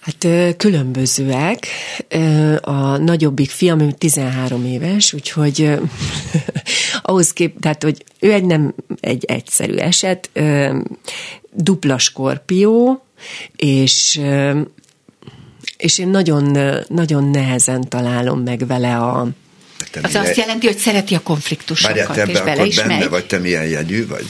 Hát 0.00 0.56
különbözőek. 0.56 1.66
A 2.60 2.96
nagyobbik 2.96 3.50
fiam 3.50 3.90
13 3.90 4.64
éves, 4.64 5.12
úgyhogy 5.12 5.78
ahhoz 7.02 7.32
kép, 7.32 7.60
tehát, 7.60 7.82
hogy 7.82 8.04
ő 8.20 8.32
egy 8.32 8.44
nem 8.44 8.74
egy 9.00 9.24
egyszerű 9.24 9.74
eset, 9.74 10.30
dupla 11.52 11.98
skorpió, 11.98 13.04
és 13.56 14.20
és 15.78 15.98
én 15.98 16.08
nagyon, 16.08 16.58
nagyon 16.88 17.24
nehezen 17.24 17.88
találom 17.88 18.40
meg 18.40 18.66
vele 18.66 18.98
a, 18.98 19.28
te 19.90 20.00
az 20.02 20.14
azt 20.14 20.36
jelenti, 20.36 20.66
hogy 20.66 20.76
szereti 20.76 21.14
a 21.14 21.20
konfliktusokat, 21.20 22.06
Várjál, 22.06 22.28
és 22.28 22.40
bele 22.40 22.64
is 22.64 22.76
benne 22.76 22.98
megy. 22.98 23.08
vagy, 23.08 23.26
te 23.26 23.38
milyen 23.38 23.64
jegyű 23.64 24.06
vagy? 24.06 24.26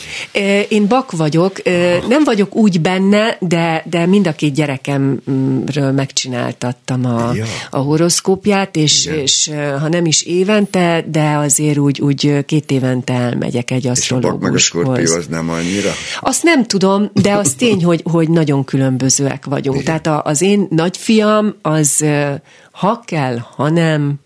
Én 0.68 0.86
bak 0.86 1.12
vagyok, 1.12 1.62
nem 2.08 2.24
vagyok 2.24 2.54
úgy 2.54 2.80
benne, 2.80 3.36
de, 3.40 3.82
de 3.90 4.06
mind 4.06 4.26
a 4.26 4.32
két 4.32 4.54
gyerekemről 4.54 5.92
megcsináltattam 5.92 7.04
a, 7.04 7.34
ja. 7.34 7.44
a 7.70 7.78
horoszkópját, 7.78 8.76
és, 8.76 9.06
és 9.06 9.50
ha 9.80 9.88
nem 9.88 10.06
is 10.06 10.22
évente, 10.22 11.04
de 11.10 11.36
azért 11.36 11.78
úgy, 11.78 12.00
úgy 12.00 12.44
két 12.44 12.70
évente 12.70 13.12
elmegyek 13.12 13.70
egy 13.70 13.86
asztrológushoz. 13.86 14.54
És 14.54 14.70
a 14.70 14.78
bak 14.78 14.82
meg 14.82 14.94
a 14.94 15.02
skorpió 15.02 15.14
az 15.14 15.26
nem 15.26 15.50
annyira? 15.50 15.90
Azt 16.20 16.42
nem 16.42 16.66
tudom, 16.66 17.10
de 17.12 17.32
az 17.32 17.54
tény, 17.58 17.84
hogy, 17.84 18.02
hogy 18.04 18.28
nagyon 18.28 18.64
különbözőek 18.64 19.44
vagyunk. 19.44 19.80
Igen. 19.80 20.02
Tehát 20.02 20.26
az 20.26 20.42
én 20.42 20.66
nagyfiam 20.70 21.54
az 21.62 22.04
ha 22.78 23.02
kell, 23.04 23.38
ha 23.56 23.68
nem, 23.68 24.20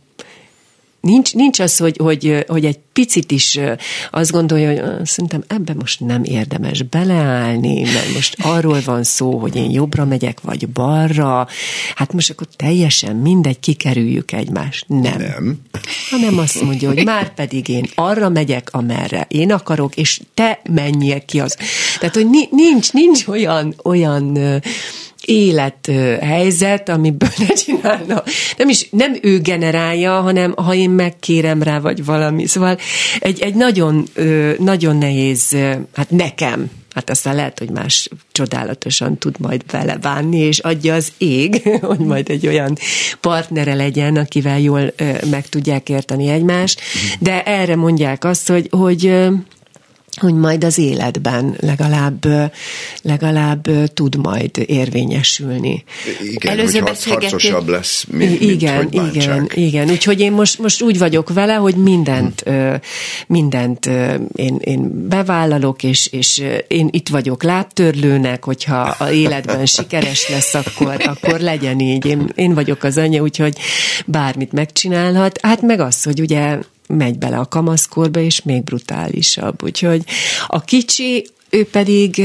Nincs, 1.03 1.35
nincs 1.35 1.61
az, 1.61 1.77
hogy, 1.77 1.97
hogy, 1.97 2.45
hogy 2.49 2.65
egy 2.65 2.79
picit 2.93 3.31
is 3.31 3.59
azt 4.11 4.31
gondolja, 4.31 4.69
hogy 4.69 5.07
szerintem 5.07 5.45
ebbe 5.47 5.75
most 5.75 6.01
nem 6.01 6.25
érdemes 6.25 6.83
beleállni, 6.83 7.83
mert 7.83 8.15
most 8.15 8.37
arról 8.39 8.81
van 8.85 9.03
szó, 9.03 9.39
hogy 9.39 9.57
én 9.57 9.71
jobbra 9.71 10.05
megyek, 10.05 10.41
vagy 10.41 10.69
balra, 10.69 11.49
hát 11.95 12.13
most 12.13 12.31
akkor 12.31 12.47
teljesen 12.57 13.17
mindegy, 13.17 13.61
kikerüljük 13.61 14.33
egymást. 14.33 14.85
Nem. 14.89 15.19
Nem. 15.19 15.61
Hanem 16.11 16.39
azt 16.39 16.63
mondja, 16.63 16.89
hogy 16.89 17.05
már 17.05 17.35
pedig 17.35 17.69
én 17.69 17.89
arra 17.95 18.29
megyek, 18.29 18.69
amerre 18.73 19.27
én 19.29 19.53
akarok, 19.53 19.97
és 19.97 20.21
te 20.35 20.61
menjél 20.71 21.25
ki 21.25 21.41
az. 21.41 21.57
Tehát, 21.99 22.15
hogy 22.15 22.29
nincs, 22.51 22.93
nincs 22.93 23.27
olyan, 23.27 23.75
olyan 23.85 24.39
élethelyzet, 25.25 26.89
amiből 26.89 27.29
ne 27.39 27.55
csinálna. 27.55 28.23
Nem 28.57 28.69
is, 28.69 28.89
nem 28.91 29.17
ő 29.23 29.39
generálja, 29.39 30.21
hanem 30.21 30.55
ha 30.57 30.75
én 30.75 30.91
megkérem 30.91 31.63
rá, 31.63 31.79
vagy 31.79 32.05
valami. 32.05 32.47
Szóval 32.47 32.79
egy, 33.19 33.41
egy 33.41 33.55
nagyon, 33.55 34.09
nagyon 34.59 34.97
nehéz, 34.97 35.57
hát 35.95 36.11
nekem, 36.11 36.71
hát 36.95 37.11
aztán 37.11 37.35
lehet, 37.35 37.59
hogy 37.59 37.71
más 37.71 38.09
csodálatosan 38.33 39.19
tud 39.19 39.41
majd 39.41 39.63
vele 39.71 39.97
bánni, 39.97 40.39
és 40.39 40.59
adja 40.59 40.95
az 40.95 41.13
ég, 41.19 41.63
hogy 41.81 41.99
majd 41.99 42.31
egy 42.31 42.47
olyan 42.47 42.77
partnere 43.21 43.75
legyen, 43.75 44.17
akivel 44.17 44.61
jól 44.61 44.93
meg 45.31 45.49
tudják 45.49 45.89
érteni 45.89 46.29
egymást, 46.29 46.81
de 47.19 47.43
erre 47.43 47.77
mondják 47.77 48.25
azt, 48.25 48.49
hogy, 48.49 48.69
hogy 48.71 49.29
hogy 50.21 50.35
majd 50.35 50.65
az 50.65 50.79
életben 50.79 51.57
legalább, 51.61 52.27
legalább 53.03 53.69
tud 53.95 54.17
majd 54.17 54.51
érvényesülni. 54.67 55.85
Igen, 56.21 56.59
Előző 56.59 56.79
hogy 56.79 57.05
harcosabb 57.05 57.69
lesz, 57.69 58.05
mint, 58.11 58.41
igen, 58.41 58.89
mint 58.91 59.01
hogy 59.01 59.17
igen, 59.17 59.51
igen. 59.55 59.91
Úgyhogy 59.91 60.21
én 60.21 60.33
most, 60.33 60.59
most 60.59 60.83
úgy 60.83 60.99
vagyok 60.99 61.33
vele, 61.33 61.55
hogy 61.55 61.75
mindent, 61.75 62.41
hmm. 62.41 62.79
mindent 63.27 63.87
én, 64.35 64.57
én 64.61 65.09
bevállalok, 65.09 65.83
és, 65.83 66.07
és 66.07 66.43
én 66.69 66.89
itt 66.91 67.09
vagyok 67.09 67.43
lábtörlőnek, 67.43 68.45
hogyha 68.45 68.81
a 68.99 69.11
életben 69.11 69.67
sikeres 69.67 70.29
lesz, 70.29 70.55
akkor, 70.55 70.97
akkor 71.05 71.41
legyen 71.41 71.81
így. 71.81 72.07
Én, 72.07 72.33
én 72.35 72.55
vagyok 72.55 72.83
az 72.83 72.99
anya, 72.99 73.23
úgyhogy 73.23 73.59
bármit 74.07 74.53
megcsinálhat. 74.53 75.39
Hát 75.43 75.63
meg 75.63 75.81
az, 75.81 76.03
hogy 76.03 76.21
ugye 76.21 76.59
megy 76.87 77.19
bele 77.19 77.39
a 77.39 77.47
kamaszkorba, 77.47 78.21
és 78.21 78.43
még 78.43 78.63
brutálisabb. 78.63 79.63
Úgyhogy 79.63 80.05
a 80.47 80.61
kicsi, 80.61 81.27
ő 81.55 81.67
pedig, 81.67 82.23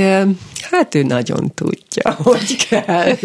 hát 0.71 0.95
ő 0.95 1.03
nagyon 1.03 1.51
tudja, 1.55 2.11
hogy 2.23 2.67
kell. 2.69 3.15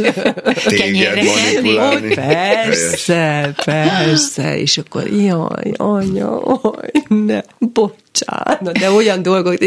Téged 0.68 1.24
manipulálni. 1.24 2.14
Persze, 2.14 3.54
persze, 3.64 4.59
és 4.59 4.78
akkor 4.78 5.06
jaj, 5.06 5.72
anya, 5.76 6.36
oj, 6.62 6.90
ne, 7.09 7.40
bocsánat, 7.59 8.78
de 8.78 8.90
olyan 8.90 9.22
dolgok, 9.22 9.59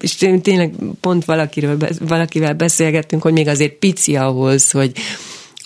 és 0.00 0.14
tényleg 0.42 0.72
pont 1.00 1.24
valakiről, 1.24 1.76
valakivel 2.00 2.54
beszélgettünk, 2.54 3.22
hogy 3.22 3.32
még 3.32 3.48
azért 3.48 3.72
pici 3.72 4.16
ahhoz, 4.16 4.70
hogy 4.70 4.92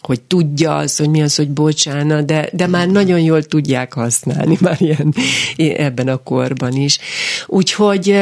hogy 0.01 0.21
tudja 0.21 0.77
az, 0.77 0.97
hogy 0.97 1.11
mi 1.11 1.23
az, 1.23 1.37
hogy 1.37 1.51
bocsánat, 1.51 2.25
de, 2.25 2.49
de 2.53 2.67
már 2.67 2.89
nagyon 2.89 3.21
jól 3.21 3.43
tudják 3.43 3.93
használni 3.93 4.57
már 4.61 4.81
ilyen, 4.81 5.15
ebben 5.57 6.09
a 6.09 6.17
korban 6.17 6.73
is. 6.73 6.99
Úgyhogy 7.47 8.17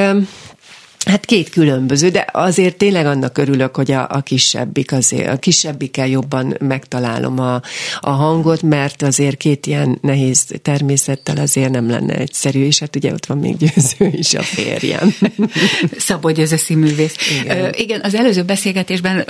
Hát 1.07 1.25
két 1.25 1.49
különböző, 1.49 2.09
de 2.09 2.27
azért 2.33 2.77
tényleg 2.77 3.07
annak 3.07 3.39
örülök, 3.39 3.77
hogy 3.77 3.91
a, 3.91 4.07
a 4.11 4.21
kisebbik 4.21 4.93
azért, 4.93 5.29
a 5.29 5.37
kisebbikkel 5.37 6.07
jobban 6.07 6.57
megtalálom 6.61 7.39
a, 7.39 7.63
a 8.01 8.11
hangot, 8.11 8.63
mert 8.63 9.03
azért 9.03 9.37
két 9.37 9.67
ilyen 9.67 9.99
nehéz 10.03 10.47
természettel 10.63 11.37
azért 11.37 11.71
nem 11.71 11.91
lenne 11.91 12.15
egyszerű, 12.15 12.65
és 12.65 12.79
hát 12.79 12.97
ugye 12.97 13.13
ott 13.13 13.27
van 13.27 13.39
még 13.39 13.57
győző 13.57 14.11
is 14.19 14.35
a 14.35 14.43
férjem. 14.43 15.15
Szabó 15.99 16.31
Győző 16.31 16.57
színművész. 16.57 17.15
Igen. 17.43 17.75
igen, 17.77 18.01
az 18.01 18.15
előző 18.15 18.43
beszélgetésben 18.43 19.25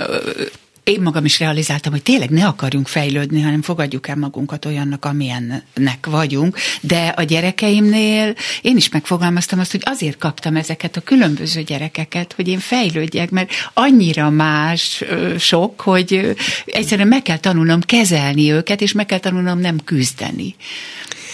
én 0.87 1.01
magam 1.01 1.25
is 1.25 1.39
realizáltam, 1.39 1.91
hogy 1.91 2.01
tényleg 2.01 2.29
ne 2.29 2.45
akarjunk 2.45 2.87
fejlődni, 2.87 3.41
hanem 3.41 3.61
fogadjuk 3.61 4.07
el 4.07 4.15
magunkat 4.15 4.65
olyannak, 4.65 5.05
amilyennek 5.05 6.05
vagyunk, 6.05 6.57
de 6.81 7.13
a 7.15 7.23
gyerekeimnél 7.23 8.35
én 8.61 8.77
is 8.77 8.89
megfogalmaztam 8.89 9.59
azt, 9.59 9.71
hogy 9.71 9.81
azért 9.85 10.17
kaptam 10.17 10.55
ezeket 10.55 10.97
a 10.97 11.01
különböző 11.01 11.61
gyerekeket, 11.61 12.33
hogy 12.33 12.47
én 12.47 12.59
fejlődjek, 12.59 13.29
mert 13.29 13.51
annyira 13.73 14.29
más 14.29 15.03
sok, 15.37 15.81
hogy 15.81 16.35
egyszerűen 16.65 17.07
meg 17.07 17.21
kell 17.21 17.37
tanulnom 17.37 17.81
kezelni 17.81 18.51
őket, 18.51 18.81
és 18.81 18.91
meg 18.91 19.05
kell 19.05 19.19
tanulnom 19.19 19.59
nem 19.59 19.83
küzdeni. 19.83 20.55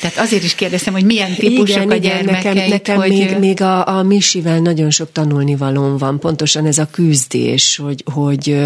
Tehát 0.01 0.17
azért 0.17 0.43
is 0.43 0.55
kérdeztem, 0.55 0.93
hogy 0.93 1.05
milyen 1.05 1.33
típusok 1.33 1.83
igen, 1.83 1.89
a 1.89 1.95
gyermekeit. 1.95 2.43
Nekem, 2.53 2.69
nekem 2.69 2.95
hogy... 2.95 3.09
még, 3.09 3.37
még 3.39 3.61
a, 3.61 3.87
a 3.87 4.03
Misivel 4.03 4.59
nagyon 4.59 4.89
sok 4.89 5.11
tanulnivalóm 5.11 5.97
van, 5.97 6.19
pontosan 6.19 6.65
ez 6.65 6.77
a 6.77 6.87
küzdés, 6.91 7.77
hogy, 7.77 8.03
hogy, 8.13 8.57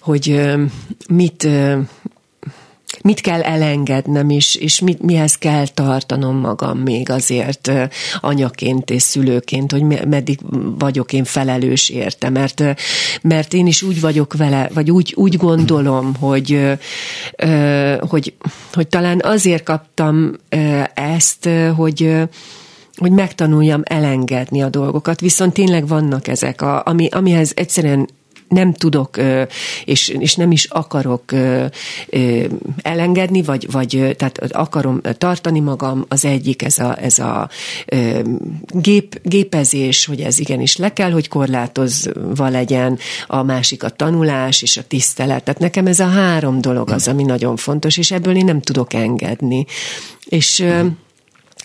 hogy 0.00 0.40
mit 1.08 1.48
mit 3.02 3.20
kell 3.20 3.40
elengednem, 3.40 4.30
és, 4.30 4.54
és 4.54 4.80
mit, 4.80 5.02
mihez 5.02 5.38
kell 5.38 5.66
tartanom 5.66 6.36
magam 6.36 6.78
még 6.78 7.10
azért 7.10 7.72
anyaként 8.20 8.90
és 8.90 9.02
szülőként, 9.02 9.72
hogy 9.72 10.06
meddig 10.08 10.38
vagyok 10.78 11.12
én 11.12 11.24
felelős 11.24 11.88
érte, 11.88 12.28
mert, 12.28 12.62
mert 13.22 13.54
én 13.54 13.66
is 13.66 13.82
úgy 13.82 14.00
vagyok 14.00 14.36
vele, 14.36 14.70
vagy 14.74 14.90
úgy, 14.90 15.12
úgy 15.16 15.36
gondolom, 15.36 16.14
hogy, 16.14 16.78
hogy, 18.00 18.34
hogy 18.72 18.88
talán 18.88 19.20
azért 19.24 19.62
kaptam 19.62 20.36
ezt, 20.94 21.48
hogy 21.76 22.28
hogy 22.96 23.10
megtanuljam 23.10 23.80
elengedni 23.84 24.62
a 24.62 24.68
dolgokat, 24.68 25.20
viszont 25.20 25.52
tényleg 25.52 25.88
vannak 25.88 26.28
ezek, 26.28 26.62
a, 26.62 26.82
ami, 26.84 27.08
amihez 27.08 27.52
egyszerűen 27.54 28.08
nem 28.52 28.72
tudok, 28.72 29.16
és, 29.84 30.08
és 30.08 30.34
nem 30.34 30.50
is 30.50 30.64
akarok 30.64 31.32
elengedni, 32.76 33.42
vagy, 33.42 33.70
vagy 33.70 34.14
tehát 34.18 34.38
akarom 34.38 35.00
tartani 35.18 35.60
magam, 35.60 36.04
az 36.08 36.24
egyik 36.24 36.62
ez 36.62 36.78
a, 36.78 36.96
ez 37.00 37.18
a 37.18 37.48
gép, 38.68 39.20
gépezés, 39.22 40.04
hogy 40.04 40.20
ez 40.20 40.38
igenis 40.38 40.76
le 40.76 40.92
kell, 40.92 41.10
hogy 41.10 41.28
korlátozva 41.28 42.48
legyen, 42.48 42.98
a 43.26 43.42
másik 43.42 43.82
a 43.82 43.88
tanulás 43.88 44.62
és 44.62 44.76
a 44.76 44.82
tisztelet. 44.82 45.44
Tehát 45.44 45.60
nekem 45.60 45.86
ez 45.86 46.00
a 46.00 46.08
három 46.08 46.60
dolog 46.60 46.90
az, 46.90 47.08
ami 47.08 47.22
nagyon 47.22 47.56
fontos, 47.56 47.96
és 47.96 48.10
ebből 48.10 48.36
én 48.36 48.44
nem 48.44 48.60
tudok 48.60 48.92
engedni. 48.92 49.66
És 50.24 50.64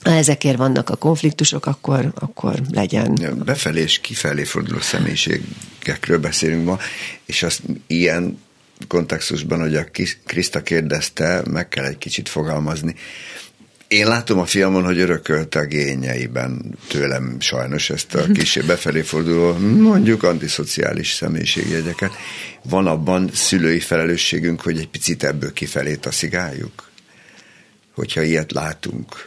ha 0.04 0.12
ezekért 0.12 0.58
vannak 0.58 0.90
a 0.90 0.96
konfliktusok, 0.96 1.66
akkor, 1.66 2.12
akkor 2.16 2.62
legyen. 2.72 3.42
Befelé 3.46 3.82
és 3.82 4.00
kifelé 4.00 4.44
forduló 4.44 4.80
személyiségekről 4.80 6.20
beszélünk 6.20 6.66
ma, 6.66 6.78
és 7.26 7.44
azt 7.44 7.62
ilyen 7.88 8.40
kontextusban, 8.88 9.60
hogy 9.60 9.76
a 9.76 9.86
Kriszta 10.26 10.62
kérdezte, 10.62 11.42
meg 11.50 11.68
kell 11.68 11.86
egy 11.86 11.98
kicsit 11.98 12.30
fogalmazni. 12.30 12.96
Én 13.88 14.08
látom 14.08 14.40
a 14.40 14.46
fiamon, 14.46 14.84
hogy 14.84 15.00
örökölte 15.00 15.60
a 15.60 15.66
gényeiben 15.66 16.78
tőlem 16.88 17.36
sajnos 17.40 17.90
ezt 17.90 18.16
a 18.16 18.26
kicsi 18.32 18.62
befelé 18.68 19.02
forduló, 19.02 19.54
mondjuk 19.58 20.24
antiszociális 20.24 21.14
személyiségjegyeket. 21.14 22.12
Van 22.64 22.88
abban 22.88 23.30
szülői 23.34 23.80
felelősségünk, 23.80 24.62
hogy 24.62 24.78
egy 24.78 24.88
picit 24.88 25.24
ebből 25.24 25.54
kifelé 25.54 25.96
taszigáljuk? 25.96 26.90
Hogyha 27.96 28.22
ilyet 28.22 28.52
látunk. 28.52 29.27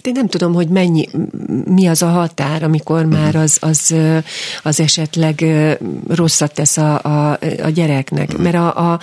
Hát 0.00 0.08
én 0.08 0.14
nem 0.16 0.28
tudom, 0.28 0.54
hogy 0.54 0.68
mennyi, 0.68 1.08
mi 1.64 1.86
az 1.86 2.02
a 2.02 2.08
határ, 2.08 2.62
amikor 2.62 3.04
már 3.04 3.34
az, 3.34 3.58
az, 3.60 3.94
az 4.62 4.80
esetleg 4.80 5.44
rosszat 6.08 6.54
tesz 6.54 6.76
a, 6.76 7.02
a, 7.02 7.38
a 7.62 7.68
gyereknek. 7.68 8.36
Mert 8.36 8.54
a, 8.54 8.92
a, 8.92 9.00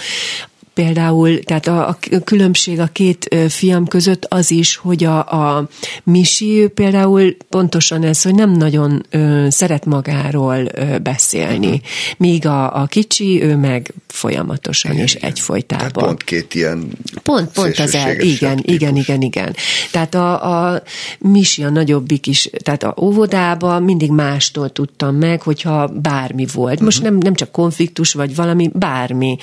például, 0.77 1.39
tehát 1.39 1.67
a, 1.67 1.87
a 1.87 1.97
különbség 2.23 2.79
a 2.79 2.85
két 2.85 3.35
fiam 3.47 3.87
között 3.87 4.25
az 4.25 4.51
is, 4.51 4.75
hogy 4.75 5.03
a, 5.03 5.17
a 5.17 5.67
Misi 6.03 6.67
például 6.73 7.37
pontosan 7.49 8.03
ez, 8.03 8.21
hogy 8.21 8.35
nem 8.35 8.51
nagyon 8.51 9.05
ö, 9.09 9.47
szeret 9.49 9.85
magáról 9.85 10.67
ö, 10.73 10.97
beszélni, 10.97 11.67
uh-huh. 11.67 11.81
míg 12.17 12.45
a, 12.45 12.81
a 12.81 12.85
kicsi, 12.85 13.43
ő 13.43 13.55
meg 13.55 13.93
folyamatosan 14.07 14.91
igen, 14.91 15.03
és 15.03 15.13
egyfolytában. 15.13 15.91
Tehát 15.91 16.07
pont 16.07 16.23
két 16.23 16.55
ilyen 16.55 16.91
Pont, 17.23 17.51
pont 17.51 17.79
az 17.79 17.95
el, 17.95 18.19
igen, 18.19 18.59
igen, 18.61 18.95
igen, 18.95 19.21
igen. 19.21 19.55
Tehát 19.91 20.15
a, 20.15 20.71
a 20.73 20.81
Misi 21.19 21.63
a 21.63 21.69
nagyobbik 21.69 22.27
is, 22.27 22.49
tehát 22.63 22.83
a 22.83 22.95
óvodában 23.01 23.83
mindig 23.83 24.11
mástól 24.11 24.69
tudtam 24.69 25.15
meg, 25.15 25.41
hogyha 25.41 25.87
bármi 25.87 26.45
volt. 26.53 26.79
Most 26.79 26.97
uh-huh. 26.97 27.11
nem, 27.11 27.21
nem 27.23 27.33
csak 27.33 27.51
konfliktus, 27.51 28.13
vagy 28.13 28.35
valami, 28.35 28.69
bármi. 28.73 29.37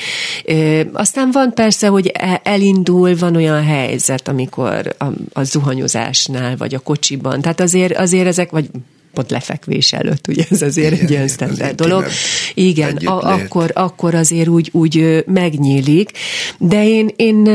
Ö, 0.44 0.80
aztán 0.92 1.23
aztán 1.24 1.42
van 1.42 1.54
persze, 1.54 1.88
hogy 1.88 2.10
e- 2.14 2.40
elindul, 2.44 3.16
van 3.16 3.36
olyan 3.36 3.64
helyzet, 3.64 4.28
amikor 4.28 4.94
a, 4.98 5.04
a 5.32 5.42
zuhanyozásnál, 5.42 6.56
vagy 6.56 6.74
a 6.74 6.78
kocsiban, 6.78 7.40
tehát 7.40 7.60
azért, 7.60 7.96
azért 7.96 8.26
ezek, 8.26 8.50
vagy 8.50 8.70
pont 9.12 9.30
lefekvés 9.30 9.92
előtt, 9.92 10.28
ugye 10.28 10.44
ez 10.50 10.62
azért 10.62 10.92
Igen, 10.92 11.04
egy 11.04 11.10
ilyen 11.10 11.28
standard 11.28 11.74
dolog. 11.74 12.06
Igen, 12.54 12.96
a, 12.96 13.32
akkor, 13.32 13.70
akkor 13.74 14.14
azért 14.14 14.48
úgy, 14.48 14.68
úgy 14.72 15.24
megnyílik, 15.26 16.10
de 16.58 16.88
én, 16.88 17.10
én 17.16 17.48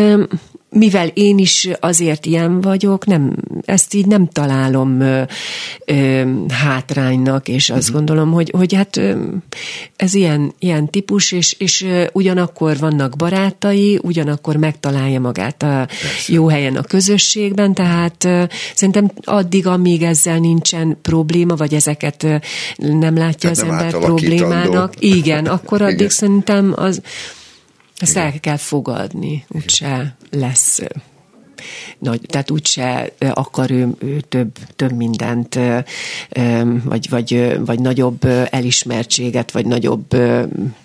mivel 0.69 1.07
én 1.07 1.37
is 1.37 1.69
azért 1.79 2.25
ilyen 2.25 2.61
vagyok, 2.61 3.05
nem, 3.05 3.35
ezt 3.65 3.93
így 3.93 4.05
nem 4.05 4.27
találom 4.27 4.99
ö, 4.99 5.21
ö, 5.85 6.23
hátránynak, 6.49 7.47
és 7.47 7.69
azt 7.69 7.79
uh-huh. 7.79 7.95
gondolom, 7.95 8.31
hogy, 8.31 8.53
hogy 8.57 8.73
hát 8.73 8.97
ö, 8.97 9.23
ez 9.95 10.13
ilyen, 10.13 10.53
ilyen 10.59 10.89
típus, 10.89 11.31
és, 11.31 11.55
és 11.57 11.81
ö, 11.81 12.05
ugyanakkor 12.11 12.77
vannak 12.77 13.15
barátai, 13.15 13.99
ugyanakkor 14.01 14.55
megtalálja 14.55 15.19
magát 15.19 15.63
a 15.63 15.85
Persze. 15.85 16.33
jó 16.33 16.47
helyen 16.47 16.75
a 16.75 16.81
közösségben, 16.81 17.73
tehát 17.73 18.23
ö, 18.23 18.43
szerintem 18.75 19.11
addig, 19.23 19.67
amíg 19.67 20.01
ezzel 20.01 20.37
nincsen 20.37 20.97
probléma, 21.01 21.55
vagy 21.55 21.73
ezeket 21.73 22.23
ö, 22.23 22.35
nem 22.77 23.17
látja 23.17 23.51
tehát 23.51 23.57
az 23.57 23.63
ember 23.63 24.01
problémának, 24.01 24.93
igen, 24.99 25.45
akkor 25.45 25.81
addig 25.89 25.95
igen. 25.95 26.09
szerintem 26.09 26.73
az 26.75 27.01
ezt 27.99 28.11
Igen. 28.11 28.25
el 28.25 28.39
kell 28.39 28.57
fogadni, 28.57 29.45
úgyse 29.49 30.15
lesz 30.31 30.79
nagy, 31.99 32.21
tehát 32.21 32.51
úgyse 32.51 33.11
akar 33.33 33.71
ő, 33.71 33.87
ő 33.99 34.19
több, 34.19 34.57
több 34.75 34.91
mindent, 34.91 35.59
vagy, 36.83 37.09
vagy, 37.09 37.59
vagy 37.65 37.79
nagyobb 37.79 38.25
elismertséget, 38.49 39.51
vagy 39.51 39.65
nagyobb 39.65 40.15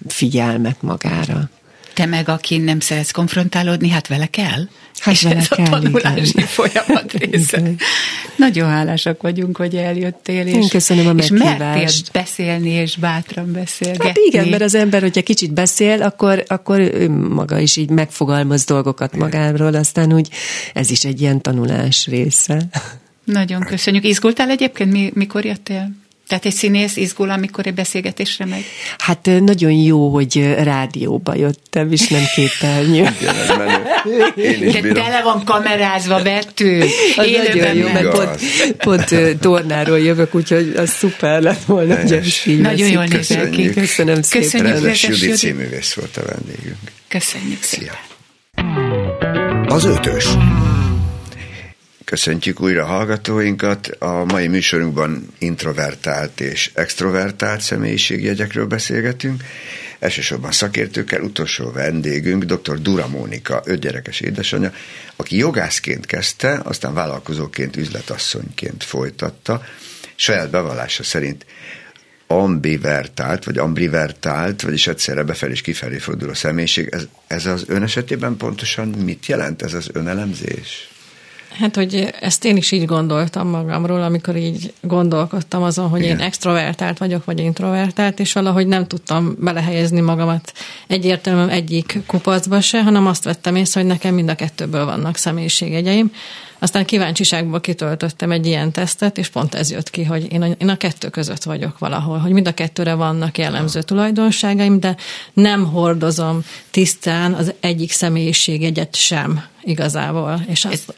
figyelmet 0.06 0.82
magára. 0.82 1.48
Te 1.94 2.06
meg, 2.06 2.28
aki 2.28 2.58
nem 2.58 2.80
szeretsz 2.80 3.10
konfrontálódni, 3.10 3.88
hát 3.88 4.06
vele 4.06 4.26
kell? 4.26 4.68
Hát 4.98 5.14
és 5.14 5.22
vele 5.22 5.36
ez 5.36 5.48
kell, 5.48 5.64
a 5.64 5.68
tanulási 5.68 6.28
igen. 6.28 6.46
folyamat 6.46 7.12
része. 7.12 7.58
Igen. 7.58 7.76
Nagyon 8.36 8.68
hálásak 8.68 9.22
vagyunk, 9.22 9.56
hogy 9.56 9.74
eljöttél, 9.74 10.46
és, 10.46 10.54
Én 10.54 10.68
köszönöm 10.68 11.06
a 11.06 11.20
és 11.20 11.30
mertél 11.30 11.88
beszélni, 12.12 12.70
és 12.70 12.96
bátran 12.96 13.52
beszélgetni. 13.52 14.06
Hát 14.06 14.16
igen, 14.16 14.48
mert 14.48 14.62
az 14.62 14.74
ember, 14.74 15.02
hogyha 15.02 15.22
kicsit 15.22 15.52
beszél, 15.52 16.02
akkor, 16.02 16.44
akkor 16.46 16.80
ő 16.80 17.10
maga 17.10 17.58
is 17.58 17.76
így 17.76 17.90
megfogalmaz 17.90 18.64
dolgokat 18.64 19.16
magáról, 19.16 19.74
aztán 19.74 20.12
úgy 20.12 20.28
ez 20.72 20.90
is 20.90 21.04
egy 21.04 21.20
ilyen 21.20 21.40
tanulás 21.40 22.06
része. 22.06 22.68
Nagyon 23.24 23.60
köszönjük. 23.60 24.04
Izgultál 24.04 24.50
egyébként, 24.50 25.14
mikor 25.14 25.44
jöttél? 25.44 25.90
Tehát 26.34 26.48
egy 26.48 26.60
színész 26.60 26.96
izgul, 26.96 27.30
amikor 27.30 27.66
egy 27.66 27.74
beszélgetésre 27.74 28.44
megy? 28.44 28.64
Hát 28.98 29.30
nagyon 29.40 29.70
jó, 29.70 30.08
hogy 30.08 30.54
rádióba 30.62 31.34
jöttem, 31.34 31.92
és 31.92 32.08
nem 32.08 32.22
képernyő. 32.34 33.02
De 34.72 34.80
tele 34.80 35.22
van 35.22 35.44
kamerázva 35.44 36.22
betű. 36.22 36.84
Nagyon 37.16 37.74
jó, 37.76 37.88
mert 37.88 38.08
pont, 38.08 38.40
pont 38.76 39.38
tornáról 39.40 39.98
jövök, 39.98 40.34
úgyhogy 40.34 40.72
az 40.76 40.90
szuper 40.90 41.42
lett 41.42 41.64
volna, 41.64 41.96
hogy 41.96 42.58
Nagyon 42.60 42.88
jól 42.88 43.04
nézel 43.04 43.50
ki. 43.50 43.70
Köszönöm 43.70 44.22
szépen. 44.22 44.42
Köszönjük, 44.42 44.72
Rendes 44.72 45.02
Judit 45.02 45.94
volt 45.94 46.16
a 46.16 46.22
vendégünk. 46.26 46.78
Köszönjük 47.08 47.62
szépen. 47.62 47.96
Az 49.66 49.84
ötös. 49.84 50.26
Köszöntjük 52.04 52.60
újra 52.60 52.84
hallgatóinkat. 52.84 53.86
A 53.86 54.24
mai 54.24 54.46
műsorunkban 54.48 55.28
introvertált 55.38 56.40
és 56.40 56.70
extrovertált 56.74 57.60
személyiségjegyekről 57.60 58.66
beszélgetünk. 58.66 59.42
Elsősorban 59.98 60.52
szakértőkkel, 60.52 61.22
utolsó 61.22 61.70
vendégünk, 61.70 62.44
dr. 62.44 62.80
Dura 62.80 63.08
Mónika, 63.08 63.62
ötgyerekes 63.64 64.20
édesanyja, 64.20 64.72
aki 65.16 65.36
jogászként 65.36 66.06
kezdte, 66.06 66.60
aztán 66.64 66.94
vállalkozóként, 66.94 67.76
üzletasszonyként 67.76 68.84
folytatta. 68.84 69.62
Saját 70.14 70.50
bevallása 70.50 71.02
szerint 71.02 71.46
ambivertált, 72.26 73.44
vagy 73.44 73.58
ambivertált, 73.58 74.62
vagyis 74.62 74.86
egyszerre 74.86 75.22
befelé 75.22 75.52
és 75.52 75.60
kifelé 75.60 75.98
forduló 75.98 76.34
személyiség. 76.34 76.88
Ez, 76.90 77.06
ez 77.26 77.46
az 77.46 77.64
ön 77.68 77.82
esetében 77.82 78.36
pontosan 78.36 78.88
mit 78.88 79.26
jelent 79.26 79.62
ez 79.62 79.74
az 79.74 79.88
önelemzés? 79.92 80.88
Hát, 81.58 81.76
hogy 81.76 82.14
ezt 82.20 82.44
én 82.44 82.56
is 82.56 82.70
így 82.70 82.84
gondoltam 82.84 83.48
magamról, 83.48 84.02
amikor 84.02 84.36
így 84.36 84.72
gondolkodtam 84.80 85.62
azon, 85.62 85.88
hogy 85.88 86.00
Igen. 86.00 86.18
én 86.18 86.24
extrovertált 86.24 86.98
vagyok, 86.98 87.24
vagy 87.24 87.38
introvertált, 87.40 88.20
és 88.20 88.32
valahogy 88.32 88.66
nem 88.66 88.86
tudtam 88.86 89.36
belehelyezni 89.38 90.00
magamat 90.00 90.52
egyértelműen 90.86 91.48
egyik 91.48 91.98
kupacba 92.06 92.60
se, 92.60 92.82
hanem 92.82 93.06
azt 93.06 93.24
vettem 93.24 93.56
észre, 93.56 93.80
hogy 93.80 93.88
nekem 93.88 94.14
mind 94.14 94.28
a 94.28 94.34
kettőből 94.34 94.84
vannak 94.84 95.16
személyiségjegyeim. 95.16 96.12
Aztán 96.58 96.84
kíváncsiságból 96.84 97.60
kitöltöttem 97.60 98.30
egy 98.30 98.46
ilyen 98.46 98.72
tesztet, 98.72 99.18
és 99.18 99.28
pont 99.28 99.54
ez 99.54 99.70
jött 99.70 99.90
ki, 99.90 100.04
hogy 100.04 100.32
én 100.32 100.42
a, 100.42 100.46
én 100.46 100.68
a 100.68 100.76
kettő 100.76 101.08
között 101.08 101.42
vagyok 101.42 101.78
valahol, 101.78 102.18
hogy 102.18 102.32
mind 102.32 102.46
a 102.46 102.54
kettőre 102.54 102.94
vannak 102.94 103.38
jellemző 103.38 103.82
tulajdonságaim, 103.82 104.80
de 104.80 104.96
nem 105.32 105.64
hordozom 105.64 106.44
tisztán 106.70 107.32
az 107.34 107.52
egyik 107.60 107.92
személyiségjegyet 107.92 108.94
sem 108.94 109.44
igazából. 109.62 110.44
És 110.46 110.64
azt, 110.64 110.94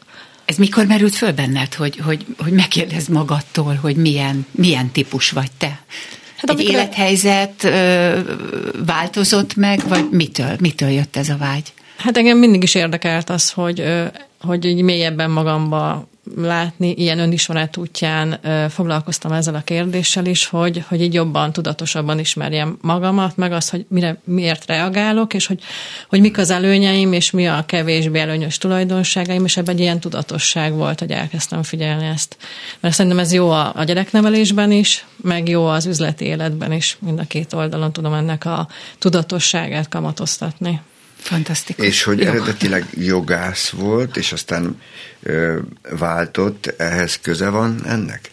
ez 0.47 0.55
mikor 0.55 0.85
merült 0.85 1.15
föl 1.15 1.31
benned, 1.31 1.73
hogy, 1.73 1.97
hogy, 1.97 2.25
hogy 2.37 2.51
megkérdezd 2.51 3.09
magadtól, 3.09 3.73
hogy 3.75 3.95
milyen, 3.95 4.45
milyen 4.51 4.91
típus 4.91 5.29
vagy 5.29 5.51
te? 5.57 5.79
Hát 6.37 6.49
Egy 6.49 6.61
élethelyzet 6.61 7.63
ö, 7.63 8.19
változott 8.85 9.55
meg, 9.55 9.87
vagy 9.87 10.09
mitől, 10.11 10.55
mitől 10.59 10.89
jött 10.89 11.15
ez 11.15 11.29
a 11.29 11.37
vágy? 11.37 11.73
Hát 11.97 12.17
engem 12.17 12.37
mindig 12.37 12.63
is 12.63 12.75
érdekelt 12.75 13.29
az, 13.29 13.51
hogy, 13.51 13.83
hogy 14.41 14.65
így 14.65 14.81
mélyebben 14.81 15.31
magamba 15.31 16.07
látni, 16.35 16.91
ilyen 16.91 17.19
önismeret 17.19 17.77
útján 17.77 18.39
foglalkoztam 18.69 19.31
ezzel 19.31 19.55
a 19.55 19.61
kérdéssel 19.61 20.25
is, 20.25 20.45
hogy, 20.45 20.83
hogy 20.87 21.01
így 21.01 21.13
jobban, 21.13 21.53
tudatosabban 21.53 22.19
ismerjem 22.19 22.77
magamat, 22.81 23.37
meg 23.37 23.51
azt, 23.51 23.69
hogy 23.69 23.85
mire, 23.89 24.21
miért 24.23 24.65
reagálok, 24.65 25.33
és 25.33 25.45
hogy, 25.45 25.61
hogy 26.09 26.19
mik 26.19 26.37
az 26.37 26.49
előnyeim, 26.49 27.13
és 27.13 27.31
mi 27.31 27.47
a 27.47 27.63
kevésbé 27.65 28.19
előnyös 28.19 28.57
tulajdonságaim, 28.57 29.45
és 29.45 29.57
ebben 29.57 29.75
egy 29.75 29.81
ilyen 29.81 29.99
tudatosság 29.99 30.73
volt, 30.73 30.99
hogy 30.99 31.11
elkezdtem 31.11 31.63
figyelni 31.63 32.05
ezt. 32.05 32.37
Mert 32.79 32.95
szerintem 32.95 33.19
ez 33.19 33.33
jó 33.33 33.49
a, 33.49 33.71
a 33.75 33.83
gyereknevelésben 33.83 34.71
is, 34.71 35.05
meg 35.21 35.49
jó 35.49 35.65
az 35.65 35.85
üzleti 35.85 36.25
életben 36.25 36.71
is, 36.71 36.97
mind 36.99 37.19
a 37.19 37.23
két 37.23 37.53
oldalon 37.53 37.91
tudom 37.91 38.13
ennek 38.13 38.45
a 38.45 38.67
tudatosságát 38.99 39.87
kamatoztatni. 39.87 40.81
Fantasztikus. 41.19 41.85
És 41.85 42.03
hogy 42.03 42.19
Jó. 42.19 42.27
eredetileg 42.27 42.85
jogász 42.93 43.69
volt, 43.69 44.17
és 44.17 44.31
aztán 44.31 44.81
ö, 45.23 45.57
váltott, 45.89 46.73
ehhez 46.77 47.19
köze 47.21 47.49
van 47.49 47.81
ennek? 47.85 48.29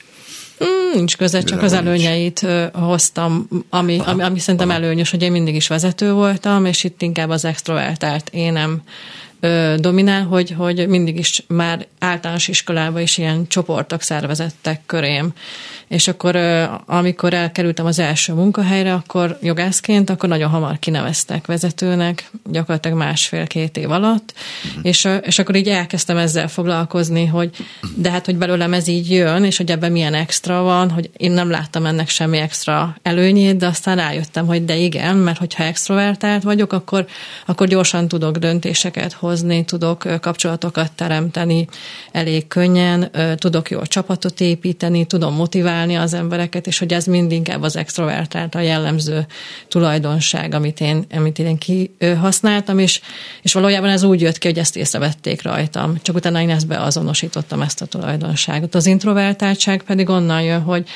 Mm, 0.65 0.95
nincs 0.95 1.17
köze, 1.17 1.43
csak 1.43 1.63
az 1.63 1.73
előnyeit 1.73 2.43
nincs. 2.43 2.71
hoztam, 2.73 3.49
ami, 3.71 4.01
ami, 4.05 4.23
ami 4.23 4.39
szerintem 4.39 4.71
előnyös, 4.71 5.11
hogy 5.11 5.23
én 5.23 5.33
mindig 5.33 5.55
is 5.55 5.69
vezető 5.69 6.13
voltam, 6.13 6.65
és 6.65 6.85
itt 6.85 7.03
inkább 7.03 7.29
az 7.29 7.45
extrovertált 7.45 8.29
énem 8.33 8.83
ö, 8.83 8.91
dominál, 9.77 10.25
hogy, 10.25 10.55
hogy 10.59 10.89
mindig 10.89 11.19
is 11.19 11.45
már 11.47 11.87
általános 11.99 12.49
iskolában 12.49 13.03
is 13.03 13.19
ilyen 13.19 13.47
csoportok 13.49 14.03
szervezettek 14.03 14.81
körém. 14.87 15.33
És 15.89 16.09
akkor, 16.09 16.37
amikor 16.87 17.35
elkerültem 17.35 17.87
az 17.87 17.99
első 17.99 18.33
munkahelyre, 18.33 18.93
akkor 18.93 19.39
jogászként, 19.43 20.11
akkor 20.11 20.29
nagyon 20.29 20.51
hamar 20.51 20.79
kineveztek 20.79 21.47
vezetőnek, 21.47 22.31
gyakorlatilag 22.51 22.99
másfél-két 22.99 23.77
év 23.77 23.91
alatt, 23.91 24.35
uh-huh. 24.69 24.85
és, 24.87 25.09
és 25.23 25.39
akkor 25.39 25.55
így 25.55 25.69
elkezdtem 25.69 26.17
ezzel 26.17 26.49
foglalkozni, 26.49 27.27
hogy 27.27 27.51
de 27.97 28.11
hát, 28.11 28.25
hogy 28.25 28.37
belőlem 28.37 28.73
ez 28.73 28.89
így 28.89 29.11
jön, 29.11 29.45
és 29.45 29.57
hogy 29.57 29.71
ebben 29.71 29.93
milyen 29.93 30.15
extra 30.15 30.63
van, 30.63 30.91
hogy 30.91 31.11
én 31.17 31.33
nem 31.33 31.51
láttam 31.51 31.87
ennek 31.87 32.09
semmi 32.09 32.39
extra 32.39 32.97
előnyét, 33.03 33.57
de 33.57 33.67
aztán 33.67 33.97
rájöttem, 33.97 34.47
hogy 34.47 34.65
de 34.65 34.77
igen, 34.77 35.17
mert 35.17 35.39
hogyha 35.39 35.65
extrovertált 35.65 36.43
vagyok, 36.43 36.73
akkor, 36.73 37.07
akkor 37.47 37.67
gyorsan 37.67 38.09
tudok 38.09 38.37
döntéseket 38.37 39.13
hozni, 39.13 39.34
hozni, 39.35 39.65
tudok 39.65 40.21
kapcsolatokat 40.21 40.93
teremteni 40.93 41.69
elég 42.13 42.47
könnyen, 42.47 43.11
tudok 43.37 43.71
jó 43.71 43.83
csapatot 43.83 44.41
építeni, 44.41 45.05
tudom 45.07 45.35
motiválni 45.35 45.95
az 45.95 46.15
embereket, 46.15 46.67
és 46.67 46.79
hogy 46.79 46.93
ez 46.93 47.07
mind 47.07 47.33
inkább 47.33 47.63
az 47.63 47.77
extrovertált 47.77 48.55
a 48.55 48.61
jellemző 48.61 49.27
tulajdonság, 49.69 50.55
amit 50.55 50.81
én, 50.81 51.05
amit 51.11 51.39
én 51.39 51.59
kihasználtam, 51.59 52.79
és, 52.79 53.01
és 53.43 53.53
valójában 53.53 53.91
ez 53.91 54.03
úgy 54.03 54.21
jött 54.21 54.39
ki, 54.39 54.49
hogy 54.49 54.59
ezt 54.59 54.77
észrevették 54.77 55.43
rajtam. 55.43 55.99
Csak 56.03 56.17
utána 56.17 56.41
én 56.41 56.51
ezt 56.51 56.67
beazonosítottam, 56.67 57.63
ezt 57.63 57.83
a 57.83 57.87
tulajdonságot. 57.87 58.75
Az 58.75 58.87
introvertáltság 58.87 59.83
pedig 59.83 60.09
onnan 60.09 60.43
jön, 60.43 60.61
hogy 60.61 60.89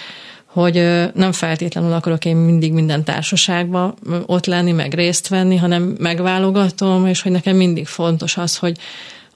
hogy 0.49 0.75
nem 1.15 1.33
feltétlenül 1.33 1.93
akarok 1.93 2.25
én 2.25 2.37
mindig 2.37 2.73
minden 2.73 3.05
társaságban 3.05 3.95
ott 4.27 4.47
lenni, 4.47 4.73
meg 4.73 4.95
részt 4.95 5.29
venni, 5.29 5.57
hanem 5.57 5.83
megválogatom, 5.99 7.07
és 7.07 7.23
hogy 7.23 7.33
nekem 7.33 7.57
mindig 7.57 7.87
fontos 7.87 8.37
az, 8.37 8.57
hogy 8.57 8.77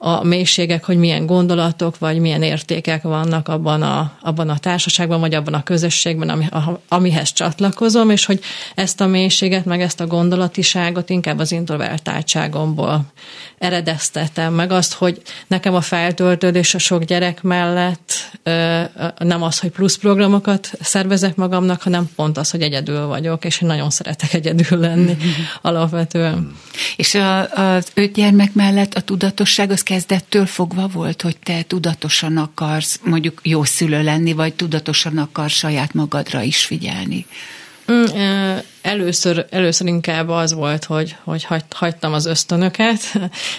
a 0.04 0.24
mélységek, 0.24 0.84
hogy 0.84 0.96
milyen 0.96 1.26
gondolatok, 1.26 1.98
vagy 1.98 2.18
milyen 2.18 2.42
értékek 2.42 3.02
vannak 3.02 3.48
abban 3.48 3.82
a, 3.82 4.12
abban 4.20 4.48
a 4.48 4.58
társaságban, 4.58 5.20
vagy 5.20 5.34
abban 5.34 5.54
a 5.54 5.62
közösségben, 5.62 6.28
ami, 6.28 6.46
a, 6.46 6.80
amihez 6.88 7.32
csatlakozom, 7.32 8.10
és 8.10 8.24
hogy 8.24 8.40
ezt 8.74 9.00
a 9.00 9.06
mélységet, 9.06 9.64
meg 9.64 9.80
ezt 9.80 10.00
a 10.00 10.06
gondolatiságot 10.06 11.10
inkább 11.10 11.38
az 11.38 11.52
introvertáltságomból 11.52 13.04
eredeztetem, 13.58 14.54
meg 14.54 14.72
azt, 14.72 14.92
hogy 14.92 15.22
nekem 15.46 15.74
a 15.74 15.80
feltöltődés 15.80 16.74
a 16.74 16.78
sok 16.78 17.04
gyerek 17.04 17.42
mellett 17.42 18.12
nem 19.18 19.42
az, 19.42 19.58
hogy 19.58 19.70
plusz 19.70 19.96
programokat 19.96 20.70
szervezek 20.80 21.36
magamnak, 21.36 21.82
hanem 21.82 22.10
pont 22.16 22.38
az, 22.38 22.50
hogy 22.50 22.62
egyedül 22.62 23.06
vagyok, 23.06 23.44
és 23.44 23.60
én 23.60 23.68
nagyon 23.68 23.90
szeretek 23.90 24.34
egyedül 24.34 24.78
lenni 24.78 25.16
alapvetően. 25.60 26.56
És 26.96 27.14
a, 27.14 27.52
az 27.52 27.90
öt 27.94 28.12
gyermek 28.12 28.54
mellett 28.54 28.94
a 28.94 29.00
tudatosság 29.00 29.70
az 29.70 29.82
kezdettől 29.93 30.47
fogva 30.47 30.86
volt, 30.86 31.23
hogy 31.23 31.36
te 31.43 31.62
tudatosan 31.62 32.36
akarsz 32.36 33.01
mondjuk 33.05 33.40
jó 33.43 33.64
szülő 33.64 34.02
lenni, 34.02 34.32
vagy 34.32 34.55
tudatosan 34.55 35.19
akarsz 35.19 35.55
saját 35.55 35.94
magadra 35.94 36.43
is 36.43 36.64
figyelni? 36.64 37.27
Először, 38.82 39.46
először 39.50 39.86
inkább 39.86 40.28
az 40.28 40.52
volt, 40.52 40.84
hogy, 40.84 41.16
hogy 41.24 41.44
hagy, 41.44 41.64
hagytam 41.70 42.12
az 42.12 42.26
ösztönöket, 42.26 43.00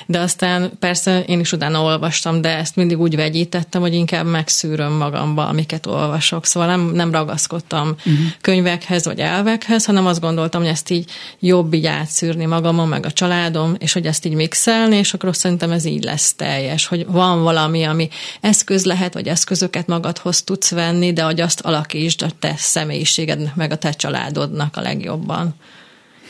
de 0.05 0.19
aztán 0.19 0.71
persze 0.79 1.23
én 1.23 1.39
is 1.39 1.51
utána 1.51 1.81
olvastam, 1.81 2.41
de 2.41 2.57
ezt 2.57 2.75
mindig 2.75 2.99
úgy 2.99 3.15
vegyítettem, 3.15 3.81
hogy 3.81 3.93
inkább 3.93 4.25
megszűröm 4.25 4.91
magamba, 4.91 5.47
amiket 5.47 5.85
olvasok. 5.85 6.45
Szóval 6.45 6.69
nem, 6.69 6.81
nem 6.81 7.11
ragaszkodtam 7.11 7.87
uh-huh. 7.87 8.13
könyvekhez 8.41 9.05
vagy 9.05 9.19
elvekhez, 9.19 9.85
hanem 9.85 10.05
azt 10.05 10.19
gondoltam, 10.19 10.61
hogy 10.61 10.69
ezt 10.69 10.89
így 10.89 11.09
jobb 11.39 11.73
így 11.73 11.85
átszűrni 11.85 12.45
magamon, 12.45 12.87
meg 12.87 13.05
a 13.05 13.11
családom, 13.11 13.75
és 13.77 13.93
hogy 13.93 14.05
ezt 14.05 14.25
így 14.25 14.33
mixelni, 14.33 14.95
és 14.95 15.13
akkor 15.13 15.35
szerintem 15.35 15.71
ez 15.71 15.85
így 15.85 16.03
lesz 16.03 16.33
teljes, 16.33 16.85
hogy 16.85 17.05
van 17.07 17.43
valami, 17.43 17.83
ami 17.83 18.09
eszköz 18.41 18.85
lehet, 18.85 19.13
vagy 19.13 19.27
eszközöket 19.27 19.87
magadhoz 19.87 20.43
tudsz 20.43 20.71
venni, 20.71 21.13
de 21.13 21.23
hogy 21.23 21.41
azt 21.41 21.59
alakítsd 21.59 22.21
a 22.21 22.29
te 22.39 22.53
személyiségednek, 22.57 23.55
meg 23.55 23.71
a 23.71 23.77
te 23.77 23.91
családodnak 23.91 24.77
a 24.77 24.81
legjobb 24.81 25.12
jobban. 25.13 25.53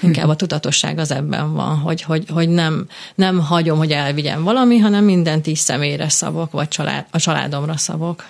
Inkább 0.02 0.30
a 0.30 0.36
tudatosság 0.36 0.98
az 0.98 1.12
ebben 1.12 1.54
van, 1.54 1.78
hogy, 1.78 2.02
hogy, 2.02 2.26
hogy 2.30 2.50
nem, 2.50 2.88
nem 3.16 3.40
hagyom, 3.40 3.78
hogy 3.78 3.92
elvigyem 3.92 4.44
valami, 4.44 4.78
hanem 4.78 5.04
mindent 5.04 5.48
is 5.48 5.60
személyre 5.60 6.10
szabok, 6.10 6.52
vagy 6.52 6.68
család, 6.68 7.06
a 7.12 7.20
családomra 7.20 7.78
szabok. 7.78 8.26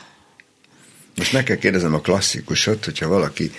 Most 1.16 1.34
meg 1.34 1.44
kell 1.44 1.58
kérdezem 1.58 1.94
a 1.94 2.00
klasszikusot, 2.00 2.86
hogyha 2.86 3.08
valaki 3.08 3.52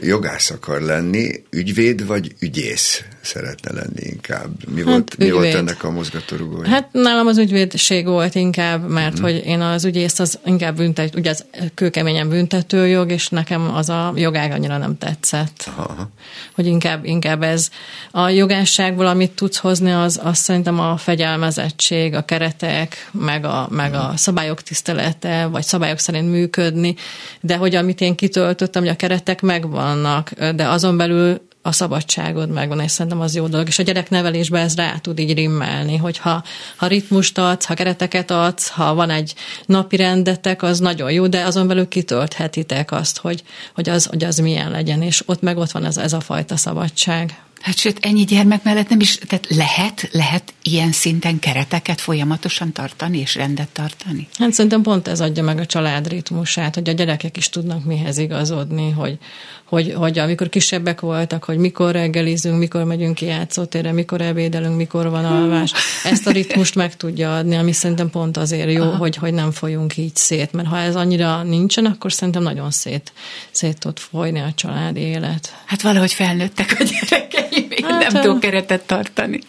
jogász 0.00 0.50
akar 0.50 0.80
lenni, 0.80 1.44
ügyvéd 1.50 2.06
vagy 2.06 2.34
ügyész 2.40 3.04
szeretne 3.28 3.72
lenni 3.72 4.00
inkább? 4.00 4.50
Mi, 4.68 4.76
hát, 4.76 4.84
volt, 4.84 5.16
mi 5.16 5.30
volt 5.30 5.54
ennek 5.54 5.84
a 5.84 5.90
mozgatórugója? 5.90 6.68
Hát 6.68 6.88
nálam 6.92 7.26
az 7.26 7.38
ügyvédség 7.38 8.06
volt 8.06 8.34
inkább, 8.34 8.88
mert 8.88 9.14
hmm. 9.14 9.22
hogy 9.22 9.42
én 9.44 9.60
az 9.60 9.84
ügyész 9.84 10.18
az 10.18 10.38
inkább 10.44 10.76
büntet, 10.76 11.14
ugye 11.14 11.30
az 11.30 11.44
kőkeményen 11.74 12.28
büntetőjog, 12.28 13.10
és 13.10 13.28
nekem 13.28 13.74
az 13.74 13.88
a 13.88 14.12
jogág 14.16 14.50
annyira 14.50 14.78
nem 14.78 14.98
tetszett. 14.98 15.70
Aha. 15.76 16.10
Hogy 16.54 16.66
inkább, 16.66 17.04
inkább 17.04 17.42
ez 17.42 17.70
a 18.10 18.28
jogásságból, 18.28 19.06
amit 19.06 19.30
tudsz 19.30 19.58
hozni, 19.58 19.90
az, 19.90 20.20
az 20.22 20.38
szerintem 20.38 20.80
a 20.80 20.96
fegyelmezettség, 20.96 22.14
a 22.14 22.24
keretek, 22.24 23.08
meg 23.12 23.44
a, 23.44 23.68
meg 23.70 23.94
a 23.94 24.12
szabályok 24.16 24.62
tisztelete, 24.62 25.46
vagy 25.46 25.64
szabályok 25.64 25.98
szerint 25.98 26.30
működni, 26.30 26.94
de 27.40 27.56
hogy 27.56 27.74
amit 27.74 28.00
én 28.00 28.14
kitöltöttem, 28.14 28.82
hogy 28.82 28.90
a 28.90 28.96
keretek 28.96 29.40
meg 29.40 29.58
megvannak, 29.58 30.30
de 30.54 30.68
azon 30.68 30.96
belül 30.96 31.40
a 31.62 31.72
szabadságod 31.72 32.50
megvan, 32.50 32.80
és 32.80 32.90
szerintem 32.90 33.20
az 33.20 33.34
jó 33.34 33.46
dolog. 33.46 33.66
És 33.68 33.78
a 33.78 33.82
gyereknevelésben 33.82 34.62
ez 34.62 34.76
rá 34.76 34.98
tud 34.98 35.18
így 35.18 35.34
rimmelni, 35.34 35.96
hogyha 35.96 36.42
ha 36.76 36.86
ritmust 36.86 37.38
adsz, 37.38 37.64
ha 37.64 37.74
kereteket 37.74 38.30
adsz, 38.30 38.68
ha 38.68 38.94
van 38.94 39.10
egy 39.10 39.34
napi 39.66 39.96
rendetek, 39.96 40.62
az 40.62 40.78
nagyon 40.78 41.12
jó, 41.12 41.26
de 41.26 41.44
azon 41.44 41.66
belül 41.66 41.88
kitölthetitek 41.88 42.92
azt, 42.92 43.18
hogy, 43.18 43.42
hogy, 43.74 43.88
az, 43.88 44.06
hogy 44.06 44.24
az 44.24 44.38
milyen 44.38 44.70
legyen, 44.70 45.02
és 45.02 45.22
ott 45.26 45.42
meg 45.42 45.56
ott 45.56 45.70
van 45.70 45.84
ez, 45.84 45.96
ez 45.96 46.12
a 46.12 46.20
fajta 46.20 46.56
szabadság. 46.56 47.38
Hát 47.60 47.76
sőt, 47.76 47.98
ennyi 48.04 48.24
gyermek 48.24 48.62
mellett 48.62 48.88
nem 48.88 49.00
is, 49.00 49.14
tehát 49.14 49.46
lehet, 49.48 50.08
lehet 50.12 50.52
ilyen 50.62 50.92
szinten 50.92 51.38
kereteket 51.38 52.00
folyamatosan 52.00 52.72
tartani 52.72 53.18
és 53.18 53.34
rendet 53.34 53.68
tartani? 53.68 54.28
Hát 54.38 54.52
szerintem 54.52 54.82
pont 54.82 55.08
ez 55.08 55.20
adja 55.20 55.42
meg 55.42 55.58
a 55.58 55.66
család 55.66 56.08
ritmusát, 56.08 56.74
hogy 56.74 56.88
a 56.88 56.92
gyerekek 56.92 57.36
is 57.36 57.48
tudnak 57.48 57.84
mihez 57.84 58.18
igazodni, 58.18 58.90
hogy, 58.90 59.18
hogy, 59.64 59.92
hogy 59.92 60.18
amikor 60.18 60.48
kisebbek 60.48 61.00
voltak, 61.00 61.44
hogy 61.44 61.58
mikor 61.58 61.92
reggelizünk, 61.92 62.58
mikor 62.58 62.84
megyünk 62.84 63.14
ki 63.14 63.24
játszótérre, 63.24 63.92
mikor 63.92 64.20
ebédelünk, 64.20 64.76
mikor 64.76 65.10
van 65.10 65.24
alvás. 65.24 65.72
Ezt 66.04 66.26
a 66.26 66.30
ritmust 66.30 66.74
meg 66.74 66.96
tudja 66.96 67.36
adni, 67.36 67.56
ami 67.56 67.72
szerintem 67.72 68.10
pont 68.10 68.36
azért 68.36 68.72
jó, 68.72 68.90
hogy, 68.90 69.16
hogy 69.16 69.32
nem 69.32 69.50
folyunk 69.50 69.96
így 69.96 70.16
szét, 70.16 70.52
mert 70.52 70.68
ha 70.68 70.78
ez 70.78 70.96
annyira 70.96 71.42
nincsen, 71.42 71.84
akkor 71.84 72.12
szerintem 72.12 72.42
nagyon 72.42 72.70
szét, 72.70 73.12
szét 73.50 73.78
tud 73.78 73.98
folyni 73.98 74.38
a 74.40 74.52
család 74.54 74.96
élet. 74.96 75.54
Hát 75.64 75.82
valahogy 75.82 76.12
felnőttek 76.12 76.76
a 76.78 76.82
gyerekeim, 76.82 77.47
még 77.68 77.84
hát, 77.84 78.12
nem 78.12 78.22
tudok 78.22 78.40
keretet 78.40 78.82
tartani. 78.82 79.40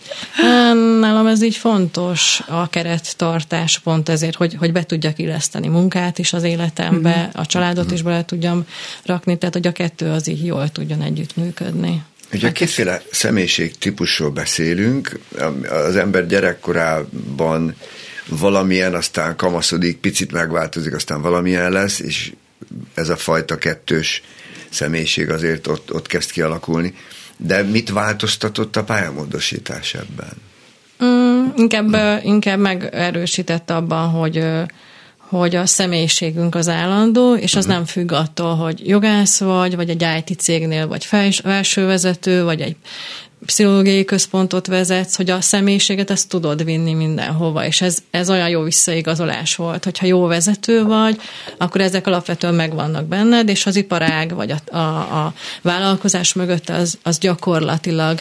Nálam 0.99 1.27
ez 1.27 1.41
így 1.41 1.55
fontos, 1.55 2.41
a 2.47 2.69
kerettartás 2.69 3.79
pont 3.79 4.09
ezért, 4.09 4.35
hogy, 4.35 4.55
hogy 4.59 4.71
be 4.71 4.83
tudjak 4.83 5.19
illeszteni 5.19 5.67
munkát 5.67 6.19
is 6.19 6.33
az 6.33 6.43
életembe, 6.43 7.09
uh-huh. 7.09 7.41
a 7.41 7.45
családot 7.45 7.91
is 7.91 8.01
bele 8.01 8.25
tudjam 8.25 8.65
rakni, 9.05 9.37
tehát 9.37 9.53
hogy 9.53 9.67
a 9.67 9.71
kettő 9.71 10.09
az 10.09 10.27
így 10.27 10.45
jól 10.45 10.69
tudjon 10.69 11.01
együttműködni. 11.01 12.03
Ugye 12.33 12.51
kétféle 12.51 13.01
személyiség 13.11 13.77
típusról 13.77 14.29
beszélünk. 14.29 15.19
Az 15.69 15.95
ember 15.95 16.27
gyerekkorában 16.27 17.75
valamilyen, 18.29 18.93
aztán 18.93 19.35
kamaszodik, 19.35 19.97
picit 19.97 20.31
megváltozik, 20.31 20.93
aztán 20.93 21.21
valamilyen 21.21 21.71
lesz, 21.71 21.99
és 21.99 22.31
ez 22.93 23.09
a 23.09 23.17
fajta 23.17 23.57
kettős 23.57 24.23
személyiség 24.69 25.29
azért 25.29 25.67
ott, 25.67 25.93
ott 25.93 26.07
kezd 26.07 26.31
kialakulni. 26.31 26.93
De 27.41 27.63
mit 27.63 27.89
változtatott 27.89 28.75
a 28.75 28.83
pályamódosítás 28.83 29.93
ebben? 29.93 30.33
Mm, 31.03 31.45
inkább, 31.55 32.21
inkább 32.23 32.59
megerősített 32.59 33.69
abban, 33.69 34.09
hogy 34.09 34.43
hogy 35.29 35.55
a 35.55 35.65
személyiségünk 35.65 36.55
az 36.55 36.67
állandó, 36.67 37.35
és 37.35 37.55
az 37.55 37.63
uh-huh. 37.63 37.77
nem 37.77 37.85
függ 37.85 38.11
attól, 38.11 38.55
hogy 38.55 38.87
jogász 38.87 39.39
vagy, 39.39 39.75
vagy 39.75 39.89
egy 39.89 40.05
IT 40.17 40.39
cégnél, 40.39 40.87
vagy 40.87 41.05
felsővezető, 41.43 42.43
vagy 42.43 42.61
egy 42.61 42.75
pszichológiai 43.45 44.05
központot 44.05 44.67
vezetsz, 44.67 45.15
hogy 45.15 45.29
a 45.29 45.41
személyiséget 45.41 46.09
ezt 46.09 46.29
tudod 46.29 46.63
vinni 46.63 46.93
mindenhova, 46.93 47.65
és 47.65 47.81
ez, 47.81 47.97
ez 48.11 48.29
olyan 48.29 48.49
jó 48.49 48.61
visszaigazolás 48.61 49.55
volt, 49.55 49.83
hogyha 49.83 50.05
jó 50.05 50.25
vezető 50.25 50.83
vagy, 50.83 51.21
akkor 51.57 51.81
ezek 51.81 52.07
alapvetően 52.07 52.53
megvannak 52.53 53.05
benned, 53.05 53.49
és 53.49 53.65
az 53.65 53.75
iparág, 53.75 54.35
vagy 54.35 54.51
a, 54.51 54.77
a, 54.77 55.25
a 55.25 55.33
vállalkozás 55.61 56.33
mögött 56.33 56.69
az, 56.69 56.97
az 57.03 57.17
gyakorlatilag 57.17 58.19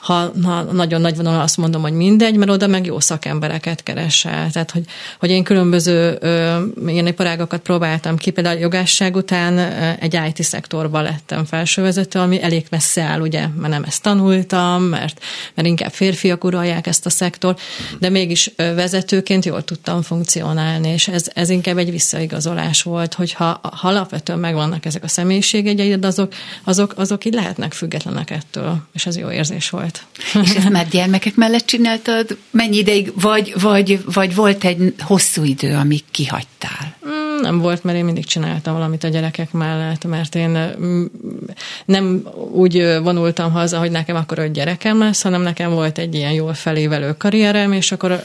ha, 0.00 0.32
ha 0.42 0.62
nagyon 0.62 1.00
nagy 1.00 1.16
vonal 1.16 1.40
azt 1.40 1.56
mondom, 1.56 1.82
hogy 1.82 1.92
mindegy, 1.92 2.36
mert 2.36 2.50
oda 2.50 2.66
meg 2.66 2.86
jó 2.86 3.00
szakembereket 3.00 3.82
keresel. 3.82 4.50
Tehát, 4.50 4.70
hogy, 4.70 4.84
hogy 5.18 5.30
én 5.30 5.44
különböző 5.44 6.18
ö, 6.20 6.62
ilyen 6.86 7.06
iparágakat 7.06 7.60
próbáltam 7.60 8.16
ki, 8.16 8.30
például 8.30 8.58
jogásság 8.58 9.16
után 9.16 9.58
egy 9.98 10.18
IT 10.28 10.42
szektorba 10.42 11.00
lettem 11.00 11.44
felsővezető, 11.44 12.18
ami 12.18 12.42
elég 12.42 12.66
messze 12.70 13.02
áll, 13.02 13.20
ugye, 13.20 13.46
mert 13.46 13.72
nem 13.72 13.82
ezt 13.82 14.02
tanultam, 14.02 14.82
mert, 14.82 15.20
mert 15.54 15.68
inkább 15.68 15.92
férfiak 15.92 16.44
uralják 16.44 16.86
ezt 16.86 17.06
a 17.06 17.10
szektort, 17.10 17.60
de 17.98 18.08
mégis 18.08 18.50
vezetőként 18.56 19.44
jól 19.44 19.64
tudtam 19.64 20.02
funkcionálni, 20.02 20.88
és 20.88 21.08
ez, 21.08 21.30
ez 21.34 21.50
inkább 21.50 21.78
egy 21.78 21.90
visszaigazolás 21.90 22.82
volt, 22.82 23.14
hogy 23.14 23.32
ha, 23.32 23.60
ha 23.62 23.88
alapvetően 23.88 24.38
megvannak 24.38 24.84
ezek 24.84 25.04
a 25.04 25.08
személyiségegyeid, 25.08 26.04
azok, 26.04 26.32
azok, 26.64 26.92
azok 26.96 27.24
így 27.24 27.34
lehetnek 27.34 27.72
függetlenek 27.72 28.30
ettől, 28.30 28.78
és 28.92 29.06
ez 29.06 29.16
jó 29.16 29.30
érzés 29.30 29.70
volt 29.70 29.89
volt. 29.90 30.46
És 30.48 30.54
ezt 30.54 30.68
már 30.68 30.88
gyermekek 30.88 31.34
mellett 31.34 31.66
csináltad? 31.66 32.36
Mennyi 32.50 32.76
ideig? 32.76 33.12
Vagy, 33.14 33.52
vagy, 33.60 34.00
vagy 34.04 34.34
volt 34.34 34.64
egy 34.64 34.94
hosszú 34.98 35.44
idő, 35.44 35.74
amíg 35.74 36.02
kihagytál? 36.10 36.96
Mm, 37.06 37.29
nem 37.40 37.58
volt, 37.58 37.84
mert 37.84 37.98
én 37.98 38.04
mindig 38.04 38.24
csináltam 38.24 38.74
valamit 38.74 39.04
a 39.04 39.08
gyerekek 39.08 39.52
mellett, 39.52 40.04
mert 40.04 40.34
én 40.34 40.58
nem 41.84 42.28
úgy 42.52 42.98
vonultam 43.02 43.52
haza, 43.52 43.78
hogy 43.78 43.90
nekem 43.90 44.16
akkor 44.16 44.38
öt 44.38 44.52
gyerekem 44.52 44.98
lesz, 44.98 45.22
hanem 45.22 45.42
nekem 45.42 45.70
volt 45.70 45.98
egy 45.98 46.14
ilyen 46.14 46.32
jól 46.32 46.54
felévelő 46.54 47.14
karrierem, 47.16 47.72
és 47.72 47.92
akkor 47.92 48.22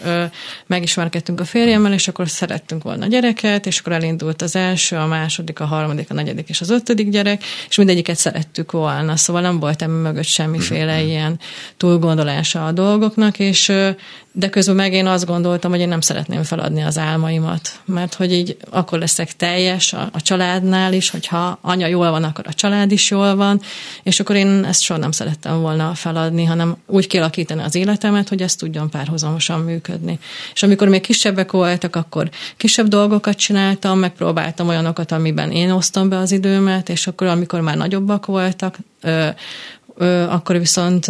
megismerkedtünk 0.67 1.39
a 1.39 1.45
férjemmel, 1.45 1.93
és 1.93 2.07
akkor 2.07 2.29
szerettünk 2.29 2.83
volna 2.83 3.07
gyereket, 3.07 3.65
és 3.65 3.79
akkor 3.79 3.93
elindult 3.93 4.41
az 4.41 4.55
első, 4.55 4.95
a 4.95 5.05
második, 5.05 5.59
a 5.59 5.65
harmadik, 5.65 6.11
a 6.11 6.13
negyedik 6.13 6.49
és 6.49 6.61
az 6.61 6.69
ötödik 6.69 7.09
gyerek, 7.09 7.43
és 7.69 7.77
mindegyiket 7.77 8.17
szerettük 8.17 8.71
volna, 8.71 9.15
szóval 9.15 9.41
nem 9.41 9.59
volt 9.59 9.87
mögött 9.87 10.23
semmiféle 10.23 11.01
ilyen 11.01 11.39
túlgondolása 11.77 12.65
a 12.65 12.71
dolgoknak, 12.71 13.39
és 13.39 13.71
de 14.37 14.49
közben 14.49 14.75
meg 14.75 14.93
én 14.93 15.07
azt 15.07 15.25
gondoltam, 15.25 15.71
hogy 15.71 15.79
én 15.79 15.87
nem 15.87 16.01
szeretném 16.01 16.43
feladni 16.43 16.83
az 16.83 16.97
álmaimat, 16.97 17.79
mert 17.85 18.13
hogy 18.13 18.33
így 18.33 18.57
akkor 18.69 18.99
leszek 18.99 19.35
teljes 19.35 19.93
a, 19.93 20.09
a 20.11 20.21
családnál 20.21 20.93
is, 20.93 21.09
hogyha 21.09 21.57
anya 21.61 21.87
jól 21.87 22.11
van, 22.11 22.23
akkor 22.23 22.45
a 22.47 22.53
család 22.53 22.91
is 22.91 23.09
jól 23.09 23.35
van, 23.35 23.61
és 24.03 24.19
akkor 24.19 24.35
én 24.35 24.63
ezt 24.63 24.81
soha 24.81 24.99
nem 24.99 25.11
szerettem 25.11 25.61
volna 25.61 25.93
feladni, 25.93 26.43
hanem 26.43 26.77
úgy 26.85 27.07
kialakítani 27.07 27.61
az 27.61 27.75
életemet, 27.75 28.29
hogy 28.29 28.41
ez 28.41 28.55
tudjon 28.55 28.89
párhuzamosan 28.89 29.59
működni. 29.59 30.19
És 30.53 30.63
amikor 30.63 30.87
még 30.87 31.01
kisebbek 31.01 31.51
voltak, 31.51 31.95
akkor 31.95 32.29
kisebb 32.57 32.87
dolgokat 32.87 33.37
csináltam, 33.37 33.99
megpróbáltam 33.99 34.67
olyanokat, 34.67 35.11
amiben 35.11 35.51
én 35.51 35.71
osztom 35.71 36.09
be 36.09 36.17
az 36.17 36.31
időmet, 36.31 36.89
és 36.89 37.07
akkor 37.07 37.27
amikor 37.27 37.61
már 37.61 37.77
nagyobbak 37.77 38.25
voltak, 38.25 38.77
akkor 40.29 40.57
viszont 40.57 41.07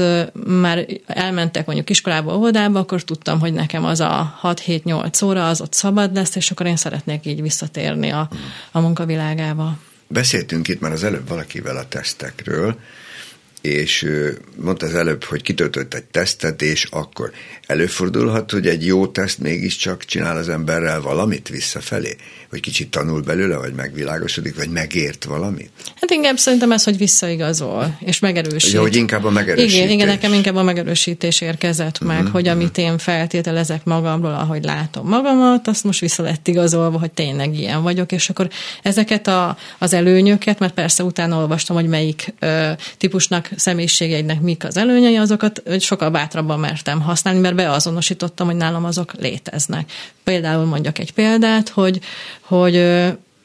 már 0.61 0.85
elmentek 1.05 1.65
mondjuk 1.65 1.89
iskolába, 1.89 2.35
óvodába, 2.35 2.79
akkor 2.79 3.01
tudtam, 3.01 3.39
hogy 3.39 3.53
nekem 3.53 3.85
az 3.85 3.99
a 3.99 4.39
6-7-8 4.43 5.25
óra 5.25 5.47
az 5.47 5.61
ott 5.61 5.73
szabad 5.73 6.15
lesz, 6.15 6.35
és 6.35 6.51
akkor 6.51 6.65
én 6.65 6.75
szeretnék 6.75 7.25
így 7.25 7.41
visszatérni 7.41 8.09
a, 8.09 8.29
a 8.71 8.79
munkavilágába. 8.79 9.77
Beszéltünk 10.07 10.67
itt 10.67 10.79
már 10.79 10.91
az 10.91 11.03
előbb 11.03 11.27
valakivel 11.27 11.77
a 11.77 11.87
tesztekről, 11.87 12.79
és 13.65 14.07
mondta 14.55 14.85
az 14.85 14.95
előbb, 14.95 15.23
hogy 15.23 15.41
kitöltött 15.41 15.93
egy 15.93 16.03
tesztet, 16.03 16.61
és 16.61 16.87
akkor 16.89 17.31
előfordulhat, 17.65 18.51
hogy 18.51 18.67
egy 18.67 18.85
jó 18.85 19.07
teszt 19.07 19.39
mégiscsak 19.39 20.05
csinál 20.05 20.37
az 20.37 20.49
emberrel 20.49 21.01
valamit 21.01 21.49
visszafelé? 21.49 22.15
Hogy 22.49 22.59
kicsit 22.59 22.89
tanul 22.89 23.21
belőle, 23.21 23.57
vagy 23.57 23.73
megvilágosodik, 23.73 24.55
vagy 24.55 24.69
megért 24.69 25.23
valamit? 25.23 25.69
Hát 26.01 26.11
inkább 26.11 26.37
szerintem 26.37 26.71
ez, 26.71 26.83
hogy 26.83 26.97
visszaigazol, 26.97 27.97
és 28.05 28.19
megerősít. 28.19 28.69
Ugye, 28.69 28.79
hogy 28.79 28.95
inkább 28.95 29.23
a 29.23 29.29
megerősítés. 29.29 29.75
Igen, 29.75 29.89
igen, 29.89 30.07
nekem 30.07 30.33
inkább 30.33 30.55
a 30.55 30.63
megerősítés 30.63 31.41
érkezett 31.41 31.99
meg, 31.99 32.17
uh-huh, 32.17 32.31
hogy 32.31 32.47
amit 32.47 32.77
én 32.77 32.97
feltételezek 32.97 33.83
magamról, 33.83 34.33
ahogy 34.33 34.63
látom 34.63 35.07
magamat, 35.07 35.67
azt 35.67 35.83
most 35.83 35.99
vissza 35.99 36.23
lett 36.23 36.47
igazolva, 36.47 36.99
hogy 36.99 37.11
tényleg 37.11 37.59
ilyen 37.59 37.81
vagyok, 37.81 38.11
és 38.11 38.29
akkor 38.29 38.49
ezeket 38.83 39.27
a, 39.27 39.57
az 39.77 39.93
előnyöket, 39.93 40.59
mert 40.59 40.73
persze 40.73 41.03
utána 41.03 41.37
olvastam, 41.37 41.75
hogy 41.75 41.87
melyik 41.87 42.33
ö, 42.39 42.71
típusnak 42.97 43.49
személyiségeinek 43.55 44.41
mik 44.41 44.63
az 44.65 44.77
előnyei, 44.77 45.15
azokat 45.15 45.61
sokkal 45.79 46.09
bátrabban 46.09 46.59
mertem 46.59 47.01
használni, 47.01 47.39
mert 47.39 47.55
beazonosítottam, 47.55 48.47
hogy 48.47 48.55
nálam 48.55 48.85
azok 48.85 49.13
léteznek. 49.13 49.91
Például 50.23 50.65
mondjak 50.65 50.99
egy 50.99 51.13
példát, 51.13 51.69
hogy, 51.69 51.99
hogy 52.41 52.75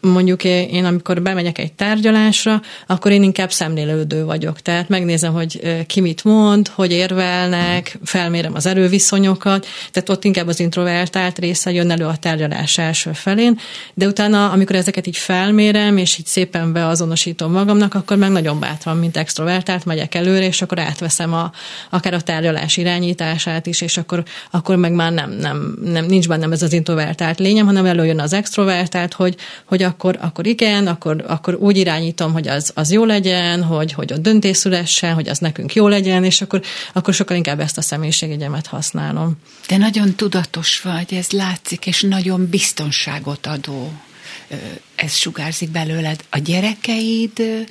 mondjuk 0.01 0.45
én, 0.45 0.85
amikor 0.85 1.23
bemegyek 1.23 1.59
egy 1.59 1.73
tárgyalásra, 1.73 2.63
akkor 2.87 3.11
én 3.11 3.23
inkább 3.23 3.53
szemlélődő 3.53 4.25
vagyok. 4.25 4.61
Tehát 4.61 4.89
megnézem, 4.89 5.33
hogy 5.33 5.85
ki 5.87 6.01
mit 6.01 6.25
mond, 6.25 6.69
hogy 6.69 6.93
érvelnek, 6.93 7.99
felmérem 8.05 8.55
az 8.55 8.67
erőviszonyokat, 8.67 9.67
tehát 9.91 10.09
ott 10.09 10.25
inkább 10.25 10.47
az 10.47 10.61
introvertált 10.61 11.39
része 11.39 11.73
jön 11.73 11.91
elő 11.91 12.05
a 12.05 12.17
tárgyalás 12.17 12.79
első 12.79 13.13
felén, 13.13 13.59
de 13.95 14.07
utána, 14.07 14.51
amikor 14.51 14.77
ezeket 14.77 15.07
így 15.07 15.17
felmérem, 15.17 15.97
és 15.97 16.19
így 16.19 16.27
szépen 16.27 16.73
beazonosítom 16.73 17.53
magamnak, 17.53 17.95
akkor 17.95 18.17
meg 18.17 18.31
nagyon 18.31 18.61
bátran, 18.61 18.97
mint 18.97 19.17
extrovertált, 19.17 19.85
megyek 19.85 20.15
előre, 20.15 20.47
és 20.47 20.63
akkor 20.63 20.79
átveszem 20.79 21.33
a, 21.33 21.53
akár 21.91 22.15
a 22.15 22.21
tárgyalás 22.21 22.77
irányítását 22.77 23.67
is, 23.67 23.81
és 23.81 23.97
akkor, 23.97 24.23
akkor 24.51 24.77
meg 24.77 24.93
már 24.93 25.13
nem, 25.13 25.31
nem, 25.31 25.79
nem, 25.85 26.05
nincs 26.05 26.29
bennem 26.29 26.53
ez 26.53 26.63
az 26.63 26.73
introvertált 26.73 27.39
lényem, 27.39 27.67
hanem 27.67 27.87
előjön 27.87 28.21
az 28.21 28.33
extrovertált, 28.33 29.13
hogy, 29.13 29.37
hogy 29.65 29.83
a 29.83 29.90
akkor, 29.91 30.19
akkor 30.21 30.47
igen, 30.47 30.87
akkor, 30.87 31.25
akkor 31.27 31.55
úgy 31.55 31.77
irányítom, 31.77 32.33
hogy 32.33 32.49
az, 32.49 32.73
az 32.75 32.93
jó 32.93 33.05
legyen, 33.05 33.63
hogy, 33.63 33.93
hogy 33.93 34.13
a 34.13 34.19
döntés 34.19 34.57
szülessen, 34.57 35.15
hogy 35.15 35.29
az 35.29 35.39
nekünk 35.39 35.75
jó 35.75 35.89
legyen, 35.89 36.25
és 36.25 36.41
akkor, 36.41 36.61
akkor 36.93 37.15
sokkal 37.15 37.37
inkább 37.37 37.61
ezt 37.61 37.79
a 37.79 37.83
személyiségegyemet 37.83 38.67
használom. 38.67 39.37
De 39.69 39.77
nagyon 39.77 40.15
tudatos 40.15 40.81
vagy, 40.81 41.15
ez 41.15 41.31
látszik, 41.31 41.87
és 41.87 42.03
nagyon 42.03 42.49
biztonságot 42.49 43.47
adó. 43.47 43.93
Ez 44.95 45.15
sugárzik 45.15 45.71
belőled. 45.71 46.25
A 46.31 46.39
gyerekeid 46.39 47.67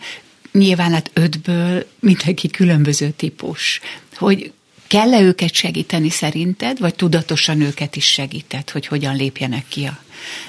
nyilván 0.52 0.92
hát 0.92 1.12
ötből 1.14 1.86
mindenki 2.00 2.50
különböző 2.50 3.10
típus. 3.10 3.82
Hogy 4.16 4.52
kell-e 4.88 5.22
őket 5.22 5.54
segíteni 5.54 6.10
szerinted, 6.10 6.80
vagy 6.80 6.96
tudatosan 6.96 7.62
őket 7.62 7.96
is 7.96 8.06
segíted, 8.12 8.70
hogy 8.70 8.88
hogyan 8.88 9.16
lépjenek 9.16 9.66
ki 9.68 9.86
a 9.86 10.00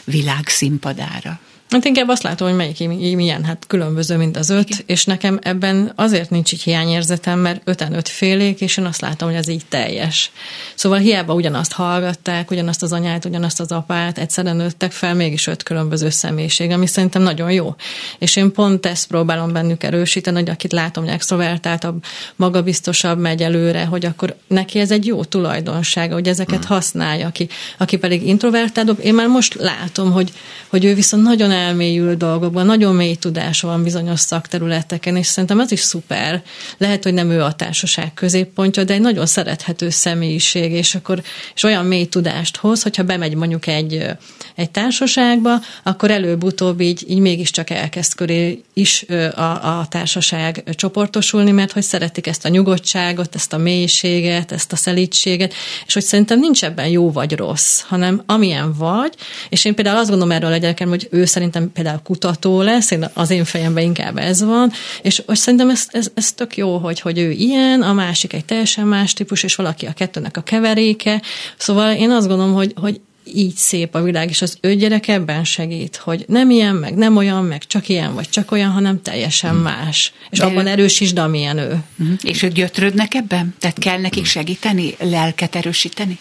világ 0.04 0.48
színpadára? 0.48 1.40
Hát 1.70 1.84
inkább 1.84 2.08
azt 2.08 2.22
látom, 2.22 2.48
hogy 2.48 2.56
melyik 2.56 2.88
milyen, 3.16 3.44
hát 3.44 3.64
különböző, 3.66 4.16
mint 4.16 4.36
az 4.36 4.50
öt, 4.50 4.68
Igen. 4.68 4.82
és 4.86 5.04
nekem 5.04 5.38
ebben 5.42 5.92
azért 5.96 6.30
nincs 6.30 6.52
így 6.52 6.62
hiányérzetem, 6.62 7.38
mert 7.38 7.60
öten 7.64 7.94
öt 7.94 8.08
félék, 8.08 8.60
és 8.60 8.76
én 8.76 8.84
azt 8.84 9.00
látom, 9.00 9.28
hogy 9.28 9.38
ez 9.38 9.48
így 9.48 9.66
teljes. 9.68 10.30
Szóval 10.74 10.98
hiába 10.98 11.34
ugyanazt 11.34 11.72
hallgatták, 11.72 12.50
ugyanazt 12.50 12.82
az 12.82 12.92
anyát, 12.92 13.24
ugyanazt 13.24 13.60
az 13.60 13.72
apát, 13.72 14.18
egyszerűen 14.18 14.56
nőttek 14.56 14.92
fel, 14.92 15.14
mégis 15.14 15.46
öt 15.46 15.62
különböző 15.62 16.10
személyiség, 16.10 16.70
ami 16.70 16.86
szerintem 16.86 17.22
nagyon 17.22 17.52
jó. 17.52 17.74
És 18.18 18.36
én 18.36 18.52
pont 18.52 18.86
ezt 18.86 19.06
próbálom 19.06 19.52
bennük 19.52 19.82
erősíteni, 19.82 20.38
hogy 20.38 20.50
akit 20.50 20.72
látom, 20.72 21.04
hogy 21.04 21.12
extrovertáltabb, 21.12 22.04
magabiztosabb, 22.36 23.18
megy 23.18 23.42
előre, 23.42 23.84
hogy 23.84 24.04
akkor 24.06 24.36
neki 24.46 24.78
ez 24.78 24.90
egy 24.90 25.06
jó 25.06 25.24
tulajdonsága, 25.24 26.14
hogy 26.14 26.28
ezeket 26.28 26.64
hmm. 26.64 26.74
használja, 26.74 27.26
aki, 27.26 27.48
aki 27.78 27.96
pedig 27.96 28.26
introvertáltabb. 28.26 28.98
Én 29.02 29.14
már 29.14 29.28
most 29.28 29.54
látom, 29.54 30.12
hogy, 30.12 30.32
hogy 30.68 30.84
ő 30.84 30.94
viszont 30.94 31.22
nagyon 31.22 31.58
elmélyül 31.60 32.14
dolgokban, 32.14 32.66
nagyon 32.66 32.94
mély 32.94 33.14
tudása 33.14 33.66
van 33.66 33.82
bizonyos 33.82 34.20
szakterületeken, 34.20 35.16
és 35.16 35.26
szerintem 35.26 35.60
ez 35.60 35.72
is 35.72 35.80
szuper. 35.80 36.42
Lehet, 36.78 37.02
hogy 37.02 37.14
nem 37.14 37.30
ő 37.30 37.42
a 37.42 37.52
társaság 37.52 38.14
középpontja, 38.14 38.84
de 38.84 38.94
egy 38.94 39.00
nagyon 39.00 39.26
szerethető 39.26 39.90
személyiség, 39.90 40.72
és 40.72 40.94
akkor 40.94 41.22
és 41.54 41.62
olyan 41.62 41.84
mély 41.84 42.06
tudást 42.06 42.56
hoz, 42.56 42.82
hogyha 42.82 43.02
bemegy 43.02 43.34
mondjuk 43.34 43.66
egy, 43.66 44.06
egy 44.54 44.70
társaságba, 44.70 45.60
akkor 45.82 46.10
előbb-utóbb 46.10 46.80
így, 46.80 47.04
így 47.08 47.18
mégiscsak 47.18 47.70
elkezd 47.70 48.14
köré 48.14 48.62
is 48.72 49.04
a, 49.34 49.40
a 49.78 49.86
társaság 49.88 50.62
csoportosulni, 50.74 51.50
mert 51.50 51.72
hogy 51.72 51.82
szeretik 51.82 52.26
ezt 52.26 52.44
a 52.44 52.48
nyugodtságot, 52.48 53.34
ezt 53.34 53.52
a 53.52 53.58
mélységet, 53.58 54.52
ezt 54.52 54.72
a 54.72 54.76
szelítséget, 54.76 55.54
és 55.86 55.94
hogy 55.94 56.02
szerintem 56.02 56.38
nincs 56.38 56.64
ebben 56.64 56.88
jó 56.88 57.12
vagy 57.12 57.36
rossz, 57.36 57.80
hanem 57.80 58.22
amilyen 58.26 58.72
vagy, 58.72 59.14
és 59.48 59.64
én 59.64 59.74
például 59.74 59.98
azt 59.98 60.08
gondolom 60.08 60.34
erről 60.34 60.52
a 60.52 60.88
hogy 60.88 61.08
ő 61.10 61.24
szerint 61.24 61.49
szerintem 61.50 61.72
például 61.72 62.00
kutató 62.04 62.62
lesz, 62.62 62.90
én, 62.90 63.10
az 63.14 63.30
én 63.30 63.44
fejemben 63.44 63.84
inkább 63.84 64.16
ez 64.16 64.42
van, 64.42 64.72
és, 65.02 65.22
és 65.28 65.38
szerintem 65.38 65.70
ez, 65.70 65.86
ez, 65.88 66.10
ez 66.14 66.32
tök 66.32 66.56
jó, 66.56 66.76
hogy, 66.78 67.00
hogy 67.00 67.18
ő 67.18 67.30
ilyen, 67.30 67.82
a 67.82 67.92
másik 67.92 68.32
egy 68.32 68.44
teljesen 68.44 68.86
más 68.86 69.12
típus, 69.12 69.42
és 69.42 69.54
valaki 69.54 69.86
a 69.86 69.92
kettőnek 69.92 70.36
a 70.36 70.40
keveréke. 70.40 71.22
Szóval 71.56 71.94
én 71.94 72.10
azt 72.10 72.28
gondolom, 72.28 72.54
hogy, 72.54 72.72
hogy 72.76 73.00
így 73.34 73.54
szép 73.54 73.94
a 73.94 74.02
világ, 74.02 74.28
és 74.28 74.42
az 74.42 74.58
ő 74.60 74.74
gyerek 74.74 75.08
ebben 75.08 75.44
segít, 75.44 75.96
hogy 75.96 76.24
nem 76.28 76.50
ilyen, 76.50 76.74
meg 76.74 76.94
nem 76.94 77.16
olyan, 77.16 77.44
meg 77.44 77.66
csak 77.66 77.88
ilyen, 77.88 78.14
vagy 78.14 78.28
csak 78.28 78.50
olyan, 78.50 78.70
hanem 78.70 79.02
teljesen 79.02 79.50
hmm. 79.50 79.60
más. 79.60 80.12
És 80.30 80.38
De 80.38 80.44
abban 80.44 80.66
ő... 80.66 80.70
erősítsd, 80.70 81.18
amilyen 81.18 81.58
ő. 81.58 81.82
Hmm. 81.96 82.16
És 82.22 82.42
ők 82.42 82.52
gyötrődnek 82.52 83.14
ebben? 83.14 83.54
Tehát 83.58 83.78
kell 83.78 83.98
nekik 83.98 84.24
segíteni, 84.24 84.94
lelket 84.98 85.56
erősíteni? 85.56 86.18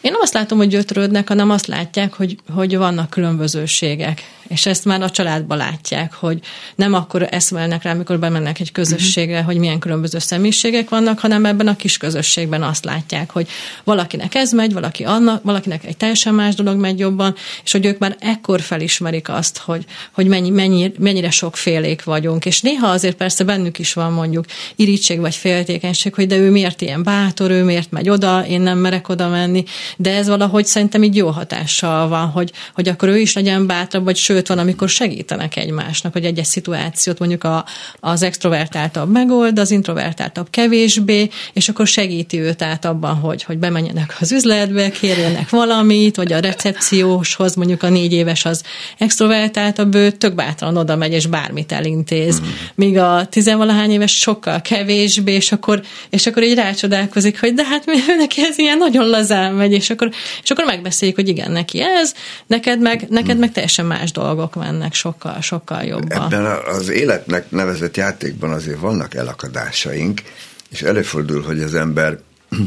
Én 0.00 0.12
nem 0.12 0.20
azt 0.20 0.32
látom, 0.32 0.58
hogy 0.58 0.68
gyötrődnek, 0.68 1.28
hanem 1.28 1.50
azt 1.50 1.66
látják, 1.66 2.12
hogy, 2.12 2.36
hogy 2.54 2.76
vannak 2.76 3.10
különbözőségek 3.10 4.22
és 4.50 4.66
ezt 4.66 4.84
már 4.84 5.02
a 5.02 5.10
családban 5.10 5.56
látják, 5.56 6.14
hogy 6.14 6.38
nem 6.74 6.94
akkor 6.94 7.26
eszmelnek 7.30 7.82
rá, 7.82 7.92
amikor 7.92 8.18
bemennek 8.18 8.60
egy 8.60 8.72
közösségre, 8.72 9.32
uh-huh. 9.32 9.46
hogy 9.46 9.58
milyen 9.58 9.78
különböző 9.78 10.18
személyiségek 10.18 10.88
vannak, 10.88 11.18
hanem 11.18 11.44
ebben 11.44 11.68
a 11.68 11.76
kis 11.76 11.96
közösségben 11.96 12.62
azt 12.62 12.84
látják, 12.84 13.30
hogy 13.30 13.48
valakinek 13.84 14.34
ez 14.34 14.52
megy, 14.52 14.72
valaki 14.72 15.04
annak, 15.04 15.42
valakinek 15.42 15.84
egy 15.84 15.96
teljesen 15.96 16.34
más 16.34 16.54
dolog 16.54 16.78
megy 16.78 16.98
jobban, 16.98 17.34
és 17.64 17.72
hogy 17.72 17.86
ők 17.86 17.98
már 17.98 18.16
ekkor 18.18 18.60
felismerik 18.60 19.28
azt, 19.28 19.58
hogy, 19.58 19.84
hogy 20.12 20.26
mennyi, 20.26 20.50
mennyi, 20.50 20.92
mennyire 20.98 21.30
félék 21.52 22.04
vagyunk, 22.04 22.44
és 22.44 22.60
néha 22.60 22.86
azért 22.86 23.16
persze 23.16 23.44
bennük 23.44 23.78
is 23.78 23.92
van 23.92 24.12
mondjuk 24.12 24.44
irítség 24.76 25.20
vagy 25.20 25.34
féltékenység, 25.34 26.14
hogy 26.14 26.26
de 26.26 26.36
ő 26.36 26.50
miért 26.50 26.80
ilyen 26.80 27.02
bátor, 27.02 27.50
ő 27.50 27.64
miért 27.64 27.90
megy 27.90 28.08
oda, 28.08 28.46
én 28.46 28.60
nem 28.60 28.78
merek 28.78 29.08
oda 29.08 29.28
menni, 29.28 29.64
de 29.96 30.14
ez 30.14 30.28
valahogy 30.28 30.66
szerintem 30.66 31.02
így 31.02 31.16
jó 31.16 31.28
hatással 31.28 32.08
van, 32.08 32.26
hogy, 32.26 32.52
hogy 32.74 32.88
akkor 32.88 33.08
ő 33.08 33.18
is 33.18 33.34
legyen 33.34 33.66
bátrabb, 33.66 34.04
vagy 34.04 34.16
sőt, 34.16 34.39
van, 34.48 34.58
amikor 34.58 34.88
segítenek 34.88 35.56
egymásnak, 35.56 36.12
hogy 36.12 36.24
egy-egy 36.24 36.44
szituációt 36.44 37.18
mondjuk 37.18 37.44
a, 37.44 37.64
az 38.00 38.22
extrovertáltabb 38.22 39.10
megold, 39.10 39.58
az 39.58 39.70
introvertáltabb 39.70 40.50
kevésbé, 40.50 41.28
és 41.52 41.68
akkor 41.68 41.86
segíti 41.86 42.38
őt 42.40 42.62
át 42.62 42.84
abban, 42.84 43.14
hogy, 43.14 43.42
hogy 43.42 43.58
bemenjenek 43.58 44.16
az 44.20 44.32
üzletbe, 44.32 44.90
kérjenek 44.90 45.48
valamit, 45.50 46.16
vagy 46.16 46.32
a 46.32 46.38
recepcióshoz, 46.38 47.54
mondjuk 47.54 47.82
a 47.82 47.88
négy 47.88 48.12
éves 48.12 48.44
az 48.44 48.62
extrovertáltabb, 48.98 49.94
ő 49.94 50.10
tök 50.10 50.34
bátran 50.34 50.76
oda 50.76 50.96
megy, 50.96 51.12
és 51.12 51.26
bármit 51.26 51.72
elintéz. 51.72 52.40
Mm. 52.40 52.44
Míg 52.74 52.98
a 52.98 53.26
tizenvalahány 53.30 53.90
éves 53.90 54.18
sokkal 54.18 54.60
kevésbé, 54.60 55.32
és 55.32 55.52
akkor, 55.52 55.82
és 56.10 56.26
akkor 56.26 56.42
így 56.42 56.54
rácsodálkozik, 56.54 57.40
hogy 57.40 57.54
de 57.54 57.64
hát 57.64 57.84
neki 58.18 58.40
ez 58.42 58.58
ilyen 58.58 58.78
nagyon 58.78 59.08
lazán 59.08 59.54
megy, 59.54 59.72
és 59.72 59.90
akkor, 59.90 60.10
és 60.42 60.50
akkor 60.50 60.64
megbeszéljük, 60.64 61.16
hogy 61.16 61.28
igen, 61.28 61.50
neki 61.50 61.80
ez, 61.80 62.14
neked 62.46 62.80
meg, 62.80 63.06
neked 63.08 63.38
meg 63.38 63.52
teljesen 63.52 63.86
más 63.86 64.12
dolog 64.12 64.29
dolgok 64.34 64.54
mennek 64.54 64.94
sokkal, 64.94 65.40
sokkal 65.40 65.82
jobban. 65.82 66.22
Ebben 66.22 66.44
az 66.44 66.88
életnek 66.88 67.50
nevezett 67.50 67.96
játékban 67.96 68.50
azért 68.50 68.80
vannak 68.80 69.14
elakadásaink, 69.14 70.22
és 70.70 70.82
előfordul, 70.82 71.42
hogy 71.42 71.62
az 71.62 71.74
ember 71.74 72.18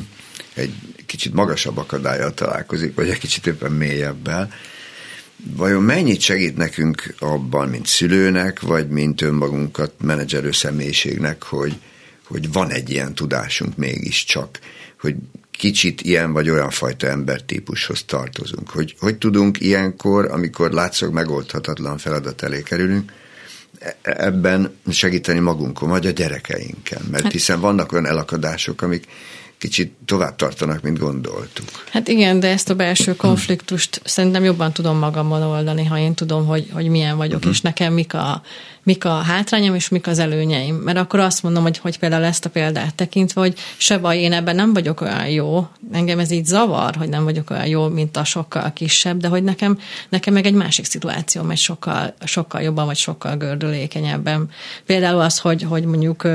egy 0.53 0.73
kicsit 1.05 1.33
magasabb 1.33 1.77
akadályjal 1.77 2.33
találkozik, 2.33 2.95
vagy 2.95 3.09
egy 3.09 3.17
kicsit 3.17 3.47
éppen 3.47 3.71
mélyebbel. 3.71 4.51
Vajon 5.55 5.83
mennyit 5.83 6.21
segít 6.21 6.57
nekünk 6.57 7.15
abban, 7.19 7.69
mint 7.69 7.87
szülőnek, 7.87 8.61
vagy 8.61 8.87
mint 8.87 9.21
önmagunkat 9.21 9.91
menedzserő 10.01 10.51
személyiségnek, 10.51 11.43
hogy, 11.43 11.79
hogy 12.27 12.51
van 12.51 12.71
egy 12.71 12.89
ilyen 12.89 13.13
tudásunk 13.13 13.77
mégiscsak, 13.77 14.59
hogy 14.99 15.15
kicsit 15.57 16.01
ilyen 16.01 16.33
vagy 16.33 16.49
olyan 16.49 16.69
fajta 16.69 17.07
embertípushoz 17.07 18.03
tartozunk. 18.03 18.69
Hogy, 18.69 18.95
hogy 18.99 19.15
tudunk 19.17 19.61
ilyenkor, 19.61 20.31
amikor 20.31 20.71
látszok 20.71 21.11
megoldhatatlan 21.11 21.97
feladat 21.97 22.41
elé 22.41 22.61
kerülünk, 22.61 23.13
e, 23.79 23.95
ebben 24.01 24.75
segíteni 24.89 25.39
magunkon, 25.39 25.89
vagy 25.89 26.05
a 26.05 26.11
gyerekeinken. 26.11 27.01
Mert 27.11 27.23
hát- 27.23 27.31
hiszen 27.31 27.59
vannak 27.59 27.91
olyan 27.91 28.05
elakadások, 28.05 28.81
amik 28.81 29.05
kicsit 29.63 29.93
tovább 30.05 30.35
tartanak, 30.35 30.81
mint 30.81 30.99
gondoltuk. 30.99 31.65
Hát 31.91 32.07
igen, 32.07 32.39
de 32.39 32.47
ezt 32.47 32.69
a 32.69 32.75
belső 32.75 33.15
konfliktust 33.15 34.01
szerintem 34.03 34.43
jobban 34.43 34.73
tudom 34.73 34.97
magamon 34.97 35.41
oldani, 35.41 35.85
ha 35.85 35.97
én 35.97 36.13
tudom, 36.13 36.45
hogy, 36.45 36.69
hogy 36.71 36.87
milyen 36.87 37.17
vagyok, 37.17 37.37
uh-huh. 37.37 37.51
és 37.51 37.61
nekem 37.61 37.93
mik 37.93 38.13
a, 38.13 38.41
mik 38.83 39.05
a 39.05 39.13
hátrányom 39.13 39.75
és 39.75 39.89
mik 39.89 40.07
az 40.07 40.19
előnyeim. 40.19 40.75
Mert 40.75 40.97
akkor 40.97 41.19
azt 41.19 41.43
mondom, 41.43 41.63
hogy, 41.63 41.77
hogy 41.77 41.99
például 41.99 42.23
ezt 42.23 42.45
a 42.45 42.49
példát 42.49 42.95
tekintve, 42.95 43.41
hogy 43.41 43.57
se 43.77 43.97
baj, 43.97 44.17
én 44.17 44.33
ebben 44.33 44.55
nem 44.55 44.73
vagyok 44.73 45.01
olyan 45.01 45.27
jó, 45.29 45.67
engem 45.91 46.19
ez 46.19 46.31
így 46.31 46.45
zavar, 46.45 46.95
hogy 46.95 47.09
nem 47.09 47.23
vagyok 47.23 47.49
olyan 47.49 47.67
jó, 47.67 47.87
mint 47.87 48.17
a 48.17 48.23
sokkal 48.23 48.73
kisebb, 48.73 49.17
de 49.17 49.27
hogy 49.27 49.43
nekem, 49.43 49.79
nekem 50.09 50.33
meg 50.33 50.45
egy 50.45 50.53
másik 50.53 50.85
szituáció 50.85 51.41
megy 51.41 51.57
sokkal, 51.57 52.13
sokkal 52.23 52.61
jobban, 52.61 52.85
vagy 52.85 52.97
sokkal 52.97 53.37
gördülékenyebben. 53.37 54.49
Például 54.85 55.21
az, 55.21 55.39
hogy, 55.39 55.63
hogy 55.63 55.85
mondjuk 55.85 56.27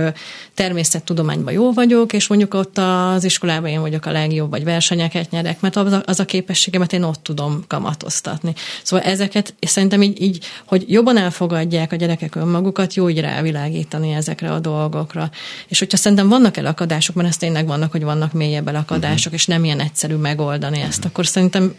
természettudományban 0.55 1.53
jó 1.53 1.73
vagyok, 1.73 2.13
és 2.13 2.27
mondjuk 2.27 2.55
ott 2.55 2.79
az 2.79 3.25
iskolában 3.25 3.71
én 3.71 3.81
vagyok 3.81 4.07
a 4.07 4.13
legjobb, 4.13 4.51
vagy 4.51 4.65
versenyeket 4.65 5.31
nyerek, 5.31 5.61
mert 5.61 5.77
az 5.77 5.93
a, 5.93 6.03
az 6.05 6.21
a 6.21 6.25
képességemet 6.25 6.93
én 6.93 7.03
ott 7.03 7.23
tudom 7.23 7.65
kamatoztatni. 7.67 8.55
Szóval 8.83 9.07
ezeket 9.07 9.55
szerintem 9.61 10.03
így, 10.03 10.23
így, 10.23 10.45
hogy 10.67 10.85
jobban 10.87 11.17
elfogadják 11.17 11.93
a 11.93 11.97
gyerekek 11.97 12.37
önmagukat, 12.39 12.95
jó 12.95 13.09
így 13.09 13.21
rávilágítani 13.21 14.13
ezekre 14.13 14.53
a 14.53 14.59
dolgokra. 14.59 15.31
És 15.69 15.79
hogyha 15.79 15.97
szerintem 15.97 16.29
vannak 16.29 16.57
elakadások, 16.57 17.15
mert 17.15 17.29
ez 17.29 17.37
tényleg 17.37 17.67
vannak, 17.67 17.93
hogy 17.93 18.03
vannak 18.03 18.33
mélyebb 18.33 18.69
elakadások, 18.69 19.19
uh-huh. 19.19 19.35
és 19.35 19.47
nem 19.47 19.65
ilyen 19.65 19.81
egyszerű 19.81 20.15
megoldani 20.15 20.81
ezt, 20.81 21.05
akkor 21.05 21.27
szerintem, 21.27 21.75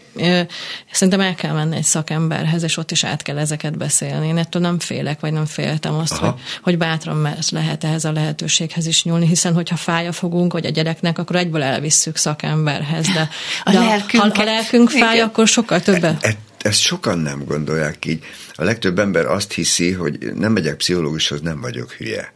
szerintem 0.91 1.19
el 1.19 1.36
kell 1.36 1.53
menni 1.53 1.76
egy 1.76 1.84
szakemberhez, 1.84 2.64
és 2.64 2.77
ott 2.77 2.91
is 2.91 3.03
át 3.03 3.22
kell 3.22 3.38
ezeket 3.38 3.77
beszélni. 3.77 4.27
Én 4.27 4.38
ettől 4.38 4.61
nem 4.61 4.80
félek, 4.80 5.19
vagy 5.19 5.34
nem 5.34 5.45
féltem 5.45 5.94
azt, 5.94 6.14
hogy, 6.14 6.34
hogy 6.61 6.77
bátran 6.77 7.36
lehet 7.49 7.84
ehhez 7.84 8.06
a 8.06 8.11
lehetőséghez 8.11 8.86
is 8.86 9.03
nyúlni, 9.03 9.27
hiszen 9.27 9.53
hogyha 9.53 9.76
fája 9.76 10.11
fogunk, 10.11 10.53
vagy 10.53 10.65
a 10.65 10.69
gyereknek, 10.69 11.18
akkor 11.18 11.36
egyből 11.36 11.64
elvisszük 11.64 12.18
szakemberhez. 12.18 13.07
De, 13.07 13.30
a 13.64 13.72
de 13.72 13.80
lelkünk, 13.80 14.36
ha 14.36 14.41
a 14.41 14.45
lelkünk 14.45 14.90
fáj, 14.90 15.14
igen. 15.14 15.27
akkor 15.27 15.48
sokkal 15.48 15.81
többet. 15.81 16.38
Ezt 16.60 16.80
sokan 16.80 17.19
nem 17.19 17.44
gondolják 17.45 18.06
így. 18.06 18.23
A 18.53 18.64
legtöbb 18.64 18.99
ember 18.99 19.26
azt 19.26 19.52
hiszi, 19.53 19.91
hogy 19.91 20.34
nem 20.36 20.52
megyek 20.52 20.76
pszichológushoz, 20.76 21.41
nem 21.41 21.61
vagyok 21.61 21.91
hülye 21.91 22.34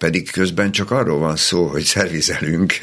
pedig 0.00 0.30
közben 0.30 0.70
csak 0.70 0.90
arról 0.90 1.18
van 1.18 1.36
szó, 1.36 1.66
hogy 1.66 1.82
szervizelünk, 1.82 2.78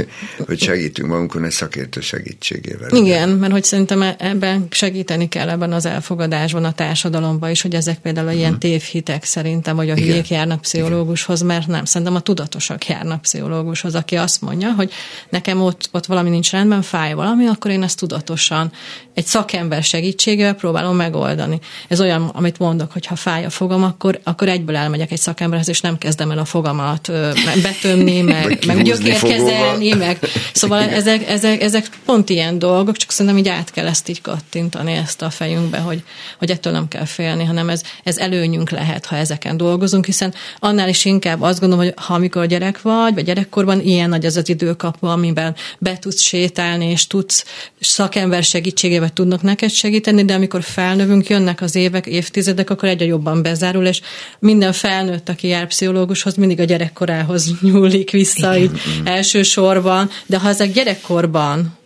hogy 0.46 0.60
segítünk 0.60 1.10
magunkon 1.10 1.44
egy 1.44 1.52
szakértő 1.52 2.02
segítségével. 2.02 2.90
Igen, 2.90 3.30
mert 3.30 3.52
hogy 3.52 3.64
szerintem 3.64 4.02
e- 4.02 4.16
ebben 4.20 4.68
segíteni 4.70 5.30
kell 5.30 5.50
ebben 5.50 5.74
az 5.74 5.86
elfogadásban 5.86 6.64
a 6.66 6.72
társadalomban 6.72 7.50
is, 7.50 7.62
hogy 7.62 7.76
ezek 7.76 7.98
például 8.00 8.32
ilyen 8.32 8.50
hmm. 8.50 8.60
tévhitek 8.60 9.24
szerintem, 9.24 9.76
hogy 9.76 9.90
a 9.90 9.94
Igen. 9.94 10.08
hülyék 10.08 10.30
járnak 10.30 10.62
pszichológushoz, 10.62 11.42
mert 11.42 11.68
nem, 11.68 11.86
szerintem 11.86 12.16
a 12.16 12.20
tudatosak 12.20 12.88
járnak 12.88 13.22
pszichológushoz, 13.22 13.96
aki 13.96 14.16
azt 14.16 14.42
mondja, 14.42 14.72
hogy 14.72 14.92
nekem 15.30 15.62
ott, 15.62 15.90
ott 15.92 16.06
valami 16.06 16.30
nincs 16.30 16.52
rendben, 16.52 16.82
fáj 16.82 17.14
valami, 17.14 17.46
akkor 17.46 17.72
én 17.72 17.84
ezt 17.84 18.00
tudatosan 18.00 18.72
egy 19.14 19.26
szakember 19.26 19.84
segítségével 19.84 20.54
próbálom 20.54 20.96
megoldani. 20.96 21.60
Ez 21.88 22.02
olyan, 22.02 22.30
amit 22.34 22.60
mondok, 22.60 22.92
hogy 22.92 23.06
ha 23.06 23.16
fáj 23.16 23.46
a 23.46 23.50
fogam, 23.50 23.84
akkor, 23.84 24.20
akkor 24.24 24.48
egyből 24.50 24.76
elmegyek 24.76 25.12
egy 25.12 25.20
szakemberhez, 25.20 25.70
és 25.70 25.82
nem 25.82 25.98
kezdem 25.98 26.32
el 26.32 26.38
a 26.38 26.46
fogam 26.46 26.80
gyomrokat 27.08 27.62
betömni, 27.62 28.22
meg, 28.22 28.64
meg 28.66 28.82
gyökérkezelni, 28.82 29.94
meg 29.94 30.18
szóval 30.54 30.80
ezek, 30.80 31.30
ezek, 31.30 31.62
ezek 31.62 31.90
pont 32.06 32.30
ilyen 32.30 32.60
dolgok, 32.60 32.98
csak 32.98 33.12
szerintem 33.12 33.38
így 33.38 33.48
át 33.48 33.72
kell 33.72 33.88
ezt 33.88 34.10
így 34.10 34.22
kattintani 34.22 34.94
ezt 34.94 35.22
a 35.22 35.30
fejünkbe, 35.30 35.78
hogy, 35.78 36.04
hogy 36.40 36.50
ettől 36.50 36.74
nem 36.74 36.88
kell 36.88 37.06
félni, 37.06 37.44
hanem 37.44 37.70
ez, 37.70 37.82
ez 38.04 38.18
előnyünk 38.18 38.70
lehet, 38.70 39.06
ha 39.06 39.16
ezeken 39.16 39.58
dolgozunk, 39.58 40.06
hiszen 40.06 40.34
annál 40.60 40.90
is 40.90 41.06
inkább 41.06 41.42
azt 41.42 41.60
gondolom, 41.60 41.86
hogy 41.86 41.94
ha 41.96 42.14
amikor 42.14 42.46
gyerek 42.46 42.82
vagy, 42.82 43.14
vagy 43.14 43.24
gyerekkorban 43.24 43.82
ilyen 43.82 44.10
nagy 44.10 44.26
az 44.26 44.38
az 44.38 44.50
időkapu, 44.50 45.08
amiben 45.08 45.56
be 45.80 45.98
tudsz 46.00 46.22
sétálni, 46.22 46.86
és 46.86 47.08
tudsz 47.08 47.46
szakember 47.80 48.44
segítségével 48.44 49.10
tudnak 49.10 49.42
neked 49.42 49.70
segíteni, 49.70 50.26
de 50.26 50.34
amikor 50.34 50.64
felnövünk, 50.64 51.28
jönnek 51.28 51.62
az 51.62 51.76
évek, 51.76 52.06
évtizedek, 52.06 52.70
akkor 52.70 52.90
egyre 52.90 53.06
jobban 53.06 53.42
bezárul, 53.42 53.86
és 53.86 54.02
minden 54.40 54.74
felnőtt, 54.74 55.30
aki 55.30 55.48
jár 55.48 55.68
pszichológushoz, 55.68 56.36
mindig 56.36 56.60
a 56.60 56.66
gyerekkorához 56.98 57.52
nyúlik 57.62 58.12
vissza, 58.12 58.56
Igen. 58.56 58.62
így 58.62 58.82
elsősorban, 59.04 60.10
de 60.26 60.40
ha 60.40 60.50
ezek 60.50 60.72
gyerekkorban 60.72 61.78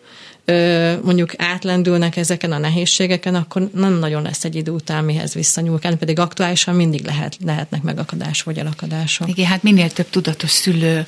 mondjuk 1.04 1.32
átlendülnek 1.38 2.18
ezeken 2.18 2.52
a 2.52 2.58
nehézségeken, 2.58 3.36
akkor 3.36 3.70
nem 3.74 3.94
nagyon 3.94 4.22
lesz 4.22 4.44
egy 4.44 4.56
idő 4.56 4.72
után 4.72 5.04
mihez 5.04 5.34
visszanyúlkálni, 5.34 5.98
pedig 5.98 6.20
aktuálisan 6.20 6.76
mindig 6.76 7.06
lehet, 7.06 7.38
lehetnek 7.46 7.82
megakadások 7.82 8.46
vagy 8.46 8.58
elakadások. 8.58 9.30
Igen, 9.30 9.46
hát 9.46 9.64
minél 9.64 9.90
több 9.90 10.10
tudatos 10.10 10.50
szülő 10.50 11.04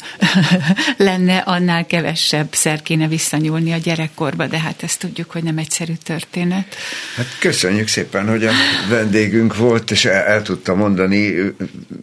lenne, 0.97 1.37
annál 1.37 1.85
kevesebb 1.85 2.47
szer 2.51 2.81
kéne 2.81 3.07
visszanyúlni 3.07 3.71
a 3.71 3.77
gyerekkorba, 3.77 4.47
de 4.47 4.59
hát 4.59 4.83
ezt 4.83 4.99
tudjuk, 4.99 5.31
hogy 5.31 5.43
nem 5.43 5.57
egyszerű 5.57 5.93
történet. 6.03 6.75
Hát 7.15 7.37
köszönjük 7.39 7.87
szépen, 7.87 8.29
hogy 8.29 8.45
a 8.45 8.51
vendégünk 8.89 9.57
volt, 9.57 9.91
és 9.91 10.05
el, 10.05 10.23
el 10.23 10.41
tudta 10.41 10.75
mondani 10.75 11.33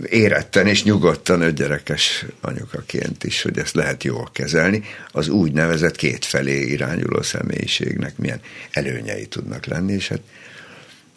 éretten 0.08 0.66
és 0.66 0.84
nyugodtan 0.84 1.40
ötgyerekes 1.40 2.24
anyukaként 2.40 3.24
is, 3.24 3.42
hogy 3.42 3.58
ezt 3.58 3.74
lehet 3.74 4.04
jól 4.04 4.28
kezelni, 4.32 4.82
az 5.12 5.28
úgynevezett 5.28 5.96
kétfelé 5.96 6.62
irányuló 6.62 7.19
személyiségnek 7.22 8.16
milyen 8.16 8.40
előnyei 8.70 9.26
tudnak 9.26 9.66
lenni, 9.66 9.92
és 9.92 10.08
hát 10.08 10.20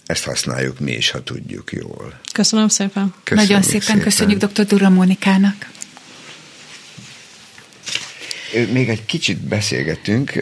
ezt 0.06 0.24
használjuk 0.24 0.80
mi 0.80 0.92
is, 0.92 1.10
ha 1.10 1.24
tudjuk 1.24 1.72
jól. 1.72 2.20
Köszönöm 2.34 2.68
szépen. 2.68 3.14
Köszönjük 3.24 3.50
Nagyon 3.50 3.64
szépen, 3.64 3.82
szépen 3.82 4.02
köszönjük 4.02 4.44
dr. 4.44 4.66
Dura 4.66 4.90
Mónikának. 4.90 5.72
Még 8.72 8.90
egy 8.90 9.06
kicsit 9.06 9.38
beszélgetünk 9.38 10.36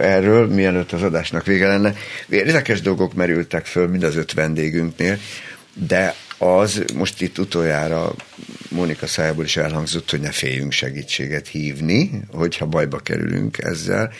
erről, 0.00 0.48
mielőtt 0.48 0.92
az 0.92 1.02
adásnak 1.02 1.46
vége 1.46 1.66
lenne. 1.66 1.94
Érdekes 2.28 2.80
dolgok 2.80 3.14
merültek 3.14 3.66
föl 3.66 3.88
mind 3.88 4.02
az 4.02 4.16
öt 4.16 4.32
vendégünknél, 4.32 5.18
de 5.74 6.14
az 6.38 6.84
most 6.94 7.20
itt 7.20 7.38
utoljára 7.38 8.14
Mónika 8.68 9.06
szájából 9.06 9.44
is 9.44 9.56
elhangzott, 9.56 10.10
hogy 10.10 10.20
ne 10.20 10.30
féljünk 10.30 10.72
segítséget 10.72 11.48
hívni, 11.48 12.10
hogyha 12.32 12.66
bajba 12.66 12.98
kerülünk 12.98 13.58
ezzel. 13.58 14.12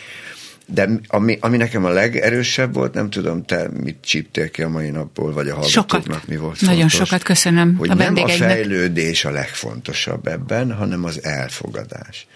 De 0.73 0.89
ami, 1.07 1.37
ami 1.41 1.57
nekem 1.57 1.85
a 1.85 1.89
legerősebb 1.89 2.73
volt, 2.73 2.93
nem 2.93 3.09
tudom, 3.09 3.45
te 3.45 3.69
mit 3.83 3.97
csíptél 4.01 4.49
ki 4.49 4.61
a 4.61 4.69
mai 4.69 4.89
napból, 4.89 5.33
vagy 5.33 5.49
a 5.49 5.55
hallgatóknak 5.55 6.03
sokat. 6.03 6.27
mi 6.27 6.35
volt 6.35 6.61
Nagyon 6.61 6.79
fontos, 6.79 6.97
sokat 6.97 7.23
köszönöm 7.23 7.75
hogy 7.75 7.89
a 7.89 7.93
nem 7.93 8.15
a 8.15 8.27
fejlődés 8.27 9.25
a 9.25 9.31
legfontosabb 9.31 10.27
ebben, 10.27 10.71
hanem 10.73 11.03
az 11.03 11.23
elfogadás. 11.23 12.27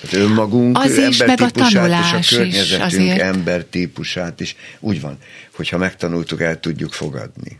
Tehát 0.00 0.26
önmagunk 0.26 0.78
az 0.78 0.96
is, 0.96 1.18
meg 1.18 1.40
a 1.40 1.50
tanulás 1.50 2.12
és 2.18 2.32
a 2.32 2.36
környezetünk 2.36 3.02
is 3.02 3.20
embertípusát 3.20 4.40
is 4.40 4.56
úgy 4.80 5.00
van, 5.00 5.18
hogyha 5.54 5.78
megtanultuk, 5.78 6.40
el 6.40 6.60
tudjuk 6.60 6.92
fogadni. 6.92 7.58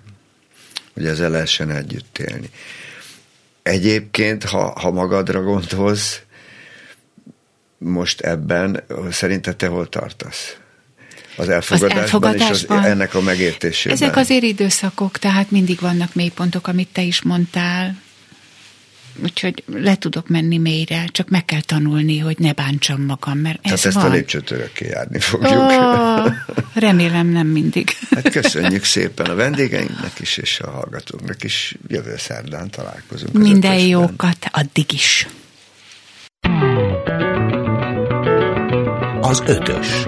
Hogy 0.94 1.07
ezzel 1.07 1.31
lehessen 1.31 1.70
együtt 1.70 2.19
élni. 2.19 2.51
Egyébként, 3.62 4.44
ha, 4.44 4.81
ha 4.81 4.90
magadra 4.90 5.43
gondolsz, 5.43 6.20
most 7.78 8.20
ebben, 8.20 8.82
szerinted 9.11 9.57
te 9.57 9.66
hol 9.66 9.89
tartasz? 9.89 10.57
Az 11.36 11.48
elfogadásban, 11.48 11.90
az 11.90 12.03
elfogadásban 12.03 12.78
és 12.78 12.85
az, 12.85 12.90
ennek 12.90 13.15
a 13.15 13.20
megértésében. 13.20 14.03
Ezek 14.03 14.16
azért 14.16 14.43
időszakok, 14.43 15.19
tehát 15.19 15.51
mindig 15.51 15.81
vannak 15.81 16.15
mélypontok, 16.15 16.66
amit 16.66 16.89
te 16.93 17.03
is 17.03 17.23
mondtál. 17.23 18.05
Úgyhogy 19.23 19.65
le 19.66 19.97
tudok 19.97 20.28
menni 20.28 20.59
mélyre, 20.59 21.05
csak 21.12 21.28
meg 21.28 21.44
kell 21.44 21.61
tanulni, 21.61 22.19
hogy 22.19 22.39
ne 22.39 22.53
bántsam 22.53 23.03
magam, 23.03 23.39
mert 23.39 23.62
Tehát 23.62 23.78
ez 23.78 23.86
ezt 23.86 23.97
van. 23.97 24.05
a 24.05 24.09
lépcsőt 24.09 24.51
örökké 24.51 24.86
járni 24.86 25.20
fogjuk. 25.20 25.53
Oh, 25.53 26.32
remélem 26.74 27.27
nem 27.27 27.47
mindig. 27.47 27.90
Hát 28.15 28.31
köszönjük 28.31 28.85
szépen 28.85 29.27
a 29.27 29.35
vendégeinknek 29.35 30.20
is, 30.20 30.36
és 30.36 30.61
a 30.61 30.70
hallgatóknak 30.70 31.44
is. 31.44 31.77
Jövő 31.89 32.15
szerdán 32.16 32.70
találkozunk. 32.70 33.32
Minden 33.32 33.78
jókat, 33.78 34.47
addig 34.51 34.93
is. 34.93 35.27
Az 39.27 39.43
ötös. 39.47 40.07